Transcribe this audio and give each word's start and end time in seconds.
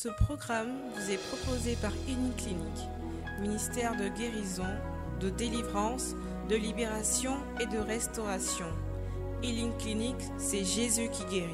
Ce 0.00 0.08
programme 0.10 0.68
vous 0.94 1.10
est 1.10 1.18
proposé 1.28 1.74
par 1.82 1.90
Clinique, 2.04 2.88
ministère 3.42 3.96
de 3.96 4.06
guérison, 4.16 4.62
de 5.20 5.28
délivrance, 5.28 6.14
de 6.48 6.54
libération 6.54 7.32
et 7.60 7.66
de 7.66 7.78
restauration. 7.78 8.66
Healing 9.42 9.76
Clinic, 9.76 10.14
c'est 10.36 10.64
Jésus 10.64 11.08
qui 11.10 11.24
guérit. 11.24 11.50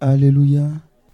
Alléluia. 0.00 0.70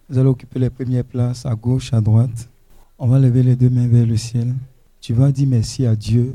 Vous 0.08 0.18
allez 0.18 0.28
occuper 0.28 0.60
les 0.60 0.70
premières 0.70 1.02
places 1.02 1.44
à 1.44 1.56
gauche, 1.56 1.92
à 1.92 2.00
droite. 2.00 2.48
On 2.96 3.08
va 3.08 3.18
lever 3.18 3.42
les 3.42 3.56
deux 3.56 3.70
mains 3.70 3.88
vers 3.88 4.06
le 4.06 4.16
ciel. 4.18 4.54
Tu 5.00 5.14
vas 5.14 5.32
dire 5.32 5.48
merci 5.48 5.84
à 5.84 5.96
Dieu 5.96 6.32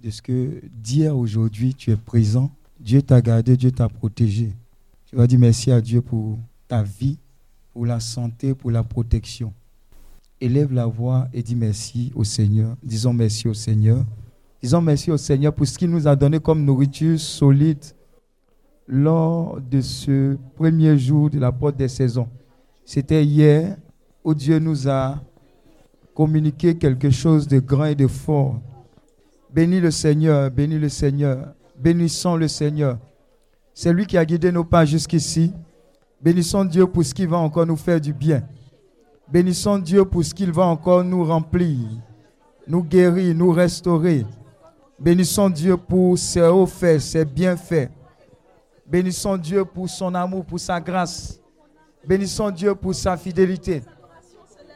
de 0.00 0.08
ce 0.08 0.22
que 0.22 0.62
d'hier 0.72 1.18
aujourd'hui 1.18 1.74
tu 1.74 1.90
es 1.90 1.96
présent. 1.96 2.52
Dieu 2.78 3.02
t'a 3.02 3.20
gardé, 3.20 3.56
Dieu 3.56 3.72
t'a 3.72 3.88
protégé. 3.88 4.52
Tu 5.08 5.16
vas 5.16 5.26
dire 5.26 5.38
merci 5.38 5.72
à 5.72 5.80
Dieu 5.80 6.02
pour 6.02 6.38
ta 6.66 6.82
vie, 6.82 7.18
pour 7.72 7.86
la 7.86 7.98
santé, 7.98 8.54
pour 8.54 8.70
la 8.70 8.84
protection. 8.84 9.54
Élève 10.38 10.70
la 10.70 10.84
voix 10.84 11.28
et 11.32 11.42
dis 11.42 11.56
merci 11.56 12.12
au 12.14 12.24
Seigneur. 12.24 12.76
Disons 12.82 13.14
merci 13.14 13.48
au 13.48 13.54
Seigneur. 13.54 14.04
Disons 14.62 14.82
merci 14.82 15.10
au 15.10 15.16
Seigneur 15.16 15.54
pour 15.54 15.66
ce 15.66 15.78
qu'il 15.78 15.88
nous 15.88 16.06
a 16.06 16.14
donné 16.14 16.40
comme 16.40 16.62
nourriture 16.62 17.18
solide 17.18 17.82
lors 18.86 19.58
de 19.62 19.80
ce 19.80 20.36
premier 20.56 20.98
jour 20.98 21.30
de 21.30 21.38
la 21.38 21.52
porte 21.52 21.76
des 21.76 21.88
saisons. 21.88 22.28
C'était 22.84 23.24
hier 23.24 23.78
où 24.22 24.34
Dieu 24.34 24.58
nous 24.58 24.90
a 24.90 25.22
communiqué 26.14 26.76
quelque 26.76 27.08
chose 27.08 27.48
de 27.48 27.60
grand 27.60 27.86
et 27.86 27.94
de 27.94 28.08
fort. 28.08 28.60
Bénis 29.54 29.80
le 29.80 29.90
Seigneur, 29.90 30.50
bénis 30.50 30.78
le 30.78 30.90
Seigneur, 30.90 31.54
bénissons 31.80 32.36
le 32.36 32.48
Seigneur. 32.48 32.98
C'est 33.80 33.92
lui 33.92 34.06
qui 34.06 34.18
a 34.18 34.24
guidé 34.24 34.50
nos 34.50 34.64
pas 34.64 34.84
jusqu'ici. 34.84 35.52
Bénissons 36.20 36.64
Dieu 36.64 36.84
pour 36.84 37.04
ce 37.04 37.14
qu'il 37.14 37.28
va 37.28 37.36
encore 37.36 37.64
nous 37.64 37.76
faire 37.76 38.00
du 38.00 38.12
bien. 38.12 38.42
Bénissons 39.28 39.78
Dieu 39.78 40.04
pour 40.04 40.24
ce 40.24 40.34
qu'il 40.34 40.50
va 40.50 40.64
encore 40.64 41.04
nous 41.04 41.24
remplir, 41.24 41.78
nous 42.66 42.82
guérir, 42.82 43.32
nous 43.36 43.52
restaurer. 43.52 44.26
Bénissons 44.98 45.48
Dieu 45.48 45.76
pour 45.76 46.18
ses 46.18 46.42
hauts 46.42 46.66
faits, 46.66 47.02
ses 47.02 47.24
bienfaits. 47.24 47.88
Bénissons 48.84 49.36
Dieu 49.36 49.64
pour 49.64 49.88
son 49.88 50.12
amour, 50.12 50.44
pour 50.44 50.58
sa 50.58 50.80
grâce. 50.80 51.38
Bénissons 52.04 52.50
Dieu 52.50 52.74
pour 52.74 52.96
sa 52.96 53.16
fidélité. 53.16 53.84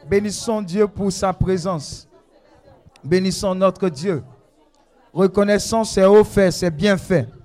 Bénissons 0.09 0.63
Dieu 0.63 0.87
pour 0.87 1.11
sa 1.11 1.33
présence. 1.33 2.07
Bénissons 3.03 3.57
notre 3.57 3.89
Dieu. 3.89 4.23
Reconnaissons 5.13 5.83
ses 5.83 6.05
hauts 6.05 6.23
faits, 6.23 6.53
ses 6.53 6.71
bienfaits. 6.71 7.42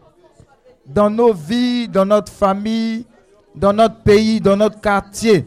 Dans 0.88 1.10
nos 1.10 1.34
vies, 1.34 1.88
dans 1.88 2.06
notre 2.06 2.32
famille, 2.32 3.06
dans 3.54 3.74
notre 3.74 4.02
pays, 4.02 4.40
dans 4.40 4.56
notre 4.56 4.80
quartier. 4.80 5.46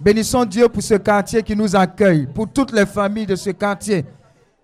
Bénissons 0.00 0.44
Dieu 0.44 0.68
pour 0.68 0.82
ce 0.82 0.94
quartier 0.94 1.42
qui 1.42 1.56
nous 1.56 1.74
accueille, 1.74 2.26
pour 2.26 2.48
toutes 2.48 2.72
les 2.72 2.86
familles 2.86 3.26
de 3.26 3.34
ce 3.34 3.50
quartier. 3.50 4.04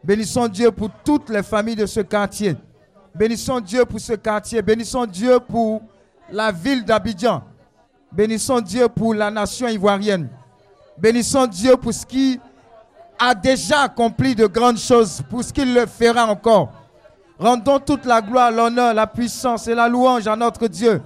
Bénissons 0.05 0.49
Dieu 0.49 0.71
pour 0.71 0.91
toutes 1.05 1.31
les 1.31 1.43
familles 1.43 1.77
de 1.77 1.87
ce 1.87 2.01
quartier. 2.01 2.57
Bénissons 3.15 3.61
Dieu 3.61 3.85
pour 3.85 3.99
ce 3.99 4.13
quartier. 4.13 4.61
Bénissons 4.61 5.07
Dieu 5.07 5.39
pour 5.41 5.83
la 6.31 6.53
ville 6.53 6.85
d'Abidjan. 6.85 7.43
Bénissons 8.13 8.61
Dieu 8.61 8.89
pour 8.89 9.15
la 9.15 9.31
nation 9.31 9.67
ivoirienne. 9.67 10.29
Bénissons 10.99 11.47
Dieu 11.47 11.77
pour 11.77 11.93
ce 11.93 12.05
qui 12.07 12.39
a 13.19 13.35
déjà 13.35 13.83
accompli 13.83 14.35
de 14.35 14.47
grandes 14.47 14.79
choses, 14.79 15.23
pour 15.29 15.43
ce 15.43 15.53
qu'il 15.53 15.73
le 15.73 15.87
fera 15.87 16.27
encore. 16.27 16.73
Rendons 17.39 17.81
toute 17.81 18.05
la 18.05 18.21
gloire, 18.23 18.51
l'honneur, 18.51 18.95
la 18.95 19.07
puissance 19.07 19.67
et 19.67 19.75
la 19.75 19.89
louange 19.89 20.27
à 20.27 20.37
notre 20.37 20.69
Dieu. 20.69 21.03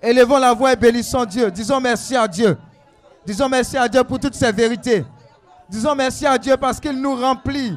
Élevons 0.00 0.38
la 0.38 0.52
voix 0.52 0.72
et 0.72 0.76
bénissons 0.76 1.24
Dieu. 1.24 1.50
Disons 1.50 1.80
merci 1.80 2.14
à 2.16 2.28
Dieu. 2.28 2.56
Disons 3.26 3.48
merci 3.48 3.76
à 3.76 3.88
Dieu 3.88 4.04
pour 4.04 4.20
toutes 4.20 4.34
ces 4.34 4.52
vérités. 4.52 5.04
Disons 5.68 5.94
merci 5.94 6.24
à 6.26 6.38
Dieu 6.38 6.56
parce 6.56 6.78
qu'il 6.78 7.00
nous 7.00 7.14
remplit 7.16 7.76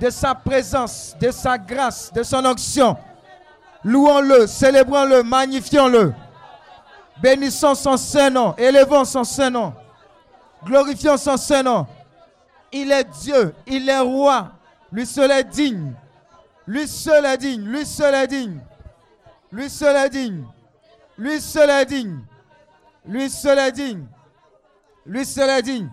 de 0.00 0.10
sa 0.10 0.34
présence, 0.34 1.16
de 1.20 1.30
sa 1.30 1.56
grâce, 1.56 2.12
de 2.12 2.22
son 2.22 2.44
onction. 2.44 2.96
Louons-le, 3.84 4.46
célébrons-le, 4.46 5.22
magnifions-le. 5.22 6.12
Bénissons 7.22 7.74
son 7.74 7.96
Saint-Nom, 7.96 8.54
élevons 8.58 9.04
son 9.04 9.22
Saint-Nom. 9.22 9.72
Glorifions 10.64 11.16
son 11.16 11.36
Saint-Nom. 11.36 11.86
Il 12.72 12.90
est 12.90 13.04
Dieu, 13.22 13.54
il 13.66 13.88
est 13.88 14.00
roi. 14.00 14.48
Lui 14.90 15.06
seul 15.06 15.30
est 15.30 15.44
digne. 15.44 15.92
Lui 16.66 16.86
seul 16.86 17.24
est 17.24 17.38
digne, 17.38 17.64
lui 17.64 17.84
seul 17.84 18.14
est 18.14 18.26
digne. 18.26 18.60
Lui 19.50 19.68
seul 19.68 19.96
est 19.96 20.10
digne. 20.10 20.44
Lui 21.18 21.40
seul 21.40 21.70
est 21.70 21.86
digne. 21.86 22.20
Lui 23.04 23.28
seul 23.28 23.58
est 23.58 23.72
digne. 23.72 24.06
Lui 25.04 25.26
seul 25.26 25.50
est 25.50 25.62
digne. 25.62 25.90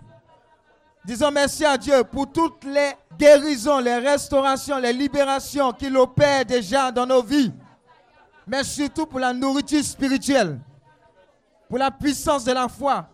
Disons 1.04 1.30
merci 1.30 1.64
à 1.64 1.76
Dieu 1.76 2.04
pour 2.04 2.30
toutes 2.30 2.64
les 2.64 2.92
guérisons, 3.18 3.80
les 3.80 3.96
restaurations, 3.96 4.78
les 4.78 4.92
libérations 4.92 5.72
qu'il 5.72 5.96
opère 5.96 6.44
déjà 6.44 6.92
dans 6.92 7.06
nos 7.06 7.22
vies. 7.22 7.52
Mais 8.46 8.62
surtout 8.62 9.06
pour 9.06 9.18
la 9.18 9.32
nourriture 9.32 9.82
spirituelle, 9.82 10.58
pour 11.68 11.78
la 11.78 11.90
puissance 11.90 12.44
de 12.44 12.52
la 12.52 12.68
foi. 12.68 13.08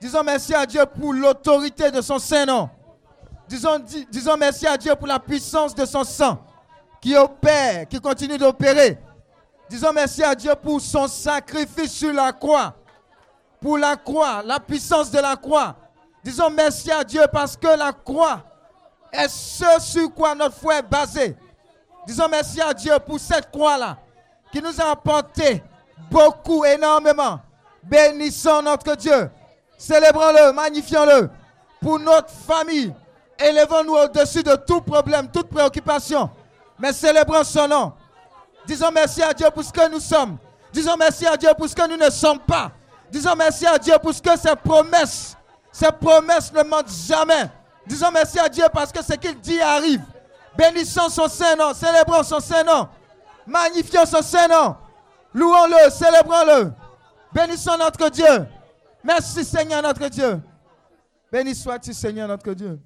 Disons 0.00 0.22
merci 0.22 0.54
à 0.54 0.64
Dieu 0.64 0.84
pour 0.86 1.12
l'autorité 1.12 1.90
de 1.90 2.00
son 2.00 2.18
Saint-Nom. 2.18 2.68
Disons, 3.48 3.82
disons 4.10 4.36
merci 4.36 4.66
à 4.66 4.76
Dieu 4.76 4.94
pour 4.94 5.06
la 5.06 5.18
puissance 5.18 5.74
de 5.74 5.84
son 5.84 6.04
sang 6.04 6.38
qui 7.04 7.14
opère, 7.14 7.86
qui 7.86 8.00
continue 8.00 8.38
d'opérer. 8.38 8.98
Disons 9.68 9.92
merci 9.92 10.22
à 10.22 10.34
Dieu 10.34 10.54
pour 10.54 10.80
son 10.80 11.06
sacrifice 11.06 11.92
sur 11.92 12.14
la 12.14 12.32
croix. 12.32 12.74
Pour 13.60 13.76
la 13.76 13.94
croix, 13.94 14.42
la 14.42 14.58
puissance 14.58 15.10
de 15.10 15.18
la 15.18 15.36
croix. 15.36 15.76
Disons 16.24 16.48
merci 16.48 16.90
à 16.90 17.04
Dieu 17.04 17.20
parce 17.30 17.58
que 17.58 17.66
la 17.66 17.92
croix 17.92 18.40
est 19.12 19.28
ce 19.28 19.66
sur 19.80 20.14
quoi 20.14 20.34
notre 20.34 20.56
foi 20.56 20.78
est 20.78 20.82
basée. 20.82 21.36
Disons 22.06 22.26
merci 22.26 22.62
à 22.62 22.72
Dieu 22.72 22.94
pour 23.06 23.20
cette 23.20 23.50
croix-là 23.50 23.98
qui 24.50 24.62
nous 24.62 24.80
a 24.80 24.92
apporté 24.92 25.62
beaucoup, 26.10 26.64
énormément. 26.64 27.38
Bénissons 27.82 28.62
notre 28.62 28.96
Dieu. 28.96 29.30
Célébrons-le, 29.76 30.52
magnifions-le. 30.54 31.28
Pour 31.82 31.98
notre 31.98 32.30
famille, 32.30 32.94
élevons-nous 33.38 33.94
au-dessus 33.94 34.42
de 34.42 34.56
tout 34.56 34.80
problème, 34.80 35.28
toute 35.30 35.50
préoccupation. 35.50 36.30
Mais 36.84 36.92
célébrons 36.92 37.44
son 37.44 37.66
nom. 37.66 37.94
Disons 38.66 38.90
merci 38.92 39.22
à 39.22 39.32
Dieu 39.32 39.46
pour 39.54 39.64
ce 39.64 39.72
que 39.72 39.90
nous 39.90 40.00
sommes. 40.00 40.36
Disons 40.70 40.98
merci 40.98 41.26
à 41.26 41.34
Dieu 41.34 41.48
pour 41.56 41.66
ce 41.66 41.74
que 41.74 41.88
nous 41.88 41.96
ne 41.96 42.10
sommes 42.10 42.40
pas. 42.40 42.72
Disons 43.10 43.34
merci 43.34 43.66
à 43.66 43.78
Dieu 43.78 43.94
pour 44.02 44.12
ce 44.12 44.20
que 44.20 44.38
ses 44.38 44.54
promesses, 44.54 45.34
ses 45.72 45.90
promesses 45.90 46.52
ne 46.52 46.62
mentent 46.62 46.90
jamais. 46.90 47.50
Disons 47.86 48.10
merci 48.12 48.38
à 48.38 48.50
Dieu 48.50 48.66
parce 48.70 48.92
que 48.92 49.02
ce 49.02 49.14
qu'il 49.14 49.40
dit 49.40 49.62
arrive. 49.62 50.02
Bénissons 50.58 51.08
son 51.08 51.26
Saint-Nom, 51.26 51.72
célébrons 51.72 52.22
son 52.22 52.40
Saint-Nom, 52.40 52.86
magnifions 53.46 54.04
son 54.04 54.20
Saint-Nom, 54.20 54.76
louons-le, 55.32 55.90
célébrons-le, 55.90 56.70
bénissons 57.32 57.78
notre 57.78 58.10
Dieu. 58.10 58.46
Merci 59.02 59.42
Seigneur 59.42 59.80
notre 59.80 60.06
Dieu. 60.08 60.38
Béni 61.32 61.54
sois-tu 61.54 61.94
Seigneur 61.94 62.28
notre 62.28 62.52
Dieu. 62.52 62.78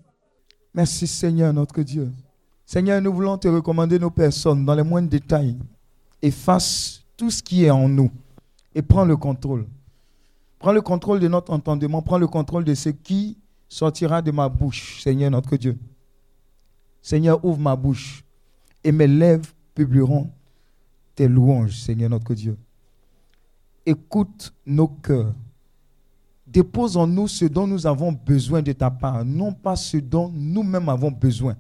Merci 0.72 1.08
Seigneur 1.08 1.53
notre 1.53 1.82
Dieu. 1.82 2.12
Seigneur, 2.68 3.00
nous 3.00 3.14
voulons 3.14 3.38
te 3.38 3.48
recommander 3.48 3.98
nos 3.98 4.10
personnes 4.10 4.62
dans 4.66 4.74
les 4.74 4.82
moindres 4.82 5.08
détails. 5.08 5.56
Efface 6.20 7.02
tout 7.16 7.30
ce 7.30 7.42
qui 7.42 7.64
est 7.64 7.70
en 7.70 7.88
nous 7.88 8.10
et 8.74 8.82
prends 8.82 9.06
le 9.06 9.16
contrôle. 9.16 9.66
Prends 10.58 10.72
le 10.72 10.82
contrôle 10.82 11.18
de 11.18 11.28
notre 11.28 11.50
entendement, 11.50 12.02
prends 12.02 12.18
le 12.18 12.26
contrôle 12.26 12.64
de 12.64 12.74
ce 12.74 12.90
qui 12.90 13.38
sortira 13.70 14.20
de 14.20 14.30
ma 14.32 14.50
bouche, 14.50 15.02
Seigneur 15.02 15.30
notre 15.30 15.56
Dieu. 15.56 15.78
Seigneur, 17.00 17.42
ouvre 17.42 17.58
ma 17.58 17.74
bouche 17.74 18.22
et 18.84 18.92
mes 18.92 19.06
lèvres 19.06 19.48
publieront 19.74 20.30
tes 21.14 21.26
louanges, 21.26 21.74
Seigneur 21.74 22.10
notre 22.10 22.34
Dieu. 22.34 22.58
Écoute 23.86 24.52
nos 24.66 24.88
cœurs. 24.88 25.32
Dépose 26.46 26.98
en 26.98 27.06
nous 27.06 27.28
ce 27.28 27.46
dont 27.46 27.66
nous 27.66 27.87
avons 27.87 28.12
besoin 28.12 28.60
de 28.60 28.72
ta 28.72 28.90
part, 28.90 29.25
non 29.25 29.54
pas 29.54 29.75
ce 29.75 29.96
dont 29.96 30.31
nous-mêmes 30.31 30.90
avons 30.90 31.10
besoin 31.10 31.56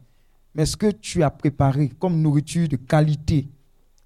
mais 0.58 0.66
ce 0.66 0.76
que 0.76 0.90
tu 0.90 1.22
as 1.22 1.30
préparé 1.30 1.88
comme 2.00 2.20
nourriture 2.20 2.66
de 2.66 2.74
qualité 2.74 3.46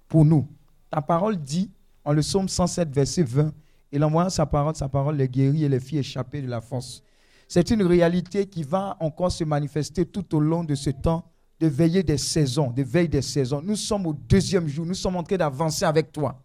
pour 0.07 0.23
nous. 0.23 0.47
Ta 0.91 1.01
parole 1.01 1.35
dit, 1.35 1.71
en 2.05 2.13
le 2.13 2.21
psaume 2.21 2.47
107, 2.47 2.93
verset 2.93 3.23
20, 3.23 3.51
il 3.91 4.03
envoie 4.03 4.29
sa 4.29 4.45
parole, 4.45 4.75
sa 4.75 4.87
parole 4.87 5.17
les 5.17 5.27
guérit 5.27 5.63
et 5.63 5.69
les 5.69 5.79
fit 5.79 5.97
échapper 5.97 6.43
de 6.43 6.47
la 6.47 6.61
force. 6.61 7.01
C'est 7.47 7.71
une 7.71 7.81
réalité 7.81 8.45
qui 8.45 8.61
va 8.61 8.95
encore 8.99 9.31
se 9.31 9.43
manifester 9.43 10.05
tout 10.05 10.35
au 10.35 10.39
long 10.39 10.63
de 10.63 10.75
ce 10.75 10.91
temps 10.91 11.25
de 11.59 11.65
veiller 11.65 12.03
des 12.03 12.19
saisons, 12.19 12.69
de 12.69 12.83
veille 12.83 13.09
des 13.09 13.23
saisons. 13.23 13.59
Nous 13.63 13.75
sommes 13.75 14.05
au 14.05 14.13
deuxième 14.13 14.67
jour, 14.67 14.85
nous 14.85 14.93
sommes 14.93 15.15
en 15.15 15.23
train 15.23 15.37
d'avancer 15.37 15.85
avec 15.85 16.11
toi. 16.11 16.39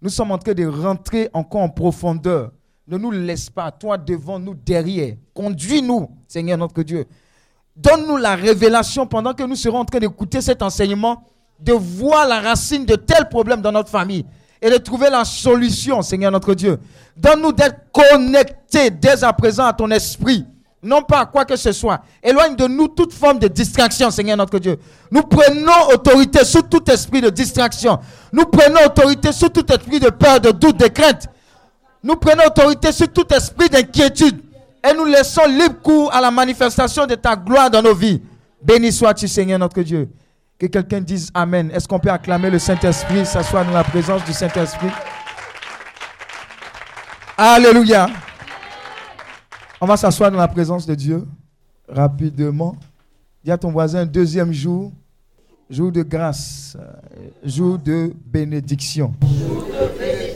Nous 0.00 0.08
sommes 0.08 0.30
en 0.30 0.38
train 0.38 0.54
de 0.54 0.64
rentrer 0.64 1.28
encore 1.34 1.60
en 1.60 1.68
profondeur. 1.68 2.50
Ne 2.88 2.96
nous 2.96 3.10
laisse 3.10 3.50
pas, 3.50 3.70
toi 3.70 3.98
devant, 3.98 4.38
nous 4.38 4.54
derrière. 4.54 5.16
Conduis-nous, 5.34 6.08
Seigneur 6.26 6.56
notre 6.56 6.82
Dieu, 6.82 7.04
Donne-nous 7.82 8.18
la 8.18 8.34
révélation 8.34 9.06
pendant 9.06 9.32
que 9.32 9.42
nous 9.42 9.56
serons 9.56 9.78
en 9.78 9.84
train 9.86 10.00
d'écouter 10.00 10.42
cet 10.42 10.60
enseignement, 10.62 11.24
de 11.58 11.72
voir 11.72 12.28
la 12.28 12.40
racine 12.40 12.84
de 12.84 12.94
tel 12.94 13.28
problème 13.28 13.62
dans 13.62 13.72
notre 13.72 13.88
famille 13.88 14.26
et 14.60 14.68
de 14.68 14.76
trouver 14.76 15.08
la 15.08 15.24
solution, 15.24 16.02
Seigneur 16.02 16.30
notre 16.30 16.52
Dieu. 16.54 16.78
Donne-nous 17.16 17.52
d'être 17.52 17.90
connectés 17.90 18.90
dès 18.90 19.24
à 19.24 19.32
présent 19.32 19.64
à 19.64 19.72
ton 19.72 19.90
esprit, 19.90 20.44
non 20.82 21.00
pas 21.02 21.20
à 21.20 21.26
quoi 21.26 21.46
que 21.46 21.56
ce 21.56 21.72
soit. 21.72 22.02
Éloigne 22.22 22.54
de 22.54 22.66
nous 22.66 22.88
toute 22.88 23.14
forme 23.14 23.38
de 23.38 23.48
distraction, 23.48 24.10
Seigneur 24.10 24.36
notre 24.36 24.58
Dieu. 24.58 24.78
Nous 25.10 25.22
prenons 25.22 25.94
autorité 25.94 26.44
sur 26.44 26.68
tout 26.68 26.84
esprit 26.90 27.22
de 27.22 27.30
distraction. 27.30 27.98
Nous 28.30 28.44
prenons 28.44 28.84
autorité 28.84 29.32
sur 29.32 29.50
tout 29.50 29.64
esprit 29.72 30.00
de 30.00 30.10
peur, 30.10 30.38
de 30.38 30.50
doute, 30.50 30.76
de 30.76 30.88
crainte. 30.88 31.28
Nous 32.02 32.16
prenons 32.16 32.44
autorité 32.46 32.92
sur 32.92 33.08
tout 33.10 33.26
esprit 33.32 33.70
d'inquiétude. 33.70 34.49
Et 34.82 34.94
nous 34.94 35.04
laissons 35.04 35.46
libre 35.46 35.80
cours 35.82 36.12
à 36.12 36.20
la 36.20 36.30
manifestation 36.30 37.06
de 37.06 37.14
ta 37.14 37.36
gloire 37.36 37.70
dans 37.70 37.82
nos 37.82 37.94
vies. 37.94 38.22
Béni 38.62 38.92
sois-tu, 38.92 39.28
Seigneur 39.28 39.58
notre 39.58 39.82
Dieu. 39.82 40.08
Que 40.58 40.66
quelqu'un 40.66 41.00
dise 41.00 41.30
Amen. 41.34 41.70
Est-ce 41.72 41.86
qu'on 41.86 41.98
peut 41.98 42.10
acclamer 42.10 42.50
le 42.50 42.58
Saint-Esprit, 42.58 43.26
s'asseoir 43.26 43.64
dans 43.64 43.72
la 43.72 43.84
présence 43.84 44.24
du 44.24 44.32
Saint-Esprit? 44.32 44.90
Alléluia. 47.36 48.08
On 49.80 49.86
va 49.86 49.96
s'asseoir 49.96 50.30
dans 50.30 50.38
la 50.38 50.48
présence 50.48 50.86
de 50.86 50.94
Dieu 50.94 51.26
rapidement. 51.88 52.76
Dis 53.42 53.50
à 53.50 53.58
ton 53.58 53.70
voisin, 53.70 54.04
deuxième 54.04 54.52
jour, 54.52 54.92
jour 55.68 55.90
de 55.90 56.02
grâce, 56.02 56.76
jour 57.42 57.78
de 57.78 58.12
bénédiction. 58.26 59.14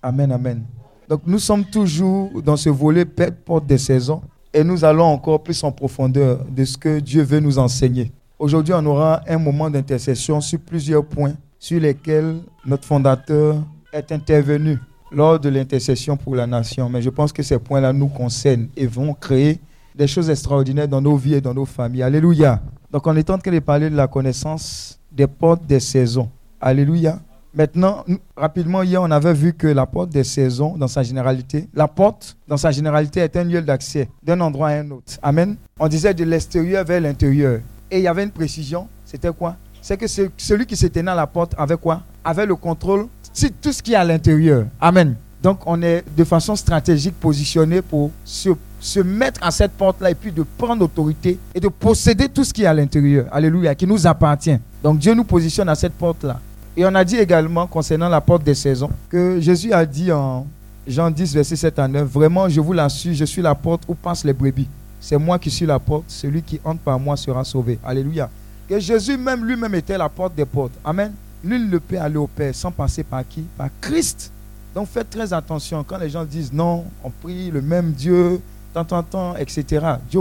Amen, 0.03 0.33
amen. 0.33 0.65
Donc 1.09 1.23
nous 1.27 1.39
sommes 1.39 1.65
toujours 1.65 2.43
dans 2.43 2.57
ce 2.57 2.71
volet 2.71 3.05
porte 3.05 3.67
des 3.67 3.79
saisons 3.79 4.23
et 4.55 4.63
nous 4.63 4.85
allons 4.85 5.05
encore 5.05 5.43
plus 5.43 5.63
en 5.65 5.73
profondeur 5.73 6.39
de 6.49 6.65
ce 6.65 6.79
que 6.79 7.01
Dieu 7.01 7.23
veut 7.23 7.41
nous 7.41 7.59
enseigner. 7.59 8.13
Aujourd'hui, 8.39 8.73
on 8.75 8.87
aura 8.87 9.21
un 9.29 9.39
moment 9.39 9.69
d'intercession 9.69 10.41
sur 10.41 10.61
plusieurs 10.61 11.05
points 11.05 11.35
sur 11.59 11.81
lesquels 11.81 12.37
notre 12.65 12.85
fondateur 12.85 13.57
est 13.93 14.13
intervenu 14.13 14.79
lors 15.11 15.41
de 15.41 15.49
l'intercession 15.49 16.17
pour 16.17 16.37
la 16.37 16.47
nation. 16.47 16.89
Mais 16.89 17.03
je 17.03 17.11
pense 17.11 17.33
que 17.33 17.43
ces 17.43 17.59
points-là 17.59 17.93
nous 17.93 18.09
concernent 18.09 18.69
et 18.77 18.87
vont 18.87 19.13
créer 19.13 19.59
des 19.95 20.07
choses 20.07 20.31
extraordinaires 20.31 20.89
dans 20.89 21.01
nos 21.01 21.17
vies 21.17 21.35
et 21.35 21.41
dans 21.41 21.55
nos 21.55 21.65
familles. 21.65 22.03
Alléluia. 22.03 22.61
Donc 22.93 23.07
on 23.07 23.17
est 23.17 23.31
en 23.31 23.39
train 23.39 23.51
de 23.51 23.59
parler 23.59 23.91
de 23.91 23.97
la 23.97 24.07
connaissance 24.07 25.01
des 25.11 25.27
portes 25.27 25.67
des 25.67 25.81
saisons. 25.81 26.29
Alléluia. 26.61 27.19
Maintenant, 27.57 28.05
rapidement, 28.37 28.83
hier, 28.83 29.01
on 29.01 29.11
avait 29.13 29.33
vu 29.33 29.53
que 29.53 29.69
la 29.69 29.87
porte 29.87 30.11
des 30.11 30.25
saisons, 30.25 30.77
dans 30.77 30.89
sa 30.89 31.05
généralité, 31.05 31.69
la 31.73 31.87
porte, 31.87 32.37
dans 32.49 32.57
sa 32.57 32.73
généralité, 32.73 33.21
est 33.21 33.37
un 33.37 33.45
lieu 33.45 33.63
d'accès 33.63 34.09
d'un 34.25 34.41
endroit 34.41 34.71
à 34.71 34.73
un 34.73 34.91
autre. 34.91 35.13
Amen. 35.23 35.55
On 35.79 35.87
disait 35.87 36.13
de 36.15 36.25
l'extérieur 36.25 36.85
vers 36.85 37.01
l'intérieur. 37.01 37.61
Et 37.93 37.99
il 37.99 38.03
y 38.03 38.09
avait 38.09 38.25
une 38.25 38.33
précision. 38.33 38.89
C'était 39.05 39.33
quoi? 39.33 39.55
C'est 39.81 39.97
que 39.97 40.07
celui 40.37 40.67
qui 40.67 40.77
se 40.77 40.89
tenait 40.89 41.13
à 41.13 41.15
la 41.15 41.29
porte 41.29 41.55
avait 41.57 41.77
quoi? 41.77 42.03
Avait 42.25 42.47
le 42.47 42.57
contrôle 42.57 43.07
sur 43.33 43.51
tout 43.63 43.73
ce 43.73 43.81
qui 43.81 43.93
est 43.93 43.97
à 43.97 44.05
l'intérieur. 44.05 44.67
Amen. 44.81 45.15
Donc, 45.41 45.61
on 45.67 45.81
est 45.81 46.03
de 46.17 46.25
façon 46.25 46.57
stratégique 46.57 47.15
positionné 47.21 47.83
pour 47.83 48.11
se, 48.25 48.49
se 48.81 48.99
mettre 48.99 49.41
à 49.45 49.53
cette 49.53 49.73
porte-là 49.73 50.11
et 50.11 50.15
puis 50.17 50.33
de 50.33 50.43
prendre 50.43 50.85
autorité 50.85 51.39
et 51.55 51.61
de 51.61 51.69
posséder 51.69 52.29
tout 52.29 52.43
ce 52.43 52.53
qui 52.53 52.65
est 52.65 52.67
à 52.67 52.75
l'intérieur. 52.75 53.27
Alléluia, 53.31 53.77
qui 53.77 53.87
nous 53.87 54.07
appartient. 54.09 54.59
Donc, 54.83 54.99
Dieu 54.99 55.15
nous 55.15 55.25
positionne 55.25 55.69
à 55.69 55.77
cette 55.77 55.93
porte-là. 55.93 56.41
Et 56.77 56.85
on 56.85 56.95
a 56.95 57.05
dit 57.05 57.17
également 57.17 57.67
concernant 57.67 58.09
la 58.09 58.21
porte 58.21 58.43
des 58.43 58.55
saisons 58.55 58.91
que 59.09 59.41
Jésus 59.41 59.73
a 59.73 59.87
dit 59.87 60.11
en 60.11 60.47
Jean 60.87 61.11
10, 61.11 61.35
verset 61.35 61.57
7 61.57 61.79
à 61.79 61.89
9, 61.89 62.09
Vraiment, 62.09 62.49
je 62.49 62.61
vous 62.61 62.73
l'assure, 62.73 63.15
je 63.15 63.25
suis 63.25 63.41
la 63.41 63.55
porte 63.55 63.85
où 63.89 63.95
passent 63.95 64.25
les 64.25 64.33
brebis. 64.33 64.69
C'est 65.01 65.17
moi 65.17 65.39
qui 65.39 65.51
suis 65.51 65.67
la 65.67 65.79
porte, 65.79 66.05
celui 66.09 66.43
qui 66.43 66.61
entre 66.65 66.81
par 66.81 66.99
moi 66.99 67.17
sera 67.17 67.45
sauvé. 67.45 67.79
Alléluia. 67.85 68.29
Que 68.69 68.79
Jésus 68.81 69.17
même 69.17 69.45
lui-même 69.45 69.75
était 69.75 69.97
la 69.97 70.09
porte 70.09 70.35
des 70.35 70.45
portes. 70.45 70.73
Amen. 70.85 71.13
Nul 71.43 71.69
ne 71.69 71.79
peut 71.79 71.99
aller 71.99 72.17
au 72.17 72.27
Père 72.27 72.55
sans 72.55 72.71
passer 72.71 73.03
par 73.03 73.27
qui? 73.29 73.43
Par 73.57 73.69
Christ. 73.81 74.33
Donc 74.75 74.89
faites 74.89 75.11
très 75.11 75.33
attention 75.33 75.85
quand 75.85 75.99
les 75.99 76.11
gens 76.11 76.25
disent 76.25 76.53
non, 76.53 76.85
on 77.03 77.11
prie 77.11 77.51
le 77.51 77.63
même 77.63 77.93
Dieu, 77.93 78.41
tant, 78.73 78.85
tant, 78.85 79.03
tant, 79.03 79.37
etc. 79.37 79.87
Dieu, 80.11 80.21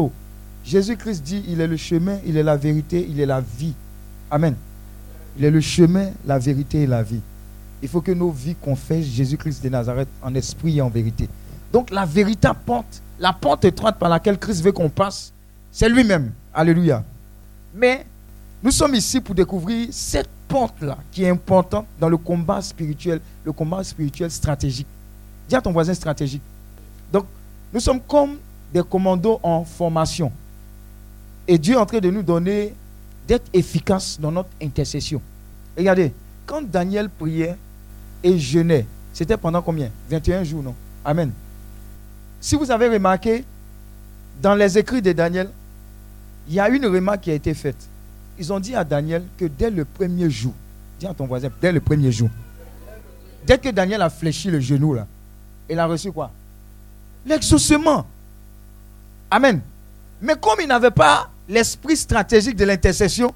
Jésus-Christ 0.63 1.23
dit, 1.23 1.43
il 1.47 1.59
est 1.59 1.67
le 1.67 1.77
chemin, 1.77 2.17
il 2.25 2.37
est 2.37 2.43
la 2.43 2.55
vérité, 2.55 3.05
il 3.09 3.19
est 3.19 3.25
la 3.25 3.41
vie. 3.41 3.73
Amen. 4.29 4.55
Il 5.37 5.45
est 5.45 5.51
le 5.51 5.61
chemin, 5.61 6.09
la 6.25 6.39
vérité 6.39 6.83
et 6.83 6.87
la 6.87 7.03
vie. 7.03 7.21
Il 7.81 7.89
faut 7.89 8.01
que 8.01 8.11
nos 8.11 8.31
vies 8.31 8.55
confessent 8.55 9.05
Jésus-Christ 9.05 9.63
de 9.63 9.69
Nazareth 9.69 10.07
en 10.21 10.33
esprit 10.35 10.77
et 10.77 10.81
en 10.81 10.89
vérité. 10.89 11.27
Donc 11.71 11.89
la 11.89 12.05
véritable 12.05 12.59
porte, 12.65 13.01
la 13.19 13.33
porte 13.33 13.65
étroite 13.65 13.97
par 13.97 14.09
laquelle 14.09 14.37
Christ 14.37 14.63
veut 14.63 14.71
qu'on 14.71 14.89
passe, 14.89 15.33
c'est 15.71 15.89
lui-même. 15.89 16.31
Alléluia. 16.53 17.03
Mais 17.73 18.05
nous 18.61 18.71
sommes 18.71 18.95
ici 18.95 19.19
pour 19.19 19.35
découvrir 19.35 19.87
cette 19.91 20.29
porte-là 20.47 20.97
qui 21.11 21.23
est 21.23 21.29
importante 21.29 21.87
dans 21.99 22.09
le 22.09 22.17
combat 22.17 22.61
spirituel, 22.61 23.19
le 23.43 23.51
combat 23.51 23.83
spirituel 23.83 24.29
stratégique. 24.29 24.87
Dis 25.49 25.55
à 25.55 25.61
ton 25.61 25.71
voisin 25.71 25.93
stratégique. 25.93 26.43
Donc, 27.11 27.25
nous 27.73 27.79
sommes 27.79 27.99
comme 27.99 28.37
des 28.71 28.83
commandos 28.83 29.39
en 29.43 29.65
formation. 29.65 30.31
Et 31.47 31.57
Dieu 31.57 31.73
est 31.73 31.77
en 31.77 31.85
train 31.85 31.99
de 31.99 32.09
nous 32.09 32.23
donner 32.23 32.73
d'être 33.27 33.45
efficace 33.53 34.19
dans 34.19 34.31
notre 34.31 34.49
intercession. 34.61 35.21
Regardez, 35.77 36.13
quand 36.45 36.61
Daniel 36.61 37.09
priait 37.09 37.55
et 38.23 38.37
jeûnait, 38.37 38.85
c'était 39.13 39.37
pendant 39.37 39.61
combien? 39.61 39.89
21 40.09 40.43
jours, 40.43 40.63
non? 40.63 40.75
Amen. 41.05 41.31
Si 42.39 42.55
vous 42.55 42.69
avez 42.69 42.87
remarqué, 42.89 43.45
dans 44.41 44.55
les 44.55 44.77
écrits 44.77 45.01
de 45.01 45.11
Daniel, 45.11 45.49
il 46.47 46.55
y 46.55 46.59
a 46.59 46.67
une 46.69 46.85
remarque 46.85 47.21
qui 47.21 47.31
a 47.31 47.33
été 47.33 47.53
faite. 47.53 47.77
Ils 48.37 48.51
ont 48.51 48.59
dit 48.59 48.75
à 48.75 48.83
Daniel 48.83 49.23
que 49.37 49.45
dès 49.45 49.69
le 49.69 49.85
premier 49.85 50.29
jour, 50.29 50.53
dis 50.99 51.05
à 51.05 51.13
ton 51.13 51.25
voisin, 51.25 51.49
dès 51.61 51.71
le 51.71 51.79
premier 51.79 52.11
jour, 52.11 52.29
dès 53.45 53.57
que 53.57 53.69
Daniel 53.69 54.01
a 54.01 54.09
fléchi 54.09 54.49
le 54.49 54.59
genou 54.59 54.93
là, 54.93 55.07
il 55.69 55.79
a 55.79 55.85
reçu 55.85 56.11
quoi? 56.11 56.31
L'exaucement. 57.25 58.05
Amen. 59.31 59.61
Mais 60.21 60.35
comme 60.35 60.59
il 60.61 60.67
n'avait 60.67 60.91
pas 60.91 61.29
l'esprit 61.47 61.97
stratégique 61.97 62.55
de 62.55 62.65
l'intercession, 62.65 63.33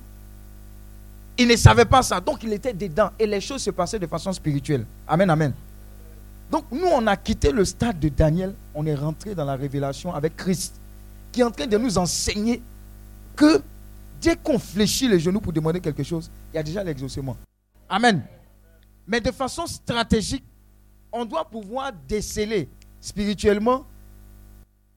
il 1.38 1.48
ne 1.48 1.56
savait 1.56 1.86
pas 1.86 2.02
ça. 2.02 2.20
Donc 2.20 2.44
il 2.44 2.54
était 2.54 2.74
dedans. 2.74 3.12
Et 3.20 3.28
les 3.28 3.42
choses 3.42 3.62
se 3.62 3.70
passaient 3.70 4.00
de 4.00 4.08
façon 4.08 4.34
spirituelle. 4.34 4.86
Amen, 5.08 5.30
amen. 5.30 5.54
Donc 6.50 6.66
nous, 6.72 6.88
on 6.88 7.06
a 7.08 7.16
quitté 7.16 7.52
le 7.52 7.66
stade 7.66 8.00
de 8.00 8.10
Daniel. 8.10 8.54
On 8.74 8.86
est 8.86 8.96
rentré 8.96 9.36
dans 9.36 9.46
la 9.46 9.56
révélation 9.56 10.14
avec 10.14 10.36
Christ, 10.36 10.76
qui 11.32 11.42
est 11.42 11.44
en 11.44 11.52
train 11.52 11.68
de 11.68 11.78
nous 11.78 11.98
enseigner 11.98 12.62
que 13.36 13.62
dès 14.22 14.36
qu'on 14.36 14.58
fléchit 14.58 15.08
les 15.08 15.20
genoux 15.20 15.42
pour 15.42 15.54
demander 15.54 15.80
quelque 15.80 16.04
chose, 16.04 16.32
il 16.54 16.58
y 16.58 16.60
a 16.60 16.64
déjà 16.64 16.84
l'exaucement. 16.84 17.38
Amen. 17.90 18.24
Mais 19.08 19.22
de 19.22 19.32
façon 19.32 19.66
stratégique, 19.68 20.44
on 21.12 21.24
doit 21.24 21.46
pouvoir 21.46 21.92
déceler 22.08 22.68
spirituellement 23.00 23.86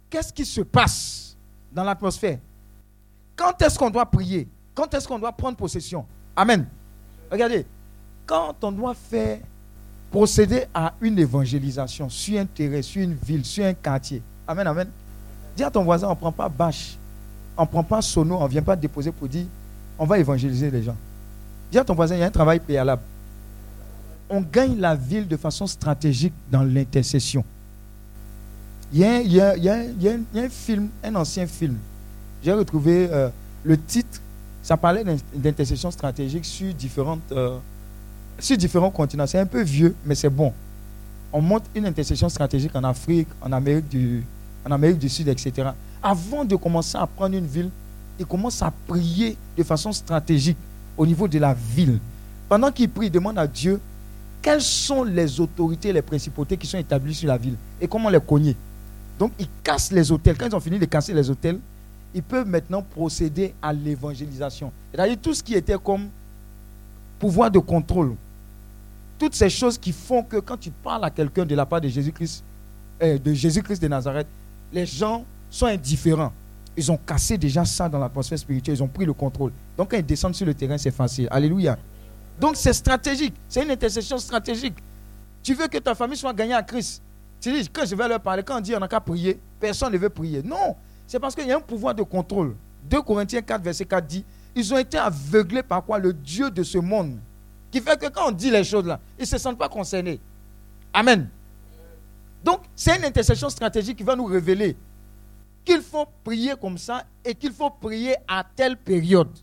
qu'est-ce 0.09 0.33
qui 0.33 0.45
se 0.45 0.63
passe 0.63 1.37
dans 1.73 1.85
l'atmosphère. 1.85 2.39
Quand 3.41 3.63
est-ce 3.63 3.79
qu'on 3.79 3.89
doit 3.89 4.05
prier? 4.05 4.47
Quand 4.75 4.93
est-ce 4.93 5.09
qu'on 5.09 5.19
doit 5.19 5.33
prendre 5.33 5.57
possession? 5.57 6.05
Amen. 6.37 6.67
Regardez, 7.33 7.65
quand 8.27 8.55
on 8.63 8.71
doit 8.71 8.93
faire 8.93 9.39
procéder 10.11 10.67
à 10.75 10.93
une 11.01 11.19
évangélisation 11.19 12.11
sur 12.11 12.39
un 12.39 12.45
terrain, 12.45 12.83
sur 12.83 13.01
une 13.01 13.15
ville, 13.15 13.43
sur 13.43 13.65
un 13.65 13.73
quartier. 13.73 14.21
Amen, 14.47 14.67
amen. 14.67 14.89
Dis 15.57 15.65
à 15.65 15.71
ton 15.71 15.83
voisin, 15.85 16.09
on 16.09 16.11
ne 16.11 16.17
prend 16.17 16.33
pas 16.33 16.51
bâche, 16.51 16.99
on 17.57 17.63
ne 17.63 17.67
prend 17.67 17.83
pas 17.83 18.03
sono, 18.03 18.37
on 18.37 18.45
ne 18.45 18.49
vient 18.49 18.61
pas 18.61 18.77
déposer 18.77 19.11
pour 19.11 19.27
dire, 19.27 19.47
on 19.99 20.05
va 20.05 20.19
évangéliser 20.19 20.71
les 20.71 20.83
gens. 20.83 20.97
Dis 21.73 21.79
à 21.79 21.85
ton 21.85 21.95
voisin, 21.95 22.17
il 22.17 22.21
y 22.21 22.23
a 22.23 22.27
un 22.27 22.31
travail 22.31 22.61
préalable. 22.61 23.03
On 24.29 24.43
gagne 24.43 24.79
la 24.79 24.95
ville 24.95 25.27
de 25.27 25.39
façon 25.39 25.67
stratégique 25.67 26.35
dans 26.51 26.63
l'intercession. 26.63 27.43
Il 28.93 28.99
y, 28.99 29.41
a, 29.41 29.55
un 29.55 30.49
film, 30.51 30.91
un 31.03 31.15
ancien 31.15 31.47
film. 31.47 31.79
J'ai 32.43 32.53
retrouvé 32.53 33.09
euh, 33.11 33.29
le 33.65 33.77
titre 33.79 34.21
ça 34.63 34.77
parlait 34.77 35.05
d'intercession 35.35 35.91
stratégique 35.91 36.45
sur, 36.45 36.73
différentes, 36.75 37.21
euh, 37.33 37.57
sur 38.39 38.57
différents 38.57 38.91
continents. 38.91 39.27
C'est 39.27 39.39
un 39.39 39.47
peu 39.47 39.63
vieux, 39.63 39.95
mais 40.05 40.15
c'est 40.15 40.29
bon. 40.29 40.53
On 41.33 41.41
monte 41.41 41.65
une 41.75 41.87
intercession 41.87 42.29
stratégique 42.29 42.75
en 42.75 42.85
Afrique, 42.85 43.29
en 43.41 43.53
Amérique 43.53 43.89
du, 43.89 44.23
en 44.67 44.71
Amérique 44.71 44.99
du 44.99 45.09
Sud, 45.09 45.29
etc. 45.29 45.71
Avant 46.03 46.45
de 46.45 46.57
commencer 46.57 46.99
à 46.99 47.07
prendre 47.07 47.37
une 47.37 47.47
ville, 47.47 47.71
il 48.19 48.27
commence 48.27 48.61
à 48.63 48.73
prier 48.87 49.37
de 49.57 49.63
façon 49.63 49.93
stratégique 49.93 50.59
au 50.97 51.07
niveau 51.07 51.27
de 51.27 51.39
la 51.39 51.55
ville. 51.55 51.99
Pendant 52.49 52.71
qu'il 52.71 52.91
prie, 52.91 53.07
il 53.07 53.13
demande 53.13 53.39
à 53.39 53.47
Dieu 53.47 53.81
quelles 54.43 54.63
sont 54.63 55.05
les 55.05 55.41
autorités, 55.41 55.93
les 55.93 56.03
principautés 56.03 56.57
qui 56.57 56.67
sont 56.67 56.79
établies 56.79 57.15
sur 57.15 57.29
la 57.29 57.37
ville 57.37 57.57
et 57.81 57.87
comment 57.87 58.09
les 58.09 58.21
cogner? 58.21 58.57
Donc, 59.19 59.33
ils 59.39 59.49
cassent 59.63 59.93
les 59.93 60.11
hôtels. 60.11 60.37
Quand 60.37 60.47
ils 60.47 60.55
ont 60.57 60.61
fini 60.61 60.79
de 60.79 60.87
casser 60.87 61.13
les 61.13 61.29
hôtels, 61.29 61.59
ils 62.15 62.23
peuvent 62.23 62.47
maintenant 62.47 62.83
procéder 62.83 63.55
à 63.63 63.73
l'évangélisation. 63.73 64.73
C'est-à-dire 64.93 65.19
tout 65.21 65.35
ce 65.35 65.43
qui 65.43 65.55
était 65.55 65.79
comme 65.83 66.09
pouvoir 67.19 67.51
de 67.51 67.59
contrôle. 67.59 68.17
Toutes 69.19 69.35
ces 69.35 69.51
choses 69.51 69.79
qui 69.79 69.93
font 69.93 70.23
que 70.23 70.39
quand 70.39 70.57
tu 70.57 70.71
parles 70.71 71.05
à 71.05 71.11
quelqu'un 71.11 71.45
de 71.45 71.55
la 71.55 71.67
part 71.67 71.81
de 71.81 71.89
Jésus-Christ, 71.89 72.43
euh, 73.03 73.19
de 73.19 73.33
Jésus-Christ 73.33 73.81
de 73.81 73.89
Nazareth, 73.89 74.27
les 74.73 74.87
gens 74.87 75.25
sont 75.51 75.67
indifférents. 75.67 76.33
Ils 76.77 76.91
ont 76.91 76.97
cassé 76.97 77.37
déjà 77.37 77.65
ça 77.65 77.89
dans 77.89 77.99
l'atmosphère 77.99 78.39
spirituelle, 78.39 78.77
ils 78.77 78.83
ont 78.83 78.89
pris 78.89 79.05
le 79.05 79.13
contrôle. 79.13 79.53
Donc 79.77 79.91
quand 79.91 79.97
ils 79.99 80.07
descendent 80.07 80.35
sur 80.35 80.47
le 80.47 80.55
terrain, 80.55 80.79
c'est 80.79 80.91
facile. 80.91 81.29
Alléluia. 81.31 81.77
Donc 82.41 82.57
c'est 82.57 82.73
stratégique, 82.73 83.35
c'est 83.49 83.63
une 83.63 83.71
intercession 83.71 84.17
stratégique. 84.19 84.77
Tu 85.43 85.55
veux 85.55 85.69
que 85.69 85.79
ta 85.79 85.95
famille 85.95 86.17
soit 86.17 86.33
gagnée 86.33 86.55
à 86.55 86.63
Christ. 86.63 87.03
Tu 87.41 87.53
dis, 87.53 87.69
quand 87.69 87.85
je 87.87 87.95
vais 87.95 88.09
leur 88.09 88.21
parler, 88.21 88.43
quand 88.43 88.59
on 88.59 88.61
dit 88.61 88.75
on 88.75 88.81
n'a 88.81 88.89
qu'à 88.89 89.01
prier, 89.01 89.39
personne 89.59 89.93
ne 89.93 89.99
veut 89.99 90.09
prier. 90.09 90.43
Non, 90.43 90.77
c'est 91.11 91.19
parce 91.19 91.35
qu'il 91.35 91.45
y 91.45 91.51
a 91.51 91.57
un 91.57 91.61
pouvoir 91.61 91.93
de 91.93 92.05
contrôle. 92.05 92.55
2 92.89 93.03
Corinthiens 93.03 93.43
4, 93.43 93.61
verset 93.61 93.85
4 93.85 94.07
dit, 94.07 94.25
ils 94.55 94.73
ont 94.73 94.79
été 94.79 94.97
aveuglés 94.97 95.65
par 95.65 95.85
quoi? 95.85 95.99
Le 95.99 96.13
Dieu 96.13 96.53
de 96.53 96.63
ce 96.63 96.79
monde. 96.79 97.19
Qui 97.69 97.81
fait 97.81 97.99
que 97.99 98.07
quand 98.09 98.29
on 98.29 98.31
dit 98.31 98.49
les 98.49 98.63
choses 98.63 98.87
là, 98.87 99.01
ils 99.19 99.23
ne 99.23 99.27
se 99.27 99.37
sentent 99.37 99.59
pas 99.59 99.69
concernés. 99.69 100.21
Amen. 100.93 101.29
Donc, 102.45 102.61
c'est 102.77 102.97
une 102.97 103.05
intercession 103.05 103.51
stratégique 103.51 103.99
qui 103.99 104.05
va 104.05 104.15
nous 104.15 104.25
révéler 104.25 104.77
qu'il 105.65 105.83
faut 105.83 106.07
prier 106.23 106.55
comme 106.61 106.79
ça 106.79 107.03
et 107.25 107.35
qu'il 107.35 107.53
faut 107.53 107.71
prier 107.71 108.15
à 108.29 108.45
telle 108.45 108.77
période. 108.77 109.37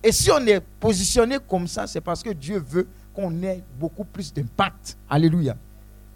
Et 0.00 0.12
si 0.12 0.30
on 0.30 0.46
est 0.46 0.60
positionné 0.78 1.38
comme 1.48 1.66
ça, 1.66 1.88
c'est 1.88 2.00
parce 2.00 2.22
que 2.22 2.30
Dieu 2.30 2.62
veut 2.64 2.86
qu'on 3.12 3.42
ait 3.42 3.64
beaucoup 3.80 4.04
plus 4.04 4.32
d'impact. 4.32 4.96
Alléluia. 5.10 5.56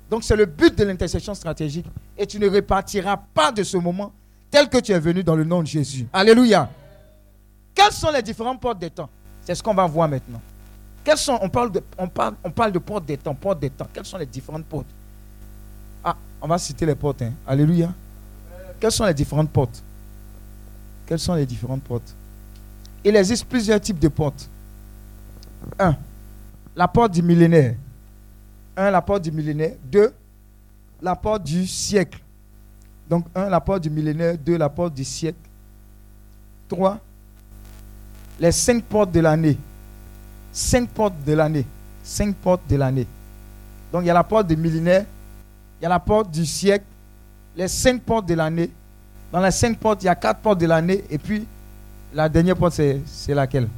Donc 0.08 0.22
c'est 0.22 0.36
le 0.36 0.46
but 0.46 0.78
de 0.78 0.84
l'intercession 0.84 1.34
stratégique. 1.34 1.86
Et 2.16 2.28
tu 2.28 2.38
ne 2.38 2.48
repartiras 2.48 3.16
pas 3.34 3.50
de 3.50 3.64
ce 3.64 3.76
moment 3.76 4.12
tel 4.56 4.70
que 4.70 4.78
tu 4.78 4.90
es 4.92 4.98
venu 4.98 5.22
dans 5.22 5.36
le 5.36 5.44
nom 5.44 5.60
de 5.60 5.66
Jésus. 5.66 6.06
Alléluia. 6.10 6.70
Quelles 7.74 7.92
sont 7.92 8.10
les 8.10 8.22
différentes 8.22 8.58
portes 8.58 8.78
des 8.78 8.88
temps? 8.88 9.10
C'est 9.42 9.54
ce 9.54 9.62
qu'on 9.62 9.74
va 9.74 9.86
voir 9.86 10.08
maintenant. 10.08 10.40
Quelles 11.04 11.18
sont, 11.18 11.38
on, 11.42 11.50
parle 11.50 11.72
de, 11.72 11.82
on, 11.98 12.08
parle, 12.08 12.36
on 12.42 12.50
parle 12.50 12.72
de 12.72 12.78
portes 12.78 13.04
des 13.04 13.18
temps, 13.18 13.34
portes 13.34 13.60
des 13.60 13.68
temps. 13.68 13.86
Quelles 13.92 14.06
sont 14.06 14.16
les 14.16 14.24
différentes 14.24 14.64
portes? 14.64 14.86
Ah, 16.02 16.16
on 16.40 16.48
va 16.48 16.56
citer 16.56 16.86
les 16.86 16.94
portes. 16.94 17.20
Hein. 17.20 17.34
Alléluia. 17.46 17.92
Quelles 18.80 18.92
sont 18.92 19.04
les 19.04 19.12
différentes 19.12 19.50
portes? 19.50 19.82
Quelles 21.04 21.18
sont 21.18 21.34
les 21.34 21.44
différentes 21.44 21.82
portes? 21.82 22.14
Il 23.04 23.14
existe 23.14 23.44
plusieurs 23.44 23.78
types 23.78 23.98
de 23.98 24.08
portes. 24.08 24.48
Un, 25.78 25.96
la 26.74 26.88
porte 26.88 27.12
du 27.12 27.22
millénaire. 27.22 27.74
Un, 28.74 28.90
la 28.90 29.02
porte 29.02 29.22
du 29.22 29.32
millénaire. 29.32 29.74
Deux, 29.84 30.14
la 31.02 31.14
porte 31.14 31.44
du 31.44 31.66
siècle. 31.66 32.20
Donc, 33.08 33.26
un, 33.34 33.48
la 33.48 33.60
porte 33.60 33.82
du 33.82 33.90
millénaire. 33.90 34.36
Deux, 34.38 34.56
la 34.56 34.68
porte 34.68 34.94
du 34.94 35.04
siècle. 35.04 35.38
Trois, 36.68 36.98
les 38.40 38.52
cinq 38.52 38.82
portes 38.84 39.12
de 39.12 39.20
l'année. 39.20 39.56
Cinq 40.52 40.88
portes 40.88 41.14
de 41.24 41.32
l'année. 41.32 41.64
Cinq 42.02 42.34
portes 42.36 42.62
de 42.68 42.76
l'année. 42.76 43.06
Donc, 43.92 44.02
il 44.02 44.06
y 44.06 44.10
a 44.10 44.14
la 44.14 44.24
porte 44.24 44.48
du 44.48 44.56
millénaire. 44.56 45.04
Il 45.80 45.84
y 45.84 45.86
a 45.86 45.88
la 45.88 46.00
porte 46.00 46.30
du 46.30 46.44
siècle. 46.44 46.84
Les 47.56 47.68
cinq 47.68 48.02
portes 48.02 48.26
de 48.26 48.34
l'année. 48.34 48.70
Dans 49.32 49.40
les 49.40 49.50
cinq 49.50 49.78
portes, 49.78 50.02
il 50.02 50.06
y 50.06 50.08
a 50.08 50.14
quatre 50.14 50.40
portes 50.40 50.60
de 50.60 50.66
l'année. 50.66 51.04
Et 51.10 51.18
puis, 51.18 51.46
la 52.12 52.28
dernière 52.28 52.56
porte, 52.56 52.80
c'est 53.06 53.34
laquelle? 53.34 53.68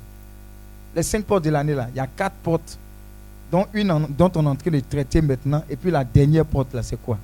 Les 0.95 1.03
cinq 1.03 1.25
portes 1.25 1.45
de 1.45 1.51
l'année, 1.51 1.75
là. 1.75 1.89
Il 1.91 1.97
y 1.97 2.01
a 2.01 2.07
quatre 2.07 2.37
portes 2.37 2.79
dont 3.51 3.67
une 3.73 4.07
dont 4.17 4.31
on 4.35 4.45
est 4.45 4.49
en 4.49 4.57
train 4.57 4.71
de 4.71 4.81
traiter 4.81 5.23
maintenant. 5.23 5.63
Et 5.69 5.77
puis 5.77 5.91
la 5.91 6.05
dernière 6.05 6.45
porte, 6.45 6.75
là, 6.75 6.83
c'est 6.83 7.01
quoi? 7.01 7.19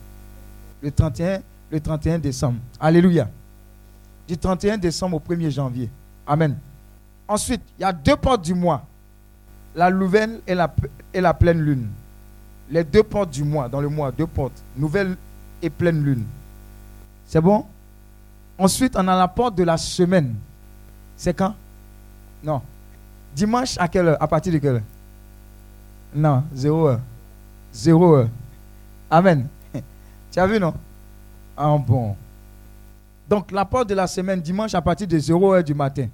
Le 0.82 0.90
31, 0.90 1.40
le 1.74 1.80
31 1.80 2.20
décembre. 2.20 2.58
Alléluia. 2.78 3.28
Du 4.28 4.38
31 4.38 4.78
décembre 4.78 5.16
au 5.16 5.34
1er 5.34 5.50
janvier. 5.50 5.90
Amen. 6.24 6.56
Ensuite, 7.26 7.62
il 7.76 7.82
y 7.82 7.84
a 7.84 7.92
deux 7.92 8.14
portes 8.14 8.42
du 8.42 8.54
mois. 8.54 8.86
La 9.74 9.90
nouvelle 9.90 10.40
et 10.46 10.54
la, 10.54 10.72
et 11.12 11.20
la 11.20 11.34
pleine 11.34 11.60
lune. 11.60 11.88
Les 12.70 12.84
deux 12.84 13.02
portes 13.02 13.30
du 13.30 13.42
mois, 13.42 13.68
dans 13.68 13.80
le 13.80 13.88
mois, 13.88 14.12
deux 14.12 14.26
portes. 14.28 14.62
Nouvelle 14.76 15.16
et 15.60 15.68
pleine 15.68 16.04
lune. 16.04 16.24
C'est 17.26 17.40
bon? 17.40 17.66
Ensuite, 18.56 18.94
on 18.96 19.08
a 19.08 19.16
la 19.16 19.26
porte 19.26 19.56
de 19.56 19.64
la 19.64 19.76
semaine. 19.76 20.36
C'est 21.16 21.34
quand? 21.34 21.56
Non. 22.44 22.62
Dimanche 23.34 23.76
à 23.78 23.88
quelle 23.88 24.06
heure? 24.06 24.22
À 24.22 24.28
partir 24.28 24.52
de 24.52 24.58
quelle 24.58 24.76
heure? 24.76 24.82
Non, 26.14 26.44
zéro 26.54 26.86
heure. 26.86 27.00
Zéro 27.72 28.14
heure. 28.14 28.28
Amen. 29.10 29.48
Tu 30.30 30.38
as 30.38 30.46
vu, 30.46 30.60
non? 30.60 30.74
Ah 31.56 31.76
bon. 31.78 32.16
Donc, 33.28 33.50
la 33.50 33.64
porte 33.64 33.88
de 33.88 33.94
la 33.94 34.06
semaine, 34.06 34.40
dimanche 34.40 34.74
à 34.74 34.82
partir 34.82 35.06
de 35.06 35.18
0 35.18 35.54
heure 35.54 35.64
du 35.64 35.74
matin. 35.74 36.08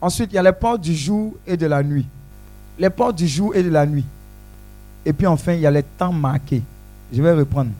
Ensuite, 0.00 0.32
il 0.32 0.36
y 0.36 0.38
a 0.38 0.42
les 0.42 0.52
portes 0.52 0.80
du 0.80 0.94
jour 0.94 1.34
et 1.46 1.56
de 1.56 1.66
la 1.66 1.82
nuit. 1.82 2.06
Les 2.78 2.90
portes 2.90 3.16
du 3.16 3.28
jour 3.28 3.54
et 3.54 3.62
de 3.62 3.68
la 3.68 3.84
nuit. 3.86 4.06
Et 5.04 5.12
puis 5.12 5.26
enfin, 5.26 5.52
il 5.52 5.60
y 5.60 5.66
a 5.66 5.70
les 5.70 5.82
temps 5.82 6.12
marqués. 6.12 6.62
Je 7.12 7.22
vais 7.22 7.32
reprendre. 7.32 7.70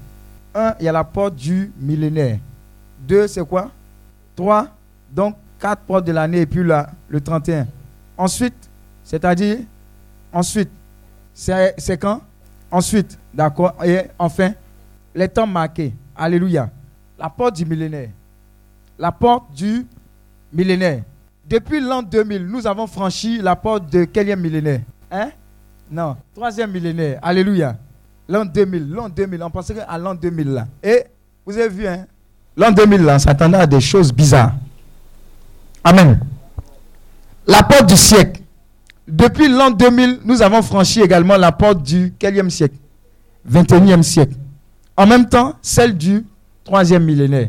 Un, 0.55 0.75
il 0.81 0.85
y 0.85 0.89
a 0.89 0.93
la 0.93 1.05
porte 1.05 1.37
du 1.37 1.73
millénaire. 1.79 2.39
Deux, 3.01 3.27
c'est 3.27 3.47
quoi? 3.47 3.71
Trois, 4.37 4.69
donc 5.11 5.37
quatre 5.59 5.83
portes 5.83 6.05
de 6.07 6.13
l'année 6.13 6.41
et 6.41 6.47
puis 6.47 6.65
là, 6.65 6.91
le 7.09 7.21
31. 7.21 7.67
Ensuite, 8.17 8.69
c'est-à-dire, 9.05 9.59
ensuite, 10.33 10.71
c'est 11.35 11.99
quand? 11.99 12.21
Ensuite, 12.71 13.19
d'accord 13.33 13.75
Et 13.85 14.03
enfin, 14.19 14.53
les 15.15 15.29
temps 15.29 15.47
marqués. 15.47 15.95
Alléluia. 16.15 16.71
La 17.21 17.29
porte 17.29 17.57
du 17.57 17.67
millénaire. 17.67 18.09
La 18.99 19.13
porte 19.13 19.53
du 19.55 19.87
millénaire. 20.53 21.03
Depuis 21.47 21.79
l'an 21.81 22.03
2000, 22.03 22.47
nous 22.47 22.67
avons 22.67 22.87
franchi 22.87 23.39
la 23.43 23.55
porte 23.57 23.93
de 23.93 24.05
quel 24.05 24.35
millénaire 24.39 24.81
Hein? 25.11 25.31
Non, 25.91 26.17
troisième 26.35 26.71
millénaire. 26.71 27.19
Alléluia. 27.21 27.77
L'an 28.27 28.47
2000, 28.47 28.89
l'an 28.91 29.09
2000, 29.11 29.43
on 29.43 29.51
penserait 29.51 29.85
à 29.87 29.99
l'an 29.99 30.15
2000 30.15 30.49
là. 30.49 30.67
Et 30.83 31.05
vous 31.45 31.59
avez 31.59 31.69
vu, 31.69 31.87
hein? 31.87 32.07
L'an 32.57 32.71
2000 32.71 33.03
là, 33.03 33.17
on 33.17 33.19
s'attendait 33.19 33.59
à 33.59 33.67
des 33.67 33.81
choses 33.81 34.13
bizarres. 34.13 34.55
Amen. 35.85 36.21
La 37.47 37.63
porte 37.63 37.87
du 37.87 37.97
siècle. 37.97 38.41
Depuis 39.07 39.49
l'an 39.49 39.71
2000, 39.71 40.21
nous 40.25 40.41
avons 40.41 40.63
franchi 40.63 41.03
également 41.03 41.37
la 41.37 41.53
porte 41.53 41.83
du 41.83 42.15
quelième 42.19 42.49
siècle 42.49 42.77
21e 43.51 44.03
siècle. 44.03 44.37
En 44.97 45.07
même 45.07 45.29
temps, 45.29 45.55
celle 45.61 45.97
du 45.97 46.25
troisième 46.71 47.05
millénaire. 47.05 47.49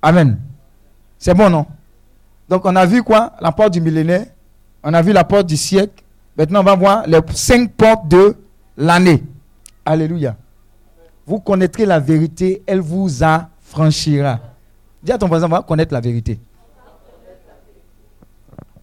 Amen. 0.00 0.38
C'est 1.18 1.34
bon, 1.34 1.50
non? 1.50 1.66
Donc, 2.48 2.64
on 2.64 2.76
a 2.76 2.86
vu 2.86 3.02
quoi? 3.02 3.32
La 3.40 3.50
porte 3.50 3.72
du 3.72 3.80
millénaire. 3.80 4.26
On 4.84 4.94
a 4.94 5.02
vu 5.02 5.12
la 5.12 5.24
porte 5.24 5.48
du 5.48 5.56
siècle. 5.56 6.04
Maintenant, 6.38 6.60
on 6.60 6.64
va 6.64 6.76
voir 6.76 7.06
les 7.08 7.18
cinq 7.32 7.72
portes 7.72 8.06
de 8.06 8.36
l'année. 8.76 9.24
Alléluia. 9.84 10.36
Vous 11.26 11.40
connaîtrez 11.40 11.86
la 11.86 11.98
vérité, 11.98 12.62
elle 12.66 12.80
vous 12.80 13.24
affranchira. 13.24 14.38
Dis 15.02 15.10
à 15.10 15.18
ton 15.18 15.26
voisin, 15.26 15.46
on 15.46 15.50
va 15.50 15.62
connaître 15.62 15.92
la 15.92 16.00
vérité. 16.00 16.38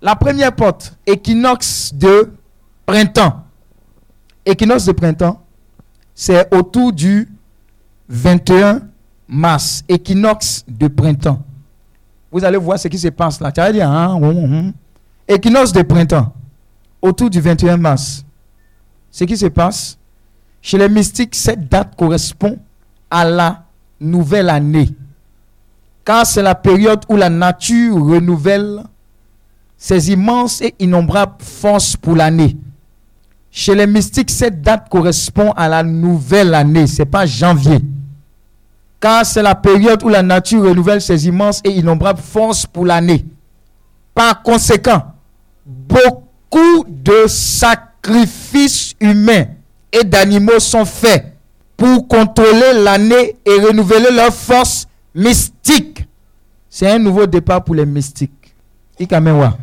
La 0.02 0.16
première 0.16 0.54
porte, 0.54 0.98
équinoxe 1.06 1.94
de 1.94 2.34
printemps. 2.86 3.44
Équinoxe 4.46 4.86
de 4.86 4.92
printemps, 4.92 5.42
c'est 6.14 6.54
autour 6.54 6.92
du 6.92 7.30
21 8.10 8.91
mars. 9.32 9.84
Équinoxe 9.88 10.64
de 10.68 10.88
printemps. 10.88 11.40
Vous 12.32 12.44
allez 12.44 12.58
voir 12.58 12.78
ce 12.78 12.88
qui 12.88 13.00
se 13.00 13.08
passe 13.08 13.40
là. 13.40 13.52
Tu 13.52 13.60
vas 13.60 13.72
dire, 13.72 13.90
hein, 13.90 14.72
équinoxe 15.28 15.72
de 15.72 15.82
printemps, 15.82 16.34
autour 17.02 17.30
du 17.30 17.42
21 17.42 17.78
mars. 17.78 18.24
Ce 19.10 19.24
qui 19.24 19.36
se 19.36 19.48
passe, 19.48 19.98
chez 20.62 20.78
les 20.78 20.88
mystiques, 20.88 21.36
cette 21.36 21.68
date 21.68 21.96
correspond 21.98 22.60
à 23.10 23.26
la 23.26 23.64
nouvelle 24.00 24.50
année. 24.50 24.90
Car 26.06 26.26
c'est 26.26 26.42
la 26.42 26.56
période 26.56 27.04
où 27.10 27.16
la 27.16 27.30
nature 27.30 27.96
renouvelle 27.96 28.84
ces 29.78 30.12
immenses 30.12 30.62
et 30.62 30.76
innombrables 30.80 31.42
forces 31.42 31.98
pour 31.98 32.16
l'année. 32.16 32.56
Chez 33.50 33.76
les 33.76 33.88
mystiques, 33.88 34.30
cette 34.30 34.62
date 34.62 34.88
correspond 34.90 35.52
à 35.52 35.68
la 35.68 35.84
nouvelle 35.84 36.54
année, 36.54 36.88
ce 36.88 37.02
n'est 37.02 37.06
pas 37.06 37.26
janvier. 37.26 37.80
Car 39.02 39.26
c'est 39.26 39.42
la 39.42 39.56
période 39.56 40.04
où 40.04 40.10
la 40.10 40.22
nature 40.22 40.64
renouvelle 40.64 41.02
ses 41.02 41.28
immenses 41.28 41.60
et 41.64 41.72
innombrables 41.72 42.22
forces 42.22 42.68
pour 42.68 42.86
l'année. 42.86 43.26
Par 44.14 44.44
conséquent, 44.44 45.02
beaucoup 45.66 46.86
de 46.88 47.26
sacrifices 47.28 48.94
humains 49.00 49.46
et 49.92 50.04
d'animaux 50.04 50.60
sont 50.60 50.86
faits 50.86 51.34
pour 51.76 52.08
contrôler 52.08 52.74
l'année 52.76 53.36
et 53.44 53.60
renouveler 53.60 54.12
leurs 54.12 54.34
forces 54.34 54.88
mystiques. 55.16 56.06
C'est 56.70 56.90
un 56.90 57.00
nouveau 57.00 57.26
départ 57.26 57.64
pour 57.64 57.74
les 57.74 57.88
mystiques. 57.88 58.56
Ikamewa. 59.00 59.58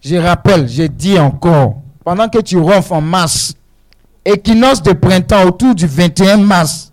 Je 0.00 0.16
rappelle, 0.16 0.68
je 0.68 0.82
dis 0.84 1.18
encore, 1.18 1.76
pendant 2.04 2.28
que 2.28 2.40
tu 2.40 2.58
ronfles 2.58 2.94
en 2.94 3.00
mars, 3.00 3.54
équinoxe 4.24 4.82
de 4.82 4.92
printemps 4.92 5.44
autour 5.44 5.74
du 5.74 5.86
21 5.86 6.38
mars, 6.38 6.89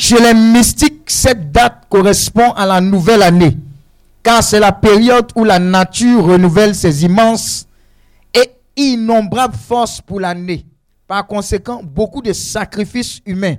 chez 0.00 0.18
les 0.18 0.32
mystiques, 0.32 1.10
cette 1.10 1.52
date 1.52 1.84
correspond 1.90 2.52
à 2.52 2.64
la 2.64 2.80
nouvelle 2.80 3.22
année, 3.22 3.58
car 4.22 4.42
c'est 4.42 4.58
la 4.58 4.72
période 4.72 5.30
où 5.36 5.44
la 5.44 5.58
nature 5.58 6.24
renouvelle 6.24 6.74
ses 6.74 7.04
immenses 7.04 7.66
et 8.32 8.50
innombrables 8.76 9.54
forces 9.58 10.00
pour 10.00 10.18
l'année. 10.18 10.64
Par 11.06 11.26
conséquent, 11.26 11.82
beaucoup 11.82 12.22
de 12.22 12.32
sacrifices 12.32 13.20
humains 13.26 13.56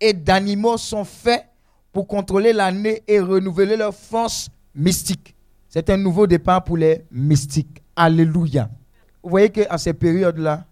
et 0.00 0.12
d'animaux 0.12 0.76
sont 0.76 1.04
faits 1.04 1.44
pour 1.92 2.06
contrôler 2.06 2.52
l'année 2.52 3.02
et 3.08 3.18
renouveler 3.18 3.76
leurs 3.76 3.94
forces 3.94 4.48
mystiques. 4.76 5.34
C'est 5.68 5.90
un 5.90 5.96
nouveau 5.96 6.28
départ 6.28 6.62
pour 6.62 6.76
les 6.76 7.04
mystiques. 7.10 7.82
Alléluia. 7.96 8.70
Vous 9.24 9.30
voyez 9.30 9.50
qu'à 9.50 9.76
ces 9.76 9.92
périodes-là, 9.92 10.64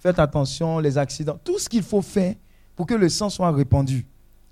faites 0.00 0.18
attention, 0.18 0.80
les 0.80 0.98
accidents, 0.98 1.38
tout 1.44 1.60
ce 1.60 1.68
qu'il 1.68 1.84
faut 1.84 2.02
faire 2.02 2.34
pour 2.74 2.86
que 2.86 2.94
le 2.94 3.08
sang 3.08 3.30
soit 3.30 3.52
répandu. 3.52 4.04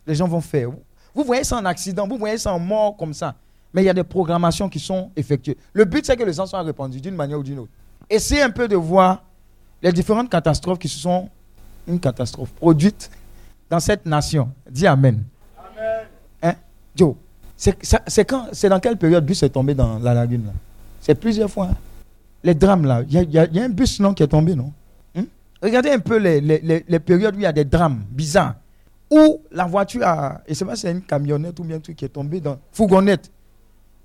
Les 0.06 0.14
gens 0.14 0.26
vont 0.28 0.40
faire. 0.40 0.70
Vous 1.14 1.24
voyez 1.24 1.44
ça 1.44 1.58
en 1.58 1.64
accident, 1.64 2.06
vous 2.08 2.18
voyez 2.18 2.38
ça 2.38 2.52
en 2.52 2.58
mort 2.58 2.96
comme 2.96 3.14
ça. 3.14 3.34
Mais 3.74 3.82
il 3.82 3.86
y 3.86 3.90
a 3.90 3.94
des 3.94 4.04
programmations 4.04 4.68
qui 4.68 4.78
sont 4.78 5.10
effectuées. 5.16 5.56
Le 5.72 5.84
but, 5.84 6.04
c'est 6.04 6.16
que 6.16 6.22
le 6.22 6.32
sang 6.32 6.46
soit 6.46 6.62
répandu 6.62 7.00
d'une 7.00 7.14
manière 7.14 7.38
ou 7.38 7.42
d'une 7.42 7.60
autre. 7.60 7.70
Essayez 8.08 8.42
un 8.42 8.50
peu 8.50 8.68
de 8.68 8.76
voir 8.76 9.22
les 9.82 9.92
différentes 9.92 10.30
catastrophes 10.30 10.78
qui 10.78 10.88
se 10.88 10.98
sont 10.98 11.28
une 11.86 11.98
catastrophe 11.98 12.50
produite 12.52 13.10
dans 13.68 13.80
cette 13.80 14.06
nation. 14.06 14.50
Dis 14.70 14.86
Amen. 14.86 15.24
Amen. 15.58 16.06
Hein? 16.42 16.54
Joe, 16.94 17.14
c'est 17.56 18.24
quand, 18.24 18.48
c'est 18.52 18.68
dans 18.68 18.80
quelle 18.80 18.96
période 18.96 19.22
le 19.22 19.26
bus 19.26 19.42
est 19.42 19.48
tombé 19.50 19.74
dans 19.74 19.98
la 19.98 20.14
lagune 20.14 20.46
là? 20.46 20.52
C'est 21.00 21.14
plusieurs 21.14 21.50
fois. 21.50 21.66
Hein. 21.66 21.76
Les 22.44 22.54
drames 22.54 22.84
là, 22.86 23.02
il 23.08 23.30
y, 23.30 23.38
a 23.38 23.62
un 23.62 23.68
bus 23.68 24.00
non 24.00 24.14
qui 24.14 24.22
est 24.22 24.28
tombé, 24.28 24.54
non? 24.54 24.72
Hein? 25.16 25.24
Regardez 25.62 25.90
un 25.90 25.98
peu 25.98 26.16
les, 26.16 26.40
les, 26.40 26.84
les, 26.86 26.98
périodes 26.98 27.34
où 27.36 27.38
il 27.38 27.42
y 27.42 27.46
a 27.46 27.52
des 27.52 27.64
drames 27.64 28.02
bizarres. 28.10 28.54
Où 29.12 29.42
la 29.50 29.66
voiture 29.66 30.06
a, 30.06 30.40
et 30.46 30.54
c'est 30.54 30.64
pas 30.64 30.74
c'est 30.74 30.90
une 30.90 31.02
camionnette 31.02 31.60
ou 31.60 31.64
bien 31.64 31.76
un 31.76 31.80
truc 31.80 31.96
qui 31.96 32.06
est 32.06 32.08
tombé 32.08 32.40
dans 32.40 32.58
fourgonnette. 32.72 33.30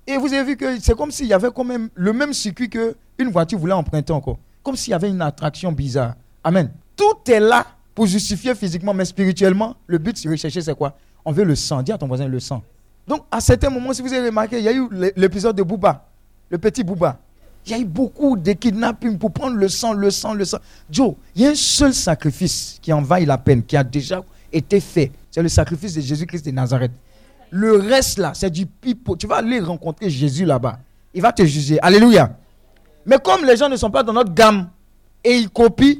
Et 0.06 0.18
vous 0.18 0.30
avez 0.34 0.44
vu 0.44 0.56
que 0.56 0.78
c'est 0.80 0.94
comme 0.94 1.10
s'il 1.10 1.26
y 1.26 1.32
avait 1.32 1.48
quand 1.50 1.64
même 1.64 1.88
le 1.94 2.12
même 2.12 2.34
circuit 2.34 2.68
que 2.68 2.94
une 3.16 3.30
voiture 3.30 3.58
voulait 3.58 3.72
emprunter 3.72 4.12
encore. 4.12 4.38
Comme 4.62 4.76
s'il 4.76 4.90
y 4.90 4.94
avait 4.94 5.08
une 5.08 5.22
attraction 5.22 5.72
bizarre. 5.72 6.14
Amen. 6.44 6.70
Tout 6.94 7.30
est 7.30 7.40
là 7.40 7.66
pour 7.94 8.04
justifier 8.04 8.54
physiquement, 8.54 8.92
mais 8.92 9.06
spirituellement, 9.06 9.76
le 9.86 9.96
but 9.96 10.22
de 10.22 10.30
rechercher, 10.30 10.60
c'est 10.60 10.74
quoi? 10.74 10.94
On 11.24 11.32
veut 11.32 11.44
le 11.44 11.54
sang. 11.54 11.82
Dis 11.82 11.92
à 11.92 11.96
ton 11.96 12.06
voisin 12.06 12.28
le 12.28 12.38
sang. 12.38 12.62
Donc, 13.06 13.22
à 13.30 13.40
certains 13.40 13.70
moments, 13.70 13.94
si 13.94 14.02
vous 14.02 14.12
avez 14.12 14.28
remarqué, 14.28 14.58
il 14.58 14.64
y 14.64 14.68
a 14.68 14.72
eu 14.74 14.88
l'épisode 15.16 15.56
de 15.56 15.62
Bouba, 15.62 16.06
le 16.50 16.58
petit 16.58 16.84
Bouba. 16.84 17.18
Il 17.64 17.72
y 17.72 17.74
a 17.74 17.78
eu 17.78 17.84
beaucoup 17.86 18.36
de 18.36 18.52
kidnappings 18.52 19.16
pour 19.18 19.32
prendre 19.32 19.56
le 19.56 19.68
sang, 19.68 19.94
le 19.94 20.10
sang, 20.10 20.34
le 20.34 20.44
sang. 20.44 20.58
Joe, 20.90 21.14
il 21.34 21.42
y 21.42 21.46
a 21.46 21.50
un 21.50 21.54
seul 21.54 21.94
sacrifice 21.94 22.78
qui 22.82 22.92
envahit 22.92 23.26
la 23.26 23.38
peine, 23.38 23.62
qui 23.62 23.76
a 23.76 23.84
déjà 23.84 24.22
été 24.52 24.80
fait. 24.80 25.12
C'est 25.30 25.42
le 25.42 25.48
sacrifice 25.48 25.94
de 25.94 26.00
Jésus-Christ 26.00 26.44
de 26.44 26.50
Nazareth. 26.50 26.92
Le 27.50 27.76
reste 27.76 28.18
là, 28.18 28.32
c'est 28.34 28.50
du 28.50 28.66
pipeau. 28.66 29.16
Tu 29.16 29.26
vas 29.26 29.36
aller 29.36 29.60
rencontrer 29.60 30.10
Jésus 30.10 30.44
là-bas. 30.44 30.78
Il 31.14 31.22
va 31.22 31.32
te 31.32 31.44
juger. 31.44 31.80
Alléluia. 31.80 32.36
Mais 33.06 33.16
comme 33.18 33.44
les 33.44 33.56
gens 33.56 33.68
ne 33.68 33.76
sont 33.76 33.90
pas 33.90 34.02
dans 34.02 34.12
notre 34.12 34.34
gamme 34.34 34.68
et 35.24 35.36
ils 35.36 35.48
copient, 35.48 35.96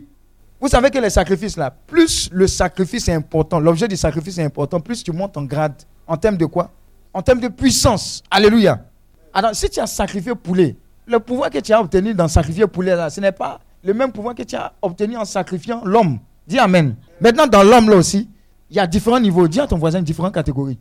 vous 0.60 0.68
savez 0.68 0.90
que 0.90 0.98
les 0.98 1.10
sacrifices 1.10 1.56
là, 1.56 1.70
plus 1.70 2.28
le 2.32 2.46
sacrifice 2.46 3.08
est 3.08 3.14
important, 3.14 3.60
l'objet 3.60 3.86
du 3.86 3.96
sacrifice 3.96 4.38
est 4.38 4.44
important, 4.44 4.80
plus 4.80 5.04
tu 5.04 5.12
montes 5.12 5.36
en 5.36 5.44
grade. 5.44 5.74
En 6.06 6.16
termes 6.16 6.36
de 6.36 6.46
quoi? 6.46 6.70
En 7.14 7.22
termes 7.22 7.40
de 7.40 7.48
puissance. 7.48 8.22
Alléluia. 8.30 8.84
Alors, 9.32 9.54
si 9.54 9.70
tu 9.70 9.78
as 9.78 9.86
sacrifié 9.86 10.34
poulet, 10.34 10.76
le 11.06 11.20
pouvoir 11.20 11.50
que 11.50 11.58
tu 11.58 11.72
as 11.72 11.80
obtenu 11.80 12.12
dans 12.12 12.28
sacrifier 12.28 12.66
poulet 12.66 12.96
là, 12.96 13.08
ce 13.08 13.20
n'est 13.20 13.32
pas 13.32 13.60
le 13.84 13.94
même 13.94 14.10
pouvoir 14.10 14.34
que 14.34 14.42
tu 14.42 14.56
as 14.56 14.72
obtenu 14.82 15.16
en 15.16 15.24
sacrifiant 15.24 15.82
l'homme. 15.84 16.18
Dis 16.46 16.58
Amen. 16.58 16.96
Maintenant, 17.20 17.46
dans 17.46 17.62
l'homme 17.62 17.88
là 17.88 17.96
aussi, 17.96 18.28
il 18.70 18.76
y 18.76 18.80
a 18.80 18.86
différents 18.86 19.20
niveaux. 19.20 19.48
Dis 19.48 19.60
à 19.60 19.66
ton 19.66 19.78
voisin 19.78 20.02
différentes 20.02 20.34
catégories 20.34 20.78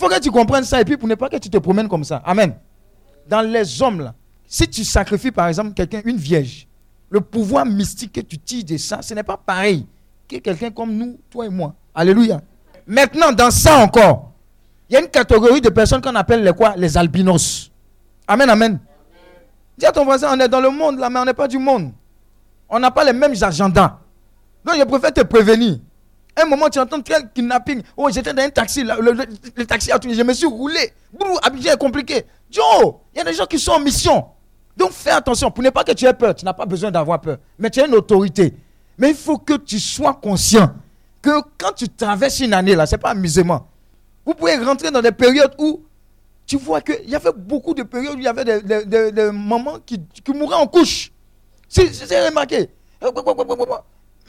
faut 0.00 0.08
que 0.08 0.18
tu 0.18 0.30
comprennes 0.30 0.64
ça 0.64 0.80
et 0.80 0.84
puis 0.84 0.96
pour 0.96 1.08
ne 1.08 1.14
pas 1.14 1.28
que 1.28 1.36
tu 1.36 1.50
te 1.50 1.58
promènes 1.58 1.88
comme 1.88 2.04
ça. 2.04 2.22
Amen. 2.24 2.54
Dans 3.28 3.42
les 3.42 3.82
hommes, 3.82 4.00
là, 4.00 4.14
si 4.46 4.66
tu 4.68 4.84
sacrifies 4.84 5.30
par 5.30 5.48
exemple 5.48 5.74
quelqu'un, 5.74 6.00
une 6.04 6.16
vierge, 6.16 6.66
le 7.10 7.20
pouvoir 7.20 7.66
mystique 7.66 8.12
que 8.12 8.20
tu 8.20 8.38
tires 8.38 8.64
de 8.64 8.76
ça, 8.76 9.02
ce 9.02 9.14
n'est 9.14 9.22
pas 9.22 9.36
pareil 9.36 9.86
que 10.28 10.36
quelqu'un 10.36 10.70
comme 10.70 10.92
nous, 10.94 11.18
toi 11.28 11.46
et 11.46 11.50
moi. 11.50 11.74
Alléluia. 11.94 12.40
Maintenant, 12.86 13.32
dans 13.32 13.50
ça 13.50 13.76
encore, 13.78 14.32
il 14.88 14.94
y 14.94 14.96
a 14.96 15.00
une 15.00 15.08
catégorie 15.08 15.60
de 15.60 15.68
personnes 15.68 16.00
qu'on 16.00 16.14
appelle 16.14 16.42
les 16.42 16.52
quoi? 16.52 16.74
Les 16.76 16.96
albinos. 16.96 17.70
Amen, 18.26 18.48
amen. 18.48 18.80
Dis 19.76 19.86
à 19.86 19.92
ton 19.92 20.04
voisin, 20.04 20.36
on 20.36 20.40
est 20.40 20.48
dans 20.48 20.60
le 20.60 20.70
monde 20.70 20.98
là, 20.98 21.10
mais 21.10 21.20
on 21.20 21.24
n'est 21.24 21.34
pas 21.34 21.46
du 21.46 21.58
monde. 21.58 21.92
On 22.68 22.78
n'a 22.78 22.90
pas 22.90 23.04
les 23.04 23.12
mêmes 23.12 23.34
agendas. 23.40 23.98
Donc, 24.64 24.76
je 24.78 24.84
préfère 24.84 25.12
te 25.12 25.22
prévenir. 25.22 25.78
Un 26.36 26.44
moment, 26.46 26.68
tu 26.68 26.78
entends 26.78 27.00
quel 27.02 27.30
kidnapping. 27.32 27.82
Oh, 27.96 28.08
j'étais 28.10 28.32
dans 28.32 28.42
un 28.42 28.50
taxi. 28.50 28.82
le, 28.84 29.64
taxi 29.64 29.90
a 29.90 29.98
tourné. 29.98 30.16
Je 30.16 30.22
me 30.22 30.32
suis 30.32 30.46
roulé. 30.46 30.92
Brou, 31.12 31.36
Abidjan 31.42 31.72
est 31.72 31.78
compliqué. 31.78 32.24
Joe, 32.50 32.94
il 33.14 33.18
y 33.18 33.20
a 33.20 33.24
des 33.24 33.34
gens 33.34 33.46
qui 33.46 33.58
sont 33.58 33.72
en 33.72 33.80
mission. 33.80 34.26
Donc 34.76 34.92
fais 34.92 35.10
attention. 35.10 35.50
Pour 35.50 35.62
ne 35.64 35.70
pas 35.70 35.84
que 35.84 35.92
tu 35.92 36.06
aies 36.06 36.14
peur, 36.14 36.34
tu 36.34 36.44
n'as 36.44 36.52
pas 36.52 36.66
besoin 36.66 36.90
d'avoir 36.90 37.20
peur. 37.20 37.38
Mais 37.58 37.70
tu 37.70 37.80
as 37.80 37.86
une 37.86 37.94
autorité. 37.94 38.54
Mais 38.96 39.10
il 39.10 39.16
faut 39.16 39.38
que 39.38 39.54
tu 39.54 39.78
sois 39.80 40.14
conscient 40.14 40.72
que 41.22 41.40
quand 41.58 41.72
tu 41.72 41.88
traverses 41.88 42.40
une 42.40 42.54
année, 42.54 42.74
là, 42.74 42.86
ce 42.86 42.94
n'est 42.94 43.00
pas 43.00 43.10
amusement. 43.10 43.66
Vous 44.24 44.34
pouvez 44.34 44.56
rentrer 44.56 44.90
dans 44.90 45.02
des 45.02 45.12
périodes 45.12 45.54
où 45.58 45.82
tu 46.46 46.56
vois 46.56 46.80
qu'il 46.80 47.08
y 47.08 47.14
avait 47.14 47.32
beaucoup 47.36 47.74
de 47.74 47.82
périodes 47.82 48.14
où 48.14 48.18
il 48.18 48.24
y 48.24 48.28
avait 48.28 48.44
des, 48.44 49.30
mamans 49.32 49.78
qui, 49.84 50.00
mouraient 50.34 50.56
en 50.56 50.66
couche. 50.66 51.12
C'est 51.68 52.28
remarqué. 52.28 52.68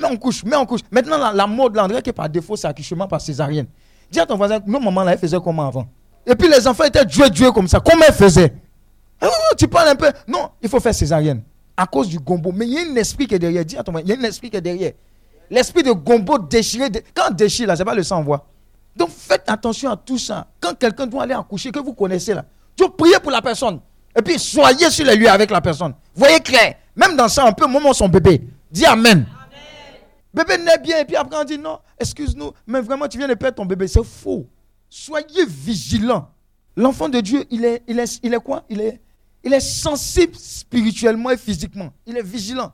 Mais 0.01 0.07
on 0.09 0.17
couche, 0.17 0.43
mais 0.43 0.55
on 0.55 0.65
couche. 0.65 0.81
Maintenant, 0.89 1.31
la, 1.31 1.47
mode, 1.47 1.75
là, 1.75 1.85
on 1.85 1.87
dirait 1.87 2.01
que 2.01 2.11
par 2.11 2.29
défaut, 2.29 2.55
c'est 2.55 2.67
accouchement 2.67 3.07
par 3.07 3.21
césarienne. 3.21 3.67
Dis 4.09 4.19
à 4.19 4.25
ton 4.25 4.35
voisin, 4.35 4.59
nos 4.65 4.79
mamans, 4.79 5.03
là, 5.03 5.13
elles 5.13 5.19
faisaient 5.19 5.39
comment 5.43 5.67
avant? 5.67 5.87
Et 6.25 6.35
puis 6.35 6.47
les 6.47 6.67
enfants 6.67 6.83
étaient 6.83 7.07
joués, 7.07 7.33
joués 7.33 7.51
comme 7.51 7.67
ça. 7.67 7.79
Comment 7.79 8.03
elles 8.07 8.13
faisaient? 8.13 8.53
Ah, 9.19 9.29
Tu 9.57 9.67
parles 9.67 9.89
un 9.89 9.95
peu. 9.95 10.11
Non, 10.27 10.49
il 10.61 10.69
faut 10.69 10.79
faire 10.79 10.93
césarienne. 10.93 11.43
À 11.77 11.85
cause 11.85 12.07
du 12.09 12.19
gombo. 12.19 12.51
Mais 12.51 12.65
il 12.65 12.73
y 12.73 12.77
a 12.77 12.81
un 12.91 12.95
esprit 12.95 13.27
qui 13.27 13.35
est 13.35 13.39
derrière. 13.39 13.63
Dis 13.63 13.77
à 13.77 13.83
ton 13.83 13.91
voisin, 13.91 14.05
il 14.07 14.13
y 14.13 14.17
a 14.17 14.19
un 14.19 14.29
esprit 14.29 14.49
qui 14.49 14.57
est 14.57 14.61
derrière. 14.61 14.91
L'esprit 15.49 15.83
de 15.83 15.91
gombo 15.91 16.37
déchiré. 16.39 16.89
Quand 17.13 17.23
on 17.29 17.33
déchire, 17.33 17.67
là, 17.67 17.75
c'est 17.75 17.85
pas 17.85 17.95
le 17.95 18.03
sang 18.03 18.23
voit. 18.23 18.45
Donc 18.95 19.09
faites 19.09 19.43
attention 19.47 19.91
à 19.91 19.97
tout 19.97 20.17
ça. 20.17 20.47
Quand 20.59 20.77
quelqu'un 20.77 21.07
doit 21.07 21.23
aller 21.23 21.33
accoucher, 21.33 21.71
que 21.71 21.79
vous 21.79 21.93
connaissez 21.93 22.33
là, 22.33 22.45
tu 22.75 22.89
priez 22.89 23.19
pour 23.19 23.31
la 23.31 23.41
personne. 23.41 23.79
Et 24.17 24.21
puis 24.21 24.37
soyez 24.37 24.89
sur 24.89 25.05
les 25.05 25.15
lieux 25.15 25.29
avec 25.29 25.49
la 25.49 25.61
personne. 25.61 25.93
Voyez 26.15 26.39
clair. 26.39 26.75
Même 26.95 27.15
dans 27.15 27.29
ça, 27.29 27.45
on 27.45 27.53
peut 27.53 27.67
moment 27.67 27.93
son 27.93 28.09
bébé. 28.09 28.41
Dis 28.69 28.85
Amen. 28.85 29.25
Bébé 30.33 30.57
naît 30.57 30.77
bien 30.77 30.99
et 30.99 31.05
puis 31.05 31.15
après 31.15 31.37
on 31.37 31.43
dit 31.43 31.57
non, 31.57 31.79
excuse-nous, 31.99 32.51
mais 32.65 32.81
vraiment 32.81 33.07
tu 33.07 33.17
viens 33.17 33.27
de 33.27 33.33
perdre 33.33 33.55
ton 33.55 33.65
bébé. 33.65 33.87
C'est 33.87 34.03
faux. 34.03 34.47
Soyez 34.89 35.45
vigilants. 35.45 36.29
L'enfant 36.75 37.09
de 37.09 37.19
Dieu, 37.19 37.45
il 37.49 37.65
est, 37.65 37.83
il 37.87 37.99
est, 37.99 38.19
il 38.23 38.33
est 38.33 38.39
quoi? 38.39 38.63
Il 38.69 38.79
est, 38.79 39.01
il 39.43 39.53
est 39.53 39.59
sensible 39.59 40.35
spirituellement 40.35 41.29
et 41.31 41.37
physiquement. 41.37 41.91
Il 42.05 42.17
est 42.17 42.23
vigilant. 42.23 42.71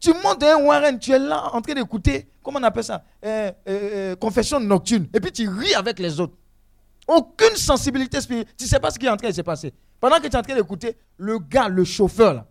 Tu 0.00 0.12
montes 0.22 0.42
un 0.42 0.56
Warren, 0.62 0.98
tu 0.98 1.12
es 1.12 1.18
là 1.18 1.50
en 1.52 1.60
train 1.60 1.74
d'écouter, 1.74 2.28
comment 2.42 2.60
on 2.60 2.62
appelle 2.62 2.84
ça? 2.84 3.02
Euh, 3.24 3.50
euh, 3.68 3.90
euh, 4.12 4.16
Confession 4.16 4.60
nocturne. 4.60 5.08
Et 5.12 5.20
puis 5.20 5.32
tu 5.32 5.48
ris 5.48 5.74
avec 5.74 5.98
les 5.98 6.20
autres. 6.20 6.34
Aucune 7.06 7.56
sensibilité 7.56 8.20
spirituelle. 8.20 8.54
Tu 8.56 8.64
ne 8.64 8.68
sais 8.68 8.78
pas 8.78 8.90
ce 8.90 8.98
qui 8.98 9.06
est 9.06 9.10
en 9.10 9.16
train 9.16 9.30
de 9.30 9.34
se 9.34 9.40
passer. 9.40 9.72
Pendant 10.00 10.16
que 10.16 10.28
tu 10.28 10.28
es 10.28 10.36
en 10.36 10.42
train 10.42 10.54
d'écouter, 10.54 10.96
le 11.16 11.38
gars, 11.38 11.68
le 11.68 11.84
chauffeur, 11.84 12.34
là, 12.34 12.46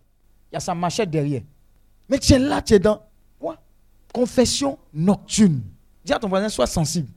il 0.51 0.55
y 0.55 0.57
a 0.57 0.59
sa 0.59 0.75
machette 0.75 1.09
derrière. 1.09 1.43
Mais 2.09 2.19
tu 2.19 2.33
es 2.33 2.39
là, 2.39 2.61
tu 2.61 2.73
es 2.73 2.79
dans 2.79 3.01
confession 4.17 4.79
nocturne. 4.91 5.61
Dis 6.03 6.11
à 6.11 6.17
ton 6.17 6.27
voisin, 6.27 6.49
sois 6.49 6.65
sensible. 6.65 7.07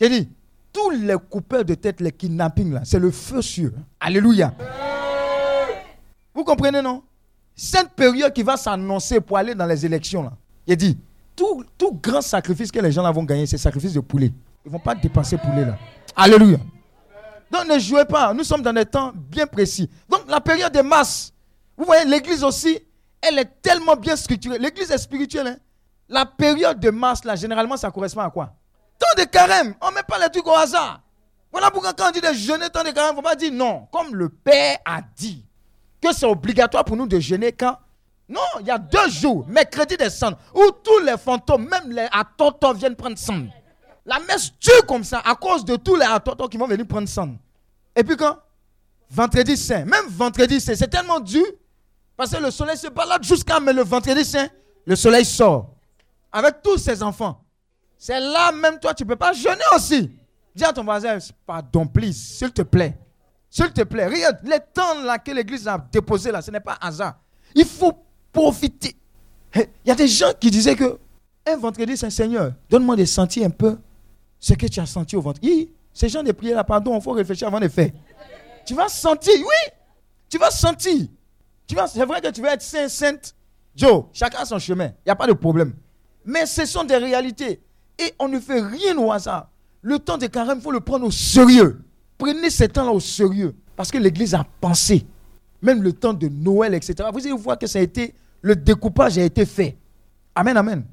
J'ai 0.00 0.08
dit, 0.08 0.28
tous 0.72 0.90
les 0.90 1.16
coupeurs 1.28 1.64
de 1.64 1.74
tête, 1.74 2.00
les 2.00 2.12
kidnappings, 2.12 2.72
là, 2.72 2.82
c'est 2.84 3.00
le 3.00 3.10
feu 3.10 3.42
sur. 3.42 3.72
Alléluia. 3.98 4.54
Vous 6.32 6.44
comprenez, 6.44 6.80
non? 6.80 7.02
Cette 7.56 7.90
période 7.90 8.32
qui 8.32 8.44
va 8.44 8.56
s'annoncer 8.56 9.20
pour 9.20 9.36
aller 9.36 9.56
dans 9.56 9.66
les 9.66 9.84
élections, 9.84 10.22
là. 10.22 10.32
J'ai 10.68 10.76
dit, 10.76 10.96
tout, 11.34 11.64
tout 11.76 11.98
grand 12.00 12.20
sacrifice 12.20 12.70
que 12.70 12.78
les 12.78 12.92
gens 12.92 13.12
vont 13.12 13.24
gagner, 13.24 13.46
c'est 13.46 13.58
sacrifice 13.58 13.92
de 13.92 14.00
poulet. 14.00 14.32
Ils 14.64 14.68
ne 14.68 14.72
vont 14.74 14.78
pas 14.78 14.94
dépenser 14.94 15.36
poulet, 15.36 15.64
là. 15.64 15.76
Alléluia. 16.14 16.58
Donc 17.50 17.66
ne 17.68 17.80
jouez 17.80 18.04
pas. 18.04 18.32
Nous 18.32 18.44
sommes 18.44 18.62
dans 18.62 18.72
des 18.72 18.86
temps 18.86 19.12
bien 19.12 19.48
précis. 19.48 19.90
Donc 20.08 20.22
la 20.28 20.40
période 20.40 20.72
des 20.72 20.84
masses. 20.84 21.32
Vous 21.76 21.84
voyez, 21.84 22.04
l'église 22.04 22.44
aussi, 22.44 22.78
elle 23.20 23.40
est 23.40 23.60
tellement 23.60 23.96
bien 23.96 24.14
structurée. 24.14 24.58
L'église 24.58 24.92
est 24.92 24.98
spirituelle. 24.98 25.48
Hein? 25.48 25.56
La 26.08 26.26
période 26.26 26.78
de 26.80 26.90
mars, 26.90 27.24
là, 27.24 27.34
généralement, 27.34 27.76
ça 27.76 27.90
correspond 27.90 28.20
à 28.20 28.30
quoi? 28.30 28.52
Temps 28.98 29.22
de 29.22 29.24
carême. 29.24 29.74
On 29.80 29.90
ne 29.90 29.94
met 29.96 30.02
pas 30.02 30.18
les 30.18 30.30
trucs 30.30 30.46
au 30.46 30.54
hasard. 30.54 31.00
Voilà 31.50 31.70
pourquoi 31.70 31.92
quand 31.92 32.08
on 32.08 32.10
dit 32.10 32.20
de 32.20 32.32
jeûner 32.32 32.68
temps 32.68 32.82
de 32.82 32.90
carême, 32.90 33.12
il 33.12 33.16
ne 33.16 33.22
faut 33.22 33.22
pas 33.22 33.36
dire 33.36 33.52
non. 33.52 33.86
Comme 33.92 34.14
le 34.14 34.28
Père 34.28 34.78
a 34.84 35.00
dit 35.16 35.44
que 36.00 36.12
c'est 36.12 36.26
obligatoire 36.26 36.84
pour 36.84 36.96
nous 36.96 37.06
de 37.06 37.18
jeûner 37.20 37.52
quand? 37.52 37.78
Non, 38.28 38.40
il 38.60 38.66
y 38.66 38.70
a 38.70 38.78
deux 38.78 39.08
jours, 39.08 39.46
mercredi 39.48 39.96
des 39.96 40.10
cendres, 40.10 40.38
où 40.54 40.62
tous 40.82 40.98
les 41.00 41.16
fantômes, 41.16 41.68
même 41.68 41.92
les 41.92 42.08
atontons 42.10 42.72
viennent 42.72 42.96
prendre 42.96 43.18
sang. 43.18 43.44
La 44.06 44.18
messe 44.20 44.52
dure 44.58 44.84
comme 44.86 45.04
ça 45.04 45.22
à 45.24 45.34
cause 45.34 45.64
de 45.64 45.76
tous 45.76 45.96
les 45.96 46.06
atontons 46.06 46.48
qui 46.48 46.56
vont 46.56 46.66
venir 46.66 46.86
prendre 46.86 47.08
sang. 47.08 47.36
Et 47.94 48.02
puis 48.02 48.16
quand? 48.16 48.38
Vendredi 49.10 49.56
saint. 49.56 49.84
Même 49.84 50.06
vendredi 50.08 50.60
saint, 50.60 50.74
c'est 50.74 50.88
tellement 50.88 51.20
dur 51.20 51.44
parce 52.16 52.30
que 52.30 52.42
le 52.42 52.50
soleil 52.50 52.76
se 52.76 52.88
balade 52.88 53.22
jusqu'à, 53.22 53.60
mais 53.60 53.72
le 53.72 53.82
vendredi 53.82 54.24
saint, 54.24 54.48
le 54.86 54.96
soleil 54.96 55.24
sort 55.24 55.73
avec 56.34 56.62
tous 56.62 56.78
ses 56.78 57.00
enfants. 57.02 57.40
C'est 57.96 58.18
là 58.18 58.50
même 58.50 58.80
toi, 58.80 58.92
tu 58.92 59.04
ne 59.04 59.08
peux 59.08 59.16
pas 59.16 59.32
jeûner 59.32 59.62
aussi. 59.74 60.10
Dis 60.54 60.64
à 60.64 60.72
ton 60.72 60.82
voisin, 60.82 61.16
pardon, 61.46 61.86
please, 61.86 62.12
s'il 62.12 62.52
te 62.52 62.62
plaît. 62.62 62.98
S'il 63.48 63.72
te 63.72 63.82
plaît, 63.82 64.06
regarde, 64.06 64.38
les 64.42 64.58
temps 64.72 65.00
là 65.04 65.16
que 65.16 65.30
l'église 65.30 65.68
a 65.68 65.78
déposé 65.78 66.32
là, 66.32 66.42
ce 66.42 66.50
n'est 66.50 66.60
pas 66.60 66.76
hasard. 66.80 67.20
Il 67.54 67.64
faut 67.64 67.92
profiter. 68.32 68.96
Il 69.54 69.68
y 69.86 69.90
a 69.92 69.94
des 69.94 70.08
gens 70.08 70.32
qui 70.38 70.50
disaient 70.50 70.74
que 70.74 70.98
un 71.46 71.56
vendredi, 71.56 71.96
c'est 71.96 72.10
Seigneur, 72.10 72.52
donne-moi 72.68 72.96
de 72.96 73.04
sentir 73.04 73.46
un 73.46 73.50
peu 73.50 73.78
ce 74.40 74.54
que 74.54 74.66
tu 74.66 74.80
as 74.80 74.86
senti 74.86 75.14
au 75.14 75.20
ventre. 75.20 75.40
Ces 75.92 76.08
gens 76.08 76.24
de 76.24 76.32
prier 76.32 76.52
là, 76.52 76.64
pardon, 76.64 76.96
il 76.98 77.02
faut 77.02 77.12
réfléchir 77.12 77.46
avant 77.46 77.60
de 77.60 77.68
faire. 77.68 77.90
Tu 78.66 78.74
vas 78.74 78.88
sentir, 78.88 79.34
oui, 79.38 79.72
tu 80.28 80.38
vas 80.38 80.50
sentir. 80.50 81.06
Tu 81.66 81.76
vas, 81.76 81.86
c'est 81.86 82.04
vrai 82.04 82.20
que 82.20 82.28
tu 82.30 82.42
vas 82.42 82.54
être 82.54 82.62
saint, 82.62 82.88
sainte. 82.88 83.36
Joe, 83.76 84.06
chacun 84.12 84.38
a 84.38 84.44
son 84.44 84.58
chemin, 84.58 84.86
il 84.86 85.06
n'y 85.06 85.12
a 85.12 85.16
pas 85.16 85.28
de 85.28 85.32
problème. 85.32 85.74
Mais 86.24 86.46
ce 86.46 86.64
sont 86.64 86.84
des 86.84 86.96
réalités. 86.96 87.60
Et 87.98 88.14
on 88.18 88.28
ne 88.28 88.40
fait 88.40 88.60
rien 88.60 88.96
au 88.98 89.12
hasard. 89.12 89.48
Le 89.82 89.98
temps 89.98 90.16
des 90.16 90.28
carême, 90.28 90.58
il 90.58 90.62
faut 90.62 90.72
le 90.72 90.80
prendre 90.80 91.06
au 91.06 91.10
sérieux. 91.10 91.80
Prenez 92.16 92.50
ce 92.50 92.64
temps-là 92.64 92.90
au 92.90 93.00
sérieux. 93.00 93.54
Parce 93.76 93.90
que 93.90 93.98
l'Église 93.98 94.34
a 94.34 94.44
pensé. 94.60 95.06
Même 95.60 95.82
le 95.82 95.92
temps 95.92 96.14
de 96.14 96.28
Noël, 96.28 96.74
etc. 96.74 97.08
Vous 97.12 97.20
allez 97.20 97.32
voir 97.32 97.58
que 97.58 97.66
ça 97.66 97.78
a 97.78 97.82
été, 97.82 98.14
le 98.42 98.56
découpage 98.56 99.18
a 99.18 99.22
été 99.22 99.44
fait. 99.44 99.76
Amen, 100.34 100.56
amen. 100.56 100.84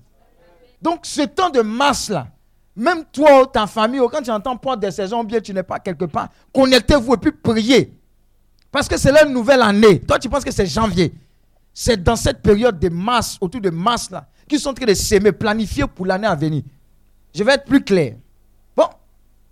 Donc, 0.82 1.02
ce 1.04 1.22
temps 1.22 1.50
de 1.50 1.62
masse-là, 1.62 2.28
même 2.76 3.04
toi, 3.12 3.50
ta 3.52 3.67
famille, 3.67 4.02
quand 4.12 4.22
tu 4.22 4.32
entends 4.32 4.58
porte 4.58 4.80
des 4.80 4.91
saisons, 4.91 5.24
bien 5.24 5.39
tu 5.39 5.54
n'es 5.54 5.63
pas 5.63 5.80
quelque 5.80 6.06
part, 6.06 6.30
connectez-vous 6.54 7.13
et 7.13 7.17
puis 7.17 7.32
priez. 7.32 7.94
Parce 8.72 8.88
que 8.88 8.98
c'est 8.98 9.12
la 9.12 9.26
nouvelle 9.26 9.62
année. 9.62 10.00
Toi, 10.00 10.17
tu 10.17 10.30
penses 10.30 10.44
que 10.44 10.52
c'est 10.52 10.65
janvier. 10.65 11.13
C'est 11.74 12.02
dans 12.02 12.15
cette 12.15 12.41
période 12.41 12.80
de 12.80 12.89
masse, 12.89 13.38
autour 13.41 13.62
de 13.62 13.70
masse 13.70 14.10
là, 14.10 14.28
qu'ils 14.52 14.60
sont 14.60 14.72
en 14.72 14.74
train 14.74 14.86
de 14.86 14.94
s'aimer, 14.94 15.32
planifier 15.32 15.88
pour 15.88 16.06
l'année 16.06 16.28
à 16.28 16.36
venir. 16.36 16.64
Je 17.34 17.42
vais 17.44 17.54
être 17.54 17.64
plus 17.64 17.84
clair. 17.84 18.16
Bon, 18.76 18.88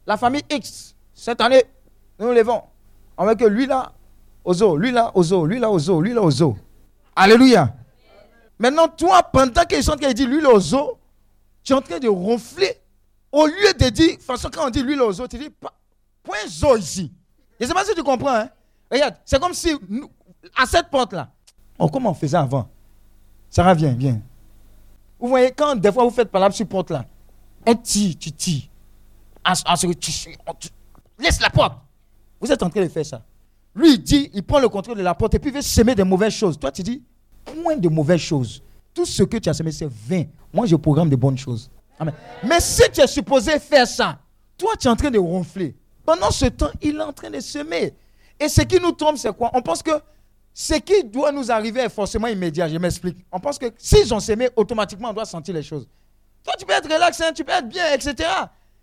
la 0.06 0.18
famille 0.18 0.44
X, 0.50 0.94
cette 1.14 1.40
année, 1.40 1.64
nous 2.20 2.28
nous 2.28 2.34
levons. 2.34 2.62
Avec 3.18 3.40
lui 3.42 3.66
là, 3.66 3.94
zoo, 4.52 4.76
lui 4.76 4.92
là, 4.92 5.12
zoo, 5.22 5.46
lui 5.46 5.58
là, 5.58 5.78
zoo, 5.78 6.02
lui 6.02 6.14
là, 6.14 6.30
zoo. 6.30 6.58
Alléluia. 7.16 7.74
Maintenant, 8.60 8.90
toi, 8.90 9.24
pendant 9.24 9.64
qu'ils 9.64 9.84
sont 9.84 9.94
en 9.94 9.98
train 9.98 10.10
de 10.10 10.14
dire 10.14 10.28
lui 10.28 10.42
là, 10.42 10.50
au 10.50 10.60
zoo, 10.60 10.98
tu 11.64 11.72
es 11.72 11.76
en 11.76 11.82
train 11.82 12.00
de 12.00 12.10
ronfler. 12.10 12.76
Au 13.32 13.46
lieu 13.46 13.74
de 13.80 13.90
dire, 13.90 14.08
de 14.08 14.14
toute 14.16 14.24
façon, 14.24 14.50
quand 14.52 14.68
on 14.68 14.70
dit 14.70 14.84
lui 14.84 14.98
là, 14.98 15.06
au 15.06 15.14
zoo, 15.14 15.28
tu 15.28 15.38
dis, 15.38 15.50
point 16.24 16.38
zoo 16.46 16.76
ici. 16.76 17.14
Je 17.58 17.64
ne 17.64 17.70
sais 17.70 17.74
pas 17.74 17.86
si 17.86 17.96
tu 17.96 18.04
comprends. 18.04 18.36
Hein? 18.36 18.50
Regarde, 18.92 19.16
c'est 19.24 19.40
comme 19.40 19.54
si, 19.54 19.74
à 20.58 20.66
cette 20.66 20.90
porte-là, 20.90 21.30
oh, 21.78 21.88
comment 21.88 22.12
on 22.12 22.14
faisait 22.14 22.38
avant? 22.38 22.70
Ça 23.50 23.74
vient, 23.74 23.94
viens. 23.94 24.22
Vous 25.20 25.28
voyez, 25.28 25.52
quand 25.52 25.76
des 25.76 25.92
fois 25.92 26.04
vous 26.04 26.12
faites 26.12 26.30
par 26.30 26.42
là 26.42 26.52
sur 26.52 26.68
porte-là, 26.68 27.06
un 27.66 27.76
tire, 27.76 28.16
tu 28.18 28.32
tires. 28.32 28.64
Laisse 31.20 31.42
la 31.42 31.50
porte. 31.50 31.78
Vous 32.40 32.52
êtes 32.52 32.64
en 32.64 32.70
train 32.70 32.82
de 32.82 32.88
faire 32.88 33.06
ça. 33.06 33.22
Lui, 33.76 33.94
il 33.94 34.04
dit, 34.04 34.30
il 34.34 34.44
prend 34.44 34.60
le 34.60 34.70
contrôle 34.70 34.98
de 34.98 35.04
la 35.04 35.14
porte 35.14 35.34
et 35.36 35.40
puis 35.40 35.52
il 35.52 35.56
veut 35.56 35.62
semer 35.62 35.94
des 35.94 36.04
mauvaises 36.04 36.34
choses. 36.34 36.58
Toi, 36.58 36.72
tu 36.72 36.82
dis, 36.84 37.04
moins 37.64 37.76
de 37.76 37.90
mauvaises 37.90 38.22
choses. 38.22 38.64
Tout 38.94 39.06
ce 39.06 39.24
que 39.24 39.38
tu 39.38 39.50
as 39.50 39.54
semé, 39.54 39.72
c'est 39.72 39.90
vain. 39.90 40.24
Moi, 40.54 40.66
je 40.66 40.76
programme 40.76 41.10
de 41.10 41.16
bonnes 41.16 41.38
choses. 41.38 41.70
Amen. 42.00 42.14
Mais 42.44 42.60
si 42.60 42.84
tu 42.92 43.02
es 43.02 43.08
supposé 43.08 43.60
faire 43.60 43.88
ça, 43.88 44.20
toi, 44.58 44.72
tu 44.80 44.88
es 44.88 44.90
en 44.90 44.96
train 44.96 45.12
de 45.12 45.20
ronfler. 45.20 45.76
Pendant 46.06 46.32
ce 46.32 46.46
temps, 46.46 46.72
il 46.82 46.96
est 46.96 47.02
en 47.02 47.14
train 47.14 47.30
de 47.30 47.40
semer. 47.40 47.94
Et 48.40 48.48
ce 48.48 48.62
qui 48.62 48.80
nous 48.80 48.94
trompe, 48.94 49.18
c'est 49.18 49.36
quoi? 49.36 49.52
On 49.54 49.62
pense 49.62 49.84
que 49.84 49.92
ce 50.62 50.74
qui 50.74 51.06
doit 51.06 51.32
nous 51.32 51.50
arriver 51.50 51.80
est 51.80 51.90
forcément 51.90 52.28
immédiat. 52.28 52.68
Je 52.68 52.78
m'explique. 52.78 53.16
On 53.32 53.40
pense 53.40 53.58
que 53.58 53.68
s'ils 53.78 54.14
ont 54.14 54.20
semé, 54.20 54.50
automatiquement, 54.58 55.12
on 55.12 55.14
doit 55.14 55.24
sentir 55.24 55.56
les 55.56 55.64
choses. 55.64 55.88
Toi, 56.44 56.54
tu 56.60 56.66
peux 56.66 56.74
être 56.74 56.94
relax, 56.94 57.22
hein, 57.22 57.32
tu 57.34 57.46
peux 57.46 57.54
être 57.54 57.70
bien, 57.70 57.94
etc. 57.94 58.28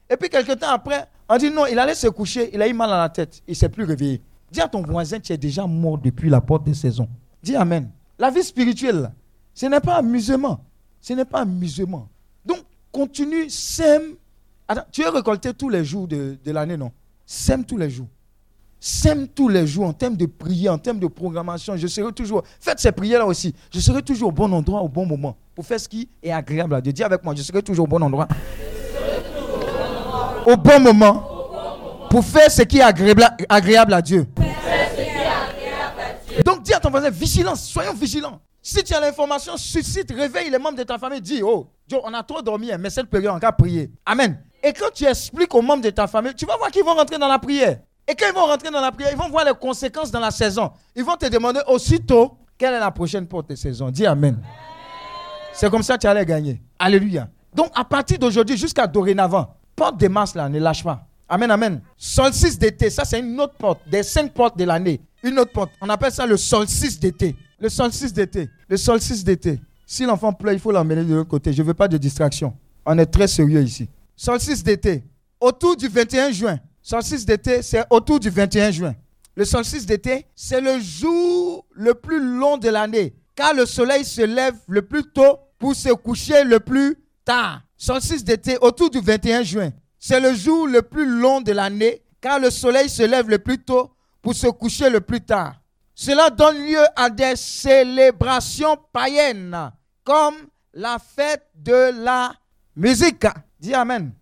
Et 0.09 0.17
puis, 0.17 0.31
quelques 0.31 0.59
temps 0.59 0.71
après, 0.71 1.07
on 1.29 1.37
dit 1.37 1.51
non, 1.51 1.67
il 1.67 1.79
allait 1.79 1.95
se 1.95 2.07
coucher, 2.07 2.49
il 2.51 2.63
a 2.63 2.67
eu 2.67 2.73
mal 2.73 2.91
à 2.91 2.97
la 2.97 3.11
tête, 3.11 3.43
il 3.47 3.51
ne 3.51 3.57
s'est 3.57 3.69
plus 3.69 3.85
réveillé. 3.85 4.23
Dis 4.51 4.63
à 4.63 4.69
ton 4.69 4.81
voisin, 4.81 5.21
tu 5.21 5.35
es 5.35 5.37
déjà 5.37 5.67
mort 5.67 5.99
depuis 5.99 6.31
la 6.31 6.41
porte 6.41 6.65
des 6.65 6.73
saisons. 6.73 7.11
Dis 7.43 7.55
Amen. 7.55 7.91
La 8.19 8.31
vie 8.31 8.43
spirituelle, 8.43 9.13
ce 9.53 9.67
n'est 9.67 9.81
pas 9.81 9.97
amusement. 9.97 10.65
Ce 11.03 11.13
n'est 11.13 11.27
pas 11.27 11.41
amusement. 11.41 12.09
Donc, 12.43 12.61
continue, 12.91 13.51
sème. 13.51 14.15
Attends, 14.67 14.87
tu 14.91 15.03
es 15.03 15.09
récolté 15.11 15.53
tous 15.53 15.69
les 15.69 15.85
jours 15.85 16.09
de, 16.09 16.39
de 16.43 16.51
l'année, 16.53 16.79
non? 16.79 16.91
Sème 17.27 17.67
tous 17.67 17.77
les 17.77 17.91
jours. 17.91 18.09
Sème 18.89 19.27
tous 19.27 19.49
les 19.49 19.67
jours 19.67 19.87
en 19.87 19.93
termes 19.93 20.17
de 20.17 20.27
prière, 20.27 20.73
en 20.73 20.79
termes 20.79 21.01
de 21.01 21.09
programmation. 21.09 21.77
Je 21.77 21.89
serai 21.89 22.13
toujours. 22.13 22.45
Faites 22.61 22.79
ces 22.79 22.93
prières-là 22.93 23.27
aussi. 23.27 23.53
Je 23.75 23.81
serai 23.81 24.01
toujours 24.01 24.29
au 24.29 24.33
bon 24.33 24.53
endroit, 24.53 24.81
au 24.81 24.89
bon 24.89 25.05
moment. 25.05 25.37
Pour 25.57 25.67
faire 25.67 25.81
ce 25.81 25.89
qui 25.89 26.09
est 26.23 26.31
agréable 26.31 26.73
à 26.73 26.81
Dieu. 26.81 26.93
Dis 26.93 27.03
avec 27.03 27.25
moi, 27.25 27.35
je 27.35 27.43
serai 27.43 27.65
toujours 27.65 27.87
au 27.87 27.89
bon 27.89 28.01
endroit. 28.01 28.29
Au 30.47 30.57
bon 30.57 30.79
moment. 30.79 31.29
Pour 32.09 32.25
faire 32.25 32.49
ce 32.49 32.63
qui 32.63 32.79
est 32.79 32.83
agréable, 32.83 33.93
à 33.93 34.01
Dieu. 34.01 34.25
Donc 36.45 36.63
dis 36.63 36.73
à 36.73 36.79
ton 36.79 36.91
voisin, 36.91 37.11
vigilance, 37.11 37.65
soyons 37.65 37.93
vigilants. 37.93 38.41
Si 38.63 38.85
tu 38.85 38.95
as 38.95 39.01
l'information, 39.01 39.57
suscite, 39.57 40.13
réveille 40.13 40.49
les 40.49 40.59
membres 40.61 40.79
de 40.79 40.85
ta 40.85 40.97
famille, 40.97 41.21
dis, 41.21 41.43
oh, 41.43 41.67
on 42.05 42.15
a 42.15 42.23
trop 42.23 42.41
dormi, 42.41 42.71
hein, 42.71 42.79
mais 42.79 42.91
cette 42.91 43.11
période, 43.11 43.35
on 43.35 43.39
va 43.39 43.51
prier. 43.51 43.91
Amen. 44.05 44.41
Et 44.63 44.73
quand 44.73 44.93
tu 44.95 45.07
expliques 45.07 45.53
aux 45.57 45.63
membres 45.63 45.83
de 45.83 45.91
ta 45.91 46.07
famille, 46.07 46.35
tu 46.37 46.47
vas 46.47 46.57
voir 46.57 46.71
qu'ils 46.71 46.85
vont 46.85 46.95
rentrer 46.95 47.19
dans 47.19 47.27
la 47.27 47.41
prière. 47.41 47.79
Et 48.09 48.15
quand 48.15 48.27
ils 48.29 48.35
vont 48.35 48.47
rentrer 48.47 48.71
dans 48.71 48.81
la 48.81 48.93
prière, 48.93 49.11
ils 49.13 49.19
vont 49.19 49.29
voir 49.29 49.45
les 49.45 49.55
conséquences 49.55 50.11
dans 50.11 50.21
la 50.21 50.31
saison. 50.31 50.71
Ils 50.95 51.05
vont 51.05 51.17
te 51.17 51.27
demander 51.27 51.61
aussitôt 51.67 52.39
quelle 52.57 52.75
est 52.75 52.81
la 52.81 52.91
prochaine 52.91 53.27
porte 53.27 53.51
de 53.51 53.57
saison. 53.57 53.91
Dis 53.91 54.07
Amen. 54.07 54.41
C'est 55.53 55.71
comme 55.71 55.83
ça 55.83 55.97
que 55.97 56.03
tu 56.03 56.07
allais 56.07 56.25
gagner. 56.25 56.63
Alléluia. 56.79 57.29
Donc 57.55 57.71
à 57.75 57.85
partir 57.85 58.19
d'aujourd'hui 58.19 58.57
jusqu'à 58.57 58.87
dorénavant, 58.87 59.49
porte 59.75 59.97
des 59.97 60.09
masses 60.09 60.35
là, 60.35 60.49
ne 60.49 60.59
lâche 60.59 60.85
pas. 60.85 61.07
Amen, 61.29 61.51
amen. 61.51 61.81
Solstice 61.97 62.59
d'été, 62.59 62.89
ça 62.91 63.05
c'est 63.05 63.19
une 63.19 63.41
autre 63.41 63.55
porte, 63.55 63.81
des 63.89 64.03
cinq 64.03 64.33
portes 64.33 64.57
de 64.57 64.65
l'année. 64.65 65.01
Une 65.23 65.39
autre 65.39 65.53
porte. 65.53 65.73
On 65.81 65.89
appelle 65.89 66.13
ça 66.13 66.27
le 66.27 66.37
solstice 66.37 67.01
d'été. 67.01 67.35
Le 67.59 67.69
solstice 67.69 68.13
d'été. 68.13 68.49
Le 68.69 68.77
solstice 68.77 69.25
d'été. 69.25 69.59
Si 69.87 70.05
l'enfant 70.05 70.33
pleure, 70.33 70.53
il 70.53 70.61
faut 70.61 70.71
l'emmener 70.71 71.05
de 71.05 71.15
l'autre 71.15 71.31
côté. 71.31 71.53
Je 71.53 71.63
ne 71.63 71.67
veux 71.67 71.75
pas 71.75 71.89
de 71.89 71.97
distraction. 71.97 72.55
On 72.85 72.97
est 72.99 73.07
très 73.07 73.27
sérieux 73.27 73.63
ici. 73.63 73.89
Solstice 74.15 74.63
d'été. 74.63 75.03
Autour 75.41 75.77
du 75.77 75.89
21 75.89 76.31
juin, 76.31 76.59
solstice 76.87 77.27
d'été, 77.27 77.63
c'est 77.63 77.85
autour 77.91 78.21
du 78.21 78.31
21 78.31 78.71
juin. 78.71 78.95
Le 79.35 79.45
solstice 79.45 79.87
d'été, 79.87 80.25
c'est 80.37 80.61
le 80.61 80.79
jour 80.79 81.67
le 81.73 81.95
plus 81.95 82.21
long 82.21 82.59
de 82.59 82.69
l'année, 82.69 83.13
car 83.35 83.55
le 83.55 83.67
soleil 83.67 84.05
se 84.05 84.23
lève 84.23 84.55
le 84.69 84.83
plus 84.83 85.03
tôt 85.03 85.41
pour 85.59 85.75
se 85.75 85.89
coucher 85.93 86.45
le 86.45 86.61
plus 86.61 86.97
tard. 87.25 87.63
Solstice 87.77 88.23
d'été, 88.23 88.57
autour 88.61 88.89
du 88.89 89.01
21 89.01 89.43
juin, 89.43 89.71
c'est 89.99 90.21
le 90.21 90.33
jour 90.33 90.69
le 90.69 90.81
plus 90.81 91.07
long 91.07 91.41
de 91.41 91.51
l'année, 91.51 92.03
car 92.21 92.39
le 92.39 92.51
soleil 92.51 92.89
se 92.89 93.03
lève 93.03 93.29
le 93.29 93.41
plus 93.41 93.59
tôt 93.59 93.91
pour 94.23 94.35
se 94.37 94.47
coucher 94.47 94.89
le 94.89 95.01
plus 95.01 95.21
tard. 95.21 95.57
Cela 95.93 96.31
donne 96.31 96.65
lieu 96.65 96.85
à 96.95 97.11
des 97.11 97.35
célébrations 97.35 98.77
païennes, 98.93 99.73
comme 100.05 100.37
la 100.73 100.99
fête 101.01 101.49
de 101.57 102.05
la 102.05 102.33
musique. 102.77 103.27
Dis 103.59 103.75
Amen. 103.75 104.13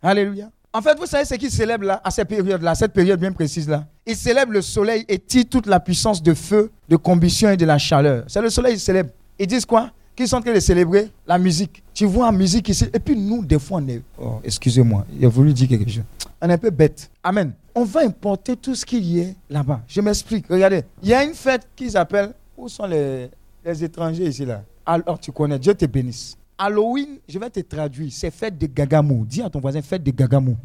Alléluia. 0.00 0.48
En 0.76 0.82
fait, 0.82 0.98
vous 0.98 1.06
savez 1.06 1.24
ce 1.24 1.36
qu'ils 1.36 1.52
célèbrent 1.52 1.86
là, 1.86 2.00
à 2.02 2.10
cette 2.10 2.26
période-là, 2.26 2.74
cette 2.74 2.92
période 2.92 3.20
bien 3.20 3.30
précise-là 3.30 3.86
Ils 4.04 4.16
célèbrent 4.16 4.50
le 4.52 4.60
soleil 4.60 5.04
et 5.08 5.20
tirent 5.20 5.44
toute 5.48 5.66
la 5.66 5.78
puissance 5.78 6.20
de 6.20 6.34
feu, 6.34 6.72
de 6.88 6.96
combustion 6.96 7.48
et 7.50 7.56
de 7.56 7.64
la 7.64 7.78
chaleur. 7.78 8.24
C'est 8.26 8.42
le 8.42 8.50
soleil, 8.50 8.74
ils 8.74 8.80
célèbrent. 8.80 9.10
Ils 9.38 9.46
disent 9.46 9.64
quoi? 9.64 9.90
Qu'ils 10.16 10.26
sont 10.26 10.38
en 10.38 10.40
train 10.40 10.52
de 10.52 10.58
célébrer 10.58 11.10
la 11.28 11.38
musique. 11.38 11.80
Tu 11.94 12.06
vois 12.06 12.26
la 12.26 12.32
musique 12.36 12.68
ici. 12.68 12.86
Et 12.92 12.98
puis 12.98 13.16
nous, 13.16 13.44
des 13.44 13.60
fois, 13.60 13.80
on 13.80 13.86
est. 13.86 14.02
Oh, 14.20 14.40
excusez-moi, 14.42 15.06
a 15.22 15.28
voulu 15.28 15.52
dire 15.52 15.68
quelque 15.68 15.88
chose. 15.88 16.02
On 16.42 16.50
est 16.50 16.54
un 16.54 16.58
peu 16.58 16.70
bête. 16.70 17.08
Amen. 17.22 17.52
On 17.72 17.84
va 17.84 18.00
importer 18.00 18.56
tout 18.56 18.74
ce 18.74 18.84
qu'il 18.84 19.04
y 19.04 19.22
a 19.22 19.26
là-bas. 19.50 19.80
Je 19.86 20.00
m'explique. 20.00 20.46
Regardez, 20.48 20.82
il 21.04 21.08
y 21.08 21.14
a 21.14 21.22
une 21.22 21.34
fête 21.34 21.68
qu'ils 21.76 21.96
appellent. 21.96 22.32
Où 22.56 22.68
sont 22.68 22.86
les, 22.86 23.30
les 23.64 23.84
étrangers 23.84 24.26
ici 24.26 24.44
là? 24.44 24.62
Alors 24.84 25.20
tu 25.20 25.30
connais, 25.30 25.58
Dieu 25.58 25.74
te 25.74 25.86
bénisse. 25.86 26.36
Halloween, 26.56 27.18
je 27.28 27.38
vais 27.38 27.50
te 27.50 27.60
traduire, 27.60 28.10
c'est 28.12 28.30
fête 28.30 28.56
de 28.56 28.66
Gagamou. 28.66 29.24
Dis 29.26 29.42
à 29.42 29.50
ton 29.50 29.60
voisin, 29.60 29.82
fête 29.82 30.02
de 30.02 30.10
Gagamou. 30.10 30.56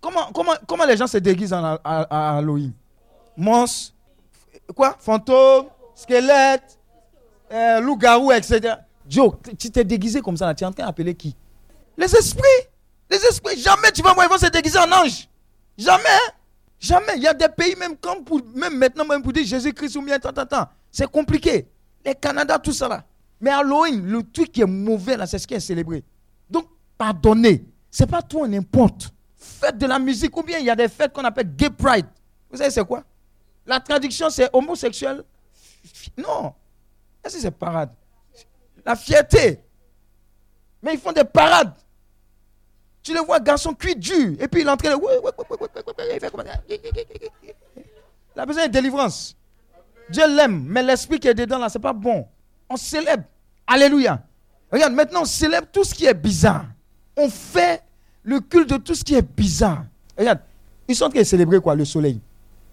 Comment, 0.00 0.30
comment, 0.32 0.52
comment 0.66 0.84
les 0.84 0.96
gens 0.96 1.06
se 1.06 1.18
déguisent 1.18 1.52
à, 1.52 1.80
Halloween? 2.36 2.72
Monstre, 3.36 3.94
quoi? 4.74 4.96
Fantôme, 4.98 5.66
squelette, 5.94 6.78
euh, 7.52 7.80
loup-garou, 7.80 8.32
etc. 8.32 8.74
Joe, 9.08 9.34
tu 9.58 9.70
t'es 9.70 9.84
déguisé 9.84 10.20
comme 10.20 10.36
ça, 10.36 10.54
tu 10.54 10.64
es 10.64 10.66
en 10.66 10.72
train 10.72 10.86
d'appeler 10.86 11.14
qui? 11.14 11.34
Les 11.96 12.14
esprits. 12.14 12.68
Les 13.10 13.18
esprits, 13.26 13.58
jamais 13.58 13.92
tu 13.92 14.02
vas 14.02 14.14
voir, 14.14 14.26
ils 14.26 14.30
vont 14.30 14.38
se 14.38 14.50
déguiser 14.50 14.78
en 14.78 14.90
ange. 14.90 15.28
Jamais. 15.76 16.02
Jamais. 16.78 17.12
Il 17.16 17.22
y 17.22 17.28
a 17.28 17.34
des 17.34 17.48
pays, 17.48 17.76
même, 17.76 17.96
comme 17.96 18.24
pour, 18.24 18.40
même 18.54 18.76
maintenant, 18.76 19.04
même 19.04 19.22
pour 19.22 19.32
dire 19.32 19.44
Jésus-Christ 19.44 19.96
ou 19.96 20.02
bien, 20.02 20.18
tant, 20.18 20.32
tant, 20.32 20.46
tant. 20.46 20.66
C'est 20.90 21.10
compliqué. 21.10 21.68
Les 22.04 22.14
Canada, 22.14 22.58
tout 22.58 22.72
ça 22.72 22.88
là. 22.88 23.04
Mais 23.42 23.50
Halloween, 23.50 24.06
le 24.06 24.22
truc 24.22 24.52
qui 24.52 24.62
est 24.62 24.66
mauvais 24.66 25.16
là, 25.16 25.26
c'est 25.26 25.38
ce 25.38 25.48
qui 25.48 25.54
est 25.54 25.60
célébré. 25.60 26.04
Donc, 26.48 26.68
pardonnez. 26.96 27.66
C'est 27.90 28.06
pas 28.06 28.22
tout 28.22 28.46
n'importe. 28.46 29.12
Faites 29.36 29.76
de 29.76 29.86
la 29.86 29.98
musique 29.98 30.34
ou 30.36 30.44
bien 30.44 30.58
il 30.60 30.64
y 30.64 30.70
a 30.70 30.76
des 30.76 30.88
fêtes 30.88 31.12
qu'on 31.12 31.24
appelle 31.24 31.54
gay 31.56 31.68
pride. 31.68 32.06
Vous 32.48 32.56
savez 32.56 32.70
c'est 32.70 32.84
quoi? 32.84 33.02
La 33.66 33.80
traduction 33.80 34.30
c'est 34.30 34.48
homosexuel. 34.52 35.24
Non. 36.16 36.54
Est-ce 37.24 37.34
que 37.34 37.40
c'est 37.42 37.50
parade 37.50 37.90
La 38.86 38.94
fierté. 38.94 39.60
Mais 40.80 40.94
ils 40.94 41.00
font 41.00 41.12
des 41.12 41.24
parades. 41.24 41.74
Tu 43.02 43.12
les 43.12 43.20
vois, 43.20 43.40
garçon 43.40 43.74
cuit 43.74 43.96
dur. 43.96 44.36
Et 44.38 44.46
puis 44.46 44.60
il 44.60 44.68
est 44.68 44.70
en 44.70 44.76
train 44.76 44.96
de. 44.96 45.02
Il 48.36 48.40
a 48.40 48.46
besoin 48.46 48.68
de 48.68 48.72
délivrance. 48.72 49.36
Dieu 50.08 50.28
l'aime, 50.28 50.64
mais 50.68 50.84
l'esprit 50.84 51.18
qui 51.18 51.26
est 51.26 51.34
dedans 51.34 51.58
là, 51.58 51.68
c'est 51.68 51.80
pas 51.80 51.92
bon. 51.92 52.28
On 52.68 52.76
célèbre. 52.76 53.24
Alléluia. 53.72 54.22
Regarde, 54.70 54.92
maintenant 54.92 55.22
on 55.22 55.24
célèbre 55.24 55.66
tout 55.72 55.82
ce 55.82 55.94
qui 55.94 56.04
est 56.04 56.12
bizarre. 56.12 56.66
On 57.16 57.30
fait 57.30 57.82
le 58.22 58.38
culte 58.40 58.68
de 58.68 58.76
tout 58.76 58.94
ce 58.94 59.02
qui 59.02 59.14
est 59.14 59.22
bizarre. 59.22 59.84
Regarde, 60.18 60.40
ils 60.86 60.94
sont 60.94 61.06
en 61.06 61.08
train 61.08 61.20
de 61.20 61.24
célébrer 61.24 61.58
quoi 61.58 61.74
Le 61.74 61.86
soleil. 61.86 62.20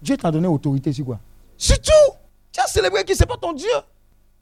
Dieu 0.02 0.18
t'a 0.18 0.30
donné 0.30 0.46
autorité 0.46 0.92
sur 0.92 1.06
quoi? 1.06 1.18
Sur 1.56 1.80
tout. 1.80 2.12
Tu 2.52 2.60
as 2.60 2.66
célébré 2.66 3.02
qui? 3.04 3.16
C'est 3.16 3.24
pas 3.24 3.38
ton 3.38 3.54
Dieu. 3.54 3.70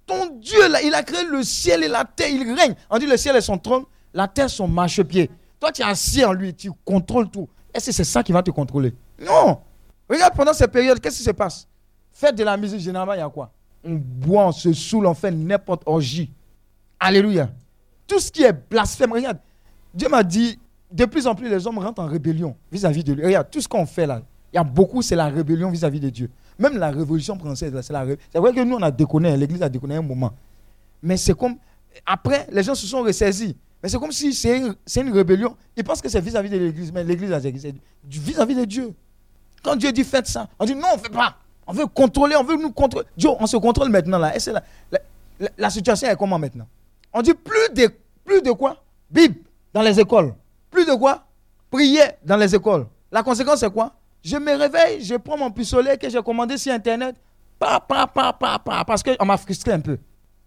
Ton 0.04 0.36
Dieu, 0.40 0.58
il 0.84 0.92
a 0.94 1.02
créé 1.04 1.24
le 1.30 1.44
ciel 1.44 1.84
et 1.84 1.88
la 1.88 2.04
terre, 2.04 2.28
il 2.28 2.52
règne. 2.52 2.74
On 2.90 2.98
dit 2.98 3.06
le 3.06 3.16
ciel 3.16 3.36
est 3.36 3.40
son 3.40 3.58
trône, 3.58 3.84
La 4.12 4.26
terre, 4.26 4.50
son 4.50 4.66
marchepied. 4.66 5.30
Toi, 5.60 5.70
tu 5.70 5.82
es 5.82 5.84
assis 5.84 6.24
en 6.24 6.32
lui, 6.32 6.54
tu 6.54 6.72
contrôles 6.84 7.30
tout. 7.30 7.48
Est-ce 7.72 7.86
que 7.86 7.92
c'est 7.92 8.04
ça 8.04 8.24
qui 8.24 8.32
va 8.32 8.42
te 8.42 8.50
contrôler? 8.50 8.94
Non. 9.20 9.60
Regarde 10.10 10.34
pendant 10.34 10.54
cette 10.54 10.72
période, 10.72 10.98
qu'est-ce 10.98 11.18
qui 11.18 11.24
se 11.24 11.30
passe? 11.30 11.68
Faites 12.10 12.34
de 12.34 12.42
la 12.42 12.56
musique, 12.56 12.80
généralement, 12.80 13.12
il 13.12 13.18
y 13.18 13.22
a 13.22 13.28
quoi? 13.28 13.52
On 13.84 13.94
boit, 13.94 14.46
on 14.46 14.52
se 14.52 14.72
saoule, 14.72 15.06
on 15.06 15.14
fait 15.14 15.30
n'importe 15.30 15.82
orgie. 15.86 16.32
Alléluia. 17.00 17.50
Tout 18.06 18.18
ce 18.18 18.30
qui 18.30 18.42
est 18.42 18.52
blasphème, 18.52 19.12
regarde. 19.12 19.38
Dieu 19.94 20.08
m'a 20.08 20.22
dit, 20.22 20.58
de 20.90 21.04
plus 21.04 21.26
en 21.26 21.34
plus, 21.34 21.48
les 21.48 21.66
hommes 21.66 21.78
rentrent 21.78 22.02
en 22.02 22.06
rébellion 22.06 22.56
vis-à-vis 22.72 23.04
de 23.04 23.12
lui. 23.12 23.24
Regarde, 23.24 23.48
tout 23.50 23.61
ce 23.61 23.68
qu'on 23.68 23.87
fait 23.87 24.06
là, 24.06 24.22
il 24.52 24.56
y 24.56 24.58
a 24.58 24.64
beaucoup, 24.64 25.02
c'est 25.02 25.16
la 25.16 25.26
rébellion 25.28 25.70
vis-à-vis 25.70 26.00
de 26.00 26.11
Dieu. 26.11 26.30
Même 26.58 26.76
la 26.78 26.90
révolution 26.90 27.38
française, 27.38 27.78
c'est 27.82 27.92
la 27.92 28.04
C'est 28.32 28.38
vrai 28.38 28.52
que 28.52 28.61
nous, 28.61 28.76
on 28.76 28.82
a 28.82 28.90
déconné, 28.90 29.37
l'église 29.37 29.62
a 29.62 29.68
déconné 29.68 29.96
un 29.96 30.02
moment. 30.02 30.32
Mais 31.02 31.16
c'est 31.16 31.34
comme. 31.34 31.56
Après, 32.06 32.46
les 32.50 32.62
gens 32.62 32.74
se 32.74 32.87
sont 32.87 33.02
ressaisis. 33.02 33.56
Mais 33.82 33.88
c'est 33.88 33.98
comme 33.98 34.12
si 34.12 34.32
c'est 34.32 34.58
une, 34.58 35.12
rébellion. 35.12 35.56
Ils 35.76 35.84
pensent 35.84 36.00
que 36.00 36.08
c'est 36.08 36.20
vis-à-vis 36.20 36.50
de 36.50 36.56
l'église, 36.56 36.92
mais 36.92 37.04
l'église, 37.04 37.30
c'est 37.40 37.74
vis-à-vis 38.04 38.54
de 38.56 38.64
Dieu. 38.64 38.94
Quand 39.62 39.76
Dieu 39.76 39.92
dit 39.92 40.04
faites 40.04 40.26
ça, 40.26 40.48
on 40.58 40.64
dit 40.64 40.74
non, 40.74 40.88
on 40.92 40.96
ne 40.96 41.02
fait 41.02 41.11
pas. 41.11 41.37
On 41.66 41.72
veut 41.72 41.87
contrôler, 41.87 42.34
on 42.37 42.44
veut 42.44 42.56
nous 42.56 42.72
contrôler. 42.72 43.06
Dieu, 43.16 43.28
on 43.38 43.46
se 43.46 43.56
contrôle 43.56 43.90
maintenant 43.90 44.18
là. 44.18 44.34
Et 44.34 44.40
la, 44.50 44.62
la, 45.56 45.70
situation 45.70 46.08
est 46.08 46.16
comment 46.16 46.38
maintenant? 46.38 46.66
On 47.12 47.22
dit 47.22 47.34
plus 47.34 47.74
de, 47.74 47.90
plus 48.24 48.42
de 48.42 48.52
quoi? 48.52 48.82
Bible 49.10 49.40
dans 49.72 49.82
les 49.82 49.98
écoles. 49.98 50.34
Plus 50.70 50.84
de 50.84 50.94
quoi? 50.94 51.24
Prière 51.70 52.12
dans 52.24 52.36
les 52.36 52.54
écoles. 52.54 52.86
La 53.10 53.22
conséquence, 53.22 53.60
c'est 53.60 53.72
quoi? 53.72 53.94
Je 54.22 54.36
me 54.36 54.54
réveille, 54.54 55.02
je 55.02 55.14
prends 55.14 55.38
mon 55.38 55.50
pistolet 55.50 55.96
que 55.96 56.08
j'ai 56.08 56.22
commandé 56.22 56.58
sur 56.58 56.72
Internet. 56.72 57.16
Pa, 57.58 57.80
pa, 57.80 58.06
pa, 58.06 58.32
pa, 58.32 58.58
pa, 58.58 58.84
parce 58.84 59.02
qu'on 59.02 59.24
m'a 59.24 59.36
frustré 59.36 59.72
un 59.72 59.80
peu. 59.80 59.98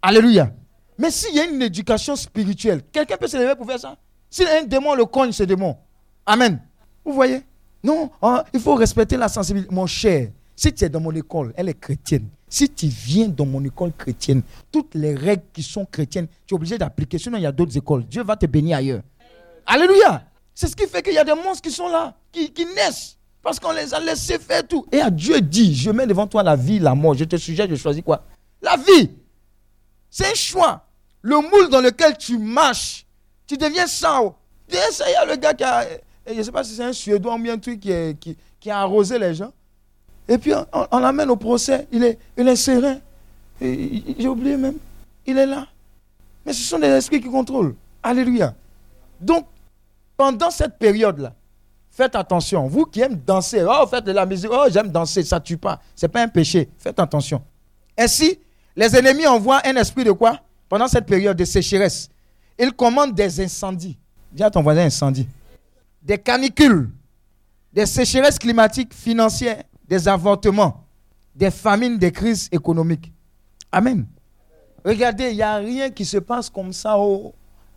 Alléluia. 0.01 0.51
Mais 0.97 1.09
s'il 1.09 1.35
y 1.35 1.39
a 1.39 1.45
une 1.45 1.61
éducation 1.61 2.15
spirituelle, 2.15 2.81
quelqu'un 2.91 3.17
peut 3.17 3.27
se 3.27 3.37
lever 3.37 3.55
pour 3.55 3.65
faire 3.65 3.79
ça? 3.79 3.95
S'il 4.29 4.45
y 4.45 4.49
a 4.49 4.59
un 4.59 4.63
démon, 4.63 4.93
le 4.93 5.05
cogne 5.05 5.31
ce 5.31 5.43
démon. 5.43 5.77
Amen. 6.25 6.61
Vous 7.03 7.13
voyez? 7.13 7.41
Non, 7.83 8.11
il 8.53 8.59
faut 8.59 8.75
respecter 8.75 9.17
la 9.17 9.27
sensibilité. 9.27 9.73
Mon 9.73 9.87
cher, 9.87 10.29
si 10.55 10.71
tu 10.73 10.85
es 10.85 10.89
dans 10.89 10.99
mon 10.99 11.11
école, 11.11 11.53
elle 11.55 11.69
est 11.69 11.79
chrétienne. 11.79 12.29
Si 12.51 12.69
tu 12.69 12.87
viens 12.87 13.29
dans 13.29 13.45
mon 13.45 13.63
école 13.63 13.93
chrétienne, 13.97 14.41
toutes 14.73 14.93
les 14.93 15.15
règles 15.15 15.45
qui 15.53 15.63
sont 15.63 15.85
chrétiennes, 15.85 16.27
tu 16.45 16.53
es 16.53 16.55
obligé 16.55 16.77
d'appliquer. 16.77 17.17
Sinon, 17.17 17.37
il 17.37 17.43
y 17.43 17.45
a 17.45 17.51
d'autres 17.51 17.77
écoles. 17.77 18.03
Dieu 18.05 18.23
va 18.23 18.35
te 18.35 18.45
bénir 18.45 18.75
ailleurs. 18.75 19.03
Alléluia. 19.65 20.25
C'est 20.53 20.67
ce 20.67 20.75
qui 20.75 20.85
fait 20.85 21.01
qu'il 21.01 21.13
y 21.13 21.17
a 21.17 21.23
des 21.23 21.33
monstres 21.33 21.61
qui 21.61 21.71
sont 21.71 21.87
là, 21.87 22.13
qui, 22.29 22.51
naissent. 22.75 23.17
Parce 23.41 23.57
qu'on 23.57 23.71
les 23.71 23.93
a 23.93 24.01
laissés 24.01 24.37
faire 24.37 24.67
tout. 24.67 24.85
Et 24.91 24.99
à 24.99 25.09
Dieu 25.09 25.39
dit, 25.39 25.73
je 25.73 25.91
mets 25.91 26.05
devant 26.05 26.27
toi 26.27 26.43
la 26.43 26.57
vie, 26.57 26.77
la 26.77 26.93
mort. 26.93 27.13
Je 27.13 27.23
te 27.23 27.37
suggère, 27.37 27.69
je 27.69 27.75
choisis 27.75 28.03
quoi? 28.03 28.25
La 28.61 28.75
vie. 28.75 29.09
C'est 30.09 30.29
un 30.29 30.35
choix. 30.35 30.85
Le 31.21 31.37
moule 31.37 31.69
dans 31.69 31.79
lequel 31.79 32.17
tu 32.17 32.37
marches, 32.37 33.05
tu 33.47 33.55
deviens 33.55 33.87
sang. 33.87 34.37
Il 34.69 34.75
y 34.75 35.15
a 35.15 35.25
le 35.25 35.37
gars 35.37 35.53
qui 35.53 35.63
a, 35.63 35.87
je 36.27 36.33
ne 36.33 36.43
sais 36.43 36.51
pas 36.51 36.65
si 36.65 36.75
c'est 36.75 36.83
un 36.83 36.93
Suédois 36.93 37.35
ou 37.35 37.39
bien 37.39 37.53
un 37.53 37.57
truc 37.57 37.79
qui, 37.79 38.69
a 38.69 38.81
arrosé 38.81 39.17
les 39.17 39.33
gens. 39.35 39.53
Et 40.27 40.37
puis 40.37 40.53
on, 40.91 40.99
l'amène 40.99 41.29
au 41.29 41.35
procès. 41.35 41.87
Il 41.91 42.03
est, 42.03 42.17
il 42.37 42.47
est 42.47 42.55
serein. 42.55 42.97
J'ai 43.59 44.27
oublié 44.27 44.57
même. 44.57 44.75
Il 45.25 45.37
est 45.37 45.45
là. 45.45 45.67
Mais 46.45 46.53
ce 46.53 46.61
sont 46.63 46.79
des 46.79 46.87
esprits 46.87 47.21
qui 47.21 47.29
contrôlent. 47.29 47.75
Alléluia. 48.01 48.55
Donc, 49.19 49.45
pendant 50.17 50.49
cette 50.49 50.77
période-là, 50.77 51.33
faites 51.91 52.15
attention. 52.15 52.67
Vous 52.67 52.85
qui 52.85 53.01
aimez 53.01 53.15
danser, 53.15 53.63
oh, 53.67 53.85
faites 53.87 54.05
de 54.05 54.11
la 54.11 54.25
musique, 54.25 54.49
oh, 54.51 54.65
j'aime 54.71 54.89
danser, 54.89 55.23
ça 55.23 55.37
ne 55.37 55.43
tue 55.43 55.57
pas. 55.57 55.79
Ce 55.95 56.05
n'est 56.05 56.11
pas 56.11 56.23
un 56.23 56.27
péché. 56.27 56.69
Faites 56.77 56.99
attention. 56.99 57.43
Ainsi, 57.97 58.39
les 58.75 58.95
ennemis 58.95 59.27
envoient 59.27 59.61
un 59.65 59.75
esprit 59.75 60.03
de 60.03 60.11
quoi? 60.11 60.39
Pendant 60.67 60.87
cette 60.87 61.05
période 61.05 61.37
de 61.37 61.45
sécheresse. 61.45 62.09
Ils 62.57 62.71
commandent 62.71 63.13
des 63.13 63.41
incendies. 63.41 63.97
Dis 64.31 64.43
à 64.43 64.49
ton 64.49 64.61
voisin 64.61 64.85
incendie. 64.85 65.27
Des 66.01 66.17
canicules, 66.17 66.89
des 67.73 67.85
sécheresses 67.85 68.39
climatiques, 68.39 68.93
financières, 68.93 69.63
des 69.91 70.07
avortements, 70.07 70.85
des 71.35 71.51
famines, 71.51 71.97
des 71.97 72.13
crises 72.13 72.47
économiques. 72.49 73.11
Amen. 73.69 74.05
Regardez, 74.85 75.31
il 75.31 75.35
n'y 75.35 75.41
a 75.41 75.57
rien 75.57 75.89
qui 75.89 76.05
se 76.05 76.17
passe 76.17 76.49
comme 76.49 76.71
ça. 76.71 76.97
Oh. 76.97 77.33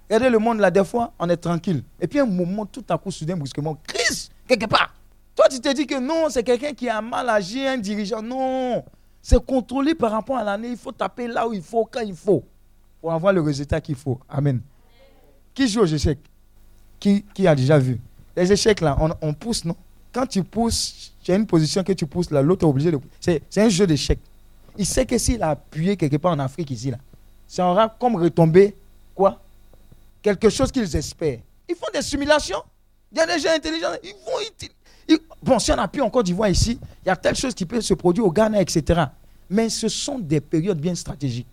Regardez 0.09 0.31
le 0.31 0.39
monde 0.39 0.61
là, 0.61 0.71
des 0.71 0.85
fois, 0.85 1.13
on 1.19 1.29
est 1.29 1.37
tranquille. 1.37 1.83
Et 2.01 2.07
puis 2.07 2.21
un 2.21 2.25
moment, 2.25 2.67
tout 2.67 2.85
à 2.89 2.97
coup, 2.97 3.11
soudain, 3.11 3.37
brusquement, 3.37 3.77
crise, 3.85 4.31
quelque 4.47 4.67
part. 4.67 4.95
Toi, 5.35 5.47
tu 5.51 5.59
te 5.59 5.75
dis 5.75 5.89
que 5.89 5.99
non, 5.99 6.29
c'est 6.31 6.45
quelqu'un 6.45 6.73
qui 6.73 6.89
a 6.89 7.03
mal 7.03 7.29
agi, 7.29 7.67
un 7.67 7.79
dirigeant. 7.79 8.23
Non. 8.23 8.85
C'est 9.21 9.45
contrôlé 9.45 9.97
par 9.97 10.13
rapport 10.13 10.37
à 10.37 10.45
l'année. 10.45 10.69
Il 10.69 10.77
faut 10.77 10.93
taper 10.93 11.27
là 11.27 11.49
où 11.49 11.53
il 11.53 11.63
faut, 11.63 11.85
quand 11.85 12.03
il 12.03 12.15
faut, 12.15 12.45
pour 13.01 13.13
avoir 13.13 13.33
le 13.33 13.41
résultat 13.41 13.81
qu'il 13.81 13.97
faut. 13.97 14.21
Amen. 14.29 14.61
Qui 15.53 15.67
joue 15.67 15.81
aux 15.81 15.87
échecs? 15.87 16.21
Qui, 17.01 17.25
qui, 17.35 17.49
a 17.49 17.57
déjà 17.57 17.77
vu? 17.77 18.01
Les 18.37 18.53
échecs, 18.53 18.81
là, 18.81 18.97
on, 19.21 19.35
pousse, 19.35 19.65
non? 19.65 19.75
Quand 20.15 20.27
tu 20.27 20.45
pousses, 20.45 21.13
tu 21.23 21.33
as 21.33 21.35
une 21.35 21.47
position 21.47 21.83
que 21.83 21.93
tu 21.93 22.07
pousses, 22.07 22.31
là, 22.31 22.41
l'autre 22.41 22.65
est 22.65 22.71
obligé 22.71 22.93
de. 22.93 23.01
C'est 23.21 23.43
un 23.57 23.69
jeu 23.69 23.87
d'échecs. 23.87 24.21
Il 24.79 24.87
sait 24.87 25.05
que 25.05 25.19
s'il 25.19 25.43
a 25.43 25.51
appuyé 25.51 25.97
quelque 25.97 26.17
part 26.17 26.33
en 26.33 26.39
Afrique, 26.39 26.71
ici, 26.71 26.91
là, 26.91 26.99
ça 27.49 27.67
aura 27.67 27.89
comme 27.89 28.17
retomber, 28.17 28.77
quoi? 29.15 29.41
Quelque 30.23 30.49
chose 30.49 30.71
qu'ils 30.71 30.97
espèrent. 30.97 31.41
Ils 31.69 31.75
font 31.75 31.89
des 31.93 32.03
simulations. 32.03 32.63
Il 33.13 33.19
y 33.19 33.21
a 33.21 33.27
des 33.27 33.39
gens 33.39 33.51
intelligents, 33.55 33.93
ils 34.03 34.15
vont, 34.25 35.19
bon, 35.43 35.59
si 35.59 35.71
on 35.73 35.79
appuie 35.79 36.01
en 36.01 36.11
Côte 36.11 36.27
d'Ivoire 36.27 36.49
ici, 36.49 36.79
il 37.05 37.09
y 37.09 37.11
a 37.11 37.17
telle 37.17 37.37
chose 37.37 37.55
qui 37.55 37.67
peut 37.67 37.81
se 37.81 37.95
produire 37.95 38.25
au 38.25 38.33
Ghana, 38.33 38.61
etc. 38.61 39.03
Mais 39.51 39.69
ce 39.69 39.89
sont 39.89 40.19
des 40.19 40.41
périodes 40.41 40.81
bien 40.81 40.95
stratégiques. 40.95 41.47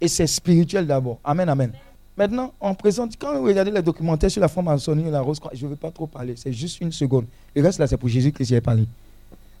Et 0.00 0.08
c'est 0.08 0.26
spirituel 0.26 0.86
d'abord. 0.86 1.18
Amen, 1.24 1.48
amen. 1.48 1.72
Maintenant, 2.16 2.52
on 2.60 2.74
présente, 2.74 3.16
quand 3.18 3.38
vous 3.38 3.44
regardez 3.44 3.70
les 3.70 3.80
documentaires 3.80 4.30
sur 4.30 4.40
la 4.40 4.48
franc-maçonnerie 4.48 5.10
la 5.10 5.22
rose 5.22 5.40
je 5.54 5.64
ne 5.64 5.70
veux 5.70 5.76
pas 5.76 5.90
trop 5.90 6.06
parler, 6.06 6.34
c'est 6.36 6.52
juste 6.52 6.80
une 6.80 6.92
seconde. 6.92 7.24
Le 7.54 7.62
reste, 7.62 7.78
là, 7.78 7.86
c'est 7.86 7.96
pour 7.96 8.08
Jésus 8.08 8.32
que 8.32 8.44
j'ai 8.44 8.60
parlé. 8.60 8.86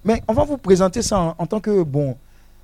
Mais 0.04 0.22
on 0.28 0.34
va 0.34 0.44
vous 0.44 0.58
présenter 0.58 1.00
ça 1.00 1.34
en, 1.38 1.46
tant 1.46 1.60
que, 1.60 1.82
bon, 1.82 2.16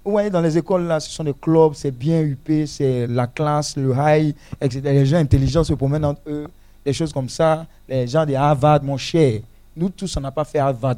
vous 0.04 0.10
voyez, 0.10 0.28
dans 0.28 0.42
les 0.42 0.58
écoles, 0.58 0.82
là, 0.82 1.00
ce 1.00 1.10
sont 1.10 1.24
des 1.24 1.32
clubs, 1.32 1.72
c'est 1.74 1.90
bien 1.90 2.20
huppé, 2.20 2.66
c'est 2.66 3.06
la 3.06 3.26
classe, 3.26 3.76
le 3.76 3.94
high, 3.96 4.34
etc. 4.60 4.82
Les 4.84 5.06
gens 5.06 5.18
intelligents 5.18 5.64
se 5.64 5.72
promènent 5.72 6.04
entre 6.04 6.20
eux, 6.26 6.48
des 6.84 6.92
choses 6.92 7.12
comme 7.12 7.28
ça. 7.28 7.66
Les 7.88 8.06
gens 8.06 8.26
de 8.26 8.34
Harvard, 8.34 8.82
mon 8.82 8.96
cher, 8.98 9.40
nous 9.74 9.88
tous, 9.88 10.16
on 10.16 10.20
n'a 10.20 10.30
pas 10.30 10.44
fait 10.44 10.58
Harvard. 10.58 10.96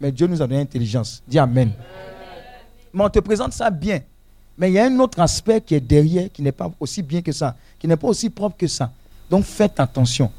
Mais 0.00 0.12
Dieu 0.12 0.28
nous 0.28 0.40
a 0.40 0.46
donné 0.46 0.60
l'intelligence. 0.60 1.22
Dis 1.26 1.38
Amen. 1.38 1.72
Mais 2.92 3.04
on 3.04 3.08
te 3.08 3.18
présente 3.18 3.52
ça 3.52 3.68
bien. 3.70 4.00
Mais 4.58 4.70
il 4.70 4.74
y 4.74 4.78
a 4.78 4.86
un 4.86 4.98
autre 4.98 5.20
aspect 5.20 5.60
qui 5.60 5.74
est 5.76 5.80
derrière, 5.80 6.30
qui 6.32 6.42
n'est 6.42 6.52
pas 6.52 6.70
aussi 6.80 7.00
bien 7.00 7.22
que 7.22 7.30
ça, 7.30 7.56
qui 7.78 7.86
n'est 7.86 7.96
pas 7.96 8.08
aussi 8.08 8.28
propre 8.28 8.56
que 8.56 8.66
ça. 8.66 8.90
Donc 9.30 9.44
faites 9.44 9.78
attention. 9.78 10.30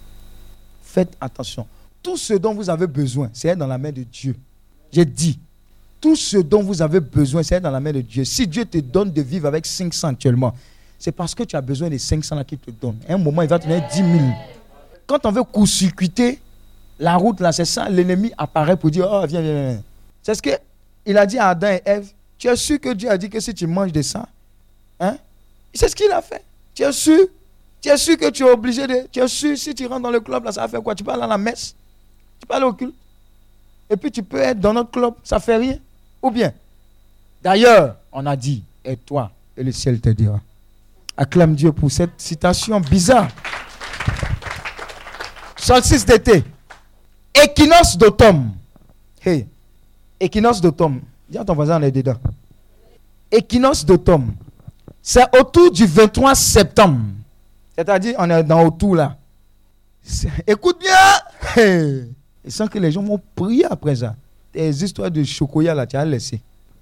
Faites 0.82 1.16
attention. 1.22 1.66
Tout 2.04 2.18
ce 2.18 2.34
dont 2.34 2.54
vous 2.54 2.70
avez 2.70 2.88
besoin, 2.88 3.30
c'est 3.32 3.56
dans 3.56 3.68
la 3.68 3.78
main 3.78 3.92
de 3.92 4.04
Dieu. 4.04 4.36
J'ai 4.92 5.06
dit, 5.06 5.40
tout 6.02 6.16
ce 6.16 6.38
dont 6.38 6.64
vous 6.64 6.82
avez 6.82 7.00
besoin, 7.00 7.44
c'est 7.44 7.62
dans 7.62 7.72
la 7.72 7.80
main 7.80 7.94
de 7.94 8.02
Dieu. 8.02 8.26
Si 8.26 8.46
Dieu 8.46 8.66
te 8.66 8.78
donne 8.78 9.12
de 9.12 9.22
vivre 9.22 9.48
avec 9.48 9.66
500 9.66 10.10
actuellement, 10.10 10.54
c'est 10.98 11.12
parce 11.12 11.34
que 11.34 11.44
tu 11.44 11.56
as 11.56 11.62
besoin 11.62 11.90
des 11.90 12.00
500 12.00 12.36
là 12.36 12.44
qu'il 12.44 12.58
te 12.58 12.72
donne. 12.72 12.98
À 13.08 13.14
un 13.14 13.18
moment, 13.18 13.42
il 13.42 13.48
va 13.48 13.58
te 13.58 13.68
donner 13.68 13.84
10 13.92 13.98
000. 13.98 14.08
Quand 15.08 15.26
on 15.26 15.32
veut 15.32 15.44
court-circuiter 15.44 16.40
la 17.00 17.16
route, 17.16 17.40
là, 17.40 17.52
c'est 17.52 17.66
ça. 17.66 17.88
L'ennemi 17.90 18.32
apparaît 18.38 18.76
pour 18.76 18.92
dire, 18.92 19.08
oh, 19.10 19.24
viens, 19.26 19.42
viens, 19.42 19.72
viens. 19.72 19.84
C'est 20.22 20.36
ce 20.36 20.42
qu'il 20.42 21.18
a 21.18 21.26
dit 21.26 21.38
à 21.38 21.50
Adam 21.50 21.68
et 21.68 21.82
Ève. 21.86 22.12
Tu 22.40 22.48
es 22.48 22.56
sûr 22.56 22.80
que 22.80 22.94
Dieu 22.94 23.12
a 23.12 23.18
dit 23.18 23.30
que 23.30 23.40
si 23.40 23.54
tu 23.54 23.68
manges 23.68 23.92
de 23.92 24.02
ça, 24.02 24.28
hein? 25.00 25.18
C'est 25.74 25.90
ce 25.90 25.96
qu'il 25.96 26.12
a 26.12 26.22
fait. 26.22 26.44
Tu 26.74 26.84
es 26.84 26.92
sûr? 26.92 27.28
Tu 27.82 27.90
es 27.90 27.98
sûr 27.98 28.18
que 28.18 28.30
tu 28.30 28.44
es 28.44 28.50
obligé 28.50 28.88
de... 28.88 29.08
Tu 29.12 29.20
es 29.20 29.28
sûr, 29.28 29.58
si 29.58 29.76
tu 29.76 29.86
rentres 29.86 30.02
dans 30.02 30.12
le 30.12 30.22
club, 30.22 30.46
là, 30.46 30.52
ça 30.52 30.62
va 30.62 30.68
faire 30.68 30.82
quoi? 30.82 30.96
Tu 30.96 31.04
peux 31.04 31.12
aller 31.12 31.24
à 31.24 31.28
la 31.28 31.38
messe? 31.38 31.76
Tu 32.40 32.48
peux 32.48 32.56
aller 32.56 32.66
au 32.66 32.74
culte? 32.74 32.96
Et 33.90 33.98
puis 33.98 34.12
tu 34.12 34.24
peux 34.24 34.40
être 34.40 34.60
dans 34.60 34.74
notre 34.74 34.92
club, 34.92 35.14
ça 35.24 35.40
fait 35.40 35.58
rien? 35.58 35.78
Ou 36.22 36.32
bien? 36.32 36.54
D'ailleurs, 37.42 37.98
on 38.12 38.26
a 38.26 38.36
dit, 38.36 38.64
et 38.84 38.98
toi, 38.98 39.32
et 39.56 39.64
le 39.64 39.72
ciel 39.72 40.00
te 40.00 40.10
dira. 40.10 40.40
Acclame 41.18 41.56
Dieu 41.56 41.72
pour 41.72 41.92
cette 41.92 42.20
citation 42.20 42.80
bizarre. 42.80 43.30
Solstice 45.58 46.06
d'été. 46.06 46.44
Équinoxe 47.34 47.98
d'automne. 47.98 48.54
Hey, 49.24 49.48
équinoxe 50.20 50.62
d'automne. 50.62 51.02
Dis 51.30 51.38
à 51.38 51.46
ton 51.46 51.54
voisin, 51.54 51.80
on 51.80 51.84
est 51.84 51.92
dedans. 51.92 52.16
Équinoxe 53.32 53.86
d'automne. 53.86 54.34
C'est 55.02 55.26
autour 55.40 55.72
du 55.72 55.86
23 55.86 56.36
septembre. 56.36 57.00
C'est-à-dire, 57.78 58.16
on 58.18 58.30
est 58.30 58.44
dans 58.44 58.66
autour 58.66 58.96
là. 58.96 59.18
Écoute 60.48 60.80
bien. 60.80 61.64
Hey. 61.64 62.14
Et 62.46 62.50
sans 62.50 62.68
que 62.68 62.80
les 62.80 62.92
gens 62.92 63.04
vont 63.04 63.20
prier 63.36 63.66
après 63.66 63.96
ça. 63.96 64.16
Des 64.54 64.84
histoires 64.84 65.12
de 65.12 65.24
chocolat 65.24 65.76
là, 65.76 65.86
tu 65.86 65.96
as 65.98 66.06
laissé. 66.06 66.42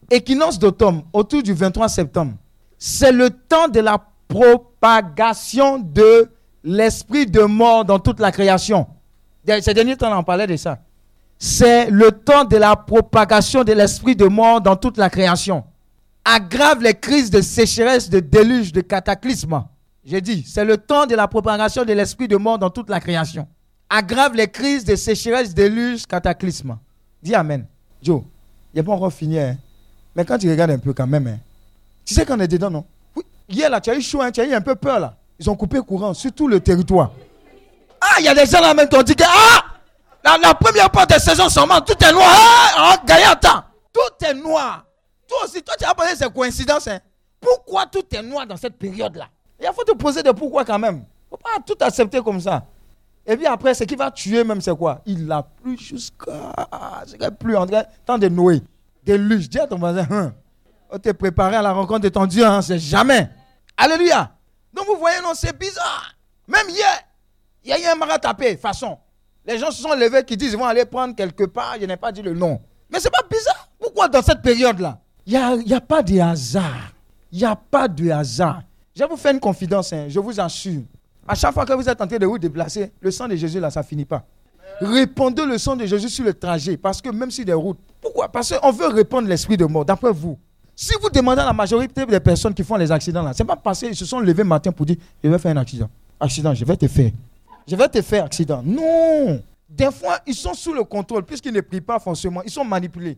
Équinoxe 0.09 0.57
d'automne, 0.57 1.01
autour 1.11 1.43
du 1.43 1.53
23 1.53 1.89
septembre. 1.89 2.33
C'est 2.77 3.11
le 3.11 3.29
temps 3.29 3.67
de 3.67 3.79
la 3.79 4.01
propagation 4.27 5.79
de 5.79 6.29
l'esprit 6.63 7.25
de 7.25 7.41
mort 7.41 7.83
dans 7.83 7.99
toute 7.99 8.19
la 8.19 8.31
création. 8.31 8.87
Ces 9.61 9.73
derniers 9.73 9.97
temps, 9.97 10.17
on 10.17 10.23
parlait 10.23 10.47
de 10.47 10.55
ça. 10.55 10.79
C'est 11.39 11.89
le 11.89 12.11
temps 12.11 12.45
de 12.45 12.57
la 12.57 12.75
propagation 12.75 13.63
de 13.63 13.73
l'esprit 13.73 14.15
de 14.15 14.25
mort 14.25 14.61
dans 14.61 14.75
toute 14.75 14.97
la 14.97 15.09
création. 15.09 15.63
Aggrave 16.25 16.81
les 16.81 16.93
crises 16.93 17.29
de 17.29 17.41
sécheresse, 17.41 18.09
de 18.09 18.19
déluge, 18.19 18.71
de 18.71 18.81
cataclysme. 18.81 19.63
J'ai 20.03 20.21
dit, 20.21 20.43
c'est 20.47 20.65
le 20.65 20.77
temps 20.77 21.05
de 21.05 21.15
la 21.15 21.27
propagation 21.27 21.85
de 21.85 21.93
l'esprit 21.93 22.27
de 22.27 22.37
mort 22.37 22.57
dans 22.57 22.69
toute 22.69 22.89
la 22.89 22.99
création. 22.99 23.47
Aggrave 23.89 24.33
les 24.33 24.47
crises 24.47 24.83
de 24.83 24.95
sécheresse, 24.95 25.53
déluge, 25.53 26.05
cataclysme. 26.05 26.77
Dis 27.21 27.35
Amen. 27.35 27.65
Joe, 28.01 28.21
il 28.73 28.77
n'est 28.77 28.83
pas 28.83 28.93
encore 28.93 29.13
fini. 29.13 29.39
Hein. 29.39 29.57
Mais 30.15 30.25
quand 30.25 30.37
tu 30.37 30.49
regardes 30.49 30.71
un 30.71 30.79
peu 30.79 30.93
quand 30.93 31.07
même, 31.07 31.27
hein, 31.27 31.39
tu 32.03 32.13
sais 32.13 32.25
qu'on 32.25 32.39
est 32.39 32.47
dedans, 32.47 32.69
non? 32.69 32.85
Oui. 33.15 33.23
Hier, 33.49 33.69
là, 33.69 33.79
tu 33.79 33.89
as 33.89 33.95
eu 33.95 34.01
chaud, 34.01 34.21
hein, 34.21 34.31
tu 34.31 34.41
as 34.41 34.45
eu 34.45 34.53
un 34.53 34.61
peu 34.61 34.75
peur, 34.75 34.99
là. 34.99 35.15
Ils 35.39 35.49
ont 35.49 35.55
coupé 35.55 35.79
courant 35.79 36.13
sur 36.13 36.31
tout 36.31 36.47
le 36.47 36.59
territoire. 36.59 37.11
Ah, 38.01 38.15
il 38.19 38.25
y 38.25 38.27
a 38.27 38.33
des 38.33 38.45
gens 38.45 38.59
là 38.59 38.73
même 38.73 38.87
qui 38.87 38.97
ont 38.97 39.03
dit 39.03 39.15
que, 39.15 39.23
ah, 39.25 39.65
la, 40.41 40.53
première 40.53 40.89
part 40.89 41.07
de 41.07 41.13
saison 41.13 41.47
seulement, 41.47 41.79
tout 41.81 41.95
est 42.03 42.11
noir. 42.11 42.27
Ah, 42.29 42.97
ah, 43.07 43.31
attends. 43.31 43.63
Tout 43.93 44.25
est 44.25 44.33
noir. 44.33 44.85
Toi 45.27 45.37
aussi, 45.45 45.61
toi, 45.61 45.75
tu 45.77 45.85
as 45.85 45.93
pensé 45.93 46.15
ces 46.15 46.29
coïncidences. 46.29 46.87
Hein? 46.87 46.99
Pourquoi 47.39 47.85
tout 47.85 48.03
est 48.11 48.21
noir 48.21 48.45
dans 48.45 48.57
cette 48.57 48.77
période-là? 48.77 49.27
Il 49.59 49.69
faut 49.73 49.83
te 49.83 49.93
poser 49.93 50.23
des 50.23 50.33
pourquoi 50.33 50.65
quand 50.65 50.79
même. 50.79 50.95
Il 50.95 50.99
ne 50.99 51.29
faut 51.29 51.37
pas 51.37 51.61
tout 51.65 51.77
accepter 51.81 52.21
comme 52.21 52.41
ça. 52.41 52.65
Et 53.25 53.35
puis 53.35 53.45
après, 53.45 53.73
ce 53.73 53.83
qui 53.83 53.95
va 53.95 54.09
tuer 54.09 54.43
même, 54.43 54.61
c'est 54.61 54.75
quoi? 54.75 55.01
Il 55.05 55.29
a 55.31 55.43
plu 55.43 55.77
jusqu'à. 55.77 56.53
C'est 57.05 57.37
plus 57.37 57.55
en 57.57 57.65
temps 58.05 58.17
de 58.17 58.27
Noé. 58.29 58.61
Luches. 59.05 59.49
Dis 59.49 59.59
à 59.59 59.67
ton 59.67 59.77
voisin, 59.77 60.05
hein, 60.09 60.33
on 60.89 60.97
t'est 60.97 61.13
préparé 61.13 61.55
à 61.55 61.61
la 61.61 61.71
rencontre 61.71 62.01
de 62.01 62.09
ton 62.09 62.25
Dieu, 62.25 62.45
hein, 62.45 62.61
c'est 62.61 62.79
jamais. 62.79 63.29
Alléluia. 63.77 64.31
Donc 64.73 64.85
vous 64.87 64.97
voyez, 64.97 65.21
non, 65.21 65.31
c'est 65.33 65.57
bizarre. 65.57 66.13
Même 66.47 66.69
hier, 66.69 67.03
il 67.63 67.69
y 67.69 67.73
a 67.73 67.79
eu 67.79 67.85
un 67.85 67.95
maratapé, 67.95 68.57
façon. 68.57 68.97
Les 69.47 69.57
gens 69.57 69.71
se 69.71 69.81
sont 69.81 69.93
levés 69.93 70.23
qui 70.25 70.35
disent 70.35 70.51
ils 70.51 70.57
vont 70.57 70.65
aller 70.65 70.85
prendre 70.85 71.15
quelque 71.15 71.45
part, 71.45 71.75
je 71.79 71.85
n'ai 71.85 71.95
pas 71.95 72.11
dit 72.11 72.21
le 72.21 72.33
nom. 72.33 72.59
Mais 72.91 72.99
c'est 72.99 73.09
pas 73.09 73.23
bizarre. 73.29 73.69
Pourquoi 73.79 74.09
dans 74.09 74.21
cette 74.21 74.41
période-là? 74.41 74.99
Il 75.25 75.31
n'y 75.65 75.73
a, 75.73 75.77
a 75.77 75.81
pas 75.81 76.03
de 76.03 76.19
hasard. 76.19 76.91
Il 77.31 77.39
n'y 77.39 77.45
a 77.45 77.55
pas 77.55 77.87
de 77.87 78.09
hasard. 78.09 78.61
Je 78.95 79.03
vais 79.03 79.09
vous 79.09 79.17
faire 79.17 79.33
une 79.33 79.39
confidence, 79.39 79.93
hein, 79.93 80.05
je 80.09 80.19
vous 80.19 80.39
assure. 80.39 80.81
À 81.27 81.35
chaque 81.35 81.53
fois 81.53 81.65
que 81.65 81.73
vous 81.73 81.87
êtes 81.87 82.01
en 82.01 82.07
train 82.07 82.17
de 82.17 82.25
vous 82.25 82.37
déplacer, 82.37 82.91
le 82.99 83.11
sang 83.11 83.27
de 83.27 83.35
Jésus, 83.35 83.59
là, 83.59 83.69
ça 83.69 83.83
finit 83.83 84.05
pas. 84.05 84.23
Répondez 84.81 85.45
le 85.45 85.57
sang 85.57 85.75
de 85.75 85.85
Jésus 85.85 86.09
sur 86.09 86.25
le 86.25 86.33
trajet. 86.33 86.77
Parce 86.77 87.01
que 87.01 87.09
même 87.09 87.31
si 87.31 87.43
des 87.43 87.53
routes. 87.53 87.79
Pourquoi? 88.01 88.29
Parce 88.29 88.53
qu'on 88.57 88.71
veut 88.71 88.87
répondre 88.87 89.27
l'esprit 89.27 89.57
de 89.57 89.65
mort, 89.65 89.85
d'après 89.85 90.11
vous. 90.11 90.37
Si 90.75 90.93
vous 91.01 91.09
demandez 91.09 91.41
à 91.41 91.45
la 91.45 91.53
majorité 91.53 92.05
des 92.05 92.19
personnes 92.19 92.53
qui 92.53 92.63
font 92.63 92.75
les 92.75 92.91
accidents 92.91 93.23
là, 93.23 93.31
c'est 93.33 93.43
pas 93.43 93.55
parce 93.55 93.79
qu'ils 93.79 93.95
se 93.95 94.05
sont 94.05 94.19
levés 94.19 94.43
matin 94.43 94.71
pour 94.71 94.85
dire 94.85 94.97
je 95.23 95.29
vais 95.29 95.39
faire 95.39 95.51
un 95.51 95.57
accident. 95.57 95.89
Accident, 96.19 96.53
je 96.53 96.63
vais 96.63 96.77
te 96.77 96.87
faire. 96.87 97.11
Je 97.67 97.75
vais 97.75 97.89
te 97.89 98.01
faire 98.01 98.25
accident. 98.25 98.61
Non. 98.63 99.43
Des 99.69 99.91
fois, 99.91 100.19
ils 100.25 100.35
sont 100.35 100.53
sous 100.53 100.73
le 100.73 100.83
contrôle, 100.83 101.25
puisqu'ils 101.25 101.53
ne 101.53 101.61
prient 101.61 101.81
pas 101.81 101.99
forcément. 101.99 102.41
Ils 102.43 102.51
sont 102.51 102.63
manipulés. 102.63 103.17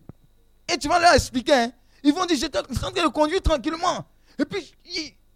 Et 0.67 0.77
tu 0.77 0.87
vas 0.87 0.99
leur 0.99 1.13
expliquer. 1.13 1.53
Hein. 1.53 1.71
Ils 2.03 2.13
vont 2.13 2.25
dire, 2.25 2.37
j'étais 2.37 2.57
en 2.57 2.63
train 2.63 2.91
de 2.91 3.07
conduire 3.09 3.41
tranquillement. 3.41 4.05
Et 4.39 4.45
puis, 4.45 4.73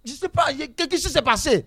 je 0.03 0.11
ne 0.11 0.17
sais 0.17 0.29
pas, 0.29 0.53
quelque 0.53 0.97
chose 0.97 1.11
s'est 1.11 1.21
passé. 1.21 1.65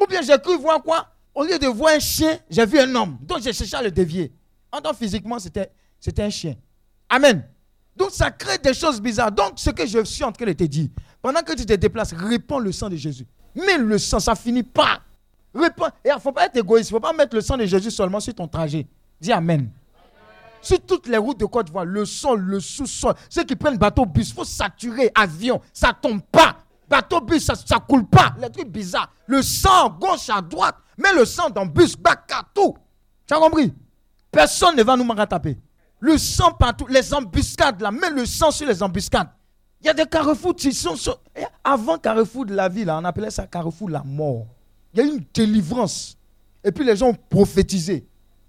Ou 0.00 0.06
bien 0.06 0.22
j'ai 0.22 0.38
cru 0.38 0.56
voir 0.56 0.82
quoi? 0.82 1.06
Au 1.34 1.44
lieu 1.44 1.58
de 1.58 1.66
voir 1.66 1.94
un 1.94 1.98
chien, 1.98 2.38
j'ai 2.48 2.64
vu 2.64 2.78
un 2.78 2.94
homme. 2.94 3.18
Donc 3.22 3.42
j'ai 3.42 3.52
cherché 3.52 3.76
à 3.76 3.82
le 3.82 3.90
dévier. 3.90 4.32
En 4.72 4.80
tant 4.80 4.94
physiquement, 4.94 5.38
c'était 5.38 6.22
un 6.22 6.30
chien. 6.30 6.54
Amen. 7.08 7.44
Donc 7.94 8.10
ça 8.10 8.30
crée 8.30 8.58
des 8.58 8.74
choses 8.74 9.00
bizarres. 9.00 9.32
Donc 9.32 9.52
ce 9.56 9.70
que 9.70 9.86
je 9.86 10.04
suis 10.04 10.24
en 10.24 10.32
train 10.32 10.46
de 10.46 10.52
te 10.52 10.64
dire, 10.64 10.88
pendant 11.22 11.40
que 11.42 11.52
tu 11.54 11.64
te 11.64 11.72
déplaces, 11.72 12.12
répands 12.12 12.58
le 12.58 12.72
sang 12.72 12.88
de 12.88 12.96
Jésus. 12.96 13.26
Mais 13.54 13.78
le 13.78 13.98
sang, 13.98 14.20
ça 14.20 14.34
finit 14.34 14.62
pas. 14.62 15.00
Et 16.04 16.08
il 16.08 16.14
ne 16.14 16.20
faut 16.20 16.32
pas 16.32 16.46
être 16.46 16.56
égoïste. 16.56 16.90
Il 16.90 16.94
ne 16.94 16.98
faut 16.98 17.00
pas 17.00 17.12
mettre 17.12 17.34
le 17.34 17.40
sang 17.40 17.56
de 17.56 17.64
Jésus 17.64 17.90
seulement 17.90 18.20
sur 18.20 18.34
ton 18.34 18.46
trajet. 18.46 18.86
Dis 19.20 19.32
Amen. 19.32 19.70
Sur 20.60 20.80
toutes 20.80 21.06
les 21.06 21.16
routes 21.16 21.38
de 21.38 21.44
Côte 21.44 21.66
d'Ivoire, 21.66 21.84
le 21.84 22.04
sol, 22.04 22.40
le 22.40 22.58
sous-sol, 22.58 23.14
ceux 23.28 23.44
qui 23.44 23.54
prennent 23.54 23.76
bateau, 23.78 24.04
bus, 24.04 24.30
il 24.30 24.34
faut 24.34 24.44
saturer, 24.44 25.12
avion, 25.14 25.60
ça 25.72 25.92
tombe 25.92 26.20
pas. 26.22 26.56
Bateau, 26.88 27.20
bus, 27.20 27.44
ça 27.44 27.54
ne 27.54 27.80
coule 27.86 28.06
pas. 28.06 28.34
Les 28.40 28.50
trucs 28.50 28.68
bizarres. 28.68 29.10
Le 29.26 29.42
sang, 29.42 29.90
gauche 29.90 30.28
à 30.28 30.40
droite, 30.40 30.76
mets 30.98 31.12
le 31.12 31.24
sang 31.24 31.50
dans 31.50 31.64
le 31.64 31.70
bus, 31.70 31.96
bac 31.96 32.32
tout. 32.52 32.74
Tu 33.26 33.34
as 33.34 33.38
compris? 33.38 33.72
Personne 34.30 34.76
ne 34.76 34.82
va 34.82 34.96
nous 34.96 35.14
taper. 35.26 35.56
Le 36.00 36.18
sang 36.18 36.52
partout, 36.52 36.86
les 36.88 37.14
embuscades 37.14 37.80
là, 37.80 37.90
mets 37.90 38.10
le 38.10 38.26
sang 38.26 38.50
sur 38.50 38.66
les 38.66 38.82
embuscades. 38.82 39.28
Il 39.80 39.86
y 39.86 39.90
a 39.90 39.94
des 39.94 40.06
carrefours 40.06 40.56
qui 40.56 40.72
sont. 40.72 40.94
Eh, 41.34 41.44
avant 41.62 41.98
carrefour 41.98 42.44
de 42.44 42.54
la 42.54 42.68
vie, 42.68 42.84
là, 42.84 42.98
on 43.00 43.04
appelait 43.04 43.30
ça 43.30 43.46
carrefour 43.46 43.88
de 43.88 43.92
la 43.92 44.02
mort. 44.02 44.46
Il 44.96 45.02
y 45.02 45.02
a 45.02 45.12
eu 45.12 45.16
une 45.16 45.24
délivrance. 45.32 46.16
Et 46.64 46.72
puis 46.72 46.84
les 46.84 46.96
gens 46.96 47.08
ont 47.08 47.16
prophétisé. 47.28 48.06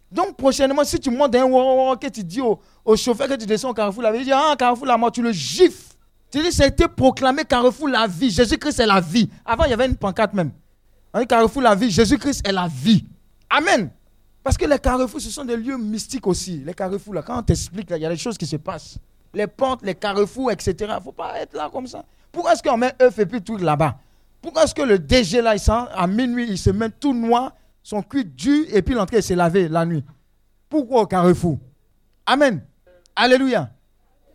Donc 0.10 0.38
prochainement, 0.38 0.86
si 0.86 1.00
tu 1.00 1.10
montes 1.10 1.36
un 1.36 1.96
que 1.98 2.08
tu 2.08 2.24
dis 2.24 2.40
au, 2.40 2.60
chauffeur 2.96 3.28
que 3.28 3.34
tu 3.34 3.46
descends 3.46 3.72
au 3.72 3.74
carrefour 3.74 4.02
la 4.02 4.12
vie, 4.14 4.20
il 4.20 4.26
dit 4.26 4.32
Ah, 4.34 4.56
carrefour 4.58 4.86
la 4.86 4.98
mort, 4.98 5.12
tu 5.12 5.22
le 5.22 5.34
gifles. 5.34 5.94
Tu 6.32 6.42
dis 6.42 6.52
Ça 6.52 6.64
a 6.64 6.68
été 6.68 6.88
proclamé 6.88 7.44
carrefour 7.44 7.90
la 7.90 8.08
vie. 8.08 8.32
Jésus-Christ 8.32 8.80
est 8.80 8.86
la 8.86 9.02
vie. 9.02 9.30
Avant, 9.46 9.66
il 9.66 9.72
y 9.72 9.74
avait 9.74 9.88
une 9.88 9.98
pancarte 9.98 10.34
même. 10.34 10.52
Dit 11.18 11.28
carrefour 11.28 11.62
la 11.62 11.76
vie. 11.76 11.92
Jésus-Christ 11.92 12.48
est 12.48 12.54
la 12.54 12.68
vie. 12.68 13.04
Amen. 13.50 13.90
Parce 14.42 14.58
que 14.58 14.66
les 14.66 14.80
carrefours, 14.80 15.20
ce 15.20 15.30
sont 15.30 15.44
des 15.44 15.58
lieux 15.58 15.78
mystiques 15.78 16.26
aussi. 16.26 16.60
Les 16.66 16.74
carrefours, 16.74 17.14
là, 17.14 17.22
quand 17.22 17.38
on 17.38 17.44
t'explique, 17.44 17.90
il 17.92 17.98
y 17.98 18.06
a 18.06 18.10
des 18.10 18.18
choses 18.18 18.38
qui 18.38 18.46
se 18.46 18.56
passent. 18.56 18.98
Les 19.34 19.48
portes, 19.48 19.82
les 19.84 19.96
carrefours, 19.96 20.52
etc. 20.52 20.74
Il 20.80 20.88
ne 20.88 21.00
faut 21.02 21.12
pas 21.12 21.38
être 21.42 21.54
là 21.54 21.70
comme 21.70 21.88
ça. 21.88 22.06
Pourquoi 22.32 22.54
est-ce 22.54 22.64
qu'on 22.64 22.78
met 22.78 22.94
œuf 23.02 23.20
et 23.20 23.26
puis 23.26 23.42
tout 23.42 23.58
là-bas? 23.58 23.98
Pourquoi 24.42 24.64
est-ce 24.64 24.76
que 24.76 24.82
le 24.82 25.00
DG, 25.00 25.42
là, 25.42 25.56
il 25.56 25.60
sent, 25.60 25.72
à 25.72 26.08
minuit, 26.08 26.48
il 26.50 26.58
se 26.58 26.70
met 26.70 26.90
tout 26.90 27.14
noir, 27.14 27.54
son 27.84 28.02
cuir 28.02 28.26
dur, 28.26 28.66
et 28.72 28.82
puis 28.82 28.96
l'entrée, 28.96 29.18
il 29.18 29.24
s'est 29.24 29.36
lavé 29.36 29.68
la 29.68 29.86
nuit? 29.86 30.04
Pourquoi 30.70 31.02
au 31.02 31.06
carrefour? 31.06 31.58
Amen. 32.26 32.62
Alléluia. 33.16 33.70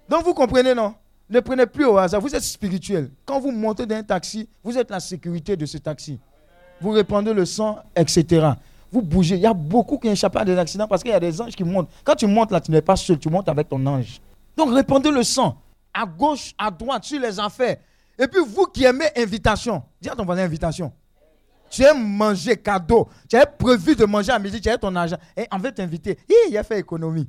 Donc 0.09 0.25
vous 0.25 0.35
comprenez, 0.35 0.75
non? 0.75 0.95
Ne 1.31 1.41
prenez 1.41 1.67
plus 1.67 1.85
au 1.85 1.97
hasard. 1.97 2.21
Vous 2.21 2.35
êtes 2.35 2.43
spirituel. 2.43 3.11
Quand 3.25 3.41
vous 3.41 3.51
montez 3.51 3.87
dans 3.87 3.97
un 3.97 4.03
taxi, 4.03 4.49
vous 4.63 4.77
êtes 4.77 4.91
la 4.91 5.01
sécurité 5.01 5.57
de 5.57 5.65
ce 5.67 5.79
taxi. 5.79 6.19
Vous 6.81 6.91
répandez 6.91 7.33
le 7.33 7.47
sang, 7.47 7.79
etc 7.95 8.53
vous 8.93 9.01
bougez. 9.01 9.37
Il 9.37 9.41
y 9.41 9.47
a 9.47 9.55
beaucoup 9.55 9.99
qui 9.99 10.09
échappent 10.09 10.37
à 10.37 10.45
des 10.45 10.57
accidents 10.57 10.87
parce 10.87 11.03
qu'il 11.03 11.11
y 11.11 11.15
a 11.15 11.21
des 11.21 11.41
anges 11.41 11.57
qui 11.57 11.65
montent. 11.65 11.89
Quand 12.05 12.15
tu 12.15 12.27
montes 12.27 12.53
là, 12.53 12.61
tu 12.61 12.71
n'es 12.71 12.83
pas 12.83 12.95
seul, 12.95 13.19
tu 13.19 13.31
montes 13.31 13.49
avec 13.49 13.69
ton 13.69 13.85
ange. 13.87 14.21
Donc 14.57 14.73
répandez 14.73 15.11
le 15.11 15.25
sang 15.25 15.57
à 15.95 16.05
gauche, 16.05 16.55
à 16.59 16.71
droite, 16.71 17.05
sur 17.05 17.21
les 17.21 17.41
affaires. 17.41 17.79
Et 18.23 18.29
puis 18.29 18.41
vous 18.47 18.67
qui 18.67 18.85
aimez 18.85 19.11
invitation, 19.17 19.83
dis 20.01 20.09
à 20.09 20.15
ton 20.15 20.25
voisin 20.25 20.45
invitation. 20.45 20.93
Tu 21.69 21.83
aimes 21.83 22.07
manger 22.07 22.57
cadeau. 22.57 23.09
Tu 23.29 23.35
as 23.35 23.47
prévu 23.47 23.97
de 23.97 24.05
manger 24.05 24.31
à 24.31 24.39
midi, 24.39 24.61
tu 24.61 24.69
as 24.69 24.79
ton 24.79 24.95
argent. 24.95 25.17
Et 25.37 25.49
on 25.51 25.59
veut 25.59 25.73
t'inviter. 25.73 26.19
Il 26.49 26.57
a 26.57 26.63
fait 26.63 26.79
économie. 26.79 27.29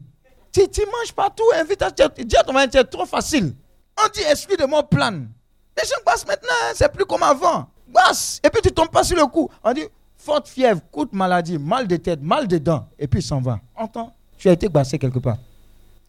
Tu 0.51 0.60
ne 0.62 0.86
manges 0.86 1.13
pas 1.15 1.32
tout, 1.32 1.49
invitation. 1.56 2.10
Dis 2.23 2.36
à 2.36 2.43
ton 2.43 2.51
voisin, 2.51 2.67
c'est 2.71 2.89
trop 2.89 3.06
facile. 3.08 3.56
On 3.97 4.08
dit 4.13 4.21
esprit 4.21 4.56
de 4.56 4.65
mon 4.65 4.84
plan. 4.84 5.12
Les 5.12 5.88
gens 5.88 5.95
passent 6.06 6.27
maintenant, 6.27 6.53
c'est 6.75 6.91
plus 6.91 7.06
comme 7.06 7.23
avant. 7.23 7.67
Basse. 7.88 8.39
Et 8.43 8.49
puis 8.51 8.62
tu 8.62 8.71
tombes 8.71 8.91
pas 8.91 9.03
sur 9.03 9.17
le 9.17 9.25
coup. 9.25 9.49
On 9.63 9.73
dit, 9.73 9.88
forte 10.15 10.47
fièvre, 10.47 10.82
coup 10.91 11.06
de 11.06 11.15
maladie, 11.15 11.58
mal 11.58 11.88
de 11.88 11.95
tête, 11.95 12.21
mal 12.21 12.47
de 12.47 12.60
dents, 12.60 12.88
et 12.99 13.08
puis 13.08 13.21
il 13.21 13.23
s'en 13.23 13.41
va. 13.41 13.60
Entends? 13.75 14.13
Tu 14.38 14.47
as 14.47 14.51
été 14.51 14.69
bassé 14.69 14.99
quelque 14.99 15.19
part. 15.19 15.38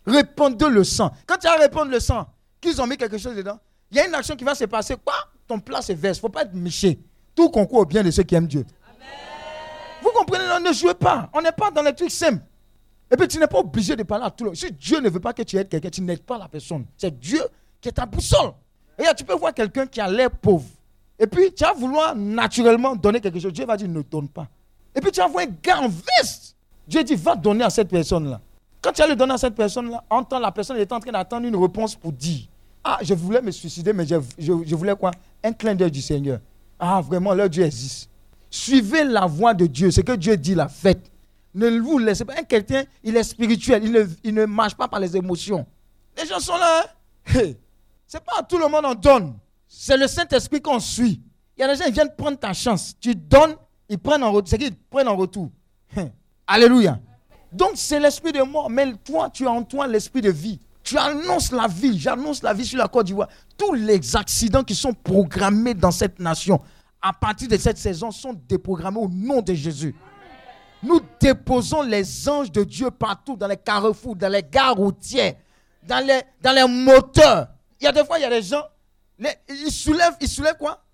Répondez 0.06 0.68
le 0.68 0.84
sang. 0.84 1.10
Quand 1.26 1.38
tu 1.38 1.46
as 1.46 1.56
répondu 1.56 1.90
le 1.90 2.00
sang, 2.00 2.26
qu'ils 2.60 2.80
ont 2.82 2.86
mis 2.86 2.98
quelque 2.98 3.16
chose 3.16 3.34
dedans, 3.34 3.58
il 3.90 3.96
y 3.96 4.00
a 4.00 4.06
une 4.06 4.14
action 4.14 4.36
qui 4.36 4.44
va 4.44 4.54
se 4.54 4.64
passer. 4.64 4.96
Quoi? 5.02 5.14
Ton 5.46 5.60
plat 5.60 5.82
se 5.82 5.92
verse. 5.92 6.18
Il 6.18 6.20
ne 6.20 6.22
faut 6.22 6.28
pas 6.28 6.42
être 6.42 6.54
méché. 6.54 6.98
Tout 7.34 7.50
concourt 7.50 7.80
au 7.80 7.84
bien 7.84 8.02
de 8.02 8.10
ceux 8.10 8.22
qui 8.22 8.34
aiment 8.34 8.46
Dieu. 8.46 8.64
Vous 10.02 10.10
comprenez? 10.10 10.44
On 10.56 10.60
ne 10.60 10.72
jouez 10.72 10.94
pas. 10.94 11.28
On 11.32 11.40
n'est 11.40 11.52
pas 11.52 11.70
dans 11.70 11.82
les 11.82 11.94
trucs 11.94 12.10
simples. 12.10 12.42
Et 13.10 13.16
puis 13.16 13.28
tu 13.28 13.38
n'es 13.38 13.46
pas 13.46 13.58
obligé 13.58 13.94
de 13.96 14.02
parler 14.02 14.24
à 14.24 14.30
tout 14.30 14.44
le 14.44 14.50
monde. 14.50 14.56
Si 14.56 14.70
Dieu 14.72 15.00
ne 15.00 15.08
veut 15.08 15.20
pas 15.20 15.32
que 15.32 15.42
tu 15.42 15.56
aides 15.56 15.68
quelqu'un, 15.68 15.90
tu 15.90 16.00
n'aides 16.00 16.22
pas 16.22 16.38
la 16.38 16.48
personne. 16.48 16.86
C'est 16.96 17.18
Dieu 17.18 17.42
qui 17.80 17.88
est 17.88 17.92
ta 17.92 18.06
boussole. 18.06 18.52
Et 18.98 19.02
là, 19.02 19.14
tu 19.14 19.24
peux 19.24 19.34
voir 19.34 19.52
quelqu'un 19.52 19.86
qui 19.86 20.00
a 20.00 20.08
l'air 20.08 20.30
pauvre. 20.30 20.66
Et 21.18 21.26
puis, 21.26 21.52
tu 21.52 21.64
vas 21.64 21.72
vouloir 21.72 22.14
naturellement 22.14 22.96
donner 22.96 23.20
quelque 23.20 23.38
chose. 23.38 23.52
Dieu 23.52 23.64
va 23.66 23.76
dire, 23.76 23.88
ne 23.88 24.02
donne 24.02 24.28
pas. 24.28 24.48
Et 24.94 25.00
puis, 25.00 25.10
tu 25.10 25.20
vas 25.20 25.28
voir 25.28 25.44
un 25.44 25.50
gars 25.62 25.80
en 25.80 25.88
veste. 25.88 26.56
Dieu 26.86 27.02
dit, 27.04 27.14
va 27.14 27.36
donner 27.36 27.64
à 27.64 27.70
cette 27.70 27.88
personne-là. 27.88 28.40
Quand 28.80 28.92
tu 28.92 29.00
vas 29.00 29.08
le 29.08 29.16
donner 29.16 29.34
à 29.34 29.38
cette 29.38 29.54
personne-là, 29.54 30.04
entends 30.10 30.38
la 30.38 30.52
personne 30.52 30.76
est 30.76 30.92
en 30.92 31.00
train 31.00 31.12
d'attendre 31.12 31.46
une 31.46 31.56
réponse 31.56 31.94
pour 31.94 32.12
dire, 32.12 32.46
ah, 32.84 32.98
je 33.02 33.14
voulais 33.14 33.40
me 33.40 33.50
suicider, 33.50 33.94
mais 33.94 34.06
je, 34.06 34.16
je, 34.38 34.74
voulais 34.74 34.94
quoi? 34.94 35.10
Un 35.42 35.52
clin 35.52 35.74
d'œil 35.74 35.90
du 35.90 36.02
Seigneur. 36.02 36.38
Ah, 36.78 37.00
vraiment, 37.00 37.32
leur 37.32 37.48
Dieu 37.48 37.64
existe. 37.64 38.10
Suivez 38.50 39.04
la 39.04 39.24
voix 39.24 39.54
de 39.54 39.66
Dieu. 39.66 39.90
Ce 39.90 40.02
que 40.02 40.12
Dieu 40.12 40.36
dit, 40.36 40.54
la 40.54 40.68
faites. 40.68 41.10
Ne 41.54 41.78
vous 41.80 41.98
laissez 41.98 42.26
pas. 42.26 42.34
Un 42.38 42.42
chrétien, 42.42 42.84
il 43.02 43.16
est 43.16 43.22
spirituel. 43.22 43.84
Il 43.84 43.92
ne, 43.92 44.04
il 44.22 44.34
ne 44.34 44.44
marche 44.44 44.74
pas 44.74 44.86
par 44.86 45.00
les 45.00 45.16
émotions. 45.16 45.66
Les 46.16 46.26
gens 46.26 46.40
sont 46.40 46.56
là. 46.56 46.84
Hein? 47.34 47.52
C'est 48.06 48.22
pas 48.22 48.40
à 48.40 48.42
tout 48.42 48.58
le 48.58 48.68
monde 48.68 48.84
on 48.84 48.94
donne. 48.94 49.34
C'est 49.66 49.96
le 49.96 50.06
Saint-Esprit 50.06 50.60
qu'on 50.60 50.78
suit. 50.78 51.22
Il 51.56 51.60
y 51.60 51.64
a 51.64 51.68
des 51.68 51.76
gens 51.76 51.86
qui 51.86 51.92
viennent 51.92 52.14
prendre 52.16 52.38
ta 52.38 52.52
chance. 52.52 52.94
Tu 53.00 53.14
donnes, 53.14 53.56
ils 53.88 53.98
prennent 53.98 54.22
en 54.22 54.30
retour. 54.30 54.48
C'est 54.50 54.58
qu'ils 54.58 54.76
prennent 54.76 55.08
en 55.08 55.16
retour. 55.16 55.50
Alléluia. 56.46 57.00
Donc 57.50 57.72
c'est 57.74 57.98
l'esprit 57.98 58.32
de 58.32 58.42
mort. 58.42 58.68
Mais 58.68 58.92
toi, 59.04 59.30
tu 59.30 59.46
as 59.46 59.50
en 59.50 59.62
toi 59.62 59.86
l'esprit 59.86 60.20
de 60.20 60.30
vie. 60.30 60.60
Tu 60.84 60.98
annonces 60.98 61.50
la 61.50 61.66
vie. 61.66 61.98
J'annonce 61.98 62.42
la 62.42 62.52
vie 62.52 62.66
sur 62.66 62.78
la 62.78 62.86
Côte 62.86 63.06
d'Ivoire. 63.06 63.28
Tous 63.56 63.72
les 63.72 64.14
accidents 64.14 64.62
qui 64.62 64.74
sont 64.74 64.92
programmés 64.92 65.72
dans 65.72 65.90
cette 65.90 66.20
nation, 66.20 66.60
à 67.00 67.12
partir 67.14 67.48
de 67.48 67.56
cette 67.56 67.78
saison, 67.78 68.10
sont 68.10 68.34
déprogrammés 68.46 69.00
au 69.00 69.08
nom 69.08 69.40
de 69.40 69.54
Jésus. 69.54 69.94
Nous 70.82 71.00
déposons 71.18 71.80
les 71.80 72.28
anges 72.28 72.52
de 72.52 72.62
Dieu 72.62 72.90
partout, 72.90 73.34
dans 73.34 73.46
les 73.46 73.56
carrefours, 73.56 74.14
dans 74.14 74.28
les 74.28 74.42
gares 74.42 74.74
routières, 74.74 75.34
dans 75.82 76.06
les, 76.06 76.68
moteurs. 76.68 77.48
Il 77.80 77.84
y 77.84 77.86
a 77.86 77.92
des 77.92 78.04
fois, 78.04 78.18
il 78.18 78.22
y 78.22 78.26
a 78.26 78.30
des 78.30 78.42
gens, 78.42 78.62
il 79.48 79.70
soulève, 79.70 80.14
il 80.20 80.28
soulève 80.28 80.56
quoi? 80.58 80.84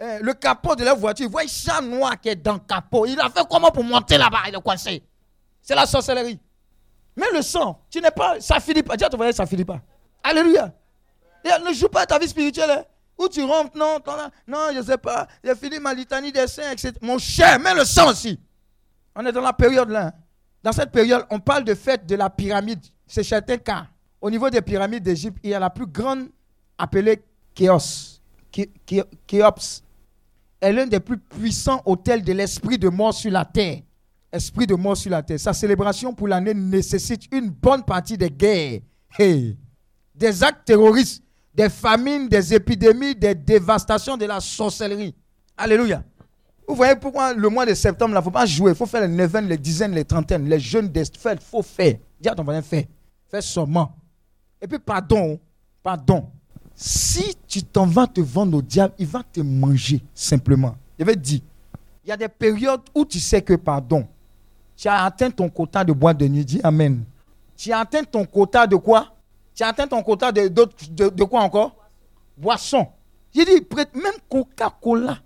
Eh, 0.00 0.20
le 0.20 0.32
capot 0.32 0.74
de 0.74 0.84
la 0.84 0.94
voiture, 0.94 1.26
il 1.26 1.30
voit 1.30 1.42
un 1.42 1.46
chat 1.46 1.82
noir 1.82 2.18
qui 2.18 2.30
est 2.30 2.36
dans 2.36 2.54
le 2.54 2.58
capot. 2.60 3.04
Il 3.04 3.20
a 3.20 3.28
fait 3.28 3.44
comment 3.48 3.70
pour 3.70 3.84
monter 3.84 4.16
là-bas? 4.16 4.38
Il 4.48 4.54
est 4.54 4.62
coincé. 4.62 5.02
C'est 5.60 5.74
la 5.74 5.84
sorcellerie. 5.84 6.40
Mais 7.16 7.26
le 7.32 7.42
sang, 7.42 7.80
tu 7.90 8.00
n'es 8.00 8.10
pas, 8.10 8.40
ça 8.40 8.60
finit 8.60 8.82
pas. 8.82 8.96
Dis 8.96 9.04
à 9.04 9.08
ton 9.08 9.16
voyage, 9.16 9.34
ça 9.34 9.46
finit 9.46 9.64
pas. 9.64 9.80
Alléluia. 10.22 10.72
Et 11.44 11.62
ne 11.62 11.72
joue 11.72 11.88
pas 11.88 12.06
ta 12.06 12.18
vie 12.18 12.28
spirituelle. 12.28 12.70
Hein. 12.70 12.84
Où 13.16 13.28
tu 13.28 13.44
rentres, 13.44 13.76
non, 13.76 13.98
non, 14.46 14.68
je 14.72 14.78
ne 14.78 14.82
sais 14.82 14.98
pas. 14.98 15.28
J'ai 15.42 15.54
fini 15.54 15.78
ma 15.78 15.94
litanie 15.94 16.32
des 16.32 16.48
saints, 16.48 16.72
etc. 16.72 16.94
Mon 17.00 17.18
cher, 17.18 17.60
mets 17.60 17.74
le 17.74 17.84
sang 17.84 18.10
aussi. 18.10 18.40
On 19.14 19.24
est 19.24 19.32
dans 19.32 19.40
la 19.40 19.52
période 19.52 19.88
là. 19.90 20.06
Hein. 20.06 20.12
Dans 20.62 20.72
cette 20.72 20.90
période, 20.90 21.24
on 21.30 21.38
parle 21.38 21.62
de 21.64 21.74
fête 21.74 22.06
de 22.06 22.16
la 22.16 22.30
pyramide. 22.30 22.82
C'est 23.06 23.22
certain 23.22 23.58
cas. 23.58 23.86
Au 24.20 24.30
niveau 24.30 24.48
des 24.48 24.62
pyramides 24.62 25.02
d'Égypte, 25.02 25.38
il 25.42 25.50
y 25.50 25.54
a 25.54 25.60
la 25.60 25.70
plus 25.70 25.86
grande 25.86 26.28
appelée 26.78 27.22
Khéos. 27.54 28.20
Khéops 29.26 29.82
est 30.60 30.72
l'un 30.72 30.86
des 30.86 31.00
plus 31.00 31.18
puissants 31.18 31.82
hôtels 31.84 32.24
de 32.24 32.32
l'esprit 32.32 32.78
de 32.78 32.88
mort 32.88 33.12
sur 33.12 33.30
la 33.30 33.44
terre. 33.44 33.80
Esprit 34.34 34.66
de 34.66 34.74
mort 34.74 34.96
sur 34.96 35.12
la 35.12 35.22
terre. 35.22 35.38
Sa 35.38 35.52
célébration 35.52 36.12
pour 36.12 36.26
l'année 36.26 36.54
nécessite 36.54 37.32
une 37.32 37.50
bonne 37.50 37.84
partie 37.84 38.18
des 38.18 38.30
guerres, 38.30 38.80
des 39.16 40.42
actes 40.42 40.64
terroristes, 40.64 41.22
des 41.54 41.68
famines, 41.68 42.28
des 42.28 42.52
épidémies, 42.52 43.14
des 43.14 43.36
dévastations 43.36 44.16
de 44.16 44.24
la 44.24 44.40
sorcellerie. 44.40 45.14
Alléluia. 45.56 46.02
Vous 46.66 46.74
voyez 46.74 46.96
pourquoi 46.96 47.32
le 47.32 47.48
mois 47.48 47.64
de 47.64 47.74
septembre, 47.74 48.10
il 48.12 48.16
ne 48.16 48.22
faut 48.22 48.32
pas 48.32 48.44
jouer. 48.44 48.72
Il 48.72 48.74
faut 48.74 48.86
faire 48.86 49.02
les 49.02 49.14
neuvaines, 49.14 49.46
les 49.46 49.56
dizaines, 49.56 49.92
les 49.92 50.04
trentaines, 50.04 50.48
les 50.48 50.58
jeunes 50.58 50.88
des. 50.88 51.02
Il 51.02 51.38
faut 51.38 51.62
faire. 51.62 51.94
Dis 52.20 52.28
à 52.28 52.34
ton 52.34 52.42
voisin, 52.42 52.62
fais. 52.62 52.88
Fais 53.30 53.40
seulement. 53.40 53.94
Et 54.60 54.66
puis, 54.66 54.80
pardon. 54.80 55.38
Pardon. 55.80 56.28
Si 56.74 57.36
tu 57.46 57.62
t'en 57.62 57.86
vas 57.86 58.08
te 58.08 58.20
vendre 58.20 58.58
au 58.58 58.62
diable, 58.62 58.94
il 58.98 59.06
va 59.06 59.22
te 59.22 59.40
manger 59.40 60.02
simplement. 60.12 60.74
Je 60.98 61.04
vais 61.04 61.14
te 61.14 61.20
dire, 61.20 61.40
il 62.02 62.08
y 62.08 62.12
a 62.12 62.16
des 62.16 62.28
périodes 62.28 62.80
où 62.92 63.04
tu 63.04 63.20
sais 63.20 63.40
que, 63.40 63.54
pardon, 63.54 64.08
tu 64.76 64.88
as 64.88 65.04
atteint 65.04 65.30
ton 65.30 65.48
quota 65.48 65.84
de 65.84 65.92
bois 65.92 66.14
de 66.14 66.26
nuit. 66.26 66.44
Dis 66.44 66.60
Amen. 66.62 67.04
Tu 67.56 67.72
as 67.72 67.78
atteint 67.78 68.04
ton 68.04 68.24
quota 68.24 68.66
de 68.66 68.76
quoi? 68.76 69.14
Tu 69.54 69.62
as 69.62 69.68
atteint 69.68 69.86
ton 69.86 70.02
quota 70.02 70.32
de, 70.32 70.48
de, 70.48 71.08
de 71.08 71.24
quoi 71.24 71.42
encore? 71.42 71.76
Boisson. 72.36 72.88
J'ai 73.34 73.44
dit, 73.44 73.66
même 73.94 74.12
Coca-Cola 74.28 75.18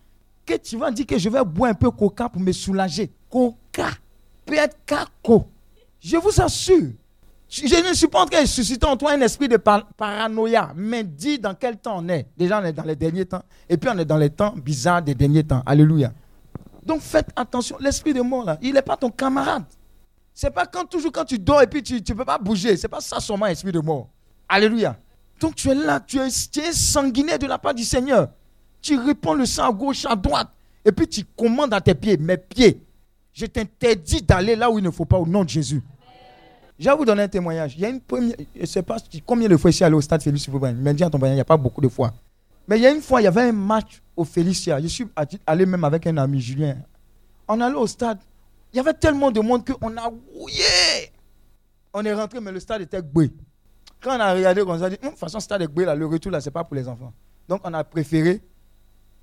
que 0.49 0.57
tu 0.57 0.77
vas 0.77 0.91
dire 0.91 1.07
que 1.07 1.19
je 1.19 1.29
vais 1.29 1.45
boire 1.45 1.71
un 1.71 1.75
peu 1.75 1.91
coca 1.91 2.29
pour 2.29 2.41
me 2.41 2.53
soulager. 2.53 3.11
Coca. 3.31 3.91
Peut-être 4.47 4.79
caco. 4.87 5.47
Je 6.01 6.17
vous 6.17 6.41
assure. 6.41 6.93
Je 7.51 7.63
ne 7.63 8.27
train 8.27 8.43
de 8.43 8.47
susciter 8.47 8.87
en 8.87 8.97
toi 8.97 9.13
un 9.13 9.21
esprit 9.21 9.49
de 9.49 9.57
paranoïa, 9.57 10.73
mais 10.75 11.03
dis 11.03 11.39
dans 11.39 11.55
quel 11.55 11.77
temps 11.79 11.99
on 11.99 12.09
est. 12.09 12.27
Déjà, 12.37 12.61
on 12.61 12.65
est 12.65 12.73
dans 12.73 12.83
les 12.83 12.97
derniers 12.97 13.25
temps. 13.25 13.43
Et 13.69 13.77
puis, 13.77 13.91
on 13.93 13.99
est 13.99 14.05
dans 14.05 14.19
les 14.19 14.31
temps 14.31 14.55
bizarres 14.57 15.03
des 15.03 15.15
derniers 15.15 15.45
temps. 15.45 15.63
Alléluia. 15.65 16.13
Donc, 16.89 17.03
faites 17.03 17.28
attention. 17.36 17.76
L'esprit 17.78 18.14
de 18.14 18.22
mort, 18.22 18.47
là, 18.47 18.59
il 18.62 18.72
n'est 18.72 18.80
pas 18.80 18.97
ton 18.97 19.11
camarade. 19.11 19.64
C'est 20.32 20.51
pas 20.51 20.64
quand, 20.64 20.86
toujours 20.86 21.12
quand 21.12 21.26
tu 21.26 21.39
dors 21.39 21.61
et 21.61 21.66
puis 21.66 21.82
tu 21.82 21.97
ne 21.97 22.14
peux 22.14 22.24
pas 22.24 22.39
bouger. 22.39 22.78
C'est 22.78 22.89
pas 22.89 23.03
ça 23.03 23.20
seulement, 23.20 23.45
esprit 23.45 23.72
de 23.72 23.80
mort. 23.80 24.09
Alléluia. 24.49 24.97
Donc, 25.39 25.55
tu 25.55 25.68
es 25.68 25.74
là, 25.74 26.01
tu 26.01 26.18
es, 26.18 26.28
tu 26.51 26.61
es 26.61 26.72
sanguiné 26.72 27.36
de 27.36 27.47
la 27.47 27.59
part 27.59 27.74
du 27.74 27.84
Seigneur. 27.84 28.28
Tu 28.80 28.99
réponds 28.99 29.34
le 29.34 29.45
sang 29.45 29.68
à 29.68 29.72
gauche, 29.72 30.07
à 30.07 30.16
droite. 30.16 30.49
Et 30.82 30.91
puis 30.91 31.07
tu 31.07 31.24
commandes 31.36 31.74
à 31.74 31.80
tes 31.82 31.95
pieds, 31.95 32.16
mes 32.16 32.39
pieds, 32.39 32.80
je 33.34 33.45
t'interdis 33.45 34.22
d'aller 34.22 34.57
là 34.57 34.70
où 34.70 34.78
il 34.78 34.84
ne 34.84 34.91
faut 34.91 35.05
pas 35.05 35.18
au 35.18 35.26
nom 35.26 35.45
de 35.45 35.49
Jésus. 35.51 35.82
Je 36.78 36.89
vais 36.89 36.97
vous 36.97 37.05
donner 37.05 37.24
un 37.24 37.28
témoignage. 37.28 37.74
Il 37.76 37.82
y 37.82 37.84
a 37.84 37.91
une 37.91 38.01
première, 38.01 38.36
je 38.55 38.61
ne 38.62 38.66
sais 38.66 38.82
pas 38.82 38.97
combien 39.26 39.49
de 39.49 39.57
fois 39.59 39.70
je 39.70 39.76
suis 39.76 39.84
au 39.84 40.01
stade 40.01 40.22
Félicia. 40.22 40.51
Mais 40.76 40.95
dis 40.95 41.05
à 41.05 41.11
ton 41.11 41.18
il 41.26 41.34
n'y 41.34 41.41
a 41.41 41.45
pas 41.45 41.59
beaucoup 41.59 41.82
de 41.82 41.89
fois. 41.89 42.14
Mais 42.66 42.78
il 42.78 42.82
y 42.82 42.86
a 42.86 42.91
une 42.91 43.03
fois, 43.03 43.20
il 43.20 43.24
y 43.24 43.26
avait 43.26 43.43
un 43.43 43.53
match 43.53 44.01
au 44.19 44.25
Félicia. 44.25 44.81
Je 44.81 44.89
suis 44.89 45.07
allé 45.47 45.64
même 45.64 45.85
avec 45.85 46.07
un 46.07 46.16
ami, 46.16 46.41
Julien. 46.41 46.77
On 47.47 47.61
allait 47.61 47.77
au 47.77 47.87
stade. 47.87 48.19
Il 48.73 48.77
y 48.77 48.81
avait 48.81 48.93
tellement 48.93 49.31
de 49.31 49.41
monde 49.41 49.64
qu'on 49.64 49.97
a 49.97 50.07
rouillé. 50.35 51.12
On 51.95 52.05
est 52.05 52.12
rentré, 52.12 52.41
mais 52.41 52.51
le 52.53 52.61
stade 52.61 52.83
était 52.83 53.01
gbé. 53.01 53.33
Quand 54.01 54.16
on 54.16 54.21
a 54.21 54.35
regardé, 54.35 54.62
on 54.62 54.79
s'est 54.79 54.91
dit, 54.91 54.97
hum, 54.97 55.05
de 55.05 55.11
toute 55.11 55.19
façon, 55.19 55.39
le 55.39 55.43
stade 55.43 55.62
est 55.62 55.69
gbé, 55.69 55.85
là, 55.85 55.95
le 55.95 56.05
retour, 56.05 56.33
là, 56.33 56.41
ce 56.41 56.49
n'est 56.49 56.53
pas 56.53 56.64
pour 56.64 56.75
les 56.75 56.87
enfants. 56.89 57.12
Donc, 57.49 57.61
on 57.64 57.73
a 57.73 57.85
préféré 57.85 58.43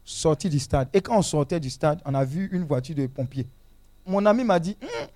sorti 0.04 0.50
du 0.50 0.60
stade. 0.60 0.88
Et 0.93 1.02
quand 1.02 1.18
on 1.18 1.22
sortait 1.22 1.60
du 1.60 1.70
stade, 1.70 2.02
on 2.06 2.14
a 2.16 2.24
vu 2.24 2.50
une 2.52 2.64
voiture 2.64 2.96
de 2.96 3.06
pompiers. 3.08 3.48
Mon 4.08 4.26
ami 4.26 4.46
m'a 4.46 4.60
dit, 4.60 4.78
hum, 4.82 5.08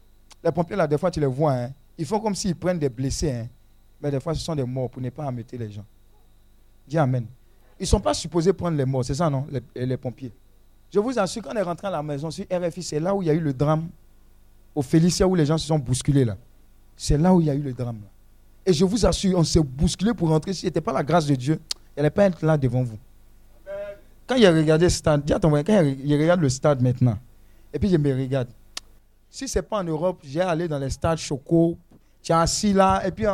les 0.44 0.52
pompiers, 0.52 0.76
là, 0.76 0.88
des 0.88 0.98
fois, 0.98 1.10
tu 1.10 1.22
les 1.22 1.26
vois, 1.26 1.54
hein. 1.54 1.72
ils 1.98 2.06
font 2.06 2.20
comme 2.20 2.36
s'ils 2.36 2.56
prennent 2.56 2.80
des 2.80 2.90
blessés. 2.90 3.32
Hein. 3.32 3.48
Mais 4.02 4.12
des 4.12 4.20
fois, 4.20 4.34
ce 4.34 4.42
sont 4.42 4.56
des 4.56 4.64
morts 4.66 4.90
pour 4.90 5.02
ne 5.02 5.10
pas 5.10 5.24
embêter 5.26 5.58
les 5.58 5.72
gens. 5.72 5.86
Dis 6.86 6.98
Amen. 6.98 7.26
Ils 7.80 7.84
ne 7.84 7.88
sont 7.88 8.00
pas 8.02 8.14
supposés 8.14 8.52
prendre 8.52 8.78
les 8.78 8.86
morts, 8.86 9.06
c'est 9.06 9.16
ça, 9.16 9.30
non 9.30 9.48
les, 9.76 9.98
pompiers. 9.98 10.34
Je 10.92 11.00
vous 11.00 11.18
assure, 11.18 11.42
quand 11.42 11.52
on 11.54 11.58
est 11.58 11.62
rentré 11.62 11.88
à 11.88 11.92
la 11.92 12.04
maison 12.04 12.30
sur 12.30 12.46
RFI, 12.52 12.84
c'est 12.84 13.00
là 13.00 13.16
où 13.16 13.22
il 13.22 13.28
y 13.28 13.30
a 13.32 13.34
eu 13.34 13.40
le 13.40 13.54
drame 13.54 13.88
au 14.76 14.82
Félicia 14.82 15.28
où 15.28 15.36
les 15.36 15.46
gens 15.46 15.58
se 15.58 15.68
sont 15.68 15.80
bousculés 15.80 16.26
là. 16.26 16.36
C'est 16.98 17.18
là 17.18 17.34
où 17.34 17.40
il 17.40 17.48
y 17.48 17.50
a 17.50 17.54
eu 17.54 17.62
le 17.62 17.72
drame. 17.72 18.02
Et 18.66 18.74
je 18.74 18.84
vous 18.84 19.06
assure, 19.06 19.40
on 19.40 19.44
s'est 19.44 19.62
bousculé 19.64 20.14
pour 20.14 20.30
rentrer. 20.30 20.54
Si 20.54 20.62
ce 20.62 20.66
n'était 20.66 20.82
pas 20.82 20.92
la 20.92 21.04
grâce 21.04 21.26
de 21.26 21.36
Dieu, 21.36 21.60
il 21.96 22.00
n'allait 22.00 22.10
pas 22.10 22.26
être 22.26 22.46
là 22.46 22.58
devant 22.58 22.84
vous. 22.84 22.98
Quand 24.28 24.36
il 24.36 24.46
a 24.46 24.52
regardé 24.52 24.86
le 24.86 24.90
stade, 24.90 25.24
dis 25.24 25.34
à 25.34 25.40
ton 25.40 25.50
quand 25.52 25.84
il 26.04 26.22
regarde 26.22 26.42
le 26.42 26.50
stade 26.50 26.82
maintenant, 26.82 27.18
et 27.74 27.80
puis 27.80 27.90
je 27.90 27.98
me 27.98 28.14
regarde. 28.14 28.50
Si 29.30 29.48
ce 29.48 29.60
n'est 29.60 29.64
pas 29.64 29.80
en 29.80 29.84
Europe, 29.84 30.20
j'ai 30.24 30.42
allé 30.42 30.68
dans 30.68 30.78
les 30.78 30.90
stades 30.90 31.18
Choco, 31.18 31.78
tu 32.22 32.32
es 32.32 32.36
assis 32.36 32.74
là, 32.74 33.02
et 33.08 33.12
puis 33.12 33.26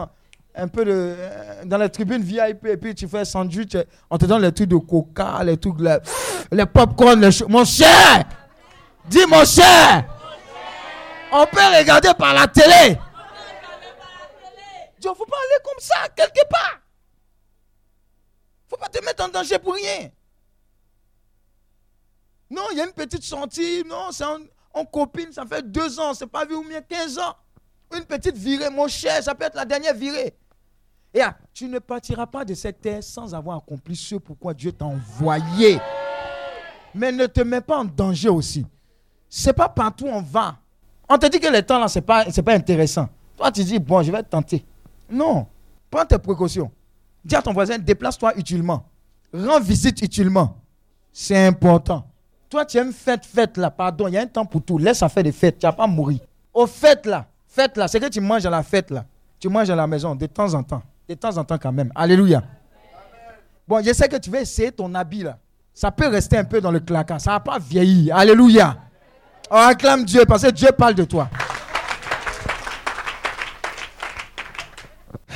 un, 0.55 0.67
peu 0.67 0.85
de, 0.85 0.91
euh, 0.91 1.63
dans 1.65 1.77
les 1.77 1.89
tribunes 1.89 2.21
VIP, 2.21 2.65
et 2.65 2.77
puis 2.77 2.95
tu 2.95 3.07
fais 3.07 3.25
sandwich, 3.25 3.75
on 4.09 4.17
te 4.17 4.25
donne 4.25 4.41
les 4.41 4.51
trucs 4.51 4.69
de 4.69 4.77
coca, 4.77 5.43
les 5.43 5.57
trucs, 5.57 5.79
les, 5.79 5.97
les 6.51 6.65
popcorn, 6.65 7.19
les 7.19 7.29
Mon 7.47 7.65
cher! 7.65 8.23
Dis 9.07 9.25
mon 9.27 9.45
cher! 9.45 10.05
On 11.31 11.45
peut 11.45 11.77
regarder 11.77 12.13
par 12.17 12.33
la 12.33 12.47
télé. 12.47 12.97
Ne 15.03 15.13
faut 15.13 15.25
pas 15.25 15.37
aller 15.37 15.63
comme 15.63 15.79
ça, 15.79 16.09
quelque 16.15 16.47
part. 16.49 16.79
Faut 18.67 18.77
pas 18.77 18.87
te 18.87 19.03
mettre 19.05 19.23
en 19.23 19.27
danger 19.27 19.59
pour 19.59 19.75
rien. 19.75 20.09
Non, 22.49 22.63
il 22.71 22.77
y 22.77 22.81
a 22.81 22.85
une 22.85 22.93
petite 22.93 23.23
sortie. 23.23 23.83
Non, 23.85 24.11
c'est 24.11 24.23
en, 24.73 24.85
copine, 24.85 25.31
ça 25.31 25.45
fait 25.45 25.61
deux 25.69 25.99
ans, 25.99 26.13
c'est 26.13 26.27
pas 26.27 26.45
vu 26.45 26.55
ou 26.55 26.63
bien 26.63 26.81
15 26.81 27.19
ans. 27.19 27.35
Une 27.95 28.05
petite 28.05 28.35
virée, 28.35 28.69
mon 28.69 28.87
cher, 28.87 29.23
ça 29.23 29.35
peut 29.35 29.45
être 29.45 29.55
la 29.55 29.65
dernière 29.65 29.93
virée. 29.93 30.35
Et 31.15 31.21
ah, 31.21 31.33
tu 31.53 31.69
ne 31.69 31.79
partiras 31.79 32.25
pas 32.25 32.43
de 32.43 32.53
cette 32.53 32.81
terre 32.81 33.01
sans 33.01 33.33
avoir 33.33 33.55
accompli 33.57 33.95
ce 33.95 34.15
pourquoi 34.15 34.53
Dieu 34.53 34.73
t'a 34.73 34.83
envoyé. 34.83 35.79
Mais 36.93 37.13
ne 37.13 37.25
te 37.25 37.39
mets 37.39 37.61
pas 37.61 37.79
en 37.79 37.85
danger 37.85 38.27
aussi. 38.27 38.65
C'est 39.29 39.53
pas 39.53 39.69
partout 39.69 40.07
on 40.07 40.21
va. 40.21 40.57
On 41.07 41.17
te 41.17 41.27
dit 41.27 41.39
que 41.39 41.47
le 41.47 41.61
temps 41.61 41.79
là, 41.79 41.87
c'est 41.87 42.01
pas, 42.01 42.25
pas 42.25 42.53
intéressant. 42.53 43.07
Toi, 43.37 43.49
tu 43.49 43.63
dis, 43.63 43.79
bon, 43.79 44.03
je 44.03 44.11
vais 44.11 44.23
tenter. 44.23 44.65
Non. 45.09 45.47
Prends 45.89 46.05
tes 46.05 46.17
précautions. 46.17 46.69
Dis 47.23 47.35
à 47.35 47.41
ton 47.41 47.53
voisin, 47.53 47.77
déplace-toi 47.77 48.33
utilement. 48.37 48.83
Rends 49.33 49.61
visite 49.61 50.01
utilement. 50.01 50.57
C'est 51.13 51.47
important. 51.47 52.05
Toi, 52.49 52.65
tu 52.65 52.77
aimes 52.77 52.91
fête, 52.91 53.25
fête 53.25 53.55
là. 53.55 53.71
Pardon, 53.71 54.09
il 54.09 54.15
y 54.15 54.17
a 54.17 54.21
un 54.21 54.27
temps 54.27 54.45
pour 54.45 54.61
tout. 54.61 54.77
Laisse 54.77 54.97
ça 54.97 55.07
faire 55.07 55.23
des 55.23 55.31
fêtes. 55.31 55.59
Tu 55.59 55.65
vas 55.65 55.71
pas 55.71 55.87
mourir. 55.87 56.19
Au 56.53 56.67
fête 56.67 57.05
là, 57.05 57.25
fête 57.47 57.77
là, 57.77 57.87
c'est 57.87 58.01
que 58.01 58.09
tu 58.09 58.19
manges 58.19 58.45
à 58.45 58.49
la 58.49 58.63
fête 58.63 58.91
là. 58.91 59.05
Tu 59.39 59.47
manges 59.47 59.69
à 59.69 59.75
la 59.75 59.87
maison 59.87 60.13
de 60.13 60.25
temps 60.25 60.53
en 60.53 60.63
temps. 60.63 60.81
De 61.07 61.13
temps 61.13 61.37
en 61.37 61.43
temps 61.43 61.57
quand 61.57 61.71
même. 61.71 61.91
Alléluia. 61.95 62.43
Bon, 63.67 63.83
je 63.83 63.93
sais 63.93 64.07
que 64.07 64.17
tu 64.17 64.29
vas 64.29 64.41
essayer 64.41 64.71
ton 64.71 64.93
habit 64.95 65.23
là. 65.23 65.37
Ça 65.73 65.91
peut 65.91 66.07
rester 66.07 66.37
un 66.37 66.45
peu 66.45 66.61
dans 66.61 66.71
le 66.71 66.79
claquant. 66.79 67.19
Ça 67.19 67.31
va 67.31 67.39
pas 67.39 67.59
vieillir. 67.59 68.15
Alléluia. 68.15 68.77
On 69.49 69.57
acclame 69.57 70.05
Dieu 70.05 70.25
parce 70.25 70.43
que 70.43 70.51
Dieu 70.51 70.71
parle 70.71 70.95
de 70.95 71.03
toi. 71.03 71.29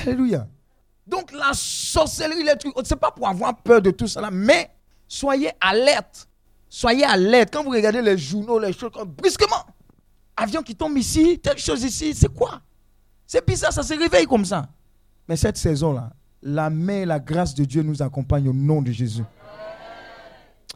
Alléluia. 0.02 0.48
Donc 1.06 1.32
la 1.32 1.52
sorcellerie, 1.54 2.44
les 2.44 2.56
trucs, 2.56 2.74
c'est 2.84 2.96
pas 2.96 3.12
pour 3.12 3.28
avoir 3.28 3.56
peur 3.58 3.82
de 3.82 3.92
tout 3.92 4.08
cela, 4.08 4.30
mais 4.32 4.70
soyez 5.08 5.52
alerte. 5.60 6.28
Soyez 6.70 7.04
alerte. 7.04 7.50
Quand 7.52 7.64
vous 7.64 7.72
regardez 7.72 8.02
les 8.02 8.18
journaux, 8.18 8.60
les 8.60 8.74
choses, 8.74 8.92
brusquement, 9.06 9.66
avion 10.38 10.62
qui 10.62 10.76
tombe 10.76 10.98
ici, 10.98 11.40
telle 11.40 11.58
chose 11.58 11.84
ici, 11.84 12.14
c'est 12.14 12.34
quoi? 12.34 12.62
C'est 13.26 13.46
bizarre, 13.46 13.74
ça 13.74 13.84
se 13.84 13.94
réveille 13.94 14.26
comme 14.26 14.46
ça. 14.46 14.68
Mais 15.30 15.38
cette 15.38 15.58
saison-là, 15.58 16.12
la 16.44 16.70
main 16.70 17.02
et 17.02 17.06
la 17.06 17.20
grâce 17.20 17.54
de 17.54 17.64
Dieu 17.64 17.84
nous 17.84 18.02
accompagnent 18.02 18.50
au 18.50 18.54
nom 18.54 18.82
de 18.82 18.92
Jésus. 18.92 19.24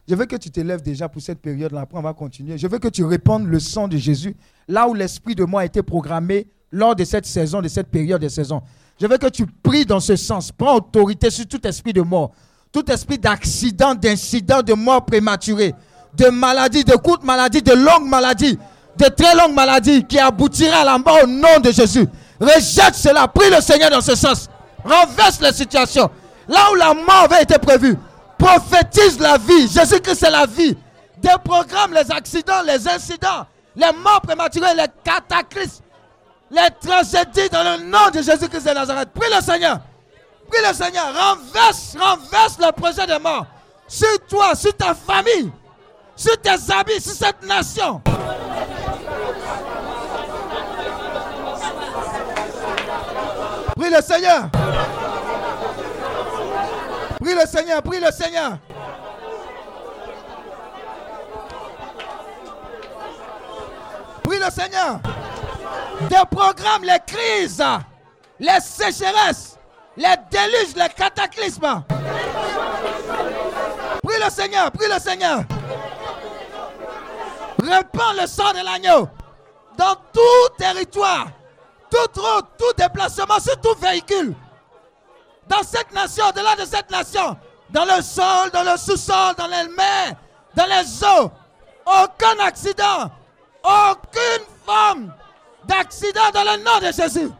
Je 0.08 0.14
veux 0.14 0.26
que 0.26 0.36
tu 0.36 0.50
t'élèves 0.50 0.80
déjà 0.80 1.08
pour 1.08 1.20
cette 1.20 1.40
période-là. 1.40 1.82
Après, 1.82 1.98
on 1.98 2.02
va 2.02 2.14
continuer. 2.14 2.56
Je 2.56 2.66
veux 2.66 2.78
que 2.78 2.88
tu 2.88 3.04
répandes 3.04 3.46
le 3.46 3.58
sang 3.58 3.88
de 3.88 3.96
Jésus 3.96 4.36
là 4.68 4.88
où 4.88 4.94
l'Esprit 4.94 5.34
de 5.34 5.44
moi 5.44 5.62
a 5.62 5.64
été 5.64 5.82
programmé 5.82 6.46
lors 6.70 6.94
de 6.94 7.04
cette 7.04 7.26
saison, 7.26 7.60
de 7.60 7.68
cette 7.68 7.88
période 7.88 8.22
de 8.22 8.28
saison. 8.28 8.62
Je 9.00 9.06
veux 9.06 9.18
que 9.18 9.28
tu 9.28 9.44
pries 9.46 9.84
dans 9.84 10.00
ce 10.00 10.16
sens. 10.16 10.52
Prends 10.52 10.76
autorité 10.76 11.30
sur 11.30 11.46
tout 11.46 11.66
esprit 11.66 11.92
de 11.92 12.00
mort 12.02 12.32
tout 12.74 12.90
esprit 12.90 13.18
d'accident, 13.18 13.94
d'incident, 13.94 14.60
de 14.60 14.74
mort 14.74 15.04
prématurée, 15.04 15.74
de 16.16 16.26
maladie, 16.26 16.82
de 16.82 16.96
courte 16.96 17.22
maladie, 17.22 17.62
de 17.62 17.72
longue 17.72 18.08
maladie, 18.08 18.58
de 18.98 19.04
très 19.04 19.36
longue 19.36 19.54
maladie 19.54 20.04
qui 20.04 20.18
aboutira 20.18 20.78
à 20.78 20.84
la 20.84 20.98
mort 20.98 21.20
au 21.22 21.26
nom 21.28 21.60
de 21.62 21.70
Jésus. 21.70 22.06
Rejette 22.40 22.94
cela. 22.94 23.28
Prie 23.28 23.50
le 23.50 23.60
Seigneur 23.60 23.90
dans 23.90 24.00
ce 24.00 24.14
sens. 24.14 24.48
Renverse 24.84 25.40
la 25.40 25.52
situation. 25.52 26.10
Là 26.48 26.70
où 26.72 26.74
la 26.74 26.92
mort 26.94 27.26
avait 27.30 27.42
été 27.42 27.58
prévue, 27.58 27.96
prophétise 28.38 29.18
la 29.18 29.38
vie. 29.38 29.68
Jésus-Christ 29.68 30.16
c'est 30.20 30.30
la 30.30 30.46
vie. 30.46 30.76
déprogramme 31.18 31.94
les 31.94 32.10
accidents, 32.12 32.60
les 32.66 32.86
incidents, 32.86 33.46
les 33.74 33.90
morts 34.02 34.20
prématurées, 34.20 34.74
les 34.74 34.86
cataclysmes, 35.02 35.82
les 36.50 36.68
tragédies 36.80 37.48
dans 37.50 37.62
le 37.62 37.84
nom 37.84 38.10
de 38.12 38.20
Jésus-Christ 38.20 38.66
de 38.68 38.74
Nazareth. 38.74 39.08
Prie 39.14 39.30
le 39.34 39.40
Seigneur. 39.42 39.78
Prie 40.50 40.60
le 40.68 40.74
Seigneur. 40.74 41.06
Renverse, 41.06 41.96
renverse 41.98 42.58
le 42.58 42.72
projet 42.72 43.06
de 43.06 43.18
mort 43.18 43.46
sur 43.88 44.26
toi, 44.28 44.54
sur 44.54 44.76
ta 44.76 44.94
famille, 44.94 45.50
sur 46.16 46.36
tes 46.40 46.50
amis, 46.50 47.00
sur 47.00 47.12
cette 47.12 47.42
nation. 47.46 48.02
Prie 53.76 53.90
le 53.90 54.00
Seigneur. 54.00 54.48
Prie 57.20 57.34
le 57.34 57.46
Seigneur, 57.46 57.82
prie 57.82 58.00
le 58.00 58.10
Seigneur. 58.12 58.58
Prie 64.22 64.38
le 64.38 64.50
Seigneur. 64.50 65.00
Déprogramme 66.08 66.84
les 66.84 66.98
crises, 67.06 67.62
les 68.38 68.60
sécheresses, 68.60 69.58
les 69.96 70.14
déluges, 70.30 70.74
les 70.76 70.88
cataclysmes. 70.88 71.82
Prie 74.02 74.22
le 74.22 74.30
Seigneur, 74.30 74.70
prie 74.70 74.88
le 74.92 75.00
Seigneur. 75.00 75.44
Répands 77.62 78.12
le 78.20 78.26
sang 78.26 78.52
de 78.52 78.64
l'agneau 78.64 79.08
dans 79.76 79.94
tout 80.12 80.54
territoire, 80.58 81.26
toute 81.94 82.16
route, 82.16 82.46
tout 82.58 82.72
déplacement, 82.76 83.38
sur 83.38 83.60
tout 83.60 83.74
véhicule. 83.80 84.34
Dans 85.48 85.62
cette 85.62 85.92
nation, 85.92 86.24
au-delà 86.28 86.56
de 86.56 86.64
cette 86.64 86.90
nation, 86.90 87.36
dans 87.70 87.84
le 87.84 88.02
sol, 88.02 88.50
dans 88.52 88.62
le 88.62 88.76
sous-sol, 88.76 89.34
dans 89.36 89.46
les 89.46 89.68
mers, 89.68 90.14
dans 90.54 90.66
les 90.66 91.04
eaux. 91.04 91.30
Aucun 91.86 92.42
accident, 92.44 93.10
aucune 93.62 94.46
forme 94.64 95.12
d'accident 95.64 96.30
dans 96.32 96.44
le 96.44 96.62
nom 96.62 96.78
de 96.80 96.92
Jésus. 96.92 97.30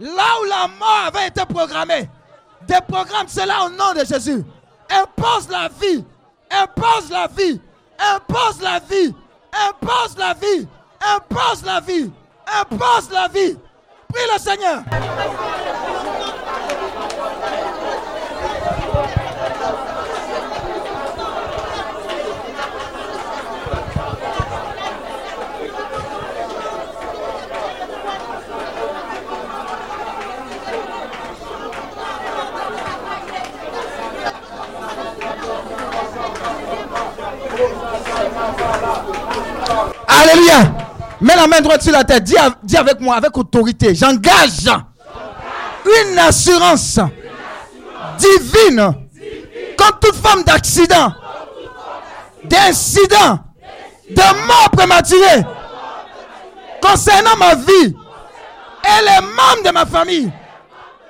Là 0.00 0.24
où 0.40 0.44
la 0.44 0.68
mort 0.78 1.04
avait 1.06 1.28
été 1.28 1.44
programmée, 1.46 2.08
déprogramme 2.62 3.28
cela 3.28 3.64
au 3.64 3.70
nom 3.70 3.92
de 3.94 4.04
Jésus. 4.04 4.44
Impose 4.90 5.48
la 5.48 5.68
vie, 5.68 6.04
impose 6.50 7.10
la 7.10 7.26
vie, 7.28 7.60
impose 7.98 8.60
la 8.60 8.80
vie, 8.80 9.14
impose 9.52 10.16
la 10.18 10.34
vie, 10.34 10.68
impose 11.00 11.64
la 11.64 11.80
vie, 11.80 12.10
impose 12.60 13.10
la 13.10 13.28
vie. 13.28 13.56
Prie 14.12 14.22
le 14.32 14.38
Seigneur. 14.38 14.82
Alléluia. 40.06 40.87
Mets 41.20 41.36
la 41.36 41.46
main 41.46 41.60
droite 41.60 41.82
sur 41.82 41.92
la 41.92 42.04
tête. 42.04 42.24
Dis, 42.24 42.36
dis 42.62 42.76
avec 42.76 43.00
moi, 43.00 43.16
avec 43.16 43.36
autorité. 43.36 43.94
J'engage 43.94 44.68
une 45.84 46.18
assurance 46.18 47.00
divine 48.18 48.94
contre 49.76 49.98
toute 50.00 50.16
forme 50.16 50.42
d'accident, 50.44 51.12
d'incident, 52.44 53.38
de 54.10 54.46
mort 54.46 54.70
prématurée 54.72 55.44
concernant 56.80 57.36
ma 57.36 57.54
vie 57.54 57.94
et 58.84 59.02
les 59.02 59.26
membres 59.26 59.62
de 59.64 59.70
ma 59.70 59.86
famille. 59.86 60.30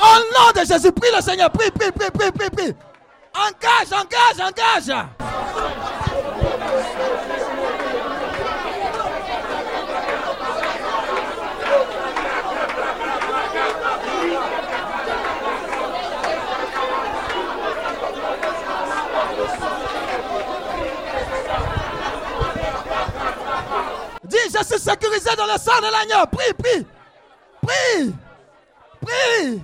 Au 0.00 0.04
nom 0.04 0.62
de 0.62 0.66
Jésus, 0.66 0.92
prie 0.92 1.10
le 1.14 1.22
Seigneur. 1.22 1.50
Prie, 1.50 1.70
prie, 1.70 1.90
prie, 1.90 2.10
prie, 2.10 2.30
prie, 2.30 2.50
prie. 2.50 2.74
Engage, 3.34 3.92
engage, 3.92 4.40
engage. 4.40 5.06
Dis, 24.24 24.47
je 24.62 24.74
suis 24.74 24.78
sécurisé 24.78 25.30
dans 25.36 25.46
le 25.46 25.58
sang 25.58 25.78
de 25.78 25.90
l'agneau. 25.90 26.26
Prie, 26.30 26.54
prie. 26.54 26.86
Prie. 27.62 28.14
Prie. 29.00 29.62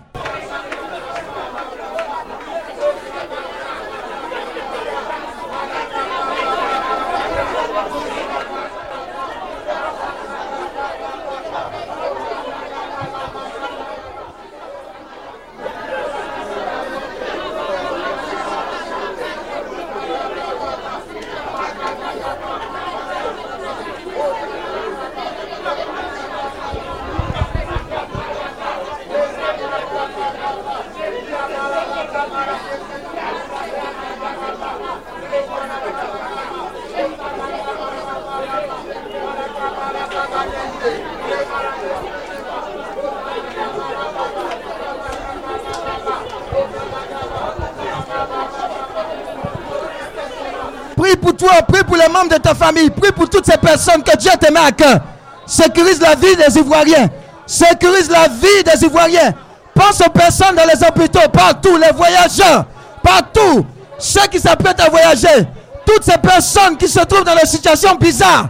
Prie 51.04 51.16
pour 51.16 51.36
toi, 51.36 51.60
prie 51.68 51.84
pour 51.84 51.96
les 51.96 52.08
membres 52.08 52.30
de 52.30 52.38
ta 52.38 52.54
famille, 52.54 52.88
prie 52.88 53.12
pour 53.12 53.28
toutes 53.28 53.44
ces 53.44 53.58
personnes 53.58 54.02
que 54.02 54.16
Dieu 54.16 54.30
te 54.40 54.50
met 54.50 54.58
à 54.58 54.72
cœur. 54.72 55.00
Sécurise 55.44 56.00
la 56.00 56.14
vie 56.14 56.34
des 56.34 56.58
Ivoiriens. 56.58 57.10
Sécurise 57.46 58.10
la 58.10 58.26
vie 58.28 58.64
des 58.64 58.86
Ivoiriens. 58.86 59.34
Pense 59.74 60.00
aux 60.00 60.08
personnes 60.08 60.56
dans 60.56 60.64
les 60.64 60.82
hôpitaux, 60.82 61.28
partout, 61.30 61.76
les 61.76 61.92
voyageurs, 61.94 62.64
partout. 63.02 63.66
Ceux 63.98 64.26
qui 64.28 64.40
s'apprêtent 64.40 64.80
à 64.80 64.88
voyager. 64.88 65.46
Toutes 65.86 66.04
ces 66.04 66.16
personnes 66.16 66.78
qui 66.78 66.88
se 66.88 67.00
trouvent 67.00 67.24
dans 67.24 67.36
des 67.36 67.46
situations 67.46 67.96
bizarres. 67.96 68.48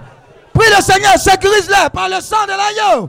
Prie 0.52 0.68
le 0.70 0.80
Seigneur, 0.80 1.18
sécurise-les 1.18 1.90
par 1.92 2.08
le 2.08 2.20
sang 2.20 2.44
de 2.44 2.50
l'agneau. 2.50 3.08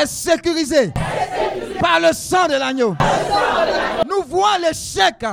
Est 0.00 0.06
sécurisée. 0.06 0.92
Par 1.80 1.98
le 1.98 2.12
sang 2.12 2.46
de 2.46 2.54
l'agneau. 2.54 2.96
Nous 4.08 4.22
voyons 4.28 4.68
l'échec. 4.68 5.24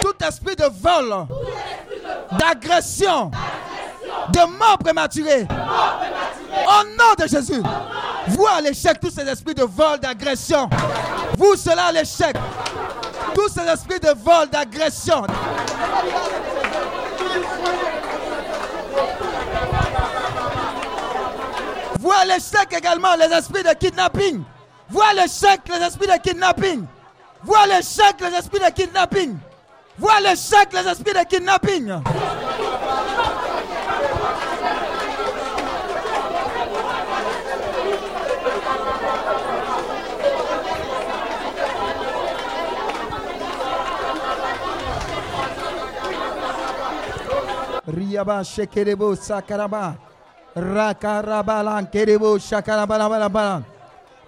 Tout 0.00 0.24
esprit 0.24 0.54
de 0.54 0.66
vol. 0.80 1.26
D'agression. 2.38 3.32
De 4.32 4.58
mort 4.58 4.78
prématurée. 4.78 5.46
Au 5.50 6.84
nom 6.84 7.14
de 7.18 7.26
Jésus. 7.26 7.62
Vois 8.28 8.60
l'échec, 8.60 9.00
tous 9.00 9.10
ces 9.10 9.22
esprits 9.28 9.54
de 9.54 9.64
vol, 9.64 9.98
d'agression. 9.98 10.70
Vous, 11.36 11.56
cela 11.56 11.90
l'échec. 11.92 12.36
Tous 13.34 13.48
ces 13.48 13.62
esprits 13.62 14.00
de 14.00 14.14
vol, 14.16 14.48
d'agression. 14.50 15.26
Vois 22.14 22.24
l'échec 22.26 22.72
également, 22.72 23.16
les 23.16 23.36
esprits 23.36 23.64
de 23.64 23.74
kidnapping. 23.74 24.44
Vois 24.88 25.12
l'échec, 25.14 25.62
les 25.68 25.84
esprits 25.84 26.06
de 26.06 26.16
kidnapping. 26.22 26.86
Vois 27.42 27.66
l'échec, 27.66 28.20
les 28.20 28.38
esprits 28.38 28.60
de 28.60 28.70
kidnapping. 28.70 29.36
Vois 29.98 30.20
l'échec, 30.20 30.72
les 30.72 30.88
esprits 30.88 31.12
de 31.12 31.24
kidnapping. 31.24 31.90
Riaba 47.88 48.44
shekerebo 48.44 49.16
sakaraba. 49.16 50.03
Rakarabalan 50.54 51.90
Kerebo 51.90 52.38
Shakarabalabalabala. 52.38 53.66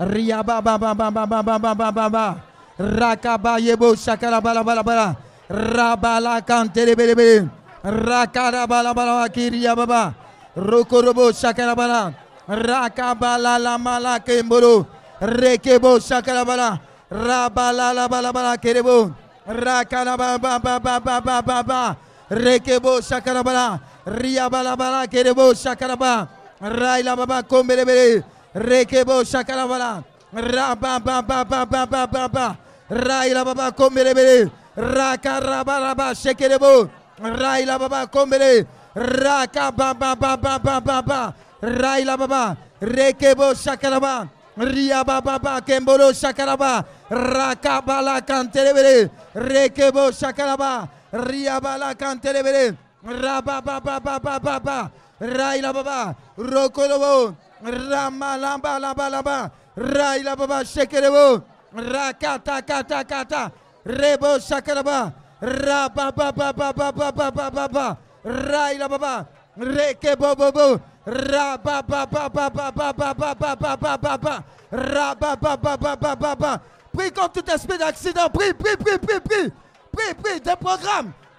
Riabababababababababa. 0.03 2.43
Rakabayebo 2.77 3.97
Shakarabalabalabala. 3.97 5.17
Rabalakan 5.49 6.69
Terebelebele 6.75 7.47
Rakarabalabalaba 7.87 9.31
Kiriababa 9.31 10.11
Rokorobo 10.59 11.31
Shakarabala. 11.31 12.11
Rakabalalamala 12.51 14.19
Kemboro 14.27 14.91
Rekebo 15.23 16.03
Shakarabala. 16.03 16.83
Rabalalabalabala 17.07 18.59
Kerebo 18.59 19.15
Rakarababababababa 19.47 21.95
Rekebo 22.29 22.99
Shakarabala. 22.99 23.79
Riabalabala 24.07 25.07
kerebo 25.11 25.51
shakaraba. 25.55 26.29
Raila 26.63 27.17
baba 27.17 27.43
kombelebele. 27.43 28.23
Rekebo 28.55 29.25
shakarabala. 29.27 30.05
Raba 30.33 31.03
ba 31.03 31.23
ba 31.23 31.45
ba 31.45 31.67
ba 31.67 31.87
ba 31.87 32.07
ba 32.07 32.29
ba. 32.29 32.57
Raila 32.89 33.45
baba 33.45 33.73
kombelebele. 33.73 34.51
Rakarabalaba 34.77 36.15
shekerebo. 36.15 36.89
Raila 37.19 37.79
baba 37.79 38.07
kombele. 38.07 38.67
Raka 38.95 39.73
ba 39.73 39.93
ba 39.93 40.15
ba 40.15 40.37
ba 40.37 40.59
ba 40.59 40.81
ba 40.81 41.03
ba. 41.03 41.35
Raila 41.61 42.17
baba. 42.17 42.57
Rekebo 42.81 43.55
shakaraba. 43.55 44.31
Ria 44.57 45.03
baba 45.05 45.39
ba 45.39 45.61
kemboro 45.61 46.13
shakaraba. 46.15 46.85
Rakabala 47.11 48.23
kantelebele. 48.23 49.11
Rekebo 49.35 50.13
shakaraba. 50.15 50.89
Ria 51.13 51.61
bala 51.61 51.95
kantelebele. 51.95 52.86
Raba 53.05 53.61
ba 53.63 53.81
ba 53.81 54.01
ba 54.01 54.19
ba 54.19 54.39
ba 54.41 54.61
ba. 54.61 54.91
Raila 55.21 55.73
baba. 55.73 56.17
Rokolobo. 56.39 57.37
Rama 57.63 58.37
lamba 58.37 58.79
lamba 58.81 59.07
lamba. 59.11 59.51
Raila 59.77 60.37
baba 60.37 60.65
shekerebo. 60.65 61.43
Rakata 61.75 62.63
kata 62.67 63.05
kata. 63.05 63.53
Rebo 63.85 64.39
shakaraba. 64.39 65.13
Raba 65.41 66.13
ba 66.13 66.33
ba 66.33 66.53
ba 66.53 66.73
ba 66.73 66.93
ba 66.93 67.13
ba 67.13 67.31
ba 67.31 67.51
ba 67.51 67.69
ba. 67.69 67.97
Raila 68.25 68.89
baba. 68.89 69.27
Reke 69.57 70.17
bo 70.17 70.35
bo 70.35 70.53
bo. 70.53 70.81
Raba 71.07 71.83
ba 71.87 72.07
ba 72.07 72.29
ba 72.29 72.51
ba 72.51 72.71
ba 72.71 72.93
ba 72.93 73.15
ba 73.15 73.35
ba 73.35 73.55
ba 73.55 73.77
ba 73.77 73.97
ba 73.97 74.19
ba. 74.19 74.45
Raba 74.73 75.37
ba 75.37 75.57
ba 75.57 75.77
ba 75.77 75.97
ba 75.97 76.17
ba 76.17 76.35
ba. 76.35 76.61
Prie 76.93 77.11
contre 77.13 77.43
tout 77.43 77.51
esprit 77.53 77.79
d'accident. 77.79 78.29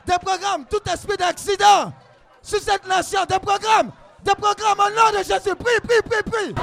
Des 0.08 0.18
programmes. 0.24 0.64
Tout 0.70 0.82
esprit 0.92 1.18
d'accident. 1.18 1.92
Sur 2.42 2.62
cette 2.62 2.88
nation. 2.88 3.20
Des 3.28 3.40
programmes. 3.40 3.92
Des 4.24 4.36
programmes 4.36 4.80
au 4.80 4.90
nom 4.90 5.20
de 5.20 5.24
Jésus. 5.24 5.56
Prie, 5.56 5.80
prie, 5.84 6.02
prie, 6.02 6.24
prie. 6.32 6.56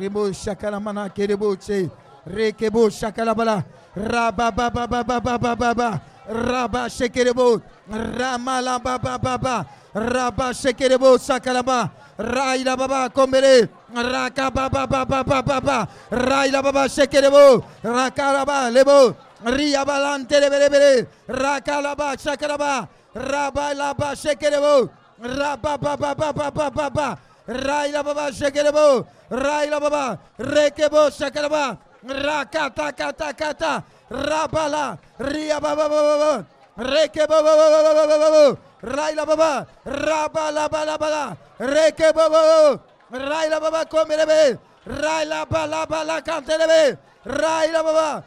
Rebo 0.00 0.32
shakalamana 0.32 1.08
kerebo 1.10 1.54
che. 1.56 1.90
Rekebo 2.26 2.88
shakalabala. 2.88 3.64
Raba 3.94 4.50
ba 4.50 4.70
ba 4.70 4.86
ba 4.86 5.02
ba 5.04 5.20
ba 5.20 5.38
ba 5.38 5.56
ba 5.56 5.74
ba. 5.74 6.00
Raba 6.28 6.88
shekerebo. 6.88 7.60
Ramala 7.90 8.78
ba 8.78 8.98
ba 8.98 9.18
ba 9.18 9.36
ba. 9.38 9.66
Raba 9.94 10.52
shekerebo 10.54 11.18
sakalaba. 11.18 11.90
Raila 12.18 12.76
baba 12.76 13.08
kombele. 13.10 13.68
Raka 13.94 14.50
ba 14.50 14.68
ba 14.68 14.86
ba 14.86 15.04
ba 15.04 15.24
ba 15.24 15.40
ba 15.42 15.60
ba. 15.60 15.88
Raila 16.12 16.62
baba 16.62 16.88
shekerebo. 16.88 17.64
Rakaraba 17.82 18.68
lebo. 18.70 19.16
Ria 19.48 19.84
balante 19.84 20.36
lebelebele. 20.40 21.06
Rakalaba 21.28 22.12
shakalaba. 22.20 22.88
Raba 23.16 23.72
laba 23.72 24.12
shekerebo. 24.14 24.90
Raba 25.22 25.78
ba 25.80 25.96
ba 25.96 26.14
ba 26.14 26.32
ba 26.32 26.50
ba 26.50 26.70
ba 26.70 26.90
ba. 26.90 27.18
Raila 27.48 28.04
baba 28.04 28.28
shekerebo. 28.30 29.06
Raila 29.30 29.80
baba. 29.80 30.18
Rekebo 30.38 31.08
shakalaba. 31.08 31.78
Rakata 32.04 32.92
kata 32.92 33.32
kata. 33.32 33.84
Rabala. 34.10 34.98
Ria 35.18 35.60
baba 35.60 35.88
baba 35.88 36.14
baba. 36.18 36.46
Rekebo 36.76 37.40
baba 37.40 37.66
baba 37.72 37.92
baba 37.96 38.16
baba. 38.20 38.58
Raila 38.84 39.24
baba. 39.24 39.66
Rabala 39.86 40.68
bala 40.68 40.98
bala. 40.98 41.36
Rekebo 41.58 42.28
baba. 42.28 42.80
Raila 43.10 43.60
Baba 43.60 43.84
Komerebe, 43.84 44.58
Raila 44.86 45.46
Balabala 45.46 46.20
Kantelebe, 46.22 46.98
Raila 47.24 47.82
Baba, 47.82 48.24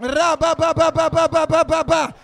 Raba 0.00 0.54
Baba 0.54 2.14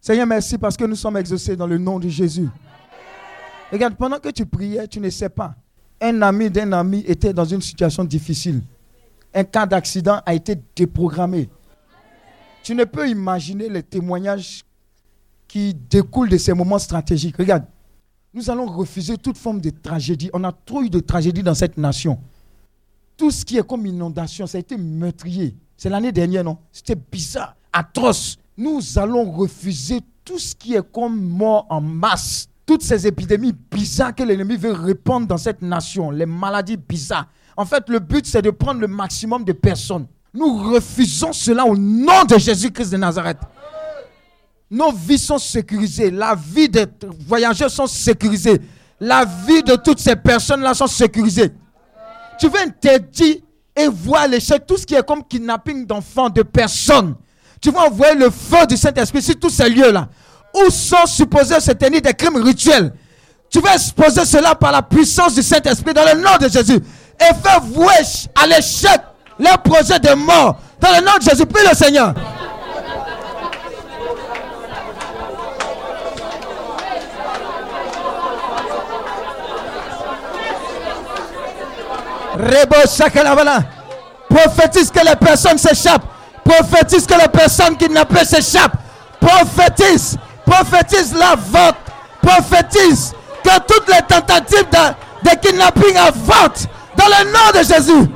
Seigneur, 0.00 0.26
merci 0.26 0.56
parce 0.56 0.76
que 0.76 0.84
nous 0.84 0.94
sommes 0.94 1.16
exaucés 1.16 1.56
dans 1.56 1.66
le 1.66 1.78
nom 1.78 1.98
de 1.98 2.08
Jésus. 2.08 2.48
Regarde, 3.72 3.96
pendant 3.96 4.18
que 4.20 4.28
tu 4.28 4.46
priais, 4.46 4.86
tu 4.86 5.00
ne 5.00 5.10
sais 5.10 5.28
pas. 5.28 5.54
Un 6.00 6.22
ami 6.22 6.48
d'un 6.48 6.72
ami 6.72 7.04
était 7.06 7.32
dans 7.32 7.44
une 7.44 7.60
situation 7.60 8.04
difficile. 8.04 8.62
Un 9.36 9.44
cas 9.44 9.66
d'accident 9.66 10.22
a 10.24 10.32
été 10.32 10.56
déprogrammé. 10.74 11.50
Tu 12.62 12.74
ne 12.74 12.84
peux 12.84 13.06
imaginer 13.06 13.68
les 13.68 13.82
témoignages 13.82 14.64
qui 15.46 15.74
découlent 15.74 16.30
de 16.30 16.38
ces 16.38 16.54
moments 16.54 16.78
stratégiques. 16.78 17.36
Regarde, 17.36 17.66
nous 18.32 18.48
allons 18.48 18.64
refuser 18.64 19.18
toute 19.18 19.36
forme 19.36 19.60
de 19.60 19.68
tragédie. 19.68 20.30
On 20.32 20.42
a 20.42 20.52
trop 20.52 20.82
eu 20.82 20.88
de 20.88 21.00
tragédies 21.00 21.42
dans 21.42 21.54
cette 21.54 21.76
nation. 21.76 22.18
Tout 23.14 23.30
ce 23.30 23.44
qui 23.44 23.58
est 23.58 23.66
comme 23.66 23.84
inondation, 23.84 24.46
ça 24.46 24.56
a 24.56 24.60
été 24.62 24.78
meurtrier. 24.78 25.54
C'est 25.76 25.90
l'année 25.90 26.12
dernière, 26.12 26.42
non? 26.42 26.56
C'était 26.72 26.96
bizarre, 26.96 27.56
atroce. 27.74 28.38
Nous 28.56 28.80
allons 28.98 29.30
refuser 29.30 30.00
tout 30.24 30.38
ce 30.38 30.54
qui 30.54 30.74
est 30.74 30.92
comme 30.92 31.20
mort 31.20 31.66
en 31.68 31.82
masse. 31.82 32.48
Toutes 32.64 32.82
ces 32.82 33.06
épidémies 33.06 33.52
bizarres 33.70 34.14
que 34.14 34.22
l'ennemi 34.22 34.56
veut 34.56 34.72
répandre 34.72 35.26
dans 35.26 35.36
cette 35.36 35.60
nation, 35.60 36.10
les 36.10 36.26
maladies 36.26 36.78
bizarres. 36.78 37.28
En 37.56 37.64
fait, 37.64 37.88
le 37.88 37.98
but, 37.98 38.26
c'est 38.26 38.42
de 38.42 38.50
prendre 38.50 38.80
le 38.80 38.86
maximum 38.86 39.44
de 39.44 39.52
personnes. 39.52 40.06
Nous 40.34 40.72
refusons 40.72 41.32
cela 41.32 41.64
au 41.64 41.76
nom 41.76 42.24
de 42.24 42.36
Jésus-Christ 42.36 42.90
de 42.90 42.98
Nazareth. 42.98 43.38
Nos 44.70 44.92
vies 44.92 45.18
sont 45.18 45.38
sécurisées. 45.38 46.10
La 46.10 46.34
vie 46.34 46.68
des 46.68 46.86
voyageurs 47.26 47.70
sont 47.70 47.86
sécurisées. 47.86 48.60
La 49.00 49.24
vie 49.24 49.62
de 49.62 49.76
toutes 49.76 50.00
ces 50.00 50.16
personnes-là 50.16 50.74
sont 50.74 50.86
sécurisées. 50.86 51.52
Tu 52.38 52.48
veux 52.48 52.60
interdire 52.60 53.36
et 53.74 53.88
voir 53.88 54.26
l'échec, 54.28 54.66
tout 54.66 54.76
ce 54.76 54.84
qui 54.84 54.94
est 54.94 55.06
comme 55.06 55.24
kidnapping 55.24 55.86
d'enfants, 55.86 56.28
de 56.28 56.42
personnes. 56.42 57.14
Tu 57.60 57.70
vas 57.70 57.86
envoyer 57.86 58.14
le 58.14 58.30
feu 58.30 58.66
du 58.68 58.76
Saint-Esprit 58.76 59.22
sur 59.22 59.38
tous 59.38 59.50
ces 59.50 59.68
lieux-là 59.68 60.08
où 60.54 60.70
sont 60.70 61.06
supposés 61.06 61.60
se 61.60 61.72
tenir 61.72 62.00
des 62.00 62.14
crimes 62.14 62.36
rituels? 62.36 62.92
Tu 63.50 63.60
vas 63.60 63.74
exposer 63.74 64.24
cela 64.24 64.54
par 64.54 64.72
la 64.72 64.82
puissance 64.82 65.34
du 65.34 65.42
Saint-Esprit 65.42 65.94
dans 65.94 66.04
le 66.04 66.20
nom 66.20 66.36
de 66.40 66.48
Jésus 66.48 66.80
et 67.20 67.34
faire 67.42 67.60
vouer 67.60 67.92
à 68.40 68.46
l'échec 68.46 69.00
les 69.38 69.56
projets 69.64 69.98
de 69.98 70.14
mort 70.14 70.56
dans 70.80 70.90
le 70.90 71.04
nom 71.04 71.12
de 71.18 71.22
Jésus. 71.22 71.46
Prie 71.46 71.66
le 71.68 71.74
Seigneur. 71.74 72.14
Prophétise 84.28 84.90
que 84.90 85.04
les 85.04 85.16
personnes 85.16 85.58
s'échappent. 85.58 86.04
Prophétise 86.44 87.06
que 87.06 87.14
les 87.14 87.28
personnes 87.28 87.76
kidnappées 87.76 88.24
s'échappent. 88.24 88.76
Prophétise. 89.20 90.16
Prophétise 90.44 91.14
la 91.14 91.34
vente. 91.36 91.76
Prophétise 92.22 93.12
que 93.42 93.58
toutes 93.66 93.88
les 93.88 94.02
tentatives 94.02 94.66
de, 94.70 95.30
de 95.30 95.36
kidnapping 95.36 95.96
avortent 95.96 96.68
dans 97.08 97.24
le 97.24 97.30
nom 97.30 97.50
de 97.60 97.64
Jésus. 97.66 98.10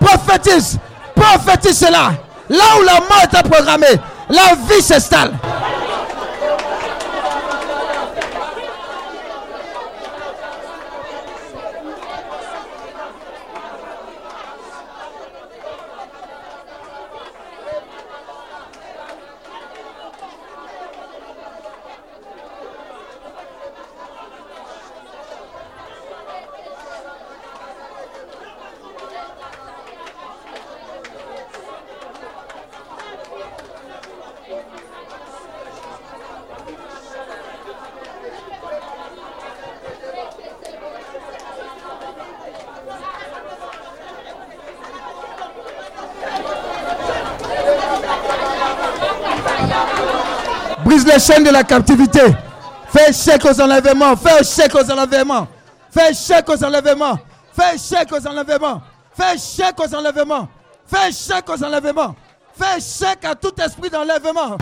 Prophétise. 0.00 0.78
Prophétise 1.14 1.78
cela. 1.78 2.12
Là 2.48 2.64
où 2.78 2.82
la 2.82 2.94
mort 2.94 3.22
était 3.24 3.48
programmée, 3.48 4.00
la 4.28 4.54
vie 4.68 4.82
s'installe. 4.82 5.32
brise 50.86 51.04
les 51.04 51.18
chaînes 51.18 51.44
de 51.44 51.45
la 51.56 51.64
captivité. 51.64 52.20
Fais 52.88 53.10
échec 53.10 53.42
aux 53.44 53.60
enlèvements. 53.60 54.14
Fais 54.16 54.40
échec 54.40 54.74
aux 54.74 54.90
enlèvements. 54.90 55.48
Fais 55.90 56.10
échec 56.10 56.48
aux 56.48 56.64
enlèvements. 56.64 57.18
Fais 57.52 57.76
échec 57.76 58.12
aux 58.12 58.26
enlèvements. 58.26 58.82
Fais 59.16 59.34
échec 59.36 59.80
aux 59.80 59.94
enlèvements. 59.94 60.48
Fais 60.86 61.08
échec 61.08 61.48
aux 61.48 61.64
enlèvements. 61.64 62.14
Fais 62.58 62.78
échec 62.78 63.24
à 63.24 63.34
tout 63.34 63.54
esprit 63.60 63.88
d'enlèvement. 63.88 64.58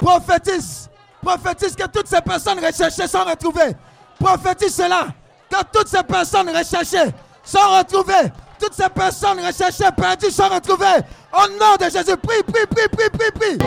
Prophétise. 0.00 0.88
Prophétise 1.22 1.74
que 1.74 1.88
toutes 1.88 2.06
ces 2.06 2.20
personnes 2.20 2.64
recherchées 2.64 3.08
sont 3.08 3.24
retrouvées. 3.24 3.74
Prophétise 4.20 4.76
cela. 4.76 5.08
Que 5.50 5.64
toutes 5.72 5.88
ces 5.88 6.04
personnes 6.04 6.50
recherchées 6.50 7.10
sont 7.42 7.68
retrouvées. 7.76 8.30
Toutes 8.58 8.74
ces 8.74 8.88
personnes 8.88 9.38
recherchées, 9.40 9.90
perdues, 9.96 10.30
sont 10.30 10.48
retrouvées. 10.48 11.02
Au 11.32 11.48
nom 11.48 11.76
de 11.78 11.84
Jésus, 11.84 12.16
prie, 12.16 12.42
prie, 12.42 12.66
prie, 12.66 12.88
prie, 12.88 13.10
prie, 13.10 13.30
prie. 13.32 13.58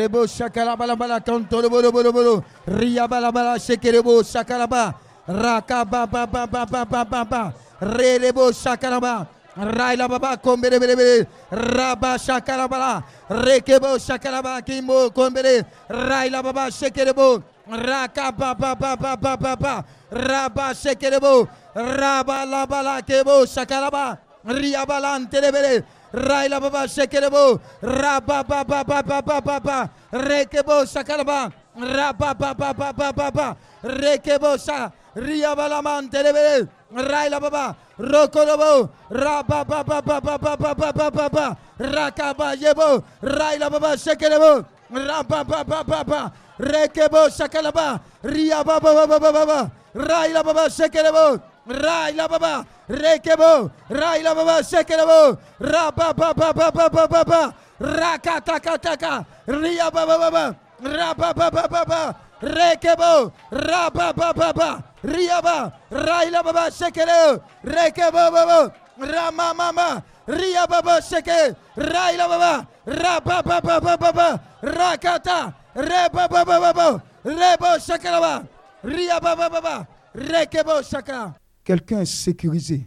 Rebo 0.00 0.24
Shakalabala 0.26 1.20
Tonto 1.22 1.60
Bolo 1.68 1.92
Bolo 1.92 2.10
Bolo 2.12 2.44
Riabalabala 2.66 3.58
Shekerebo 3.60 4.22
Shakalaba 4.24 4.94
Rakaba 5.28 6.10
Baba 6.10 6.26
Baba 6.26 6.64
Baba 6.66 7.04
Baba 7.04 7.54
Rebo 7.82 8.50
Shakalaba 8.50 9.26
Raila 9.56 10.08
Baba 10.08 10.38
Kombere 10.38 10.80
Bere 10.80 10.96
Bere 10.96 11.26
Raba 11.52 12.16
Shakalabala 12.16 13.04
Rekebo 13.28 13.98
Shakalaba 13.98 14.64
Kimbo 14.64 15.10
Kombere 15.10 15.66
Raila 15.90 16.42
Baba 16.42 16.70
Shekerebo 16.70 17.42
Rakaba 17.68 18.56
Baba 18.58 18.96
Baba 18.96 19.36
Baba 19.36 19.84
Raba 20.10 20.70
Shekerebo 20.72 21.46
Raba 21.74 22.46
Labala 22.46 23.02
Kebo 23.06 23.44
Shakalaba 23.44 24.16
Riabalante 24.46 25.52
Bere 25.52 25.84
Raila 26.14 26.62
baba 26.62 26.88
şekerebo. 26.88 27.58
Rabba 27.82 28.44
baba 28.48 28.84
baba 28.88 29.02
baba 29.26 29.46
baba. 29.46 29.88
Rekebo 30.12 30.86
şakaraba. 30.86 31.50
Rabba 31.76 32.34
baba 32.40 32.72
baba 32.78 33.16
baba. 33.16 33.56
Rekebo 33.84 34.58
şa. 34.58 34.90
Riyabalaman 35.16 36.08
telebele. 36.08 36.66
Raila 36.94 37.42
baba. 37.42 37.74
Rokolobo. 38.00 38.88
Rabba 39.10 39.64
baba 39.68 40.02
baba 40.06 40.42
baba 40.42 40.74
baba 40.78 41.10
baba. 41.14 41.56
Rakaba 41.80 42.54
yebo. 42.54 43.02
Raila 43.24 43.72
baba 43.72 43.96
şekerebo. 43.96 44.64
Rabba 44.94 45.48
baba 45.48 45.84
baba. 45.88 46.32
Rekebo 46.60 47.30
şakalaba. 47.30 48.00
Riyababa 48.24 48.82
baba 48.84 49.08
baba 49.08 49.34
baba. 49.34 49.68
Raila 49.96 50.46
baba 50.46 50.70
şekerebo. 50.70 51.38
Yebo. 51.66 51.68
Raila 51.68 52.28
baba 52.28 52.64
shekerebo. 53.04 53.20
Raba 53.20 53.32
ba 53.34 53.34
ba 53.34 53.50
ba 53.50 53.50
ba. 53.50 53.50
Rekebo 53.50 53.50
shakalaba. 53.50 53.50
Ria 53.50 53.50
ba 53.50 53.50
ba 53.50 53.50
ba 53.50 53.50
ba 53.50 53.50
ba 53.50 53.50
ba 53.50 53.50
ba. 53.50 53.50
Raila 53.50 53.50
baba 53.50 53.50
shekerebo. 53.50 53.50
Raila 53.50 53.50
baba. 53.50 53.50
Rekebo, 53.50 53.70
Raila 53.90 54.34
baba 54.34 54.62
shekelebo, 54.62 55.38
Raba 55.60 56.14
baba 56.16 56.52
baba 56.52 56.70
baba 56.70 57.06
baba, 57.06 57.54
Rakatakataka, 57.80 59.26
Ria 59.46 59.90
baba 59.90 60.18
baba, 60.18 60.56
Raba 60.82 61.34
baba 61.34 61.68
baba, 61.68 62.16
Rekebo, 62.42 63.32
Raba 63.52 64.12
baba 64.16 64.32
baba, 64.34 64.84
Riaba, 65.04 65.72
Raila 65.90 66.42
baba 66.42 66.70
shekele, 66.70 67.40
Rekebo 67.64 68.30
baba, 68.32 68.74
Rama 68.98 69.54
mama, 69.54 70.02
Ria 70.26 70.66
baba 70.66 71.00
sheke, 71.00 71.56
Raila 71.76 72.28
baba, 72.28 72.66
Raba 72.86 73.42
baba 73.44 73.80
baba 73.80 73.96
baba, 73.96 74.40
Rakata, 74.62 75.54
Reba 75.74 76.28
baba 76.28 76.44
baba, 76.44 77.02
Rebo 77.24 77.78
shekeleba, 77.78 78.46
Ria 78.82 79.20
baba 79.20 79.48
baba, 79.48 79.86
Rekebo 80.14 80.82
shaka. 80.82 81.39
Quelqu'un 81.70 82.00
est 82.00 82.04
sécurisé. 82.04 82.84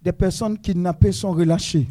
Des 0.00 0.12
personnes 0.12 0.58
kidnappées 0.58 1.12
sont 1.12 1.32
relâchées. 1.32 1.86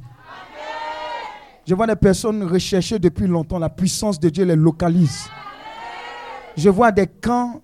Je 1.67 1.75
vois 1.75 1.85
des 1.85 1.95
personnes 1.95 2.41
recherchées 2.41 2.97
depuis 2.97 3.27
longtemps. 3.27 3.59
La 3.59 3.69
puissance 3.69 4.19
de 4.19 4.29
Dieu 4.29 4.43
les 4.43 4.55
localise. 4.55 5.29
Je 6.57 6.67
vois 6.67 6.91
des 6.91 7.05
camps 7.05 7.61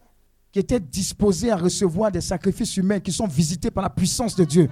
qui 0.51 0.59
étaient 0.59 0.80
disposés 0.80 1.49
à 1.49 1.55
recevoir 1.55 2.11
des 2.11 2.22
sacrifices 2.22 2.78
humains 2.78 2.99
qui 2.99 3.11
sont 3.11 3.26
visités 3.26 3.72
par 3.72 3.82
la 3.82 3.89
puissance 3.89 4.36
de 4.36 4.43
Dieu. 4.43 4.70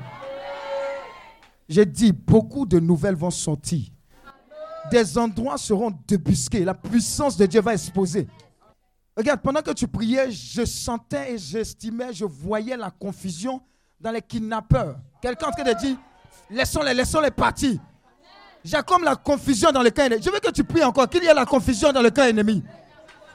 J'ai 1.68 1.88
dit, 1.88 2.12
beaucoup 2.12 2.68
de 2.68 2.80
nouvelles 2.80 3.16
vont 3.16 3.32
sortir. 3.32 3.88
Des 4.92 5.18
endroits 5.18 5.58
seront 5.58 5.92
débusqués. 6.08 6.64
La 6.64 6.76
puissance 6.76 7.36
de 7.38 7.48
Dieu 7.48 7.60
va 7.60 7.74
exposer. 7.74 8.28
Regarde, 9.18 9.42
pendant 9.42 9.64
que 9.64 9.72
tu 9.72 9.88
priais, 9.88 10.30
je 10.30 10.64
sentais 10.64 11.34
et 11.34 11.38
j'estimais, 11.40 12.14
je 12.14 12.24
voyais 12.24 12.78
la 12.78 12.92
confusion 12.92 13.60
dans 14.00 14.12
les 14.12 14.22
kidnappeurs. 14.22 14.98
Quelqu'un 15.20 15.48
en 15.48 15.52
train 15.52 15.64
de 15.64 15.74
dire, 15.74 15.98
laissons-les, 16.52 16.94
laissons-les 16.94 17.32
partir. 17.32 17.80
J'ai 18.64 18.78
comme 18.86 19.04
la 19.04 19.16
confusion 19.16 19.72
dans 19.72 19.82
le 19.82 19.90
camp 19.90 20.04
ennemi. 20.04 20.22
Je 20.24 20.30
veux 20.30 20.40
que 20.40 20.52
tu 20.52 20.64
pries 20.64 20.84
encore, 20.84 21.10
qu'il 21.10 21.24
y 21.24 21.28
ait 21.28 21.34
la 21.34 21.46
confusion 21.46 21.92
dans 21.92 22.04
le 22.04 22.12
camp 22.12 22.26
ennemi. 22.26 22.64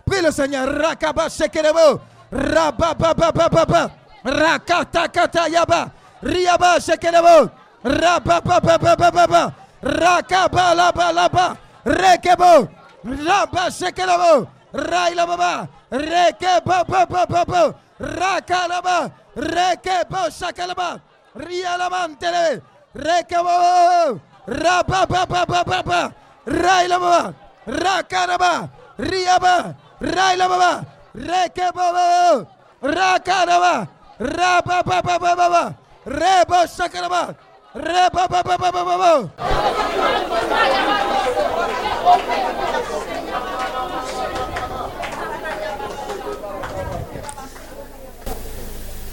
Prie 0.06 0.22
le 0.22 0.30
Seigneur. 0.30 0.68
Rakaba 0.68 1.28
shekerebo. 1.28 2.00
Rabababababa. 2.30 3.90
Rakatakata 4.24 5.48
yaba. 5.48 5.90
Riaba 6.22 6.78
shekerebo. 6.78 7.50
Rabababababa. 7.82 9.54
Rakaba 9.82 10.74
laba 10.74 11.12
laba. 11.12 11.56
Rekebo. 11.84 12.68
Raba 13.04 13.70
shekerebo. 13.70 14.46
Rai 14.72 15.14
la 15.14 15.26
Baba, 15.26 15.68
Reke 15.90 16.64
Baba 16.64 17.06
Baba 17.06 17.26
Baba, 17.26 17.74
Rakalaba, 18.00 19.12
Reke 19.36 20.08
Bo 20.08 20.28
Shakalaba, 20.30 21.00
Rialamantele, 21.36 22.62
Reke 22.96 23.36
Baba, 23.42 24.20
Raba 24.46 25.06
Baba 25.06 25.44
Baba 25.46 25.64
Baba, 25.64 26.14
Raila 26.46 26.98
Baba, 26.98 27.34
Rakalaba, 27.66 28.70
Riaba, 28.98 29.76
Raila 30.00 30.48
Baba, 30.48 30.86
Reke 31.16 31.72
Baba, 31.74 32.46
Rakalaba, 32.82 33.88
Raba 34.18 34.82
Baba 34.84 35.02
Baba 35.02 35.36
Baba, 35.36 35.76
Rebo 36.06 36.66
Shakalaba, 36.66 37.36
Reba 37.74 38.26
Baba 38.28 38.56
Baba 38.58 38.82
Baba. 38.84 39.30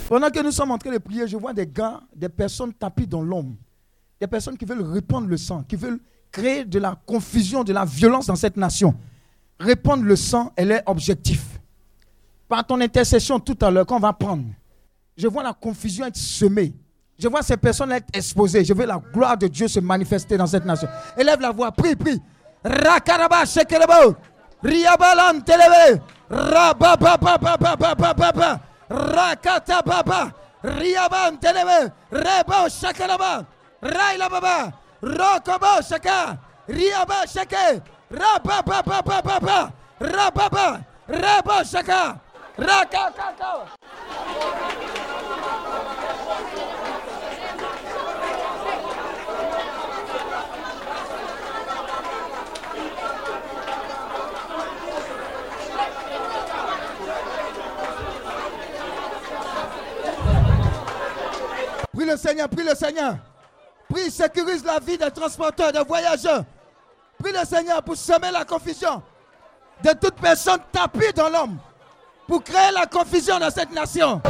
Pendant 0.09 0.29
que 0.31 0.41
nous 0.41 0.51
sommes 0.51 0.71
en 0.71 0.77
train 0.79 0.91
de 0.91 0.97
prier, 0.97 1.27
je 1.27 1.37
vois 1.37 1.53
des 1.53 1.67
gars, 1.67 2.01
des 2.15 2.29
personnes 2.29 2.73
tapis 2.73 3.05
dans 3.05 3.21
l'ombre. 3.21 3.53
Des 4.19 4.25
personnes 4.25 4.57
qui 4.57 4.65
veulent 4.65 4.81
répandre 4.81 5.27
le 5.27 5.37
sang, 5.37 5.61
qui 5.61 5.75
veulent 5.75 5.99
créer 6.31 6.65
de 6.65 6.79
la 6.79 6.99
confusion, 7.05 7.63
de 7.63 7.71
la 7.71 7.85
violence 7.85 8.25
dans 8.25 8.35
cette 8.35 8.57
nation. 8.57 8.95
Répandre 9.59 10.03
le 10.03 10.15
sang, 10.15 10.51
elle 10.55 10.71
est 10.71 10.81
objectif. 10.87 11.59
Par 12.47 12.65
ton 12.65 12.81
intercession 12.81 13.39
tout 13.39 13.55
à 13.61 13.69
l'heure, 13.69 13.85
qu'on 13.85 13.99
va 13.99 14.11
prendre, 14.11 14.45
je 15.15 15.27
vois 15.27 15.43
la 15.43 15.53
confusion 15.53 16.07
être 16.07 16.17
semée. 16.17 16.73
Je 17.19 17.27
vois 17.27 17.43
ces 17.43 17.57
personnes 17.57 17.91
être 17.91 18.07
exposées. 18.11 18.65
Je 18.65 18.73
veux 18.73 18.87
la 18.87 18.99
gloire 19.13 19.37
de 19.37 19.45
Dieu 19.45 19.67
se 19.67 19.79
manifester 19.79 20.37
dans 20.37 20.47
cette 20.47 20.65
nation. 20.65 20.87
Élève 21.19 21.39
la 21.39 21.51
voix, 21.51 21.71
prie, 21.71 21.95
prie. 21.95 22.19
Rakaraba 22.63 23.45
shekelebo. 23.45 24.15
Riabalan 24.63 25.41
telebe. 25.41 26.01
Rababababababababa. 26.31 28.61
Rakata 28.89 29.81
baba. 29.85 30.33
Riaban 30.63 31.39
telebe. 31.39 31.91
Rebo 32.11 32.67
shakalaba. 32.69 33.45
Raila 33.81 34.29
baba. 34.29 34.73
Rokobo 35.01 35.81
shaka. 35.87 36.37
Riaba 36.67 37.25
shake. 37.27 37.81
Rababababababa. 38.11 39.71
Rababa. 39.99 40.85
Rebo 41.07 41.63
shaka. 41.63 42.19
Rakakaka. 42.57 43.69
Le 62.09 62.17
Seigneur, 62.17 62.49
prie 62.49 62.63
le 62.63 62.75
Seigneur. 62.75 63.15
Prie, 63.89 64.11
sécurise 64.11 64.63
la 64.63 64.79
vie 64.79 64.97
des 64.97 65.11
transporteurs, 65.11 65.71
des 65.71 65.83
voyageurs. 65.83 66.43
Prie 67.21 67.31
le 67.31 67.45
Seigneur 67.45 67.81
pour 67.83 67.95
semer 67.95 68.31
la 68.31 68.45
confusion 68.45 69.01
de 69.83 69.91
toute 69.91 70.15
personne 70.15 70.59
tapie 70.71 71.13
dans 71.15 71.29
l'homme. 71.29 71.57
Pour 72.27 72.43
créer 72.43 72.71
la 72.71 72.85
confusion 72.85 73.39
dans 73.39 73.49
cette 73.49 73.71
nation. 73.71 74.21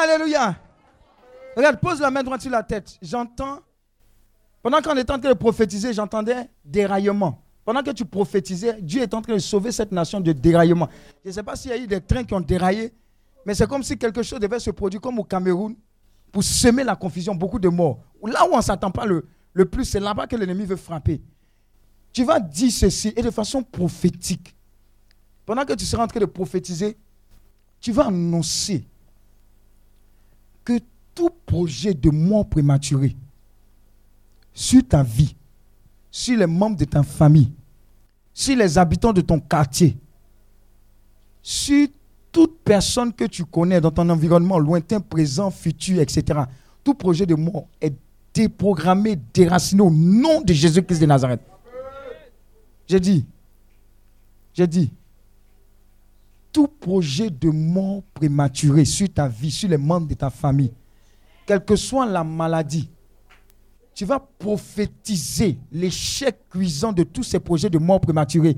Alléluia. 0.00 0.56
Regarde, 1.56 1.78
pose 1.78 2.00
la 2.00 2.10
main 2.10 2.22
droite 2.22 2.40
sur 2.40 2.50
la 2.50 2.62
tête. 2.62 2.98
J'entends, 3.02 3.60
pendant 4.62 4.80
qu'on 4.80 4.96
est 4.96 5.10
en 5.10 5.18
train 5.18 5.30
de 5.30 5.34
prophétiser, 5.34 5.92
j'entendais 5.92 6.48
déraillement. 6.64 7.42
Pendant 7.64 7.82
que 7.82 7.90
tu 7.90 8.04
prophétisais, 8.04 8.80
Dieu 8.80 9.02
est 9.02 9.12
en 9.12 9.20
train 9.20 9.34
de 9.34 9.38
sauver 9.38 9.72
cette 9.72 9.92
nation 9.92 10.20
de 10.20 10.32
déraillement. 10.32 10.88
Je 11.22 11.28
ne 11.28 11.34
sais 11.34 11.42
pas 11.42 11.54
s'il 11.54 11.70
y 11.70 11.74
a 11.74 11.76
eu 11.76 11.86
des 11.86 12.00
trains 12.00 12.24
qui 12.24 12.32
ont 12.32 12.40
déraillé, 12.40 12.94
mais 13.44 13.54
c'est 13.54 13.68
comme 13.68 13.82
si 13.82 13.98
quelque 13.98 14.22
chose 14.22 14.40
devait 14.40 14.58
se 14.58 14.70
produire 14.70 15.00
comme 15.00 15.18
au 15.18 15.24
Cameroun 15.24 15.76
pour 16.32 16.42
semer 16.42 16.84
la 16.84 16.96
confusion, 16.96 17.34
beaucoup 17.34 17.58
de 17.58 17.68
morts. 17.68 17.98
Là 18.24 18.46
où 18.48 18.54
on 18.54 18.56
ne 18.56 18.62
s'attend 18.62 18.90
pas 18.90 19.04
le, 19.04 19.28
le 19.52 19.64
plus, 19.66 19.84
c'est 19.84 20.00
là-bas 20.00 20.26
que 20.26 20.36
l'ennemi 20.36 20.64
veut 20.64 20.76
frapper. 20.76 21.20
Tu 22.12 22.24
vas 22.24 22.40
dire 22.40 22.72
ceci 22.72 23.12
et 23.14 23.22
de 23.22 23.30
façon 23.30 23.62
prophétique. 23.62 24.56
Pendant 25.44 25.64
que 25.64 25.74
tu 25.74 25.84
seras 25.84 26.04
en 26.04 26.08
train 26.08 26.20
de 26.20 26.26
prophétiser, 26.26 26.96
tu 27.80 27.92
vas 27.92 28.06
annoncer 28.06 28.86
que 30.64 30.78
tout 31.14 31.30
projet 31.46 31.94
de 31.94 32.10
mort 32.10 32.48
prématurée 32.48 33.16
sur 34.52 34.86
ta 34.86 35.02
vie, 35.02 35.34
sur 36.10 36.38
les 36.38 36.46
membres 36.46 36.76
de 36.76 36.84
ta 36.84 37.02
famille, 37.02 37.52
sur 38.32 38.56
les 38.56 38.78
habitants 38.78 39.12
de 39.12 39.20
ton 39.20 39.40
quartier, 39.40 39.96
sur 41.42 41.88
toute 42.32 42.58
personne 42.60 43.12
que 43.12 43.24
tu 43.24 43.44
connais 43.44 43.80
dans 43.80 43.90
ton 43.90 44.08
environnement 44.08 44.58
lointain, 44.58 45.00
présent, 45.00 45.50
futur, 45.50 46.00
etc. 46.00 46.40
Tout 46.84 46.94
projet 46.94 47.26
de 47.26 47.34
mort 47.34 47.66
est 47.80 47.94
déprogrammé, 48.32 49.16
déraciné 49.34 49.82
au 49.82 49.90
nom 49.90 50.40
de 50.40 50.52
Jésus-Christ 50.52 51.00
de 51.00 51.06
Nazareth. 51.06 51.40
J'ai 52.86 53.00
dit, 53.00 53.24
j'ai 54.54 54.66
dit, 54.66 54.90
tout 56.52 56.68
projet 56.68 57.30
de 57.30 57.50
mort 57.50 58.02
prématuré 58.14 58.84
sur 58.84 59.08
ta 59.12 59.28
vie, 59.28 59.50
sur 59.50 59.68
les 59.68 59.78
membres 59.78 60.08
de 60.08 60.14
ta 60.14 60.30
famille, 60.30 60.72
quelle 61.46 61.64
que 61.64 61.76
soit 61.76 62.06
la 62.06 62.24
maladie, 62.24 62.90
tu 63.94 64.04
vas 64.04 64.20
prophétiser 64.38 65.58
l'échec 65.72 66.48
cuisant 66.48 66.92
de 66.92 67.02
tous 67.02 67.22
ces 67.22 67.40
projets 67.40 67.68
de 67.68 67.78
mort 67.78 68.00
prématurée. 68.00 68.56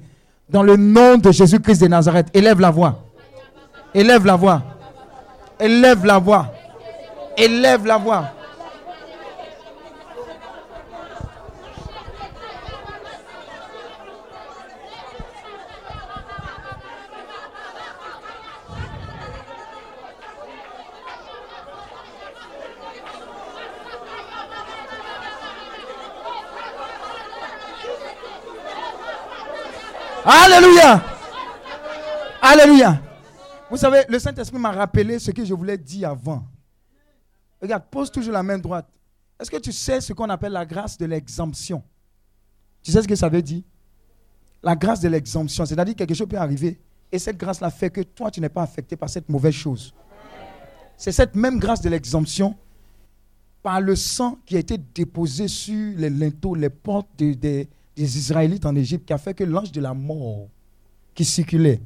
Dans 0.48 0.62
le 0.62 0.76
nom 0.76 1.16
de 1.16 1.32
Jésus-Christ 1.32 1.80
de 1.80 1.88
Nazareth, 1.88 2.28
élève 2.34 2.60
la 2.60 2.70
voix. 2.70 3.04
Élève 3.94 4.24
la 4.24 4.36
voix. 4.36 4.62
Élève 5.58 6.04
la 6.04 6.18
voix. 6.18 6.52
Élève 7.36 7.86
la 7.86 7.96
voix. 7.96 8.26
Alléluia. 30.24 31.02
Alléluia. 32.40 33.02
Vous 33.70 33.76
savez, 33.76 34.02
le 34.08 34.18
Saint-Esprit 34.18 34.58
m'a 34.58 34.70
rappelé 34.70 35.18
ce 35.18 35.30
que 35.30 35.44
je 35.44 35.54
voulais 35.54 35.78
dire 35.78 36.10
avant. 36.10 36.44
Regarde, 37.60 37.84
pose 37.90 38.10
toujours 38.10 38.32
la 38.32 38.42
main 38.42 38.58
droite. 38.58 38.88
Est-ce 39.40 39.50
que 39.50 39.56
tu 39.56 39.72
sais 39.72 40.00
ce 40.00 40.12
qu'on 40.12 40.28
appelle 40.28 40.52
la 40.52 40.66
grâce 40.66 40.96
de 40.98 41.06
l'exemption? 41.06 41.82
Tu 42.82 42.92
sais 42.92 43.02
ce 43.02 43.08
que 43.08 43.16
ça 43.16 43.28
veut 43.28 43.42
dire? 43.42 43.62
La 44.62 44.76
grâce 44.76 45.00
de 45.00 45.08
l'exemption, 45.08 45.66
c'est-à-dire 45.66 45.94
que 45.94 45.98
quelque 45.98 46.14
chose 46.14 46.28
peut 46.28 46.36
arriver 46.36 46.78
et 47.10 47.18
cette 47.18 47.36
grâce-là 47.36 47.70
fait 47.70 47.90
que 47.90 48.00
toi, 48.02 48.30
tu 48.30 48.40
n'es 48.40 48.48
pas 48.48 48.62
affecté 48.62 48.96
par 48.96 49.08
cette 49.08 49.28
mauvaise 49.28 49.54
chose. 49.54 49.92
C'est 50.96 51.12
cette 51.12 51.34
même 51.34 51.58
grâce 51.58 51.80
de 51.80 51.88
l'exemption 51.88 52.56
par 53.62 53.80
le 53.80 53.96
sang 53.96 54.38
qui 54.46 54.56
a 54.56 54.60
été 54.60 54.78
déposé 54.78 55.48
sur 55.48 55.96
les 55.98 56.10
linteaux, 56.10 56.54
les 56.54 56.70
portes 56.70 57.08
des 57.16 57.68
Israélites 57.96 58.64
en 58.64 58.74
Égypte 58.74 59.06
qui 59.06 59.12
a 59.12 59.18
fait 59.18 59.34
que 59.34 59.44
l'ange 59.44 59.72
de 59.72 59.80
la 59.80 59.94
mort 59.94 60.48
qui 61.14 61.24
circulait 61.24 61.80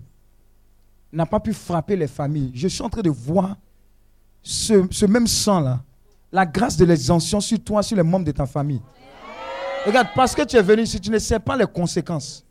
n'a 1.12 1.26
pas 1.26 1.40
pu 1.40 1.52
frapper 1.52 1.96
les 1.96 2.06
familles. 2.06 2.52
Je 2.54 2.68
suis 2.68 2.82
en 2.82 2.88
train 2.88 3.02
de 3.02 3.10
voir 3.10 3.56
ce, 4.42 4.86
ce 4.90 5.06
même 5.06 5.26
sang-là, 5.26 5.82
la 6.30 6.46
grâce 6.46 6.76
de 6.76 6.84
l'exemption 6.84 7.40
sur 7.40 7.58
toi, 7.62 7.82
sur 7.82 7.96
les 7.96 8.02
membres 8.02 8.24
de 8.24 8.32
ta 8.32 8.46
famille. 8.46 8.80
Regarde, 9.84 10.08
parce 10.14 10.34
que 10.34 10.42
tu 10.42 10.56
es 10.56 10.62
venu 10.62 10.82
ici, 10.82 11.00
tu 11.00 11.10
ne 11.10 11.18
sais 11.18 11.38
pas 11.38 11.56
les 11.56 11.66
conséquences. 11.66 12.44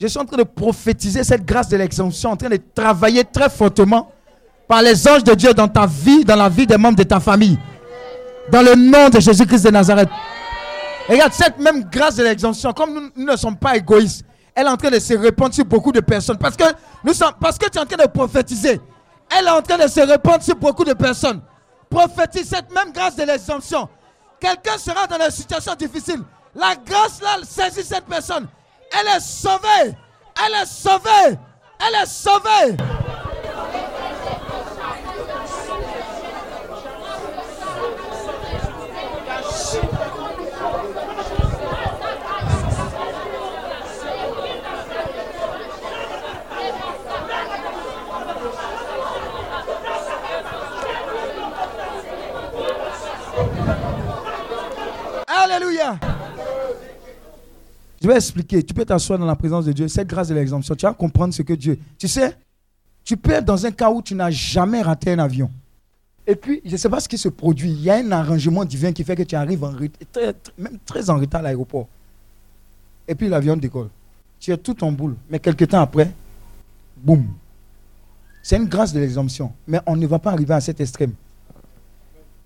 Je 0.00 0.06
suis 0.06 0.18
en 0.18 0.24
train 0.24 0.36
de 0.36 0.42
prophétiser 0.42 1.24
cette 1.24 1.44
grâce 1.44 1.68
de 1.68 1.76
l'exemption, 1.76 2.30
en 2.30 2.36
train 2.36 2.50
de 2.50 2.58
travailler 2.74 3.24
très 3.24 3.48
fortement 3.48 4.12
par 4.68 4.82
les 4.82 5.06
anges 5.08 5.24
de 5.24 5.34
Dieu 5.34 5.54
dans 5.54 5.68
ta 5.68 5.86
vie, 5.86 6.24
dans 6.24 6.36
la 6.36 6.48
vie 6.48 6.66
des 6.66 6.76
membres 6.76 6.96
de 6.96 7.02
ta 7.02 7.20
famille. 7.20 7.58
Dans 8.50 8.62
le 8.62 8.74
nom 8.74 9.08
de 9.08 9.20
Jésus-Christ 9.20 9.64
de 9.64 9.70
Nazareth. 9.70 10.08
Regarde, 11.08 11.32
cette 11.32 11.58
même 11.58 11.84
grâce 11.84 12.16
de 12.16 12.24
l'exemption, 12.24 12.72
comme 12.72 13.10
nous, 13.14 13.24
ne 13.24 13.36
sommes 13.36 13.56
pas 13.56 13.76
égoïstes, 13.76 14.24
elle 14.54 14.66
est 14.66 14.70
en 14.70 14.76
train 14.76 14.90
de 14.90 14.98
se 14.98 15.14
répandre 15.14 15.54
sur 15.54 15.64
beaucoup 15.64 15.92
de 15.92 16.00
personnes. 16.00 16.38
Parce 16.38 16.56
que, 16.56 16.64
nous 17.04 17.12
sommes, 17.12 17.34
parce 17.40 17.58
que 17.58 17.68
tu 17.68 17.78
es 17.78 17.80
en 17.80 17.86
train 17.86 18.02
de 18.02 18.08
prophétiser. 18.08 18.80
Elle 19.36 19.46
est 19.46 19.50
en 19.50 19.62
train 19.62 19.78
de 19.78 19.88
se 19.88 20.00
répandre 20.00 20.42
sur 20.42 20.56
beaucoup 20.56 20.84
de 20.84 20.94
personnes. 20.94 21.40
Prophétise 21.88 22.48
cette 22.48 22.72
même 22.74 22.92
grâce 22.92 23.16
de 23.16 23.24
l'exemption. 23.24 23.88
Quelqu'un 24.40 24.78
sera 24.78 25.06
dans 25.06 25.24
une 25.24 25.30
situation 25.30 25.74
difficile. 25.74 26.22
La 26.54 26.74
grâce 26.74 27.20
là 27.20 27.36
saisit 27.44 27.84
cette 27.84 28.06
personne. 28.06 28.48
Elle 28.98 29.16
est 29.16 29.20
sauvée. 29.20 29.94
Elle 30.44 30.62
est 30.62 30.66
sauvée. 30.66 31.38
Elle 31.78 32.02
est 32.02 32.06
sauvée. 32.06 32.76
Alléluia. 55.28 55.98
Je 58.06 58.10
vais 58.12 58.18
expliquer. 58.18 58.62
Tu 58.62 58.72
peux 58.72 58.84
t'asseoir 58.84 59.18
dans 59.18 59.26
la 59.26 59.34
présence 59.34 59.64
de 59.64 59.72
Dieu. 59.72 59.88
Cette 59.88 60.06
grâce 60.06 60.28
de 60.28 60.34
l'exemption, 60.36 60.76
tu 60.76 60.86
vas 60.86 60.94
comprendre 60.94 61.34
ce 61.34 61.42
que 61.42 61.54
Dieu. 61.54 61.76
Tu 61.98 62.06
sais, 62.06 62.36
tu 63.02 63.16
peux 63.16 63.32
être 63.32 63.44
dans 63.44 63.66
un 63.66 63.72
cas 63.72 63.90
où 63.90 64.00
tu 64.00 64.14
n'as 64.14 64.30
jamais 64.30 64.80
raté 64.80 65.10
un 65.10 65.18
avion. 65.18 65.50
Et 66.24 66.36
puis, 66.36 66.62
je 66.64 66.70
ne 66.70 66.76
sais 66.76 66.88
pas 66.88 67.00
ce 67.00 67.08
qui 67.08 67.18
se 67.18 67.28
produit. 67.28 67.68
Il 67.68 67.82
y 67.82 67.90
a 67.90 67.96
un 67.96 68.12
arrangement 68.12 68.64
divin 68.64 68.92
qui 68.92 69.02
fait 69.02 69.16
que 69.16 69.24
tu 69.24 69.34
arrives 69.34 69.64
en 69.64 69.74
très, 70.12 70.36
même 70.56 70.78
très 70.86 71.10
en 71.10 71.18
retard 71.18 71.40
à 71.40 71.42
l'aéroport. 71.42 71.88
Et 73.08 73.16
puis 73.16 73.26
l'avion 73.26 73.56
décolle. 73.56 73.88
Tu 74.38 74.52
es 74.52 74.56
tout 74.56 74.84
en 74.84 74.92
boule. 74.92 75.16
Mais 75.28 75.40
quelques 75.40 75.66
temps 75.66 75.80
après, 75.80 76.12
boum. 76.98 77.26
C'est 78.40 78.56
une 78.56 78.66
grâce 78.66 78.92
de 78.92 79.00
l'exemption. 79.00 79.50
Mais 79.66 79.80
on 79.84 79.96
ne 79.96 80.06
va 80.06 80.20
pas 80.20 80.30
arriver 80.30 80.54
à 80.54 80.60
cet 80.60 80.80
extrême. 80.80 81.14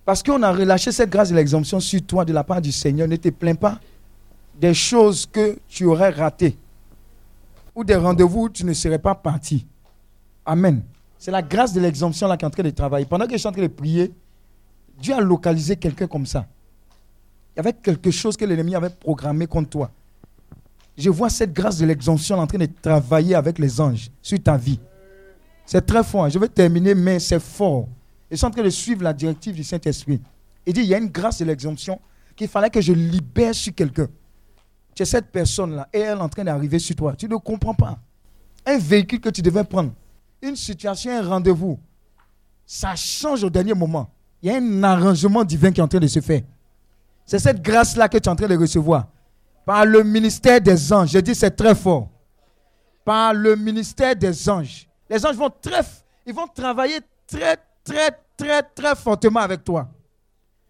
Parce 0.06 0.22
qu'on 0.22 0.42
a 0.42 0.52
relâché 0.52 0.90
cette 0.90 1.10
grâce 1.10 1.28
de 1.28 1.34
l'exemption 1.34 1.80
sur 1.80 2.00
toi 2.00 2.24
de 2.24 2.32
la 2.32 2.44
part 2.44 2.62
du 2.62 2.72
Seigneur. 2.72 3.06
Ne 3.06 3.16
te 3.16 3.28
plains 3.28 3.54
pas 3.54 3.78
des 4.60 4.74
choses 4.74 5.24
que 5.24 5.58
tu 5.68 5.86
aurais 5.86 6.10
ratées. 6.10 6.56
Ou 7.74 7.82
des 7.82 7.96
rendez-vous 7.96 8.42
où 8.42 8.48
tu 8.50 8.66
ne 8.66 8.74
serais 8.74 8.98
pas 8.98 9.14
parti. 9.14 9.66
Amen. 10.44 10.82
C'est 11.18 11.30
la 11.30 11.40
grâce 11.40 11.72
de 11.72 11.80
l'exemption 11.80 12.28
là 12.28 12.36
qui 12.36 12.44
est 12.44 12.48
en 12.48 12.50
train 12.50 12.62
de 12.62 12.70
travailler. 12.70 13.06
Pendant 13.06 13.26
que 13.26 13.32
je 13.32 13.38
suis 13.38 13.48
en 13.48 13.52
train 13.52 13.62
de 13.62 13.68
prier, 13.68 14.12
Dieu 14.98 15.14
a 15.14 15.20
localisé 15.20 15.76
quelqu'un 15.76 16.06
comme 16.06 16.26
ça. 16.26 16.46
Il 17.54 17.58
y 17.58 17.60
avait 17.60 17.72
quelque 17.72 18.10
chose 18.10 18.36
que 18.36 18.44
l'ennemi 18.44 18.74
avait 18.74 18.90
programmé 18.90 19.46
contre 19.46 19.70
toi. 19.70 19.90
Je 20.96 21.08
vois 21.08 21.30
cette 21.30 21.54
grâce 21.54 21.78
de 21.78 21.86
l'exemption 21.86 22.38
en 22.38 22.46
train 22.46 22.58
de 22.58 22.68
travailler 22.82 23.34
avec 23.34 23.58
les 23.58 23.80
anges 23.80 24.10
sur 24.20 24.42
ta 24.42 24.58
vie. 24.58 24.78
C'est 25.64 25.86
très 25.86 26.04
fort. 26.04 26.28
Je 26.28 26.38
vais 26.38 26.48
terminer, 26.48 26.94
mais 26.94 27.18
c'est 27.18 27.40
fort. 27.40 27.88
Ils 28.30 28.36
sont 28.36 28.48
en 28.48 28.50
train 28.50 28.62
de 28.62 28.70
suivre 28.70 29.02
la 29.02 29.14
directive 29.14 29.54
du 29.54 29.64
Saint-Esprit. 29.64 30.20
Il 30.66 30.74
dit, 30.74 30.80
il 30.80 30.86
y 30.86 30.94
a 30.94 30.98
une 30.98 31.08
grâce 31.08 31.38
de 31.38 31.46
l'exemption 31.46 31.98
qu'il 32.36 32.48
fallait 32.48 32.70
que 32.70 32.80
je 32.80 32.92
libère 32.92 33.54
sur 33.54 33.74
quelqu'un. 33.74 34.08
Tu 34.94 35.02
es 35.02 35.06
cette 35.06 35.30
personne-là 35.30 35.88
et 35.92 36.00
elle 36.00 36.18
est 36.18 36.20
en 36.20 36.28
train 36.28 36.44
d'arriver 36.44 36.78
sur 36.78 36.96
toi. 36.96 37.14
Tu 37.16 37.28
ne 37.28 37.36
comprends 37.36 37.74
pas. 37.74 37.98
Un 38.66 38.78
véhicule 38.78 39.20
que 39.20 39.30
tu 39.30 39.42
devais 39.42 39.64
prendre, 39.64 39.92
une 40.42 40.56
situation, 40.56 41.10
un 41.16 41.26
rendez-vous, 41.26 41.78
ça 42.66 42.94
change 42.94 43.42
au 43.44 43.50
dernier 43.50 43.74
moment. 43.74 44.10
Il 44.42 44.50
y 44.50 44.54
a 44.54 44.58
un 44.58 44.82
arrangement 44.82 45.44
divin 45.44 45.72
qui 45.72 45.80
est 45.80 45.82
en 45.82 45.88
train 45.88 45.98
de 45.98 46.06
se 46.06 46.20
faire. 46.20 46.42
C'est 47.26 47.38
cette 47.38 47.62
grâce-là 47.62 48.08
que 48.08 48.18
tu 48.18 48.24
es 48.24 48.28
en 48.28 48.36
train 48.36 48.48
de 48.48 48.56
recevoir. 48.56 49.08
Par 49.64 49.84
le 49.84 50.02
ministère 50.02 50.60
des 50.60 50.92
anges. 50.92 51.10
Je 51.10 51.18
dis 51.18 51.34
c'est 51.34 51.50
très 51.50 51.74
fort. 51.74 52.08
Par 53.04 53.34
le 53.34 53.56
ministère 53.56 54.16
des 54.16 54.48
anges. 54.48 54.88
Les 55.08 55.24
anges 55.24 55.36
vont 55.36 55.50
très, 55.50 55.82
ils 56.26 56.34
vont 56.34 56.46
travailler 56.46 57.00
très, 57.26 57.56
très, 57.82 58.10
très, 58.36 58.62
très 58.62 58.94
fortement 58.94 59.40
avec 59.40 59.64
toi. 59.64 59.88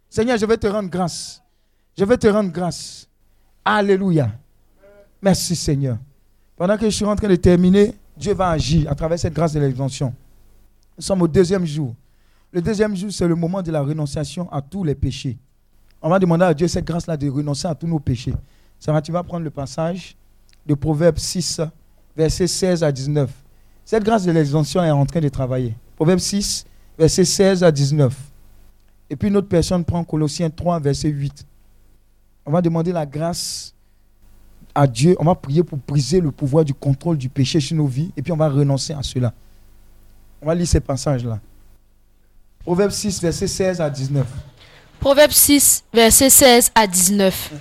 Seigneur, 0.09 0.39
je 0.39 0.47
vais 0.47 0.57
te 0.57 0.66
rendre 0.66 0.89
grâce. 0.89 1.43
Je 1.97 2.05
vais 2.05 2.16
te 2.16 2.27
rendre 2.27 2.51
grâce. 2.51 3.09
Alléluia. 3.65 4.31
Merci 5.23 5.55
Seigneur. 5.55 5.99
Pendant 6.57 6.77
que 6.77 6.85
je 6.87 6.97
suis 6.97 7.05
en 7.05 7.17
train 7.17 7.29
de 7.29 7.37
terminer, 7.37 7.95
Dieu 8.17 8.35
va 8.35 8.51
agir 8.51 8.91
à 8.91 8.95
travers 8.95 9.19
cette 9.19 9.35
grâce 9.35 9.53
de 9.53 9.61
l'exemption. 9.61 10.15
Nous 10.97 11.03
sommes 11.03 11.23
au 11.23 11.29
deuxième 11.29 11.65
jour. 11.67 11.95
Le 12.53 12.61
deuxième 12.61 12.97
jour, 12.97 13.13
c'est 13.13 13.29
le 13.29 13.35
moment 13.35 13.63
de 13.63 13.71
la 13.71 13.81
renonciation 13.81 14.51
à 14.53 14.61
tous 14.61 14.85
les 14.85 14.95
péchés. 14.95 15.39
On 16.03 16.09
va 16.09 16.19
demander 16.19 16.45
à 16.45 16.55
Dieu 16.55 16.69
cette 16.69 16.85
grâce-là 16.85 17.17
de 17.17 17.29
renoncer 17.29 17.69
à 17.69 17.75
tous 17.75 17.87
nos 17.87 17.99
péchés. 17.99 18.35
Ça 18.79 18.93
va, 18.93 19.03
tu 19.03 19.13
vas 19.13 19.23
prendre 19.23 19.45
le 19.45 19.51
passage 19.51 20.17
de 20.67 20.75
Proverbe 20.75 21.19
6, 21.19 21.61
versets 22.17 22.47
16 22.47 22.83
à 22.83 22.91
19. 22.91 23.31
Cette 23.85 24.05
grâce 24.05 24.25
de 24.25 24.33
l'exemption 24.33 24.83
est 24.83 24.91
en 24.91 25.05
train 25.05 25.21
de 25.21 25.29
travailler. 25.29 25.77
Proverbe 25.97 26.19
6, 26.19 26.65
versets 26.99 27.25
16 27.25 27.63
à 27.63 27.71
19. 27.71 28.15
Et 29.11 29.17
puis 29.17 29.29
une 29.29 29.37
autre 29.37 29.49
personne 29.49 29.85
prend 29.85 30.03
Colossiens 30.05 30.49
3, 30.49 30.81
verset 30.81 31.09
8. 31.09 31.47
On 32.51 32.53
va 32.53 32.61
demander 32.61 32.90
la 32.90 33.07
grâce 33.07 33.72
à 34.74 34.84
Dieu. 34.84 35.14
On 35.20 35.24
va 35.24 35.36
prier 35.36 35.62
pour 35.62 35.78
briser 35.86 36.20
le 36.20 36.32
pouvoir 36.32 36.64
du 36.64 36.74
contrôle 36.74 37.16
du 37.16 37.28
péché 37.28 37.61
sur 37.61 37.76
nos 37.76 37.86
vies. 37.86 38.11
Et 38.16 38.22
puis 38.22 38.32
on 38.32 38.36
va 38.36 38.48
renoncer 38.48 38.92
à 38.92 39.05
cela. 39.05 39.32
On 40.42 40.46
va 40.46 40.55
lire 40.57 40.66
ces 40.66 40.80
passages-là. 40.80 41.38
Proverbe 42.64 42.90
6, 42.90 43.22
verset 43.22 43.46
16 43.46 43.80
à 43.80 43.88
19. 43.88 44.26
Proverbe 44.98 45.30
6, 45.30 45.84
verset 45.94 46.28
16 46.28 46.72
à 46.74 46.88
19. 46.88 47.53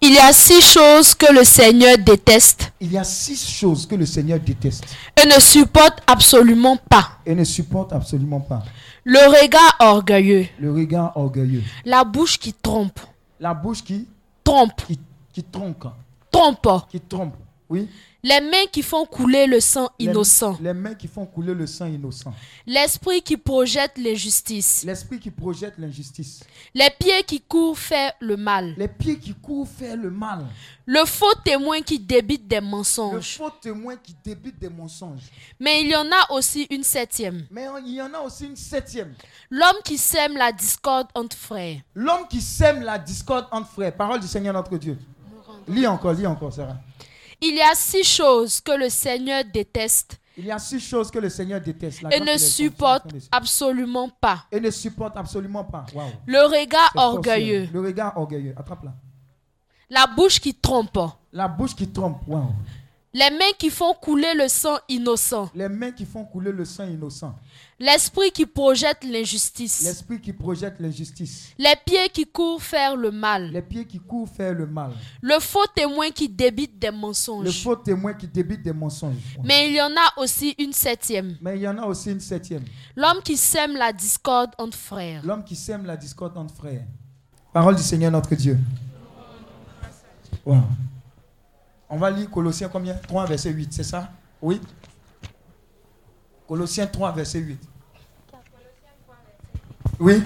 Il 0.00 0.14
y 0.14 0.18
a 0.18 0.32
six 0.32 0.62
choses 0.62 1.14
que 1.14 1.30
le 1.30 1.44
Seigneur 1.44 1.98
déteste 1.98 2.72
Il 2.80 2.92
y 2.92 2.96
a 2.96 3.04
six 3.04 3.46
choses 3.50 3.86
que 3.86 3.96
le 3.96 4.06
Seigneur 4.06 4.40
déteste 4.40 4.84
et 5.22 5.26
ne 5.26 5.38
supporte 5.38 5.98
absolument 6.06 6.78
pas. 6.88 7.18
et 7.26 7.34
ne 7.34 7.44
supporte 7.44 7.92
absolument 7.92 8.40
pas. 8.40 8.62
Le 9.04 9.18
regard 9.42 9.76
orgueilleux, 9.80 10.46
Le 10.58 10.72
regard 10.72 11.14
orgueilleux. 11.18 11.62
la 11.84 12.02
bouche 12.04 12.38
qui 12.38 12.54
trompe, 12.54 12.98
La 13.38 13.54
bouche 13.54 13.82
qui, 13.82 14.08
trompe, 14.42 14.84
qui, 14.86 14.98
qui 15.32 15.42
trompe. 15.42 15.86
trompe, 16.30 16.68
Qui 16.88 17.00
trompe. 17.00 17.34
Oui. 17.68 17.88
Les 18.28 18.40
mains 18.40 18.66
qui 18.72 18.82
font 18.82 19.06
couler 19.06 19.46
le 19.46 19.60
sang 19.60 19.88
Les- 20.00 20.06
innocent, 20.06 20.58
Les, 20.60 20.74
mains 20.74 20.94
qui 20.94 21.06
font 21.06 21.24
couler 21.26 21.54
le 21.54 21.64
sang 21.66 21.86
innocent. 21.86 22.32
l'esprit 22.66 23.22
qui 23.22 23.36
projette 23.36 23.96
l'injustice, 23.98 24.82
L'esprit 24.84 25.20
qui 25.20 25.30
projette 25.30 25.74
l'injustice. 25.78 26.40
les 26.74 26.90
pieds 26.98 27.22
qui 27.24 27.40
courent 27.40 27.78
faire 27.78 28.12
le 28.20 28.36
mal, 28.36 28.74
Les 28.76 28.88
pieds 28.88 29.16
qui 29.18 29.32
courent 29.32 29.68
faire 29.68 29.96
le 29.96 30.10
mal. 30.10 30.44
le 30.86 31.04
faux 31.04 31.34
témoin 31.44 31.80
qui 31.82 32.00
débite 32.00 32.48
des 32.48 32.56
Le 32.56 32.62
mensonges. 32.62 33.36
faux 33.36 33.50
témoin 33.62 33.94
qui 33.96 34.16
débite 34.24 34.58
des 34.58 34.70
mensonges. 34.70 35.22
Mais 35.60 35.82
il 35.82 35.88
y 35.90 35.94
en 35.94 36.06
a 36.10 36.32
aussi 36.32 36.66
une 36.70 36.82
septième, 36.82 37.46
Mais 37.52 37.66
il 37.84 37.94
y 37.94 38.02
en 38.02 38.12
a 38.12 38.18
aussi 38.20 38.46
une 38.46 38.56
septième. 38.56 39.14
l'homme 39.50 39.76
qui 39.84 39.98
sème 39.98 40.36
la 40.36 40.50
discorde 40.50 41.06
entre 41.14 41.36
frères. 41.36 41.78
L'homme 41.94 42.26
qui 42.28 42.40
sème 42.40 42.82
la 42.82 42.98
discorde 42.98 43.46
entre 43.52 43.68
frères. 43.70 43.94
Parole 43.96 44.18
du 44.18 44.26
Seigneur 44.26 44.52
notre 44.52 44.76
Dieu. 44.78 44.98
Lis 45.68 45.86
encore, 45.86 46.12
lis 46.12 46.26
encore, 46.26 46.52
Sarah. 46.52 46.76
Il 47.48 47.54
y 47.56 47.62
a 47.62 47.74
six 47.74 48.02
choses 48.02 48.60
que 48.60 48.72
le 48.72 48.88
Seigneur 48.88 49.44
déteste 49.52 50.18
Il 50.36 50.46
y 50.46 50.50
a 50.50 50.58
six 50.58 50.80
choses 50.80 51.10
que 51.12 51.18
le 51.20 51.28
Seigneur 51.28 51.60
déteste. 51.60 52.02
La 52.02 52.16
et 52.16 52.20
ne 52.20 52.36
supporte 52.36 53.06
absolument 53.30 54.08
pas. 54.08 54.44
Et 54.50 54.58
ne 54.58 54.70
supporte 54.70 55.16
absolument 55.16 55.62
pas. 55.64 55.86
Waouh. 55.94 56.10
Le 56.26 56.44
regard 56.46 56.90
orgueilleux. 56.96 57.68
Le 57.72 57.80
regard 57.80 58.18
orgueilleux. 58.18 58.52
Attrape-la. 58.56 58.92
la 59.88 60.06
bouche 60.08 60.40
qui 60.40 60.54
trompe, 60.54 60.98
La 61.32 61.46
bouche 61.46 61.74
qui 61.76 61.88
trompe. 61.88 62.18
Waouh. 62.26 62.52
les 63.14 63.30
mains 63.30 63.52
qui 63.56 63.70
font 63.70 63.94
couler 63.94 64.34
le 64.34 64.48
sang 64.48 64.78
innocent, 64.88 65.48
Les 65.54 65.68
mains 65.68 65.92
qui 65.92 66.04
font 66.04 66.24
couler 66.24 66.50
le 66.52 66.64
sang 66.64 66.84
innocent. 66.86 67.34
L'esprit 67.78 68.30
qui 68.30 68.46
projette 68.46 69.04
l'injustice, 69.04 69.82
L'esprit 69.84 70.20
qui 70.20 70.32
projette 70.32 70.80
l'injustice. 70.80 71.50
les 71.58 71.74
pieds 71.84 72.08
qui 72.12 72.24
courent 72.26 72.62
faire 72.62 72.96
le 72.96 73.10
mal, 73.10 73.50
Les 73.52 73.60
pieds 73.62 73.84
qui 73.84 73.98
courent 73.98 74.28
faire 74.28 74.54
le 74.54 74.66
mal. 74.66 74.92
le 75.20 75.38
faux 75.40 75.66
témoin 75.74 76.10
qui 76.10 76.28
débite 76.28 76.78
des 76.78 76.86
Le 76.88 76.92
mensonges. 76.92 77.62
faux 77.62 77.76
témoin 77.76 78.14
qui 78.14 78.26
débite 78.26 78.62
des 78.62 78.72
mensonges. 78.72 79.16
Mais 79.44 79.68
il 79.68 79.74
y 79.74 79.80
en 79.82 79.90
a 79.90 80.20
aussi 80.20 80.54
une 80.58 80.72
septième, 80.72 81.36
Mais 81.40 81.56
il 81.56 81.62
y 81.62 81.68
en 81.68 81.76
a 81.78 81.84
aussi 81.86 82.10
une 82.10 82.20
septième. 82.20 82.64
l'homme 82.96 83.20
qui 83.22 83.36
sème 83.36 83.76
la 83.76 83.92
discorde 83.92 84.52
entre 84.58 84.76
frères. 84.78 85.22
L'homme 85.24 85.44
qui 85.44 85.54
sème 85.56 85.84
la 85.84 85.96
discorde 85.96 86.36
entre 86.38 86.54
frères. 86.54 86.84
Parole 87.52 87.76
du 87.76 87.82
Seigneur 87.82 88.10
notre 88.10 88.34
Dieu. 88.34 88.58
Wow. 90.44 90.62
On 91.88 91.96
va 91.98 92.10
lire 92.10 92.30
Colossiens 92.30 92.68
combien? 92.68 92.94
3 92.94 93.26
verset 93.26 93.50
8, 93.50 93.72
c'est 93.72 93.82
ça? 93.84 94.10
Oui? 94.42 94.60
Colossiens 96.48 96.86
3 96.86 97.12
verset 97.12 97.38
8. 97.40 97.58
Oui 99.98 100.22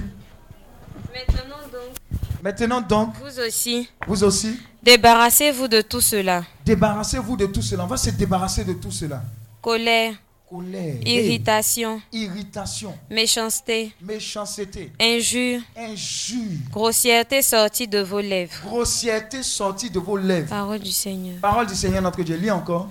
Maintenant 1.13 1.57
donc, 1.73 2.43
Maintenant 2.43 2.81
donc, 2.81 3.15
vous 3.23 3.41
aussi, 3.41 3.89
vous 4.07 4.25
aussi, 4.25 4.59
débarrassez-vous 4.83 5.69
de 5.69 5.81
tout 5.83 6.01
cela. 6.01 6.45
débarrassez-vous 6.65 7.37
de 7.37 7.47
tout 7.47 7.63
cela. 7.63 7.85
On 7.85 7.87
va 7.87 7.97
se 7.97 8.11
débarrasser 8.11 8.65
de 8.65 8.73
tout 8.73 8.91
cela. 8.91 9.23
Colère, 9.61 10.15
Colère, 10.49 10.97
irritation, 11.07 12.01
irritation, 12.13 12.97
méchanceté, 13.11 13.93
méchanceté, 14.01 14.91
injure, 15.01 15.61
injure, 15.77 16.59
grossièreté 16.73 17.43
sortie 17.43 17.87
de 17.87 18.01
vos 18.01 18.21
lèvres. 18.21 18.55
grossièreté 18.65 19.43
sortie 19.43 19.91
de 19.91 20.01
vos 20.01 20.17
lèvres. 20.17 20.49
Parole 20.49 20.81
du 20.81 20.91
Seigneur. 20.93 21.37
Parole 21.41 21.67
du 21.67 21.75
Seigneur 21.75 22.03
notre 22.03 22.23
Dieu. 22.23 22.37
Lis 22.37 22.51
encore. 22.51 22.89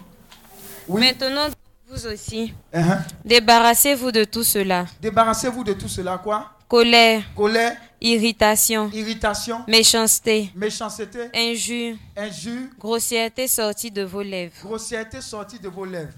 Oui. 0.88 1.02
Maintenant, 1.02 1.48
vous 1.90 2.06
aussi, 2.08 2.54
Hein? 2.74 3.00
débarrassez-vous 3.26 4.12
de 4.12 4.24
tout 4.24 4.44
cela. 4.44 4.86
Débarrassez-vous 5.02 5.64
de 5.64 5.74
tout 5.74 5.88
cela, 5.88 6.18
quoi? 6.20 6.52
Colère, 6.68 7.24
Colère, 7.36 7.76
irritation, 8.00 8.92
irritation, 8.94 9.64
méchanceté, 9.68 10.52
méchanceté, 10.56 11.30
injure, 11.34 11.96
injure, 12.16 12.68
grossièreté 12.78 13.48
sortie 13.48 13.90
de 13.90 14.04
vos 14.04 14.22
lèvres. 14.22 14.54
grossièreté 14.64 15.20
sortie 15.20 15.58
de 15.60 15.68
vos 15.68 15.86
lèvres. 15.86 16.14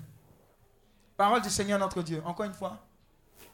Parole 1.15 1.41
du 1.41 1.49
Seigneur 1.49 1.79
notre 1.79 2.01
Dieu. 2.01 2.21
Encore 2.25 2.45
une 2.47 2.53
fois. 2.53 2.77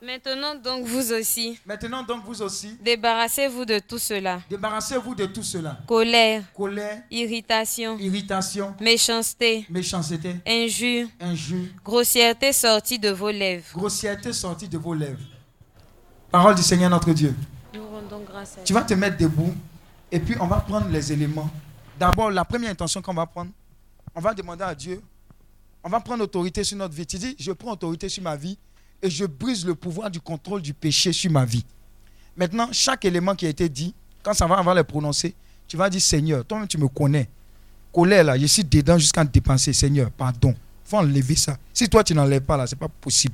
Maintenant 0.02 0.54
donc, 0.54 0.86
vous 0.86 1.12
aussi, 1.12 1.60
Maintenant 1.66 2.04
donc 2.04 2.24
vous 2.24 2.44
aussi, 2.44 2.78
débarrassez-vous 2.82 3.66
de 3.66 3.80
tout 3.80 3.98
cela. 3.98 4.42
débarrassez-vous 4.48 5.16
de 5.16 5.26
tout 5.26 5.42
cela. 5.42 5.80
Colère, 5.88 6.44
Colère, 6.54 7.02
irritation, 7.10 7.98
irritation, 7.98 8.76
méchanceté, 8.80 9.66
méchanceté, 9.72 10.36
injure, 10.46 11.08
injure, 11.20 11.66
grossièreté 11.84 12.54
sortie 12.54 13.00
de 13.00 13.10
vos 13.10 13.32
lèvres. 13.32 13.66
grossièreté 13.74 14.34
sortie 14.34 14.68
de 14.68 14.78
vos 14.78 14.94
lèvres. 14.94 15.20
Parole 16.30 16.54
du 16.54 16.62
Seigneur 16.62 16.92
notre 16.92 17.12
Dieu. 17.14 17.34
Nous 17.74 17.88
rendons 17.88 18.22
grâce 18.24 18.60
à 18.60 18.62
Tu 18.62 18.74
vas 18.74 18.84
te 18.84 18.94
mettre 18.94 19.18
debout 19.18 19.54
et 20.12 20.20
puis 20.20 20.36
on 20.40 20.46
va 20.46 20.58
prendre 20.58 20.90
les 20.90 21.12
éléments. 21.12 21.50
D'abord, 22.00 22.30
la 22.30 22.46
première 22.46 22.70
intention 22.70 23.02
qu'on 23.02 23.16
va 23.16 23.26
prendre, 23.26 23.50
on 24.14 24.22
va 24.22 24.36
demander 24.36 24.64
à 24.64 24.76
Dieu, 24.76 25.02
on 25.84 25.90
va 25.90 26.00
prendre 26.02 26.24
autorité 26.24 26.64
sur 26.64 26.78
notre 26.78 26.94
vie. 26.94 27.08
Tu 27.08 27.18
dis, 27.18 27.36
je 27.40 27.52
prends 27.52 27.72
autorité 27.72 28.10
sur 28.10 28.22
ma 28.22 28.36
vie 28.36 28.60
et 29.02 29.10
je 29.10 29.26
brise 29.26 29.66
le 29.66 29.76
pouvoir 29.76 30.10
du 30.10 30.20
contrôle 30.20 30.62
du 30.62 30.74
péché 30.74 31.14
sur 31.14 31.32
ma 31.32 31.46
vie. 31.46 31.66
Maintenant, 32.36 32.70
chaque 32.72 33.06
élément 33.06 33.36
qui 33.36 33.46
a 33.46 33.50
été 33.50 33.70
dit, 33.70 33.94
quand 34.24 34.34
ça 34.34 34.46
va, 34.48 34.60
on 34.60 34.64
va 34.64 34.76
les 34.76 34.84
prononcer, 34.84 35.34
tu 35.68 35.78
vas 35.78 35.90
dire, 35.90 36.02
Seigneur, 36.02 36.46
toi-même 36.46 36.68
tu 36.68 36.78
me 36.78 36.88
connais. 36.88 37.30
Colère 37.94 38.24
là, 38.24 38.38
je 38.38 38.46
suis 38.46 38.64
dedans 38.64 38.98
jusqu'à 38.98 39.24
dépenser. 39.24 39.74
Seigneur, 39.74 40.12
pardon. 40.12 40.54
Il 40.86 40.90
faut 40.90 40.98
enlever 40.98 41.36
ça. 41.36 41.58
Si 41.74 41.90
toi 41.90 42.04
tu 42.04 42.14
n'enlèves 42.14 42.42
pas 42.42 42.58
là, 42.58 42.68
c'est 42.68 42.76
pas 42.76 42.88
possible. 42.88 43.34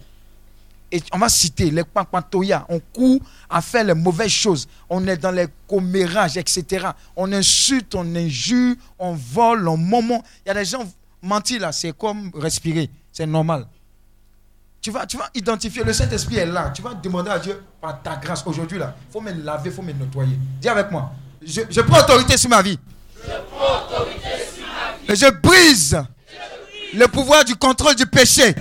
Et 0.91 1.01
on 1.11 1.17
va 1.17 1.27
citer 1.27 1.71
les 1.71 1.83
pampatoya. 1.83 2.65
On 2.69 2.79
court 2.79 3.19
à 3.49 3.61
faire 3.61 3.83
les 3.83 3.93
mauvaises 3.93 4.31
choses. 4.31 4.67
On 4.89 5.05
est 5.07 5.17
dans 5.17 5.31
les 5.31 5.47
commérages, 5.67 6.37
etc. 6.37 6.87
On 7.15 7.31
insulte, 7.33 7.95
on 7.95 8.15
injure, 8.15 8.75
on 8.99 9.13
vole, 9.13 9.67
on 9.67 9.75
moment. 9.75 10.23
Il 10.45 10.49
y 10.49 10.51
a 10.51 10.53
des 10.53 10.65
gens 10.65 10.85
mentir 11.21 11.61
là, 11.61 11.71
c'est 11.71 11.97
comme 11.97 12.31
respirer. 12.35 12.89
C'est 13.11 13.25
normal. 13.25 13.67
Tu 14.83 14.91
vas, 14.91 15.05
tu 15.05 15.15
vas 15.15 15.29
identifier, 15.33 15.81
le 15.81 15.93
Saint-Esprit 15.93 16.35
est 16.39 16.45
là. 16.45 16.69
Tu 16.75 16.81
vas 16.81 16.93
demander 16.93 17.29
à 17.29 17.39
Dieu, 17.39 17.63
par 17.79 18.03
ta 18.03 18.17
grâce, 18.17 18.43
aujourd'hui 18.45 18.77
là, 18.77 18.93
il 19.09 19.13
faut 19.13 19.21
me 19.21 19.31
laver, 19.31 19.69
il 19.69 19.71
faut 19.71 19.81
me 19.81 19.93
nettoyer. 19.93 20.37
Dis 20.59 20.67
avec 20.67 20.91
moi, 20.91 21.09
je, 21.41 21.61
je 21.69 21.79
prends 21.79 22.01
autorité 22.01 22.35
sur 22.35 22.49
ma 22.49 22.61
vie. 22.61 22.77
Et 25.07 25.15
je 25.15 25.29
brise 25.41 26.03
le 26.93 27.07
pouvoir 27.07 27.45
du 27.45 27.55
contrôle 27.55 27.95
du 27.95 28.05
péché. 28.05 28.53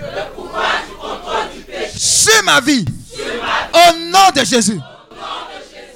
sur 1.96 2.44
ma 2.44 2.60
vie. 2.60 2.84
Au 3.74 3.96
nom 3.96 4.30
de 4.32 4.44
Jésus. 4.44 4.78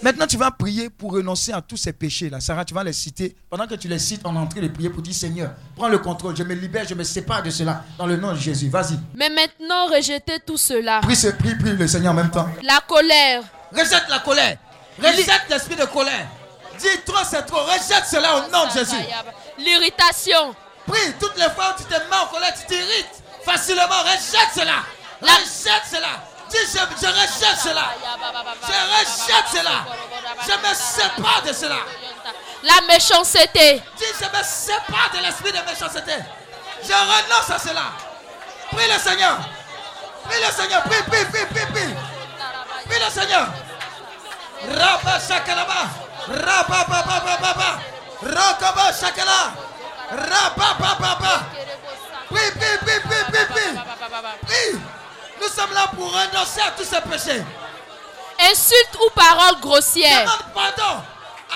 Maintenant, 0.06 0.28
tu 0.28 0.36
vas 0.36 0.52
prier 0.52 0.88
pour 0.88 1.14
renoncer 1.14 1.52
à 1.52 1.60
tous 1.60 1.76
ces 1.76 1.92
péchés-là. 1.92 2.38
Sarah, 2.38 2.64
tu 2.64 2.72
vas 2.72 2.84
les 2.84 2.92
citer. 2.92 3.34
Pendant 3.50 3.66
que 3.66 3.74
tu 3.74 3.88
les 3.88 3.98
cites, 3.98 4.20
on 4.24 4.36
est 4.36 4.38
en 4.38 4.46
train 4.46 4.60
de 4.60 4.68
prier 4.68 4.88
pour 4.88 5.02
dire 5.02 5.12
Seigneur, 5.12 5.50
prends 5.74 5.88
le 5.88 5.98
contrôle. 5.98 6.36
Je 6.36 6.44
me 6.44 6.54
libère, 6.54 6.86
je 6.88 6.94
me 6.94 7.02
sépare 7.02 7.42
de 7.42 7.50
cela. 7.50 7.82
Dans 7.98 8.06
le 8.06 8.16
nom 8.16 8.30
de 8.32 8.38
Jésus. 8.38 8.68
Vas-y. 8.68 8.96
Mais 9.16 9.28
maintenant, 9.30 9.86
rejetez 9.88 10.38
tout 10.46 10.56
cela. 10.58 11.00
Prie, 11.00 11.16
ce- 11.16 11.26
prie, 11.26 11.56
prie 11.56 11.72
le 11.72 11.88
Seigneur 11.88 12.12
en 12.12 12.14
même 12.14 12.30
temps. 12.30 12.48
La 12.62 12.78
colère, 12.86 13.42
Rejette 13.72 14.04
la 14.08 14.20
colère. 14.20 14.58
Rejette 15.02 15.42
l'esprit 15.50 15.74
de 15.74 15.84
colère. 15.86 16.28
Dis 16.78 16.86
trop, 17.04 17.24
c'est 17.28 17.42
trop. 17.42 17.64
Rejette 17.64 18.04
cela 18.08 18.36
au 18.36 18.40
nom 18.52 18.64
de 18.68 18.78
Jésus. 18.78 18.94
l'irritation, 19.58 20.54
Prie. 20.86 21.12
Toutes 21.18 21.36
les 21.36 21.50
fois 21.50 21.74
où 21.76 21.82
tu 21.82 21.84
te 21.88 21.94
mets 21.94 22.16
en 22.22 22.32
colère, 22.32 22.54
tu 22.54 22.64
t'irrites 22.68 23.24
facilement. 23.44 23.82
Rejette 24.04 24.52
cela. 24.54 24.84
La- 25.20 25.32
Rejette 25.34 25.82
cela. 25.90 26.22
Dis 26.50 26.58
je, 26.72 26.78
je 26.78 27.06
rejette 27.06 27.58
cela. 27.62 27.86
Je 28.62 28.72
rejette 28.94 29.48
cela. 29.52 29.84
Je 30.46 30.52
me 30.52 30.74
sépare 30.74 31.42
de 31.46 31.52
cela. 31.52 31.78
la 32.62 32.80
méchanceté, 32.86 33.82
Dis 33.96 34.04
je 34.20 34.24
me 34.26 34.44
sépare 34.44 35.10
de 35.14 35.18
l'esprit 35.18 35.52
de 35.52 35.58
méchanceté. 35.70 36.12
Je 36.82 36.92
renonce 36.92 37.50
à 37.50 37.58
cela. 37.58 37.92
Prie 38.70 38.86
le 38.86 38.98
Seigneur. 38.98 39.38
Prie 40.28 40.40
le 40.40 40.52
Seigneur. 40.52 40.82
Prie, 40.84 41.02
prie, 41.02 41.24
prie, 41.24 41.46
prie, 41.46 41.66
prie. 41.72 41.94
Prie 42.88 42.98
le 43.04 43.10
Seigneur. 43.10 43.46
Rabba 44.68 45.18
shakalaba. 45.20 45.90
Rabba 46.28 46.84
baba 46.88 47.38
baba. 47.40 47.80
Rokaba 48.22 48.92
shakala. 48.92 49.52
Rabba 50.10 50.74
baba 50.78 50.96
baba. 51.00 51.46
Prie, 52.28 52.50
prie, 52.52 52.78
prie, 52.84 53.00
prie, 53.00 53.24
prie, 53.32 53.46
prie. 53.46 53.80
Prie. 54.46 54.95
Nous 55.40 55.48
sommes 55.48 55.72
là 55.72 55.88
pour 55.94 56.06
renoncer 56.12 56.60
à 56.60 56.70
tous 56.72 56.84
ces 56.84 57.00
péchés. 57.02 57.42
insultes 58.40 58.98
ou 59.04 59.10
paroles 59.14 59.60
grossières, 59.60 60.22
Demande 60.24 60.52
pardon 60.54 61.02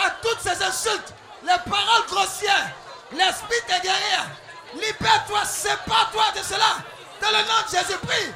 à 0.04 0.10
toutes 0.22 0.40
ces 0.40 0.62
insultes, 0.62 1.14
les 1.42 1.70
paroles 1.70 2.06
grossières, 2.08 2.70
l'esprit 3.12 3.60
de 3.68 3.82
guerrière. 3.82 4.26
Libère-toi, 4.74 5.44
sépare-toi 5.44 6.24
de 6.36 6.42
cela. 6.44 6.76
Dans 7.20 7.28
le 7.28 7.38
nom 7.38 7.60
de 7.66 7.76
Jésus, 7.76 7.98
prie. 8.06 8.32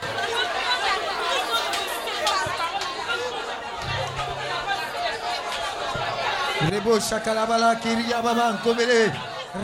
Rebo 6.70 6.98
shakalabala 7.00 7.76
kiriya 7.76 8.22
baba 8.22 8.52
nkomele. 8.52 9.12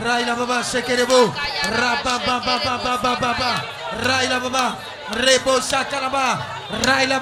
Raila 0.03 0.35
baba 0.35 0.63
shekerebo. 0.63 1.33
Raba 1.63 2.19
baba 2.25 2.55
baba 2.55 2.77
baba 2.83 3.15
baba. 3.19 3.51
Raila 4.03 4.39
baba. 4.39 4.77
Rebo 5.11 5.59
shakalaba. 5.59 6.39
Raila 6.83 7.19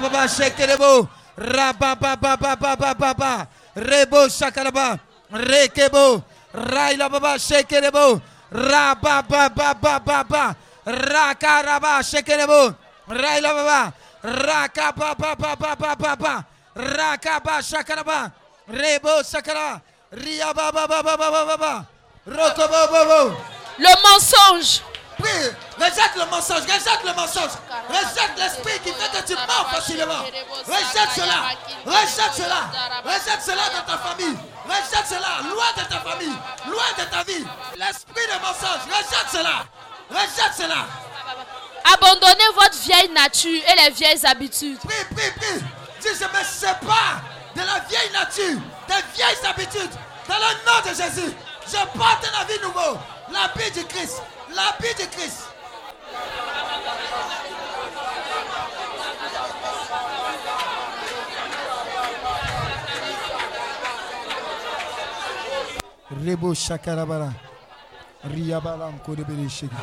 baba 1.72 2.16
baba 2.16 2.56
baba 2.56 2.94
baba. 2.94 3.46
Rebo 3.76 4.28
shakalaba. 4.28 4.98
Rekebo. 5.32 6.22
Raila 6.54 7.08
baba 7.10 7.38
baba 9.50 10.00
baba. 10.00 10.56
Rakaraba 10.86 12.02
shekerebo. 12.02 12.74
Raila 13.08 13.52
baba. 13.54 13.92
Baba 14.22 15.14
baba 15.36 15.96
baba 15.96 16.44
shakalaba. 17.62 18.32
Rebo 18.68 19.22
sakara. 19.24 19.80
Ria 20.12 20.52
le 23.78 23.88
mensonge, 24.02 24.82
Prie, 25.20 25.50
rejette 25.78 26.16
le 26.16 26.24
mensonge, 26.26 26.62
rejette 26.62 27.04
le 27.04 27.12
mensonge, 27.14 27.50
rejette 27.88 28.32
l'esprit 28.36 28.78
qui 28.84 28.92
fait 28.92 29.10
que 29.18 29.26
tu 29.26 29.34
mens 29.34 29.64
facilement. 29.72 30.22
Rejette 30.66 31.10
cela, 31.14 31.40
rejette 31.86 32.34
cela, 32.34 32.70
rejette 33.04 33.42
cela 33.44 33.62
dans 33.76 33.92
ta 33.92 33.98
famille, 33.98 34.36
rejette 34.66 35.06
cela 35.06 35.40
loin 35.48 35.72
de 35.76 35.88
ta 35.88 36.00
famille, 36.00 36.36
loin 36.66 36.90
de 36.98 37.04
ta 37.10 37.22
vie. 37.24 37.44
L'esprit 37.76 38.26
de 38.26 38.40
mensonge, 38.40 38.82
rejette 38.86 39.30
cela, 39.32 39.64
rejette 40.10 40.54
cela. 40.56 40.86
abandonnez 41.94 42.48
votre 42.54 42.78
vieille 42.78 43.10
nature 43.10 43.62
et 43.66 43.82
les 43.82 43.90
vieilles 43.90 44.26
habitudes. 44.26 44.78
Prie, 44.78 45.14
prie, 45.16 45.30
prie. 45.32 45.64
Dis, 46.00 46.08
je 46.18 46.24
me 46.24 46.44
sépare 46.44 47.20
de 47.54 47.60
la 47.60 47.80
vieille 47.88 48.12
nature, 48.12 48.60
des 48.88 49.02
vieilles 49.14 49.46
habitudes. 49.46 49.90
Dans 50.28 50.36
le 50.36 50.64
nom 50.64 50.90
de 50.90 50.94
Jésus, 50.96 51.32
je 51.66 51.98
porte 51.98 52.24
un 52.40 52.44
vie 52.44 52.60
nouveau, 52.62 52.98
l'habit 53.32 53.70
du 53.72 53.84
Christ, 53.86 54.22
l'habit 54.54 54.94
du 54.98 55.08
Christ. 55.08 55.46
Rebo 66.24 66.54
shakarabara. 66.54 67.32
Riabalam 68.24 68.98
kodebere 69.06 69.48
shegi. 69.48 69.74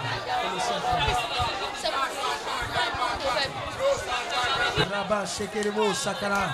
Rabba 4.91 5.25
Shekerebo 5.25 5.93
Sakara. 5.93 6.51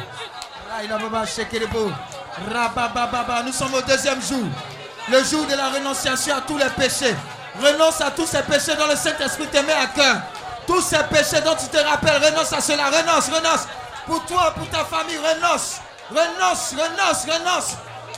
Raïla 0.70 0.98
Baba 1.00 1.26
Shekerebo. 1.26 1.92
Rabba 2.52 2.88
Baba. 2.90 3.44
Nous 3.44 3.52
sommes 3.52 3.74
au 3.74 3.82
deuxième 3.82 4.22
jour. 4.22 4.46
Le 5.12 5.24
jour 5.24 5.46
de 5.46 5.56
la 5.56 5.70
renonciation 5.70 6.36
à 6.36 6.42
tous 6.42 6.58
les 6.58 6.70
péchés. 6.70 7.16
Renonce 7.62 8.02
à 8.02 8.12
tous 8.12 8.26
ces 8.26 8.42
péchés 8.44 8.76
dont 8.76 8.88
le 8.88 8.96
Saint-Esprit 8.96 9.48
te 9.48 9.58
met 9.60 9.74
à 9.74 9.88
cœur. 9.88 10.18
Tous 10.66 10.82
ces 10.82 11.04
péchés 11.04 11.42
dont 11.42 11.56
tu 11.56 11.68
te 11.68 11.78
rappelles, 11.78 12.24
renonce 12.24 12.52
à 12.54 12.62
cela. 12.62 12.86
Renonce, 12.88 13.30
renonce. 13.30 13.68
Pour 14.06 14.26
toi, 14.26 14.54
pour 14.58 14.68
ta 14.70 14.84
famille, 14.86 15.18
renonce. 15.18 15.78
Renonce, 16.10 16.72
renonce, 16.74 17.24
renonce. 17.26 17.74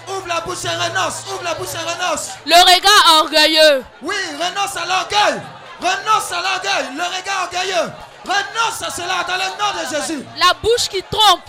Ouvre 0.08 0.28
la 0.28 0.42
bouche 0.42 0.64
et 0.66 0.70
renonce. 0.70 1.24
Ouvre 1.32 1.44
la 1.44 1.54
bouche 1.56 1.74
et 1.74 1.78
renonce. 1.80 2.30
Le 2.46 2.56
regard 2.56 3.22
orgueilleux, 3.24 3.84
Oui, 4.02 4.16
renonce 4.40 4.76
à 4.78 4.86
l'orgueil. 4.86 5.42
Renonce 5.82 6.32
à 6.32 6.42
l'orgueil. 6.42 6.96
Le 6.96 7.04
regard 7.04 7.44
orgueilleux. 7.44 7.92
Renonce 8.26 8.82
à 8.82 8.90
cela 8.92 9.24
dans 9.28 9.36
le 9.36 9.50
nom 9.60 9.82
de 9.84 9.96
Jésus. 9.96 10.26
la 10.38 10.54
bouche 10.62 10.88
qui 10.90 11.04
trompe, 11.04 11.42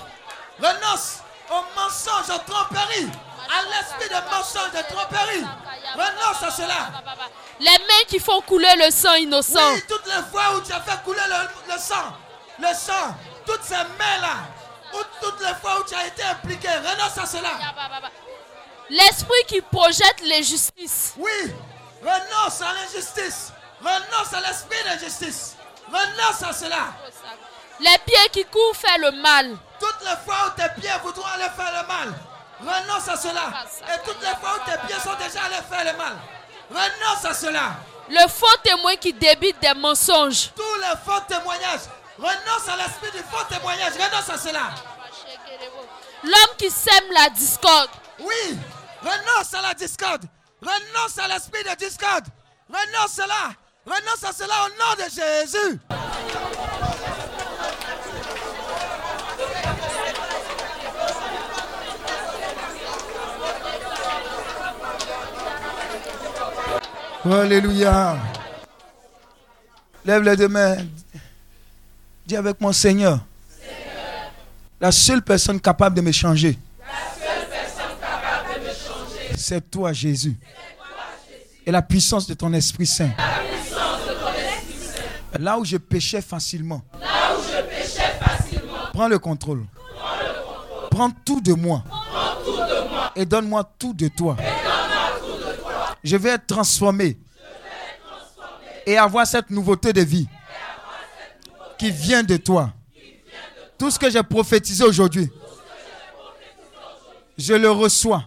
Renonce 0.61 1.19
au 1.51 1.63
mensonge, 1.79 2.35
aux 2.35 2.51
tromperies. 2.53 3.09
À 3.49 3.63
l'esprit 3.63 4.09
de 4.09 4.31
mensonge, 4.31 4.71
de 4.73 4.95
tromperie. 4.95 5.45
Renonce 5.95 6.43
à 6.43 6.51
cela. 6.51 6.91
les 7.61 7.71
mains 7.79 8.05
qui 8.09 8.19
font 8.19 8.41
couler 8.43 8.73
le 8.77 8.91
sang 8.91 9.15
innocent, 9.15 9.73
Oui, 9.75 9.83
toutes 9.89 10.07
les 10.07 10.23
fois 10.31 10.55
où 10.57 10.61
tu 10.61 10.73
as 10.73 10.81
fait 10.81 11.03
couler 11.05 11.21
le, 11.29 11.73
le 11.73 11.79
sang, 11.79 12.13
le 12.59 12.75
sang, 12.75 13.15
toutes 13.47 13.63
ces 13.63 13.75
mains-là, 13.77 14.37
ou 14.95 14.99
toutes 15.23 15.41
les 15.41 15.55
fois 15.55 15.79
où 15.81 15.85
tu 15.85 15.95
as 15.95 16.07
été 16.07 16.23
impliqué, 16.25 16.69
renonce 16.69 17.17
à 17.19 17.27
cela. 17.27 17.51
l'esprit 18.91 19.45
qui 19.49 19.61
projette 19.61 20.21
l'injustice, 20.25 21.15
Oui, 21.17 21.55
renonce 22.03 22.61
à 22.63 22.73
l'injustice. 22.75 23.53
Renonce 23.81 24.33
à 24.33 24.41
l'esprit 24.41 24.83
d'injustice. 24.85 25.57
Renonce 25.89 26.43
à 26.43 26.53
cela. 26.53 26.87
les 27.79 27.99
pieds 28.07 28.29
qui 28.33 28.45
courent 28.47 28.75
faire 28.77 28.99
le 28.99 29.11
mal, 29.23 29.57
Toutes 29.79 30.01
les 30.03 30.17
fois 30.25 30.47
où 30.49 30.61
tes 30.61 30.81
pieds 30.81 30.91
voudront 31.03 31.27
aller 31.35 31.45
faire 31.57 31.73
le 31.83 31.87
mal, 31.87 32.15
renonce 32.61 33.09
à 33.09 33.17
cela. 33.17 33.65
Et 33.95 33.99
toutes 34.07 34.21
les 34.21 34.35
fois 34.41 34.57
où 34.57 34.71
tes 34.71 34.79
pieds 34.87 35.01
sont 35.01 35.15
déjà 35.17 35.45
allés 35.45 35.63
faire 35.69 35.93
le 35.93 35.99
mal, 35.99 36.17
renonce 36.71 37.25
à 37.25 37.35
cela. 37.35 37.77
le 38.09 38.29
faux 38.29 38.57
témoin 38.63 38.97
qui 38.97 39.13
débite 39.13 39.61
des 39.61 39.75
mensonges, 39.75 40.51
Tous 40.55 40.81
les 40.81 40.97
faux 41.05 41.21
témoignages, 41.29 41.81
renonce 42.19 42.69
à 42.69 42.77
l'esprit 42.77 43.11
du 43.13 43.25
faux 43.31 43.45
témoignage, 43.49 43.93
renonce 43.95 44.31
à 44.31 44.39
cela. 44.39 44.71
l'homme 46.23 46.57
qui 46.59 46.71
sème 46.71 47.05
la 47.13 47.29
discorde, 47.31 47.91
Oui, 48.21 48.59
renonce 49.03 49.55
à 49.55 49.63
la 49.63 49.75
discorde, 49.75 50.25
renonce 50.63 51.19
à 51.19 51.29
l'esprit 51.29 51.63
de 51.65 51.75
discorde, 51.77 52.25
renonce 52.69 53.19
à 53.19 53.23
cela, 53.23 53.51
renonce 53.87 54.25
à 54.25 54.33
cela 54.33 54.55
au 54.65 54.69
nom 54.71 55.05
de 55.05 55.11
Jésus. 55.11 55.81
Alléluia. 67.33 68.19
Lève 70.05 70.23
les 70.23 70.37
deux 70.37 70.49
mains. 70.49 70.77
Dis 72.25 72.37
avec 72.37 72.61
mon 72.61 72.73
Seigneur. 72.73 73.19
La 74.81 74.93
seule 74.93 75.23
personne 75.23 75.61
capable 75.61 75.97
de 75.97 76.03
me 76.03 76.13
changer. 76.13 76.59
C'est 79.37 79.71
toi, 79.71 79.93
Jésus. 79.93 80.37
Et 81.65 81.71
la 81.73 81.83
puissance 81.83 82.27
de 82.27 82.35
ton 82.35 82.53
Esprit 82.53 82.87
Saint. 82.87 83.11
Là 85.39 85.59
où 85.59 85.65
je 85.65 85.77
péchais 85.77 86.23
facilement. 86.23 86.83
Prends 88.93 89.09
le 89.09 89.19
contrôle. 89.19 89.65
Prends 90.91 91.11
tout 91.11 91.41
de 91.41 91.53
moi. 91.53 91.83
Et 93.17 93.27
donne-moi 93.27 93.69
tout 93.79 93.93
de 93.93 94.09
toi. 94.09 94.37
Je 96.07 96.17
vais 96.17 96.31
être 96.31 96.47
transformé. 96.47 97.19
Et 98.87 98.97
avoir 98.97 99.27
cette 99.27 99.51
nouveauté 99.51 99.93
de 99.93 100.03
vie 100.03 100.29
qui 101.77 101.91
vient 101.91 102.23
de 102.23 102.37
toi. 102.37 102.73
Tout 103.77 103.91
ce 103.91 103.99
que 103.99 104.09
j'ai 104.09 104.23
prophétisé 104.23 104.85
aujourd'hui, 104.85 105.29
je 107.37 107.55
le 107.55 107.69
reçois. 107.73 108.25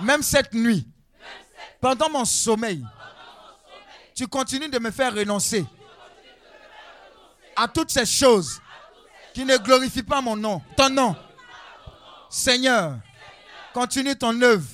Même 0.00 0.22
cette 0.24 0.52
nuit, 0.54 0.88
pendant 1.80 2.10
mon 2.10 2.24
sommeil, 2.24 2.84
tu 4.16 4.26
continues 4.26 4.68
de 4.68 4.80
me 4.80 4.90
faire 4.90 5.14
renoncer 5.14 5.64
à 7.54 7.68
toutes 7.68 7.92
ces 7.92 8.04
choses 8.06 8.60
qui 9.32 9.44
ne 9.44 9.56
glorifient 9.56 10.02
pas 10.02 10.20
mon 10.20 10.34
nom, 10.34 10.60
ton 10.76 10.90
nom. 10.90 11.14
Seigneur, 12.28 12.96
continue 13.72 14.16
ton 14.16 14.42
œuvre 14.42 14.66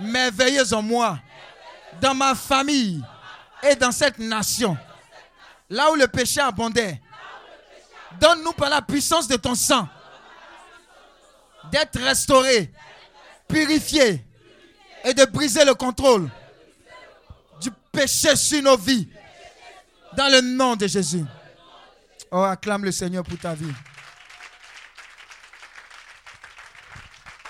merveilleuse 0.00 0.72
en 0.72 0.82
moi, 0.82 1.18
dans 2.00 2.14
ma 2.14 2.34
famille 2.34 3.02
et 3.62 3.74
dans 3.74 3.92
cette 3.92 4.18
nation. 4.18 4.76
Là 5.70 5.90
où 5.90 5.94
le 5.96 6.08
péché 6.08 6.40
abondait, 6.40 7.00
donne-nous 8.20 8.52
par 8.52 8.70
la 8.70 8.82
puissance 8.82 9.28
de 9.28 9.36
ton 9.36 9.54
sang 9.54 9.88
d'être 11.70 12.00
restaurés, 12.00 12.72
purifiés 13.46 14.24
et 15.04 15.14
de 15.14 15.24
briser 15.26 15.64
le 15.64 15.74
contrôle 15.74 16.28
du 17.60 17.70
péché 17.92 18.34
sur 18.36 18.62
nos 18.62 18.76
vies. 18.76 19.08
Dans 20.16 20.28
le 20.32 20.40
nom 20.40 20.74
de 20.74 20.86
Jésus. 20.86 21.24
Oh, 22.30 22.42
acclame 22.42 22.84
le 22.84 22.92
Seigneur 22.92 23.22
pour 23.22 23.38
ta 23.38 23.54
vie. 23.54 23.72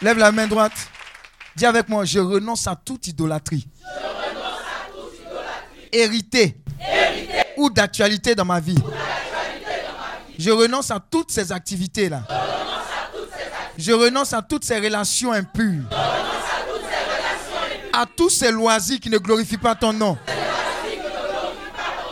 Lève 0.02 0.18
la 0.18 0.32
main 0.32 0.46
droite. 0.46 0.90
Dis 1.59 1.66
avec 1.66 1.89
moi, 1.89 2.05
je 2.05 2.20
renonce 2.20 2.68
à 2.68 2.76
toute 2.76 3.09
idolâtrie. 3.09 3.66
Hérité. 5.90 6.56
Ou 7.56 7.68
d'actualité 7.68 8.36
dans 8.36 8.44
ma 8.44 8.60
vie. 8.60 8.78
Je 10.39 10.52
renonce 10.52 10.93
à 10.93 11.01
toutes 11.01 11.32
ces 11.32 11.51
activités-là. 11.51 12.22
Je 13.76 13.90
renonce 13.90 14.32
à 14.32 14.40
toutes 14.40 14.64
ces 14.64 14.78
relations 14.78 15.32
impures. 15.32 15.82
À 17.93 18.06
tous 18.06 18.30
ces 18.30 18.52
loisirs 18.52 19.01
qui 19.01 19.10
ne 19.10 19.18
glorifient 19.18 19.56
pas 19.56 19.74
ton 19.74 19.93
nom. 19.93 20.16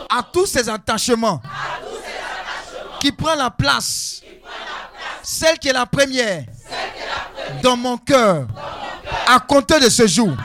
À 0.09 0.23
tous 0.23 0.45
ces 0.45 0.67
attachements 0.67 1.41
qui 2.99 3.13
prennent 3.13 3.37
la 3.37 3.49
place. 3.49 4.21
Celle 5.23 5.57
qui 5.57 5.69
est 5.69 5.73
la 5.73 5.85
première 5.85 6.43
dans 7.63 7.77
mon 7.77 7.97
cœur 7.97 8.45
à 9.27 9.39
compter 9.39 9.79
de 9.79 9.89
ce 9.89 10.07
jour. 10.07 10.35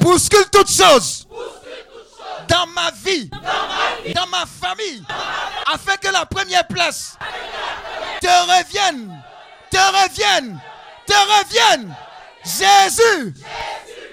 Bouscule 0.00 0.46
toutes 0.50 0.70
choses 0.70 1.26
dans 2.48 2.66
ma 2.66 2.90
vie, 2.90 3.30
dans 4.14 4.26
ma 4.26 4.44
famille, 4.46 5.02
afin 5.72 5.96
que 5.96 6.08
la 6.12 6.26
première 6.26 6.66
place 6.66 7.16
te 8.20 8.26
revienne, 8.26 9.22
te 9.70 9.76
revienne, 9.76 10.60
te 11.06 11.12
revienne. 11.12 11.94
Jésus. 12.44 13.34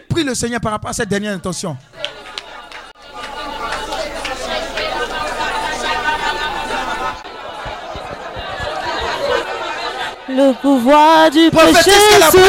Prie 0.09 0.23
le 0.23 0.35
Seigneur 0.35 0.61
par 0.61 0.71
rapport 0.71 0.91
à 0.91 0.93
cette 0.93 1.09
dernière 1.09 1.33
intention. 1.33 1.75
Le 10.39 10.53
pouvoir 10.53 11.29
du 11.29 11.51
péché 11.51 11.91
sur. 12.31 12.39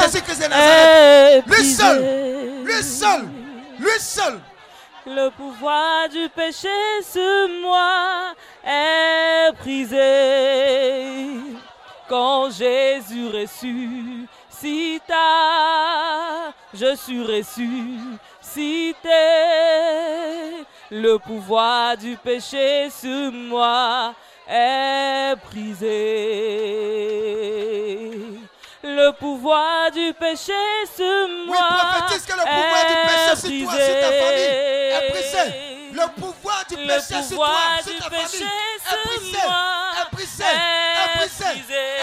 Jésus-Christ 0.00 0.48
est 0.50 1.42
Lui 1.46 1.64
seul, 1.64 1.98
lui 2.64 2.82
seul, 2.82 3.28
lui 3.78 4.00
seul. 4.00 4.40
Le 5.06 5.28
pouvoir 5.28 6.08
du 6.08 6.26
péché 6.34 6.68
sur 7.02 7.48
moi 7.60 8.32
est 8.64 9.52
brisé. 9.60 11.28
Quand 12.08 12.48
Jésus 12.50 13.28
ressuscita, 13.28 14.24
je 16.72 16.96
suis 16.96 17.22
ressuscité. 17.22 18.08
Le 20.90 21.18
pouvoir 21.18 21.98
du 21.98 22.16
péché 22.16 22.88
sur 22.88 23.32
moi 23.32 24.14
est 24.48 25.34
brisé. 25.44 25.86
Le 28.82 29.10
pouvoir 29.12 29.90
du 29.90 30.12
péché 30.14 30.52
sur 30.94 31.04
Oui, 31.04 31.46
moi 31.46 31.58
prophétise 31.58 32.24
que 32.24 32.32
le 32.32 32.44
pouvoir 32.44 32.86
du 32.86 32.94
péché 33.08 33.34
sur 33.36 33.50
toi, 33.66 33.76
sur 33.84 33.94
ta 34.00 34.10
famille 34.12 34.42
est 34.94 35.10
brisé. 35.10 35.44
Le 35.92 36.06
pouvoir 36.20 36.64
du 36.68 36.76
péché 36.76 37.22
sur 37.22 37.36
toi, 37.36 37.54
sur 37.82 37.98
ta 37.98 38.04
famille 38.10 38.46
est 38.46 39.06
brisé. 39.06 39.38
Est 39.38 40.10
brisé. 40.12 40.44
Est 40.44 41.10
brisé. 41.18 41.50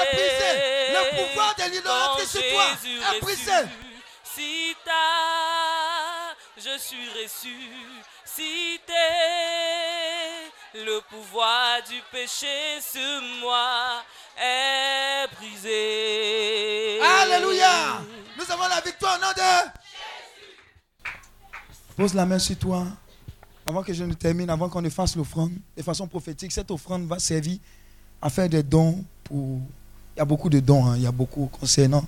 Est 0.02 0.10
brisé. 0.14 0.52
Le 0.94 1.02
pouvoir 1.16 1.52
de 1.56 1.64
l'idolâtrie 1.72 2.28
sur 2.28 2.42
toi 2.42 2.66
est 3.16 3.20
brisé. 3.22 3.60
Sita, 4.24 5.06
je 6.58 6.78
suis 6.78 7.08
ressuscité. 7.10 7.54
Le 10.76 11.02
pouvoir 11.08 11.84
du 11.88 12.02
péché 12.12 12.82
sur 12.82 13.22
moi 13.42 14.02
est 14.36 15.28
brisé. 15.36 17.00
Alléluia. 17.00 18.02
Nous 18.36 18.52
avons 18.52 18.68
la 18.68 18.82
victoire 18.82 19.20
au 19.20 19.22
nom 19.22 19.32
de 19.36 19.70
Pose 21.96 22.16
la 22.16 22.26
main 22.26 22.40
sur 22.40 22.58
toi. 22.58 22.88
Avant 23.68 23.84
que 23.84 23.94
je 23.94 24.04
ne 24.04 24.16
termine, 24.16 24.50
avant 24.50 24.68
qu'on 24.68 24.82
ne 24.82 24.90
fasse 24.90 25.16
l'offrande, 25.16 25.54
de 25.78 25.84
façon 25.84 26.08
prophétique, 26.08 26.52
cette 26.52 26.72
offrande 26.72 27.06
va 27.06 27.20
servir 27.20 27.60
à 28.20 28.32
faire 28.32 28.50
des 28.50 28.64
dons 28.64 29.06
pour. 29.24 29.60
Il 30.16 30.20
y 30.20 30.22
a 30.22 30.26
beaucoup 30.26 30.50
de 30.50 30.60
dons, 30.60 30.88
hein. 30.88 30.96
il 30.96 31.04
y 31.04 31.08
a 31.08 31.12
beaucoup 31.12 31.48
concernant 31.48 32.04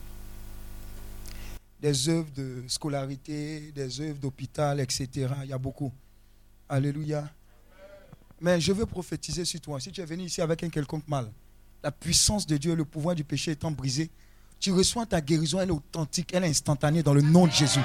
des 1.79 2.09
œuvres 2.09 2.31
de 2.35 2.63
scolarité, 2.67 3.71
des 3.75 4.01
œuvres 4.01 4.17
d'hôpital, 4.17 4.79
etc. 4.79 5.27
Il 5.43 5.49
y 5.49 5.53
a 5.53 5.57
beaucoup. 5.59 5.91
Alléluia. 6.67 7.29
Mais 8.45 8.61
je 8.61 8.71
veux 8.71 8.85
prophétiser 8.85 9.43
sur 9.43 9.59
toi. 9.59 9.79
Si 9.79 9.91
tu 9.91 10.01
es 10.01 10.05
venu 10.05 10.25
ici 10.25 10.39
avec 10.39 10.61
un 10.61 10.69
quelconque 10.69 11.07
mal, 11.07 11.31
la 11.81 11.91
puissance 11.91 12.45
de 12.45 12.57
Dieu 12.57 12.73
et 12.73 12.75
le 12.75 12.85
pouvoir 12.85 13.15
du 13.15 13.23
péché 13.23 13.49
étant 13.49 13.71
brisé, 13.71 14.11
tu 14.59 14.71
reçois 14.71 15.07
ta 15.07 15.19
guérison, 15.19 15.59
elle 15.61 15.69
est 15.69 15.71
authentique, 15.71 16.29
elle 16.31 16.43
est 16.43 16.49
instantanée 16.49 17.01
dans 17.01 17.15
le 17.15 17.23
nom 17.23 17.47
de 17.47 17.51
Jésus. 17.51 17.81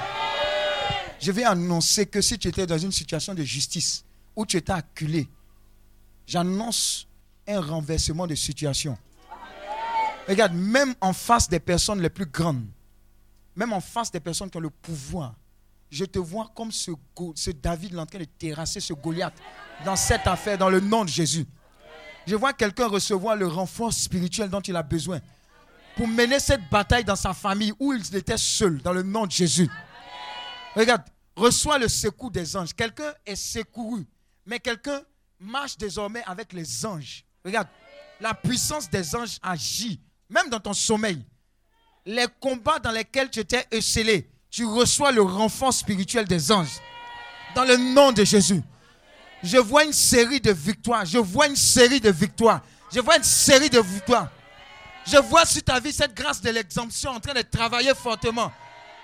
Je 1.19 1.31
vais 1.31 1.45
annoncer 1.45 2.05
que 2.05 2.21
si 2.21 2.37
tu 2.37 2.47
étais 2.47 2.67
dans 2.67 2.77
une 2.77 2.91
situation 2.91 3.33
de 3.33 3.41
justice 3.41 4.05
où 4.35 4.45
tu 4.45 4.57
étais 4.57 4.71
acculé, 4.71 5.27
j'annonce 6.27 7.07
un 7.47 7.59
renversement 7.59 8.27
de 8.27 8.35
situation. 8.35 8.95
Regarde, 10.27 10.53
même 10.53 10.93
en 11.01 11.13
face 11.13 11.49
des 11.49 11.59
personnes 11.59 12.01
les 12.01 12.11
plus 12.11 12.27
grandes, 12.27 12.67
même 13.55 13.73
en 13.73 13.81
face 13.81 14.11
des 14.11 14.19
personnes 14.19 14.51
qui 14.51 14.57
ont 14.57 14.61
le 14.61 14.69
pouvoir, 14.69 15.33
je 15.89 16.05
te 16.05 16.19
vois 16.19 16.51
comme 16.55 16.71
ce, 16.71 16.91
David 17.51 17.97
en 17.97 18.05
train 18.05 18.19
de 18.19 18.25
terrasser 18.25 18.79
ce 18.79 18.93
Goliath 18.93 19.33
dans 19.85 19.95
cette 19.95 20.27
affaire, 20.27 20.57
dans 20.57 20.69
le 20.69 20.79
nom 20.79 21.03
de 21.03 21.09
Jésus. 21.09 21.45
Je 22.27 22.35
vois 22.35 22.53
quelqu'un 22.53 22.87
recevoir 22.87 23.35
le 23.35 23.47
renfort 23.47 23.93
spirituel 23.93 24.49
dont 24.49 24.61
il 24.61 24.75
a 24.75 24.83
besoin 24.83 25.19
pour 25.95 26.07
mener 26.07 26.39
cette 26.39 26.69
bataille 26.69 27.03
dans 27.03 27.15
sa 27.15 27.33
famille 27.33 27.73
où 27.79 27.93
il 27.93 28.15
était 28.15 28.37
seul, 28.37 28.81
dans 28.81 28.93
le 28.93 29.03
nom 29.03 29.25
de 29.25 29.31
Jésus. 29.31 29.69
Regarde, 30.75 31.03
reçois 31.35 31.77
le 31.77 31.87
secours 31.87 32.31
des 32.31 32.55
anges. 32.55 32.73
Quelqu'un 32.73 33.13
est 33.25 33.35
secouru, 33.35 34.05
mais 34.45 34.59
quelqu'un 34.59 35.01
marche 35.39 35.77
désormais 35.77 36.23
avec 36.25 36.53
les 36.53 36.85
anges. 36.85 37.25
Regarde, 37.43 37.67
la 38.19 38.33
puissance 38.33 38.89
des 38.89 39.15
anges 39.15 39.37
agit, 39.41 39.99
même 40.29 40.49
dans 40.49 40.59
ton 40.59 40.73
sommeil. 40.73 41.25
Les 42.05 42.27
combats 42.39 42.79
dans 42.79 42.91
lesquels 42.91 43.29
tu 43.29 43.39
étais 43.39 43.67
esselé, 43.71 44.29
tu 44.49 44.65
reçois 44.65 45.11
le 45.11 45.21
renfort 45.21 45.73
spirituel 45.73 46.25
des 46.25 46.51
anges. 46.51 46.79
Dans 47.55 47.65
le 47.65 47.77
nom 47.77 48.11
de 48.11 48.23
Jésus. 48.23 48.61
Je 49.43 49.57
vois 49.57 49.83
une 49.85 49.93
série 49.93 50.39
de 50.39 50.51
victoires. 50.51 51.05
Je 51.05 51.17
vois 51.17 51.47
une 51.47 51.55
série 51.55 51.99
de 51.99 52.11
victoires. 52.11 52.61
Je 52.93 52.99
vois 52.99 53.17
une 53.17 53.23
série 53.23 53.69
de 53.69 53.79
victoires. 53.79 54.29
Je 55.05 55.17
vois 55.17 55.45
sur 55.45 55.63
ta 55.63 55.79
vie 55.79 55.91
cette 55.91 56.13
grâce 56.13 56.41
de 56.41 56.49
l'exemption 56.51 57.11
en 57.11 57.19
train 57.19 57.33
de 57.33 57.41
travailler 57.41 57.93
fortement. 57.95 58.51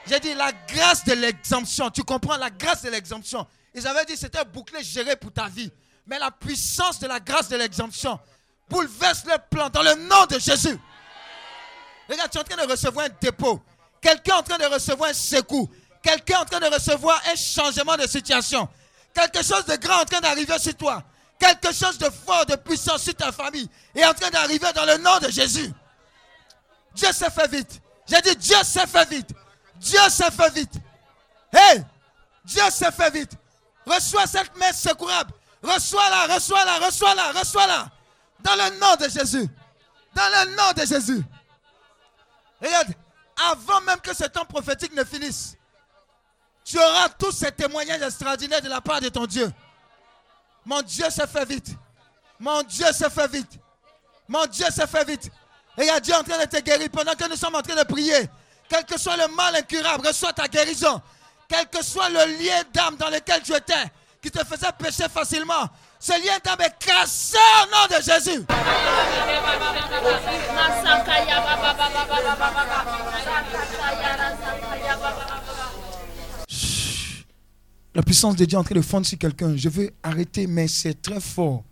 J'ai 0.07 0.19
dit 0.19 0.33
la 0.33 0.51
grâce 0.67 1.03
de 1.03 1.13
l'exemption. 1.13 1.89
Tu 1.89 2.03
comprends 2.03 2.37
la 2.37 2.49
grâce 2.49 2.83
de 2.83 2.89
l'exemption. 2.89 3.47
Ils 3.73 3.85
avaient 3.87 4.05
dit 4.05 4.15
c'était 4.15 4.39
un 4.39 4.45
bouclier 4.45 4.83
géré 4.83 5.15
pour 5.15 5.31
ta 5.33 5.47
vie. 5.47 5.71
Mais 6.05 6.19
la 6.19 6.31
puissance 6.31 6.99
de 6.99 7.07
la 7.07 7.19
grâce 7.19 7.49
de 7.49 7.57
l'exemption 7.57 8.19
bouleverse 8.69 9.23
le 9.25 9.37
plan 9.49 9.69
dans 9.69 9.81
le 9.81 9.95
nom 9.95 10.25
de 10.29 10.39
Jésus. 10.39 10.77
Regarde, 12.09 12.29
tu 12.31 12.37
es 12.37 12.41
en 12.41 12.43
train 12.43 12.65
de 12.65 12.71
recevoir 12.71 13.05
un 13.05 13.09
dépôt. 13.19 13.61
Quelqu'un 14.01 14.35
est 14.35 14.39
en 14.39 14.43
train 14.43 14.57
de 14.57 14.73
recevoir 14.73 15.09
un 15.09 15.13
secours. 15.13 15.69
Quelqu'un 16.01 16.35
est 16.35 16.41
en 16.41 16.45
train 16.45 16.59
de 16.59 16.73
recevoir 16.73 17.21
un 17.31 17.35
changement 17.35 17.97
de 17.97 18.07
situation. 18.07 18.69
Quelque 19.17 19.43
chose 19.43 19.65
de 19.65 19.75
grand 19.77 19.97
est 19.97 20.01
en 20.01 20.05
train 20.05 20.21
d'arriver 20.21 20.59
sur 20.59 20.75
toi. 20.75 21.03
Quelque 21.39 21.73
chose 21.73 21.97
de 21.97 22.07
fort, 22.07 22.45
de 22.45 22.55
puissant 22.55 22.99
sur 22.99 23.15
ta 23.15 23.31
famille 23.31 23.67
est 23.95 24.05
en 24.05 24.13
train 24.13 24.29
d'arriver 24.29 24.71
dans 24.75 24.85
le 24.85 24.97
nom 24.97 25.17
de 25.17 25.31
Jésus. 25.31 25.73
Dieu 26.93 27.11
s'est 27.11 27.31
fait 27.31 27.49
vite. 27.49 27.81
J'ai 28.07 28.21
dit 28.21 28.35
Dieu 28.35 28.57
s'est 28.63 28.85
fait 28.85 29.09
vite. 29.09 29.29
Dieu 29.77 29.99
s'est 30.09 30.29
fait 30.29 30.53
vite. 30.53 30.73
Hey, 31.51 31.83
Dieu 32.45 32.61
s'est 32.69 32.91
fait 32.91 33.09
vite. 33.09 33.31
Reçois 33.87 34.27
cette 34.27 34.55
main 34.55 34.71
secourable. 34.71 35.31
Reçois-la, 35.63 36.35
reçois-la, 36.35 36.77
reçois-la, 36.85 37.31
reçois-la. 37.31 37.89
Dans 38.41 38.55
le 38.55 38.79
nom 38.79 38.95
de 38.97 39.09
Jésus. 39.09 39.49
Dans 40.13 40.29
le 40.45 40.55
nom 40.55 40.73
de 40.75 40.85
Jésus. 40.85 41.23
Regarde, 42.61 42.93
avant 43.49 43.81
même 43.81 43.99
que 43.99 44.15
ce 44.15 44.25
temps 44.25 44.45
prophétique 44.45 44.93
ne 44.93 45.03
finisse, 45.03 45.56
tu 46.67 46.77
auras 46.77 47.07
tous 47.09 47.31
ces 47.31 47.51
témoignages 47.51 48.01
extraordinaires 48.01 48.61
de 48.61 48.67
la 48.67 48.81
part 48.81 48.99
de 48.99 49.07
ton 49.07 49.25
Dieu. 49.25 49.49
Mon 50.65 50.81
Dieu 50.81 51.09
se 51.09 51.25
fait 51.25 51.45
vite. 51.45 51.69
Mon 52.37 52.61
Dieu 52.63 52.87
se 52.87 53.07
fait 53.09 53.31
vite. 53.31 53.51
Mon 54.27 54.45
Dieu 54.47 54.65
se 54.65 54.85
fait 54.85 55.05
vite. 55.05 55.31
Regarde, 55.77 56.03
Dieu 56.03 56.13
est 56.13 56.17
en 56.17 56.23
train 56.23 56.37
de 56.37 56.45
te 56.45 56.59
guérir 56.59 56.89
pendant 56.91 57.13
que 57.13 57.29
nous 57.29 57.37
sommes 57.37 57.55
en 57.55 57.61
train 57.61 57.75
de 57.75 57.83
prier. 57.83 58.29
Quel 58.67 58.83
que 58.83 58.99
soit 58.99 59.15
le 59.15 59.33
mal 59.33 59.55
incurable, 59.55 60.05
reçois 60.05 60.33
ta 60.33 60.49
guérison. 60.49 61.01
Quel 61.47 61.67
que 61.67 61.81
soit 61.81 62.09
le 62.09 62.37
lien 62.37 62.61
d'âme 62.73 62.97
dans 62.97 63.09
lequel 63.09 63.41
tu 63.41 63.55
étais, 63.55 63.85
qui 64.21 64.29
te 64.29 64.43
faisait 64.43 64.67
pécher 64.77 65.07
facilement, 65.07 65.69
ce 65.97 66.11
lien 66.11 66.37
d'âme 66.43 66.59
est 66.59 66.77
cassé 66.85 67.37
au 67.63 67.71
nom 67.71 67.97
de 67.97 68.03
Jésus. 68.03 68.45
La 77.97 78.03
puissance 78.03 78.35
de 78.35 78.45
Dieu 78.45 78.55
est 78.55 78.59
en 78.59 78.63
train 78.63 78.75
de 78.75 78.81
fondre 78.81 79.07
sur 79.07 79.17
quelqu'un. 79.17 79.57
Je 79.57 79.69
veux 79.69 79.91
arrêter, 80.03 80.45
mais 80.45 80.67
c'est 80.67 81.01
très 81.01 81.19
fort. 81.19 81.63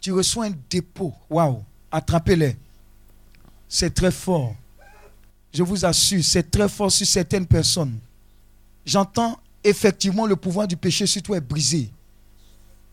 Tu 0.00 0.12
reçois 0.12 0.46
un 0.46 0.52
dépôt. 0.70 1.12
Waouh. 1.28 1.64
Attrapez-les. 1.90 2.56
C'est 3.68 3.92
très 3.92 4.12
fort. 4.12 4.54
Je 5.52 5.64
vous 5.64 5.84
assure, 5.84 6.22
c'est 6.22 6.48
très 6.48 6.68
fort 6.68 6.92
sur 6.92 7.04
certaines 7.04 7.48
personnes. 7.48 7.98
J'entends 8.86 9.40
effectivement 9.64 10.24
le 10.24 10.36
pouvoir 10.36 10.68
du 10.68 10.76
péché 10.76 11.04
sur 11.04 11.20
toi 11.20 11.38
est 11.38 11.40
brisé. 11.40 11.90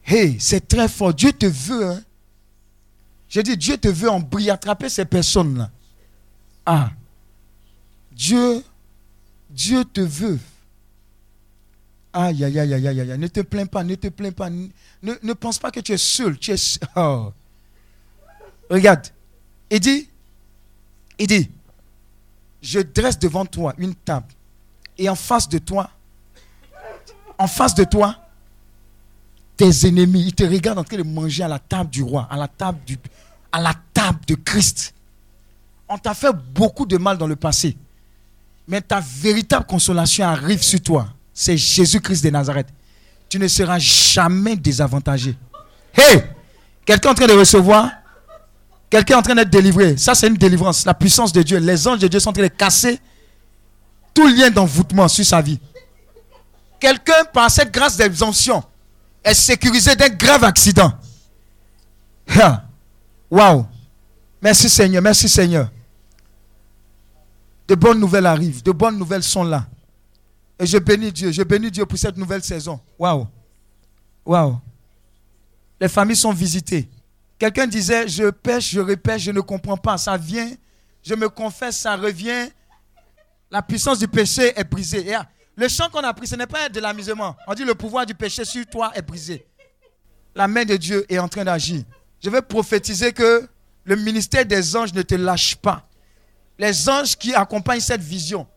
Hey, 0.04 0.38
c'est 0.40 0.68
très 0.68 0.88
fort. 0.88 1.14
Dieu 1.14 1.32
te 1.32 1.46
veut. 1.46 1.86
Hein. 1.86 2.02
J'ai 3.30 3.44
dit, 3.44 3.56
Dieu 3.56 3.78
te 3.78 3.88
veut 3.88 4.10
en 4.10 4.20
briller, 4.20 4.50
attraper 4.50 4.90
ces 4.90 5.06
personnes-là. 5.06 5.70
Ah. 6.66 6.90
Dieu, 8.12 8.64
Dieu 9.48 9.86
te 9.86 10.02
veut. 10.02 10.40
Aïe, 12.20 12.44
aïe, 12.44 12.60
aïe, 12.60 12.74
aïe, 12.74 12.88
aïe, 12.88 13.12
aïe. 13.12 13.20
Ne 13.20 13.28
te 13.28 13.42
plains 13.42 13.68
pas, 13.68 13.84
ne 13.84 13.94
te 13.94 14.08
plains 14.08 14.32
pas. 14.32 14.50
Ne, 14.50 14.64
ne 15.04 15.34
pense 15.34 15.60
pas 15.60 15.70
que 15.70 15.80
tu 15.80 15.92
es 15.92 16.00
seul. 16.00 16.40
Tu 16.40 16.50
es 16.50 16.58
seul. 16.58 16.90
Oh. 16.96 17.32
Regarde. 18.72 19.06
Il 19.70 19.80
dit, 19.80 20.10
il 21.20 21.28
dit, 21.28 21.52
je 22.60 22.80
dresse 22.80 23.20
devant 23.20 23.46
toi 23.46 23.76
une 23.78 23.94
table. 23.94 24.34
Et 24.98 25.08
en 25.08 25.14
face 25.14 25.48
de 25.48 25.60
toi, 25.60 25.92
en 27.38 27.46
face 27.46 27.76
de 27.76 27.84
toi, 27.84 28.16
tes 29.56 29.88
ennemis, 29.88 30.28
ils 30.28 30.34
te 30.34 30.44
regardent 30.44 30.80
en 30.80 30.84
train 30.84 30.98
de 30.98 31.04
manger 31.04 31.44
à 31.44 31.48
la 31.48 31.60
table 31.60 31.92
du 31.92 32.02
roi, 32.02 32.28
à 32.32 32.38
la 32.38 32.48
table, 32.48 32.80
du, 32.84 32.98
à 33.52 33.62
la 33.62 33.76
table 33.94 34.22
de 34.26 34.34
Christ. 34.34 34.96
On 35.88 36.00
t'a 36.00 36.16
fait 36.16 36.34
beaucoup 36.34 36.88
de 36.88 36.98
mal 36.98 37.20
dans 37.20 37.28
le 37.28 37.36
passé. 37.36 37.78
Mais 38.68 38.82
ta 38.82 39.02
véritable 39.02 39.68
consolation 39.68 40.26
arrive 40.26 40.64
sur 40.64 40.82
toi. 40.82 41.14
C'est 41.40 41.56
Jésus-Christ 41.56 42.24
de 42.24 42.32
Nazareth. 42.32 42.66
Tu 43.30 43.38
ne 43.38 43.48
seras 43.48 43.78
jamais 43.78 44.56
désavantagé. 44.56 45.38
Hey! 45.94 46.24
Quelqu'un 46.84 47.12
en 47.12 47.14
train 47.14 47.28
de 47.28 47.34
recevoir? 47.34 47.92
Quelqu'un 48.90 49.20
en 49.20 49.22
train 49.22 49.36
d'être 49.36 49.52
délivré? 49.52 49.98
Ça, 49.98 50.16
c'est 50.16 50.30
une 50.30 50.38
délivrance. 50.38 50.84
La 50.84 50.96
puissance 50.96 51.32
de 51.32 51.44
Dieu. 51.44 51.60
Les 51.60 51.88
anges 51.88 52.00
de 52.00 52.08
Dieu 52.08 52.20
sont 52.20 52.32
en 52.32 52.34
train 52.34 52.42
de 52.42 52.48
casser 52.48 53.00
tout 54.16 54.26
lien 54.26 54.50
d'envoûtement 54.50 55.08
sur 55.08 55.24
sa 55.24 55.40
vie. 55.40 55.60
Quelqu'un, 56.80 57.24
par 57.32 57.52
cette 57.52 57.72
grâce 57.72 57.98
d'exemption, 57.98 58.64
est 59.24 59.36
sécurisé 59.36 59.96
d'un 59.96 60.10
grave 60.10 60.44
accident. 60.44 60.92
Waouh. 63.30 63.64
Merci 64.42 64.70
Seigneur, 64.70 65.04
merci 65.04 65.30
Seigneur. 65.30 65.70
De 67.68 67.76
bonnes 67.76 68.00
nouvelles 68.00 68.26
arrivent, 68.26 68.64
de 68.64 68.72
bonnes 68.72 68.98
nouvelles 68.98 69.22
sont 69.22 69.44
là. 69.44 69.68
Et 70.60 70.66
je 70.66 70.78
bénis 70.78 71.12
Dieu, 71.12 71.32
je 71.32 71.44
bénis 71.44 71.72
Dieu 71.72 71.86
pour 71.86 71.98
cette 71.98 72.18
nouvelle 72.18 72.44
saison. 72.44 72.80
Waouh. 72.98 73.28
Waouh. 74.26 74.60
Les 75.80 75.88
familles 75.88 76.16
sont 76.16 76.34
visitées. 76.34 76.90
Quelqu'un 77.38 77.68
disait, 77.68 78.08
je 78.08 78.30
pêche, 78.30 78.72
je 78.72 78.80
répète, 78.80 79.20
je 79.20 79.32
ne 79.32 79.42
comprends 79.42 79.78
pas. 79.78 79.98
Ça 79.98 80.18
vient, 80.18 80.50
je 81.04 81.14
me 81.14 81.30
confesse, 81.30 81.78
ça 81.78 81.96
revient. 81.96 82.50
La 83.52 83.62
puissance 83.62 84.00
du 84.00 84.08
péché 84.08 84.54
est 84.60 84.64
brisée. 84.64 85.08
Et 85.08 85.16
le 85.56 85.68
chant 85.68 85.90
qu'on 85.90 86.00
a 86.00 86.14
pris, 86.14 86.28
ce 86.28 86.36
n'est 86.36 86.48
pas 86.48 86.68
de 86.70 86.80
l'amusement. 86.80 87.36
On 87.48 87.54
dit 87.54 87.64
le 87.64 87.76
pouvoir 87.76 88.06
du 88.06 88.16
péché 88.16 88.44
sur 88.44 88.66
toi 88.66 88.92
est 88.96 89.02
brisé. 89.02 89.46
La 90.34 90.48
main 90.48 90.66
de 90.66 90.76
Dieu 90.76 91.06
est 91.10 91.20
en 91.20 91.28
train 91.28 91.46
d'agir. 91.46 91.84
Je 92.24 92.30
vais 92.30 92.42
prophétiser 92.42 93.14
que 93.14 93.48
le 93.84 93.96
ministère 93.96 94.46
des 94.46 94.76
anges 94.76 94.94
ne 94.94 95.02
te 95.02 95.16
lâche 95.16 95.56
pas. 95.56 95.88
Les 96.60 96.90
anges 96.90 97.16
qui 97.16 97.34
accompagnent 97.34 97.80
cette 97.80 98.02
vision, 98.02 98.48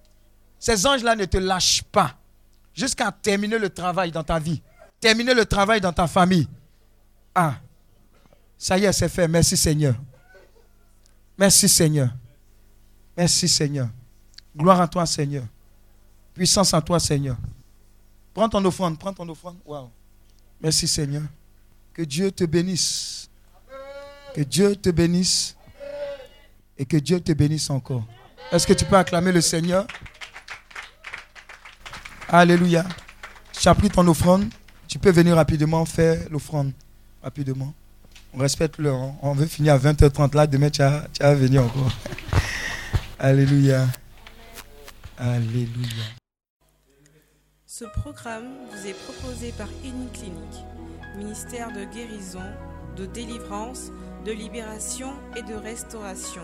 ces 0.60 0.86
anges-là 0.86 1.16
ne 1.16 1.24
te 1.24 1.38
lâchent 1.38 1.82
pas 1.82 2.14
jusqu'à 2.74 3.10
terminer 3.10 3.58
le 3.58 3.70
travail 3.70 4.12
dans 4.12 4.22
ta 4.22 4.38
vie, 4.38 4.62
terminer 5.00 5.32
le 5.32 5.46
travail 5.46 5.80
dans 5.80 5.92
ta 5.92 6.06
famille. 6.06 6.46
Ah, 7.34 7.54
ça 8.58 8.76
y 8.76 8.84
est, 8.84 8.92
c'est 8.92 9.08
fait. 9.08 9.26
Merci 9.26 9.56
Seigneur. 9.56 9.94
Merci 11.38 11.66
Seigneur. 11.66 12.10
Merci 13.16 13.48
Seigneur. 13.48 13.88
Gloire 14.54 14.82
à 14.82 14.86
toi 14.86 15.06
Seigneur. 15.06 15.44
Puissance 16.34 16.74
à 16.74 16.82
toi 16.82 17.00
Seigneur. 17.00 17.38
Prends 18.34 18.48
ton 18.48 18.62
offrande, 18.66 18.98
prends 18.98 19.14
ton 19.14 19.28
offrande. 19.30 19.56
Wow. 19.64 19.90
Merci 20.60 20.86
Seigneur. 20.86 21.22
Que 21.94 22.02
Dieu 22.02 22.30
te 22.30 22.44
bénisse. 22.44 23.30
Que 24.34 24.42
Dieu 24.42 24.76
te 24.76 24.90
bénisse. 24.90 25.56
Et 26.76 26.84
que 26.84 26.98
Dieu 26.98 27.18
te 27.20 27.32
bénisse 27.32 27.70
encore. 27.70 28.04
Est-ce 28.52 28.66
que 28.66 28.72
tu 28.74 28.84
peux 28.84 28.96
acclamer 28.96 29.32
le 29.32 29.40
Seigneur? 29.40 29.86
Alléluia. 32.32 32.84
Tu 33.52 33.68
as 33.68 33.74
pris 33.74 33.90
ton 33.90 34.06
offrande. 34.06 34.44
Tu 34.86 35.00
peux 35.00 35.10
venir 35.10 35.34
rapidement 35.34 35.84
faire 35.84 36.16
l'offrande. 36.30 36.70
Rapidement. 37.24 37.74
On 38.32 38.38
respecte 38.38 38.78
l'heure. 38.78 39.00
Hein. 39.00 39.14
On 39.22 39.32
veut 39.32 39.46
finir 39.46 39.74
à 39.74 39.78
20h30. 39.78 40.36
Là, 40.36 40.46
demain, 40.46 40.70
tu 40.70 40.80
tu 41.12 41.24
venir 41.24 41.64
encore. 41.64 41.90
Alléluia. 43.18 43.88
Alléluia. 45.18 46.04
Ce 47.66 47.84
programme 47.84 48.46
vous 48.70 48.86
est 48.86 48.94
proposé 48.94 49.52
par 49.58 49.68
Clinique, 49.82 50.64
ministère 51.18 51.72
de 51.72 51.84
guérison, 51.92 52.46
de 52.96 53.06
délivrance, 53.06 53.90
de 54.24 54.30
libération 54.30 55.14
et 55.36 55.42
de 55.42 55.54
restauration. 55.54 56.42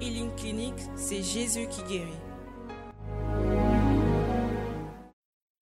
Healing 0.00 0.34
Clinic, 0.36 0.74
c'est 0.96 1.22
Jésus 1.22 1.66
qui 1.68 1.82
guérit. 1.82 3.71